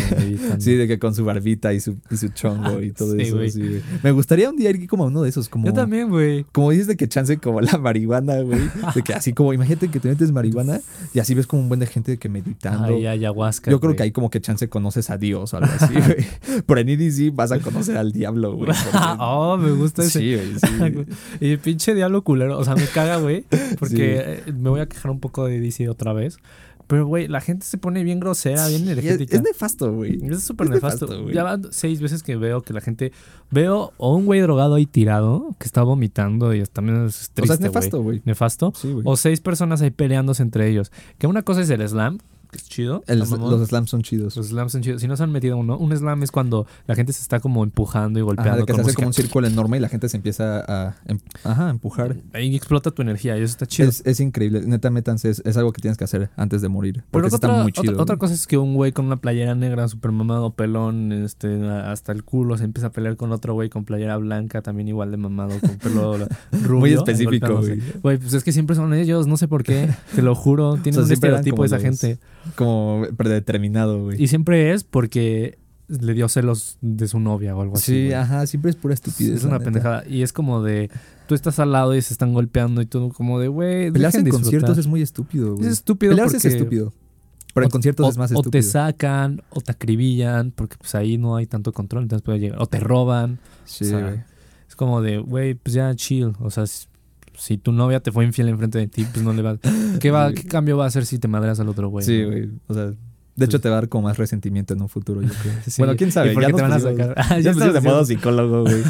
Sí, 0.59 0.75
de 0.75 0.87
que 0.87 0.99
con 0.99 1.13
su 1.15 1.25
barbita 1.25 1.73
y 1.73 1.79
su, 1.79 1.97
y 2.09 2.17
su 2.17 2.29
chongo 2.29 2.81
y 2.81 2.91
todo 2.91 3.13
Sí, 3.15 3.21
eso. 3.23 3.39
sí, 3.49 3.59
güey. 3.59 3.81
Me 4.03 4.11
gustaría 4.11 4.49
un 4.49 4.55
día 4.55 4.69
ir 4.69 4.87
como 4.87 5.03
a 5.03 5.07
uno 5.07 5.21
de 5.23 5.29
esos, 5.29 5.49
como... 5.49 5.65
Yo 5.65 5.73
también, 5.73 6.09
güey. 6.09 6.45
Como 6.51 6.71
dices 6.71 6.87
de 6.87 6.95
que 6.95 7.07
chance 7.07 7.37
como 7.37 7.59
la 7.61 7.77
marihuana, 7.77 8.39
güey. 8.41 8.61
De 8.95 9.01
que 9.01 9.13
así 9.13 9.33
como, 9.33 9.53
imagínate 9.53 9.89
que 9.89 9.99
te 9.99 10.07
metes 10.07 10.31
marihuana 10.31 10.79
y 11.13 11.19
así 11.19 11.33
ves 11.33 11.47
como 11.47 11.61
un 11.61 11.67
buen 11.67 11.79
de 11.79 11.87
gente 11.87 12.11
de 12.11 12.17
que 12.17 12.29
meditando. 12.29 12.85
Ay, 12.85 13.05
ayahuasca. 13.07 13.69
Yo 13.71 13.79
creo 13.79 13.95
que 13.95 14.03
ahí 14.03 14.11
como 14.11 14.29
que 14.29 14.39
chance 14.39 14.69
conoces 14.69 15.09
a 15.09 15.17
Dios 15.17 15.53
o 15.53 15.57
algo 15.57 15.71
así, 15.79 15.93
güey. 16.05 16.63
Pero 16.65 16.79
en 16.79 16.89
EDC 16.89 17.33
vas 17.35 17.51
a 17.51 17.59
conocer 17.59 17.97
al 17.97 18.12
diablo, 18.13 18.55
güey. 18.55 18.71
oh, 19.19 19.57
me 19.57 19.71
gusta 19.71 20.03
ese. 20.03 20.19
Sí, 20.19 20.35
güey, 20.35 20.95
sí. 21.05 21.05
y 21.41 21.57
pinche 21.57 21.93
diablo 21.93 22.23
culero. 22.23 22.57
O 22.57 22.63
sea, 22.63 22.75
me 22.75 22.85
caga, 22.87 23.17
güey. 23.17 23.45
Porque 23.79 23.95
Sí. 23.95 24.01
eh, 24.49 24.53
me 24.57 24.69
voy 24.69 24.79
a 24.81 24.85
quejar 24.87 25.11
un 25.11 25.19
poco 25.19 25.45
de 25.45 25.59
DC 25.59 25.89
otra 25.89 26.13
vez. 26.13 26.37
Pero, 26.85 27.07
güey, 27.07 27.29
la 27.29 27.39
gente 27.39 27.65
se 27.65 27.77
pone 27.77 28.03
bien 28.03 28.19
grosera, 28.19 28.67
bien 28.67 28.83
es, 28.83 28.89
energética. 28.89 29.37
es 29.37 29.41
nefasto, 29.41 29.91
güey. 29.93 30.19
Es 30.29 30.43
súper 30.43 30.69
nefasto. 30.69 31.29
ya 31.31 31.41
van 31.43 31.63
seis 31.71 32.01
veces 32.01 32.23
que 32.23 32.35
veo 32.35 32.61
que 32.61 32.73
la 32.73 32.81
gente. 32.81 33.13
Veo 33.51 33.93
o 33.97 34.15
un 34.15 34.25
güey 34.25 34.41
drogado 34.41 34.75
ahí 34.75 34.85
tirado 34.85 35.55
que 35.59 35.65
está 35.65 35.81
vomitando 35.81 36.53
y 36.53 36.59
es- 36.59 36.69
también 36.69 37.05
es 37.05 37.31
triste. 37.33 37.41
O 37.41 37.45
sea, 37.45 37.53
es 37.55 37.61
nefasto, 37.61 38.01
güey. 38.03 38.21
Nefasto. 38.25 38.73
Sí. 38.75 38.93
O 39.05 39.15
seis 39.15 39.39
personas 39.39 39.81
ahí 39.81 39.91
peleándose 39.91 40.43
entre 40.43 40.69
ellos. 40.69 40.91
Que 41.17 41.25
una 41.25 41.41
cosa 41.43 41.61
es 41.61 41.69
el 41.69 41.87
slam, 41.87 42.19
es 42.57 42.69
chido. 42.69 43.03
El- 43.07 43.19
los 43.19 43.29
slams 43.29 43.89
son 43.89 44.01
chidos. 44.01 44.35
Los 44.35 44.47
slams 44.47 44.71
son 44.71 44.81
chidos. 44.81 45.01
Si 45.01 45.07
no 45.07 45.15
se 45.17 45.23
han 45.23 45.31
metido 45.31 45.57
uno, 45.57 45.77
un 45.77 45.95
slam 45.95 46.23
es 46.23 46.31
cuando 46.31 46.65
la 46.87 46.95
gente 46.95 47.13
se 47.13 47.21
está 47.21 47.39
como 47.39 47.63
empujando 47.63 48.19
y 48.19 48.21
golpeando. 48.21 48.51
Ajá, 48.51 48.59
de 48.61 48.65
que 48.65 48.73
con 48.73 48.77
se 48.77 48.81
hace 48.81 48.87
música. 48.87 48.95
como 48.97 49.07
un 49.07 49.13
círculo 49.13 49.47
enorme 49.47 49.77
y 49.77 49.79
la 49.79 49.89
gente 49.89 50.09
se 50.09 50.17
empieza 50.17 50.59
a, 50.67 50.95
em- 51.05 51.19
ajá, 51.43 51.69
empujar. 51.69 52.15
Ahí 52.33 52.55
explota 52.55 52.91
tu 52.91 53.01
energía 53.01 53.37
y 53.37 53.41
eso 53.41 53.51
está 53.51 53.65
chido. 53.65 53.89
Es, 53.89 54.01
es 54.05 54.19
increíble. 54.19 54.61
Neta, 54.65 54.89
métanse. 54.89 55.29
Es, 55.29 55.41
es 55.45 55.57
algo 55.57 55.71
que 55.73 55.81
tienes 55.81 55.97
que 55.97 56.03
hacer 56.03 56.29
antes 56.35 56.61
de 56.61 56.69
morir. 56.69 57.03
Porque 57.11 57.27
Pero 57.27 57.29
sí 57.29 57.35
está 57.35 57.47
otra, 57.47 57.63
muy 57.63 57.71
otra- 57.71 57.81
chido. 57.83 58.01
otra 58.01 58.17
cosa 58.17 58.33
es 58.33 58.47
que 58.47 58.57
un 58.57 58.75
güey 58.75 58.91
con 58.91 59.05
una 59.05 59.17
playera 59.17 59.55
negra, 59.55 59.87
super 59.87 60.11
mamado, 60.11 60.51
pelón, 60.53 61.11
este, 61.11 61.67
hasta 61.69 62.11
el 62.11 62.23
culo, 62.23 62.57
se 62.57 62.63
empieza 62.65 62.87
a 62.87 62.91
pelear 62.91 63.15
con 63.17 63.31
otro 63.31 63.53
güey 63.53 63.69
con 63.69 63.85
playera 63.85 64.17
blanca, 64.17 64.61
también 64.61 64.87
igual 64.87 65.11
de 65.11 65.17
mamado, 65.17 65.59
con 65.59 65.77
pelo 65.77 66.17
rubio. 66.63 66.79
Muy 66.79 66.93
específico, 66.93 67.57
güey. 67.57 67.81
Güey, 68.01 68.17
pues 68.17 68.33
es 68.33 68.43
que 68.43 68.51
siempre 68.51 68.75
son 68.75 68.93
ellos, 68.93 69.27
no 69.27 69.37
sé 69.37 69.47
por 69.47 69.63
qué, 69.63 69.89
te 70.15 70.21
lo 70.21 70.35
juro. 70.35 70.77
Tienen 70.83 71.01
un 71.01 71.07
siempre 71.07 71.29
eran 71.29 71.39
estereotipo 71.39 71.55
como 71.57 71.65
esa 71.65 71.75
los- 71.75 71.83
gente. 71.83 72.19
Como 72.55 73.05
predeterminado, 73.17 74.03
güey. 74.03 74.21
Y 74.21 74.27
siempre 74.27 74.73
es 74.73 74.83
porque 74.83 75.57
le 75.87 76.13
dio 76.13 76.27
celos 76.29 76.77
de 76.81 77.07
su 77.07 77.19
novia 77.19 77.55
o 77.55 77.61
algo 77.61 77.75
así. 77.75 77.85
Sí, 77.91 78.01
güey. 78.05 78.13
ajá, 78.13 78.47
siempre 78.47 78.69
es 78.71 78.75
pura 78.75 78.93
estupidez. 78.93 79.37
Es 79.39 79.43
una 79.43 79.53
neta. 79.53 79.65
pendejada. 79.65 80.03
Y 80.07 80.21
es 80.23 80.33
como 80.33 80.61
de, 80.63 80.89
tú 81.27 81.35
estás 81.35 81.59
al 81.59 81.71
lado 81.71 81.95
y 81.95 82.01
se 82.01 82.13
están 82.13 82.33
golpeando 82.33 82.81
y 82.81 82.85
todo 82.85 83.09
como 83.09 83.39
de, 83.39 83.47
güey, 83.47 83.91
Pelearse 83.91 84.17
en 84.19 84.23
disfrutar. 84.25 84.43
conciertos 84.51 84.77
es 84.77 84.87
muy 84.87 85.01
estúpido, 85.01 85.55
güey. 85.55 85.67
Es 85.67 85.73
estúpido 85.73 86.11
Pelearse 86.11 86.35
porque... 86.37 86.47
es 86.47 86.53
estúpido. 86.55 86.93
Pero 87.53 87.65
en 87.65 87.67
o- 87.67 87.71
conciertos 87.71 88.07
o- 88.07 88.09
es 88.09 88.17
más 88.17 88.31
O 88.31 88.35
estúpido. 88.35 88.51
te 88.51 88.63
sacan, 88.63 89.41
o 89.51 89.61
te 89.61 89.71
acribillan, 89.71 90.51
porque 90.51 90.75
pues 90.77 90.95
ahí 90.95 91.17
no 91.17 91.35
hay 91.35 91.45
tanto 91.45 91.71
control, 91.71 92.03
entonces 92.03 92.23
puede 92.23 92.39
llegar. 92.39 92.59
O 92.61 92.65
te 92.65 92.79
roban. 92.79 93.39
Sí, 93.65 93.85
o 93.85 93.87
sea, 93.89 93.99
güey. 93.99 94.21
Es 94.67 94.75
como 94.75 95.01
de, 95.01 95.19
güey, 95.19 95.53
pues 95.53 95.73
ya 95.75 95.93
chill. 95.95 96.33
O 96.39 96.49
sea, 96.49 96.63
si 97.37 97.57
tu 97.57 97.71
novia 97.71 97.99
te 97.99 98.11
fue 98.11 98.25
infiel 98.25 98.49
enfrente 98.49 98.77
de 98.79 98.87
ti, 98.87 99.05
pues 99.11 99.23
no 99.23 99.33
le 99.33 99.41
va. 99.41 99.57
¿Qué, 99.99 100.11
va. 100.11 100.31
¿qué 100.33 100.43
cambio 100.47 100.77
va 100.77 100.85
a 100.85 100.87
hacer 100.87 101.05
si 101.05 101.19
te 101.19 101.27
madreas 101.27 101.59
al 101.59 101.69
otro 101.69 101.89
güey? 101.89 102.05
Sí, 102.05 102.23
güey. 102.23 102.49
O 102.67 102.73
sea, 102.73 102.91
de 103.35 103.45
hecho 103.45 103.59
te 103.59 103.67
va 103.69 103.77
a 103.77 103.81
dar 103.81 103.89
como 103.89 104.07
más 104.07 104.17
resentimiento 104.17 104.73
en 104.75 104.81
un 104.81 104.89
futuro, 104.89 105.21
yo 105.21 105.29
creo. 105.41 105.53
Sí. 105.67 105.81
Bueno, 105.81 105.95
quién 105.97 106.11
sabe. 106.11 106.31
¿Y 106.31 106.33
por 106.35 106.43
ya 106.43 106.47
qué 106.49 106.53
te 106.53 106.61
van 106.61 106.71
a 106.73 106.79
sacar? 106.79 107.13
Ah, 107.17 107.39
Ya 107.39 107.51
estás 107.51 107.73
de 107.73 107.81
modo 107.81 108.05
psicólogo, 108.05 108.61
güey. 108.63 108.83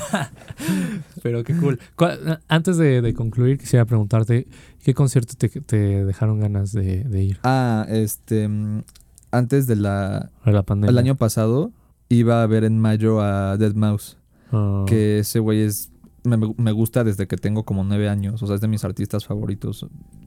Pero 1.23 1.43
qué 1.43 1.55
cool. 1.55 1.79
¿Cuál- 1.95 2.41
Antes 2.47 2.77
de, 2.77 3.01
de 3.01 3.13
concluir, 3.13 3.57
quisiera 3.57 3.85
preguntarte, 3.85 4.47
¿qué 4.83 4.93
concierto 4.93 5.33
te, 5.37 5.49
te 5.49 6.03
dejaron 6.05 6.39
ganas 6.39 6.71
de, 6.73 7.03
de 7.03 7.23
ir 7.23 7.39
Ah, 7.43 7.85
este. 7.89 8.49
Antes 9.31 9.65
de 9.67 9.75
la. 9.77 10.29
a 10.43 10.51
la 10.51 10.63
pandemia? 10.63 10.91
El 10.91 10.97
año 10.97 11.15
pasado 11.15 11.71
iba 12.09 12.43
a 12.43 12.47
ver 12.47 12.63
en 12.65 12.79
mayo 12.79 13.21
a 13.21 13.57
Dead 13.57 13.73
Mouse. 13.73 14.17
Ah, 14.51 14.83
Que 14.87 15.19
ese 15.19 15.39
güey 15.39 15.61
es. 15.61 15.89
Me, 16.23 16.37
me 16.57 16.71
gusta 16.71 17.03
desde 17.03 17.27
que 17.27 17.37
tengo 17.37 17.63
como 17.63 17.83
nueve 17.83 18.07
años. 18.09 18.41
O 18.43 18.47
sea, 18.47 18.55
es 18.55 18.61
de 18.61 18.67
mis 18.67 18.83
artistas 18.83 19.25
favoritos. 19.25 19.85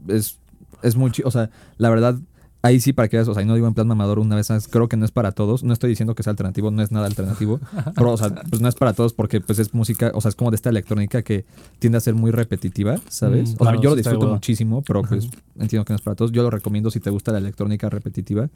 Es, 0.08 0.38
es 0.82 0.96
muy 0.96 1.10
chido. 1.10 1.28
O 1.28 1.30
sea, 1.30 1.50
la 1.78 1.88
verdad, 1.90 2.18
ahí 2.62 2.80
sí 2.80 2.92
para 2.92 3.08
que 3.08 3.16
veas. 3.16 3.28
O 3.28 3.34
sea, 3.34 3.42
y 3.42 3.46
no 3.46 3.54
digo 3.54 3.66
en 3.66 3.74
plan 3.74 3.86
mamador 3.88 4.18
una 4.18 4.36
vez 4.36 4.50
más. 4.50 4.68
Creo 4.68 4.88
que 4.88 4.96
no 4.96 5.04
es 5.06 5.10
para 5.10 5.32
todos. 5.32 5.64
No 5.64 5.72
estoy 5.72 5.88
diciendo 5.90 6.14
que 6.14 6.22
sea 6.22 6.32
alternativo, 6.32 6.70
no 6.70 6.82
es 6.82 6.92
nada 6.92 7.06
alternativo. 7.06 7.60
pero, 7.96 8.12
o 8.12 8.16
sea, 8.16 8.34
pues 8.50 8.60
no 8.60 8.68
es 8.68 8.74
para 8.74 8.92
todos 8.92 9.12
porque 9.14 9.40
pues 9.40 9.58
es 9.58 9.72
música. 9.72 10.10
O 10.14 10.20
sea, 10.20 10.28
es 10.28 10.34
como 10.34 10.50
de 10.50 10.56
esta 10.56 10.68
electrónica 10.70 11.22
que 11.22 11.46
tiende 11.78 11.96
a 11.98 12.00
ser 12.00 12.14
muy 12.14 12.30
repetitiva, 12.30 12.96
¿sabes? 13.08 13.50
Mm, 13.50 13.54
o 13.54 13.56
claro, 13.58 13.76
sea, 13.78 13.82
yo 13.82 13.90
lo 13.90 13.96
disfruto 13.96 14.26
muchísimo, 14.28 14.82
pero 14.82 15.02
pues 15.02 15.28
entiendo 15.58 15.84
que 15.84 15.92
no 15.92 15.96
es 15.96 16.02
para 16.02 16.14
todos. 16.14 16.30
Yo 16.32 16.42
lo 16.42 16.50
recomiendo 16.50 16.90
si 16.90 17.00
te 17.00 17.08
gusta 17.10 17.32
la 17.32 17.38
electrónica 17.38 17.88
repetitiva. 17.88 18.48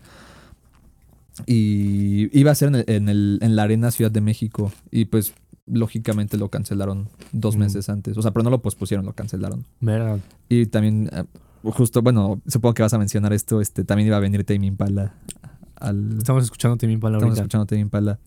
Y 1.47 2.38
iba 2.38 2.51
a 2.51 2.55
ser 2.55 2.68
en, 2.68 2.74
el- 2.76 2.84
en, 2.86 3.09
el- 3.09 3.38
en 3.41 3.57
la 3.57 3.62
Arena 3.62 3.91
Ciudad 3.91 4.11
de 4.11 4.20
México. 4.20 4.72
Y 4.91 5.07
pues 5.07 5.32
lógicamente 5.67 6.37
lo 6.37 6.49
cancelaron 6.49 7.09
dos 7.33 7.57
Mm. 7.57 7.59
meses 7.61 7.89
antes. 7.89 8.17
O 8.17 8.23
sea, 8.23 8.33
pero 8.33 8.43
no 8.45 8.51
lo 8.51 8.61
pospusieron, 8.63 9.07
lo 9.07 9.13
cancelaron. 9.13 9.65
Verga. 9.81 10.19
Y 10.49 10.67
también, 10.67 11.09
eh, 11.13 11.25
justo, 11.65 12.03
bueno, 12.03 12.41
supongo 12.47 12.75
que 12.75 12.83
vas 12.83 12.95
a 12.95 12.99
mencionar 12.99 13.33
esto. 13.33 13.61
Este, 13.61 13.85
también 13.85 14.07
iba 14.09 14.17
a 14.17 14.21
venir 14.21 14.45
Tame 14.45 14.67
Impala 14.67 15.15
al. 15.77 16.19
Estamos 16.19 16.45
escuchando 16.45 16.77
también 16.77 16.99
Estamos 16.99 17.19
palabras. 17.21 17.39
escuchando 17.39 17.67
Tame 17.67 17.81
Impala. 17.83 18.19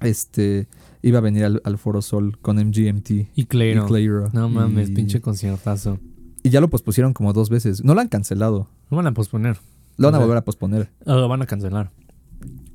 Este, 0.00 0.66
iba 1.02 1.18
a 1.18 1.22
venir 1.22 1.44
al, 1.44 1.60
al 1.64 1.78
Foro 1.78 2.02
Sol 2.02 2.38
con 2.40 2.56
MGMT. 2.58 3.28
Y. 3.34 3.44
Clairo. 3.46 3.86
No 4.32 4.48
mames, 4.48 4.90
Y- 4.90 4.94
pinche 4.94 5.20
conciertazo. 5.20 5.98
Y 6.42 6.50
ya 6.50 6.60
lo 6.60 6.68
pospusieron 6.68 7.14
como 7.14 7.32
dos 7.32 7.48
veces. 7.48 7.82
No 7.84 7.94
lo 7.94 8.00
han 8.02 8.08
cancelado. 8.08 8.68
Lo 8.90 8.96
van 8.98 9.06
a 9.06 9.14
posponer. 9.14 9.56
Lo 9.96 10.08
van 10.08 10.14
a 10.14 10.18
O 10.18 10.20
sea, 10.20 10.26
volver 10.26 10.38
a 10.38 10.44
posponer. 10.44 10.90
Lo 11.06 11.26
van 11.28 11.40
a 11.40 11.46
cancelar. 11.46 11.90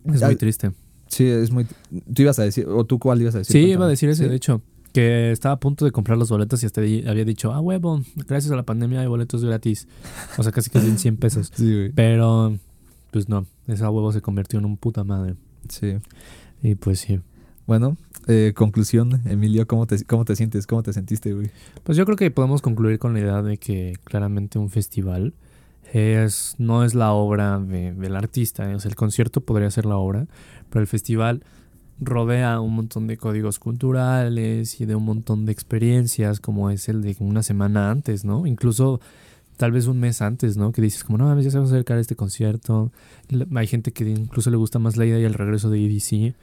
Es 0.06 0.24
muy 0.24 0.36
triste. 0.38 0.72
Sí, 1.10 1.26
es 1.28 1.52
muy. 1.52 1.66
Tú 2.14 2.22
ibas 2.22 2.40
a 2.40 2.44
decir, 2.44 2.68
o 2.68 2.86
tú 2.86 3.00
cuál 3.00 3.22
ibas 3.22 3.36
a 3.36 3.40
decir. 3.40 3.54
Sí, 3.54 3.72
iba 3.72 3.86
a 3.86 3.90
decir 3.90 4.10
ese, 4.10 4.24
¿Sí? 4.24 4.30
de 4.30 4.36
hecho. 4.36 4.62
Que 4.94 5.32
estaba 5.32 5.54
a 5.54 5.60
punto 5.60 5.86
de 5.86 5.92
comprar 5.92 6.18
los 6.18 6.32
boletos 6.32 6.64
y 6.64 6.66
hasta 6.66 6.82
había 6.82 7.24
dicho, 7.24 7.54
ah, 7.54 7.60
huevo, 7.60 8.02
gracias 8.28 8.52
a 8.52 8.56
la 8.56 8.64
pandemia 8.64 9.02
hay 9.02 9.08
boletos 9.08 9.46
gratis. 9.46 9.88
O 10.38 10.42
sea, 10.42 10.52
casi 10.52 10.72
casi 10.72 10.88
en 10.88 10.98
100 10.98 11.18
pesos. 11.18 11.52
Sí, 11.54 11.72
güey. 11.72 11.92
Pero, 11.92 12.58
pues 13.12 13.30
no, 13.30 13.46
esa 13.68 13.92
huevo 13.92 14.12
se 14.12 14.22
convirtió 14.22 14.58
en 14.58 14.66
un 14.66 14.78
puta 14.78 15.04
madre. 15.04 15.36
Sí. 15.68 15.98
Y 16.64 16.74
pues 16.74 17.02
sí. 17.02 17.20
Bueno, 17.68 17.98
eh, 18.28 18.54
conclusión, 18.56 19.22
Emilio, 19.26 19.68
¿cómo 19.68 19.86
te, 19.86 20.04
¿cómo 20.06 20.26
te 20.26 20.36
sientes? 20.36 20.66
¿Cómo 20.66 20.82
te 20.82 20.92
sentiste, 20.92 21.34
güey? 21.34 21.52
Pues 21.84 21.96
yo 21.96 22.06
creo 22.06 22.18
que 22.18 22.32
podemos 22.32 22.64
concluir 22.64 22.98
con 22.98 23.14
la 23.14 23.20
idea 23.20 23.42
de 23.44 23.58
que 23.58 23.94
claramente 24.04 24.58
un 24.58 24.72
festival 24.72 25.34
es 25.94 26.56
no 26.58 26.84
es 26.84 26.94
la 26.96 27.12
obra 27.14 27.60
de- 27.60 27.94
del 27.94 28.16
artista. 28.16 28.70
¿eh? 28.70 28.76
O 28.76 28.80
sea, 28.80 28.90
el 28.90 28.96
concierto 28.96 29.42
podría 29.42 29.72
ser 29.72 29.86
la 29.86 29.98
obra, 29.98 30.28
pero 30.70 30.82
el 30.82 30.88
festival 30.88 31.44
rodea 32.00 32.62
un 32.62 32.76
montón 32.76 33.08
de 33.08 33.18
códigos 33.18 33.60
culturales 33.60 34.80
y 34.80 34.86
de 34.86 34.96
un 34.96 35.04
montón 35.04 35.46
de 35.46 35.52
experiencias, 35.52 36.40
como 36.40 36.70
es 36.70 36.88
el 36.90 37.02
de 37.02 37.16
una 37.20 37.44
semana 37.44 37.92
antes, 37.92 38.24
¿no? 38.24 38.46
Incluso 38.48 39.02
tal 39.58 39.72
vez 39.74 39.88
un 39.88 40.00
mes 40.00 40.22
antes, 40.22 40.56
¿no? 40.56 40.72
Que 40.72 40.82
dices 40.82 41.04
como, 41.04 41.18
no, 41.18 41.38
ya 41.42 41.52
se 41.52 41.58
va 41.58 41.66
a 41.66 41.68
acercar 41.68 41.98
este 41.98 42.16
concierto. 42.16 42.92
Hay 43.56 43.68
gente 43.68 43.92
que 43.92 44.10
incluso 44.10 44.50
le 44.50 44.56
gusta 44.58 44.80
más 44.80 44.96
la 44.96 45.06
idea 45.06 45.20
y 45.20 45.26
el 45.26 45.34
regreso 45.34 45.70
de 45.70 45.84
EDC. 45.86 46.36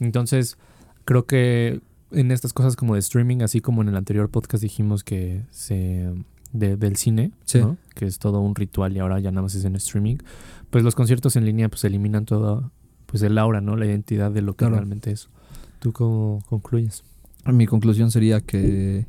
Entonces, 0.00 0.58
creo 1.04 1.26
que 1.26 1.80
en 2.10 2.32
estas 2.32 2.52
cosas 2.52 2.74
como 2.74 2.94
de 2.94 3.00
streaming, 3.00 3.42
así 3.42 3.60
como 3.60 3.82
en 3.82 3.90
el 3.90 3.96
anterior 3.96 4.28
podcast 4.28 4.62
dijimos 4.62 5.04
que 5.04 5.44
se 5.50 6.10
de- 6.54 6.76
del 6.78 6.96
cine, 6.96 7.32
Sí. 7.44 7.58
¿no? 7.58 7.76
que 7.94 8.06
es 8.06 8.18
todo 8.18 8.40
un 8.40 8.54
ritual 8.54 8.96
y 8.96 9.00
ahora 9.00 9.20
ya 9.20 9.30
nada 9.30 9.42
más 9.42 9.54
es 9.54 9.64
en 9.66 9.76
streaming, 9.76 10.16
pues 10.70 10.82
los 10.82 10.94
conciertos 10.94 11.36
en 11.36 11.44
línea 11.44 11.68
pues 11.68 11.84
eliminan 11.84 12.24
todo 12.24 12.70
pues 13.06 13.22
el 13.22 13.36
aura, 13.38 13.60
¿no? 13.60 13.76
La 13.76 13.84
identidad 13.86 14.32
de 14.32 14.40
lo 14.42 14.52
que 14.54 14.58
Claro. 14.64 14.76
realmente 14.76 15.12
es. 15.12 15.28
¿Tú 15.80 15.92
cómo 15.92 16.40
concluyes? 16.48 17.04
Mi 17.46 17.66
conclusión 17.66 18.10
sería 18.10 18.40
que, 18.40 19.06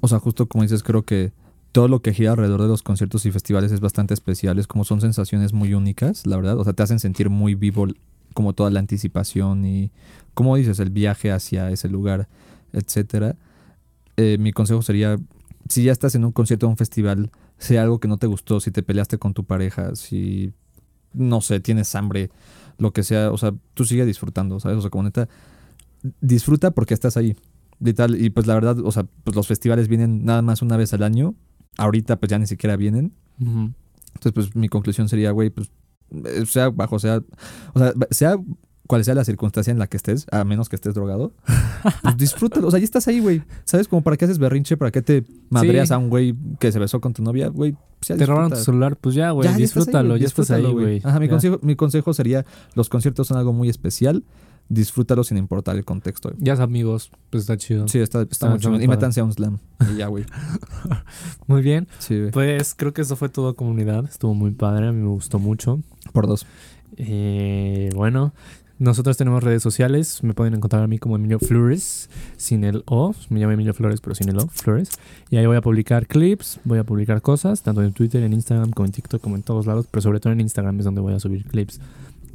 o 0.00 0.08
sea, 0.08 0.18
justo 0.18 0.46
como 0.46 0.62
dices, 0.62 0.82
creo 0.82 1.04
que 1.04 1.32
todo 1.72 1.88
lo 1.88 2.02
que 2.02 2.12
gira 2.12 2.32
alrededor 2.32 2.60
de 2.62 2.68
los 2.68 2.82
conciertos 2.82 3.24
y 3.26 3.30
festivales 3.30 3.72
es 3.72 3.80
bastante 3.80 4.12
especial, 4.14 4.58
es 4.58 4.66
como 4.66 4.84
son 4.84 5.00
sensaciones 5.00 5.52
muy 5.52 5.72
únicas, 5.74 6.26
la 6.26 6.36
verdad, 6.36 6.58
o 6.58 6.64
sea, 6.64 6.72
te 6.72 6.82
hacen 6.82 6.98
sentir 6.98 7.30
muy 7.30 7.54
vivo 7.54 7.86
como 8.34 8.52
toda 8.52 8.70
la 8.70 8.80
anticipación 8.80 9.64
y, 9.64 9.90
como 10.34 10.56
dices, 10.56 10.78
el 10.80 10.90
viaje 10.90 11.30
hacia 11.32 11.70
ese 11.70 11.88
lugar, 11.88 12.28
etcétera. 12.72 13.36
Eh, 14.16 14.36
mi 14.38 14.52
consejo 14.52 14.82
sería, 14.82 15.16
si 15.68 15.84
ya 15.84 15.92
estás 15.92 16.14
en 16.14 16.24
un 16.24 16.32
concierto 16.32 16.66
o 16.66 16.70
un 16.70 16.76
festival, 16.76 17.30
sea 17.58 17.82
algo 17.82 18.00
que 18.00 18.08
no 18.08 18.16
te 18.16 18.26
gustó, 18.26 18.60
si 18.60 18.70
te 18.70 18.82
peleaste 18.82 19.18
con 19.18 19.34
tu 19.34 19.44
pareja, 19.44 19.94
si, 19.96 20.52
no 21.12 21.40
sé, 21.40 21.60
tienes 21.60 21.94
hambre, 21.94 22.30
lo 22.78 22.92
que 22.92 23.02
sea, 23.02 23.30
o 23.30 23.38
sea, 23.38 23.54
tú 23.74 23.84
sigue 23.84 24.04
disfrutando, 24.04 24.60
¿sabes? 24.60 24.78
O 24.78 24.80
sea, 24.80 24.90
como 24.90 25.04
neta, 25.04 25.28
disfruta 26.20 26.72
porque 26.72 26.94
estás 26.94 27.16
ahí. 27.16 27.36
Y 27.80 27.92
tal, 27.92 28.20
y 28.20 28.30
pues 28.30 28.46
la 28.46 28.54
verdad, 28.54 28.78
o 28.80 28.92
sea, 28.92 29.04
pues 29.24 29.34
los 29.36 29.46
festivales 29.46 29.88
vienen 29.88 30.24
nada 30.24 30.42
más 30.42 30.62
una 30.62 30.76
vez 30.76 30.92
al 30.94 31.02
año. 31.02 31.34
Ahorita 31.76 32.16
pues 32.20 32.30
ya 32.30 32.38
ni 32.38 32.46
siquiera 32.46 32.76
vienen. 32.76 33.12
Entonces, 33.38 34.32
pues 34.32 34.54
mi 34.54 34.68
conclusión 34.68 35.08
sería, 35.08 35.32
güey, 35.32 35.50
pues 35.50 35.70
eh, 36.24 36.46
sea 36.46 36.70
bajo, 36.70 36.98
sea, 36.98 37.22
o 37.74 37.78
sea, 37.78 37.92
sea 38.10 38.36
cual 38.86 39.02
sea 39.04 39.14
la 39.14 39.24
circunstancia 39.24 39.70
en 39.70 39.78
la 39.78 39.86
que 39.86 39.96
estés, 39.96 40.26
a 40.30 40.44
menos 40.44 40.68
que 40.68 40.76
estés 40.76 40.92
drogado, 40.94 41.32
pues 42.02 42.16
disfrútalo. 42.18 42.68
O 42.68 42.70
sea, 42.70 42.78
ya 42.80 42.84
estás 42.84 43.08
ahí, 43.08 43.20
güey. 43.20 43.42
¿Sabes? 43.64 43.88
Como 43.88 44.02
para 44.02 44.16
qué 44.16 44.26
haces 44.26 44.38
berrinche, 44.38 44.76
para 44.76 44.90
qué 44.90 45.00
te 45.02 45.24
madreas 45.50 45.88
Sí. 45.88 45.94
a 45.94 45.98
un 45.98 46.10
güey 46.10 46.34
que 46.60 46.70
se 46.70 46.78
besó 46.78 47.00
con 47.00 47.12
tu 47.14 47.22
novia, 47.22 47.48
güey. 47.48 47.76
pues 48.06 48.18
Te 48.18 48.26
robaron 48.26 48.50
tu 48.50 48.56
celular, 48.56 48.96
pues 48.96 49.14
ya, 49.14 49.30
güey, 49.30 49.52
disfrútalo, 49.54 50.16
ya 50.18 50.26
estás 50.26 50.50
ahí, 50.50 50.64
güey. 50.70 51.00
Ajá, 51.02 51.18
mi 51.18 51.26
Ya. 51.26 51.30
consejo, 51.32 51.58
mi 51.62 51.74
consejo 51.76 52.12
sería, 52.12 52.44
los 52.74 52.90
conciertos 52.90 53.26
son 53.28 53.38
algo 53.38 53.54
muy 53.54 53.70
especial, 53.70 54.22
disfrútalo 54.68 55.24
sin 55.24 55.38
importar 55.38 55.76
el 55.76 55.86
contexto. 55.86 56.32
Ya 56.38 56.52
es 56.52 56.60
amigos, 56.60 57.10
pues 57.30 57.42
está 57.44 57.56
chido. 57.56 57.88
Sí, 57.88 57.98
está, 58.00 58.20
está 58.22 58.54
Está- 58.54 58.68
muy 58.68 58.76
muy 58.78 58.84
Y 58.84 58.88
métanse 58.88 59.20
a 59.20 59.24
un 59.24 59.32
slam. 59.32 59.58
Y 59.92 59.96
ya, 59.96 60.08
güey. 60.08 60.24
Muy 61.46 61.62
bien. 61.62 61.88
Sí, 61.98 62.18
güey. 62.18 62.30
Pues 62.30 62.74
creo 62.74 62.92
que 62.92 63.00
eso 63.02 63.16
fue 63.16 63.28
todo 63.30 63.54
comunidad. 63.54 64.04
Estuvo 64.06 64.34
muy 64.34 64.50
padre, 64.52 64.88
a 64.88 64.92
mí 64.92 65.00
me 65.02 65.08
gustó 65.08 65.38
mucho. 65.38 65.80
Por 66.12 66.26
dos. 66.26 66.46
Eh, 66.96 67.90
bueno, 67.94 68.32
nosotros 68.78 69.16
tenemos 69.16 69.42
redes 69.42 69.62
sociales. 69.62 70.22
Me 70.22 70.34
pueden 70.34 70.54
encontrar 70.54 70.82
a 70.82 70.86
mí 70.86 70.98
como 70.98 71.16
Emilio 71.16 71.38
Flores, 71.38 72.10
sin 72.36 72.64
el 72.64 72.82
O. 72.86 73.14
Me 73.30 73.40
llamo 73.40 73.52
Emilio 73.52 73.74
Flores, 73.74 74.00
pero 74.00 74.14
sin 74.14 74.28
el 74.28 74.38
O, 74.38 74.48
Flores. 74.48 74.90
Y 75.30 75.36
ahí 75.36 75.46
voy 75.46 75.56
a 75.56 75.60
publicar 75.60 76.06
clips, 76.06 76.60
voy 76.64 76.78
a 76.78 76.84
publicar 76.84 77.22
cosas, 77.22 77.62
tanto 77.62 77.82
en 77.82 77.92
Twitter, 77.92 78.22
en 78.22 78.32
Instagram, 78.32 78.70
como 78.70 78.86
en 78.86 78.92
TikTok, 78.92 79.20
como 79.22 79.36
en 79.36 79.42
todos 79.42 79.66
lados. 79.66 79.86
Pero 79.90 80.02
sobre 80.02 80.20
todo 80.20 80.32
en 80.32 80.40
Instagram 80.40 80.78
es 80.78 80.84
donde 80.84 81.00
voy 81.00 81.14
a 81.14 81.20
subir 81.20 81.44
clips. 81.44 81.80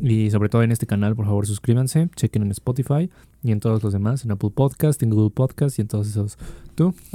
Y 0.02 0.32
sobre 0.32 0.48
todo 0.48 0.64
en 0.64 0.72
este 0.72 0.88
canal, 0.88 1.14
por 1.14 1.26
favor, 1.26 1.46
suscríbanse. 1.46 2.08
Chequen 2.16 2.44
en 2.44 2.52
Spotify 2.52 3.10
y 3.44 3.52
en 3.52 3.60
todos 3.60 3.84
los 3.84 3.92
demás, 3.92 4.24
en 4.24 4.32
Apple 4.32 4.52
Podcast, 4.56 5.04
en 5.04 5.10
Google 5.10 5.32
Podcast 5.32 5.78
y 5.78 5.82
en 5.82 5.88
todos 5.90 6.08
esos. 6.08 6.38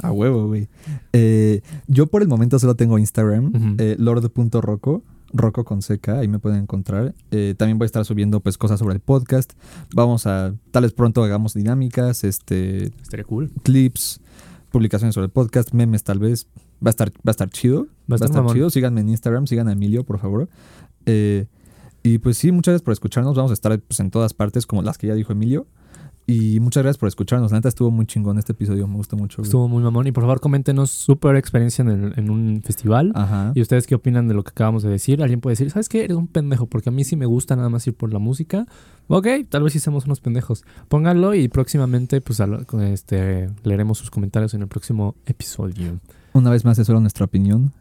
A 0.03 0.11
huevo, 0.11 0.45
güey. 0.45 0.67
Eh, 1.11 1.61
yo 1.87 2.05
por 2.05 2.21
el 2.21 2.27
momento 2.27 2.59
solo 2.59 2.75
tengo 2.75 2.99
Instagram, 2.99 3.45
Ujú. 3.47 3.75
eh, 3.79 3.95
lord.rocco, 3.97 5.01
Rocco 5.37 5.63
con 5.63 5.81
CK, 5.81 6.09
ahí 6.09 6.27
me 6.27 6.39
pueden 6.39 6.61
encontrar. 6.61 7.13
Eh, 7.31 7.55
también 7.57 7.77
voy 7.77 7.85
a 7.85 7.87
estar 7.87 8.05
subiendo 8.05 8.39
pues 8.39 8.57
cosas 8.57 8.79
sobre 8.79 8.95
el 8.95 9.01
podcast. 9.01 9.53
Vamos 9.93 10.25
a, 10.25 10.53
tal 10.71 10.83
vez 10.83 10.93
pronto 10.93 11.23
hagamos 11.23 11.53
dinámicas, 11.53 12.23
este, 12.23 12.85
Estaría 13.01 13.25
cool. 13.25 13.51
clips, 13.63 14.21
publicaciones 14.71 15.15
sobre 15.15 15.25
el 15.25 15.31
podcast, 15.31 15.73
memes 15.73 16.03
tal 16.03 16.19
vez. 16.19 16.47
Va 16.85 16.89
a 16.89 16.91
estar, 16.91 17.09
va 17.09 17.27
a 17.27 17.31
estar 17.31 17.49
chido. 17.49 17.87
Va 18.11 18.17
a 18.19 18.25
estar 18.25 18.45
chido. 18.47 18.69
Síganme 18.69 19.01
en 19.01 19.09
Instagram, 19.09 19.47
sigan 19.47 19.67
a 19.67 19.73
Emilio, 19.73 20.03
por 20.03 20.19
favor. 20.19 20.49
Eh, 21.05 21.45
y 22.03 22.19
pues 22.19 22.37
sí, 22.37 22.51
muchas 22.51 22.73
gracias 22.73 22.85
por 22.85 22.91
escucharnos. 22.93 23.35
Vamos 23.35 23.51
a 23.51 23.55
estar 23.55 23.79
pues, 23.79 23.99
en 23.99 24.11
todas 24.11 24.33
partes, 24.33 24.65
como 24.67 24.81
las 24.81 24.97
que 24.97 25.07
ya 25.07 25.15
dijo 25.15 25.31
Emilio. 25.31 25.65
Y 26.27 26.59
muchas 26.59 26.81
gracias 26.81 26.97
por 26.97 27.07
escucharnos. 27.07 27.51
La 27.51 27.59
neta 27.59 27.69
estuvo 27.69 27.91
muy 27.91 28.07
chingón 28.07 28.39
este 28.39 28.53
episodio, 28.53 28.87
me 28.87 28.95
gustó 28.95 29.15
mucho. 29.15 29.37
güey. 29.37 29.45
Estuvo 29.47 29.67
muy 29.67 29.83
mamón. 29.83 30.07
Y 30.07 30.11
por 30.11 30.23
favor, 30.23 30.39
coméntenos 30.39 30.89
su 30.89 31.17
peor 31.19 31.35
experiencia 31.37 31.83
en, 31.83 31.89
el- 31.89 32.13
en 32.17 32.31
un 32.31 32.61
festival. 32.63 33.11
Ajá. 33.13 33.51
¿Y 33.53 33.61
ustedes 33.61 33.85
qué 33.85 33.93
opinan 33.93 34.27
de 34.27 34.33
lo 34.33 34.43
que 34.43 34.49
acabamos 34.49 34.81
de 34.81 34.89
decir? 34.89 35.21
Alguien 35.21 35.39
puede 35.39 35.51
decir, 35.53 35.69
¿sabes 35.69 35.87
qué? 35.87 36.03
Eres 36.03 36.17
un 36.17 36.25
pendejo, 36.27 36.65
porque 36.65 36.89
a 36.89 36.91
mí 36.91 37.03
sí 37.03 37.15
me 37.15 37.27
gusta 37.27 37.55
nada 37.55 37.69
más 37.69 37.85
ir 37.85 37.93
por 37.93 38.11
la 38.11 38.17
música. 38.17 38.65
Ok, 39.07 39.27
tal 39.49 39.61
vez 39.61 39.73
sí 39.73 39.79
somos 39.79 40.05
unos 40.05 40.19
pendejos. 40.19 40.63
Pónganlo 40.87 41.35
y 41.35 41.47
próximamente, 41.47 42.21
pues, 42.21 42.41
este, 42.81 43.49
leeremos 43.63 43.99
sus 43.99 44.09
comentarios 44.09 44.55
en 44.55 44.63
el 44.63 44.67
próximo 44.67 45.13
episodio. 45.27 45.99
Una 46.33 46.49
vez 46.49 46.65
más, 46.65 46.79
es 46.79 46.87
solo 46.87 46.99
nuestra 47.01 47.25
opinión. 47.25 47.71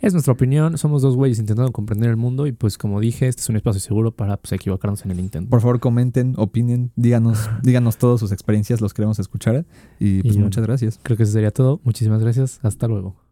Es 0.00 0.12
nuestra 0.12 0.32
opinión, 0.32 0.78
somos 0.78 1.02
dos 1.02 1.16
güeyes 1.16 1.38
intentando 1.38 1.72
comprender 1.72 2.10
el 2.10 2.16
mundo 2.16 2.46
y 2.46 2.52
pues 2.52 2.78
como 2.78 3.00
dije, 3.00 3.28
este 3.28 3.42
es 3.42 3.48
un 3.48 3.56
espacio 3.56 3.80
seguro 3.80 4.12
para 4.12 4.36
pues, 4.36 4.52
equivocarnos 4.52 5.04
en 5.04 5.10
el 5.10 5.20
intento. 5.20 5.50
Por 5.50 5.60
favor, 5.60 5.80
comenten, 5.80 6.34
opinen, 6.36 6.92
díganos, 6.96 7.48
díganos 7.62 7.98
todas 7.98 8.20
sus 8.20 8.32
experiencias, 8.32 8.80
los 8.80 8.94
queremos 8.94 9.18
escuchar. 9.18 9.64
Y 9.98 10.22
pues 10.22 10.36
Y 10.36 10.38
muchas 10.38 10.64
gracias. 10.64 10.98
Creo 11.02 11.16
que 11.16 11.22
eso 11.24 11.32
sería 11.32 11.50
todo. 11.50 11.80
Muchísimas 11.84 12.20
gracias. 12.20 12.60
Hasta 12.62 12.88
luego. 12.88 13.23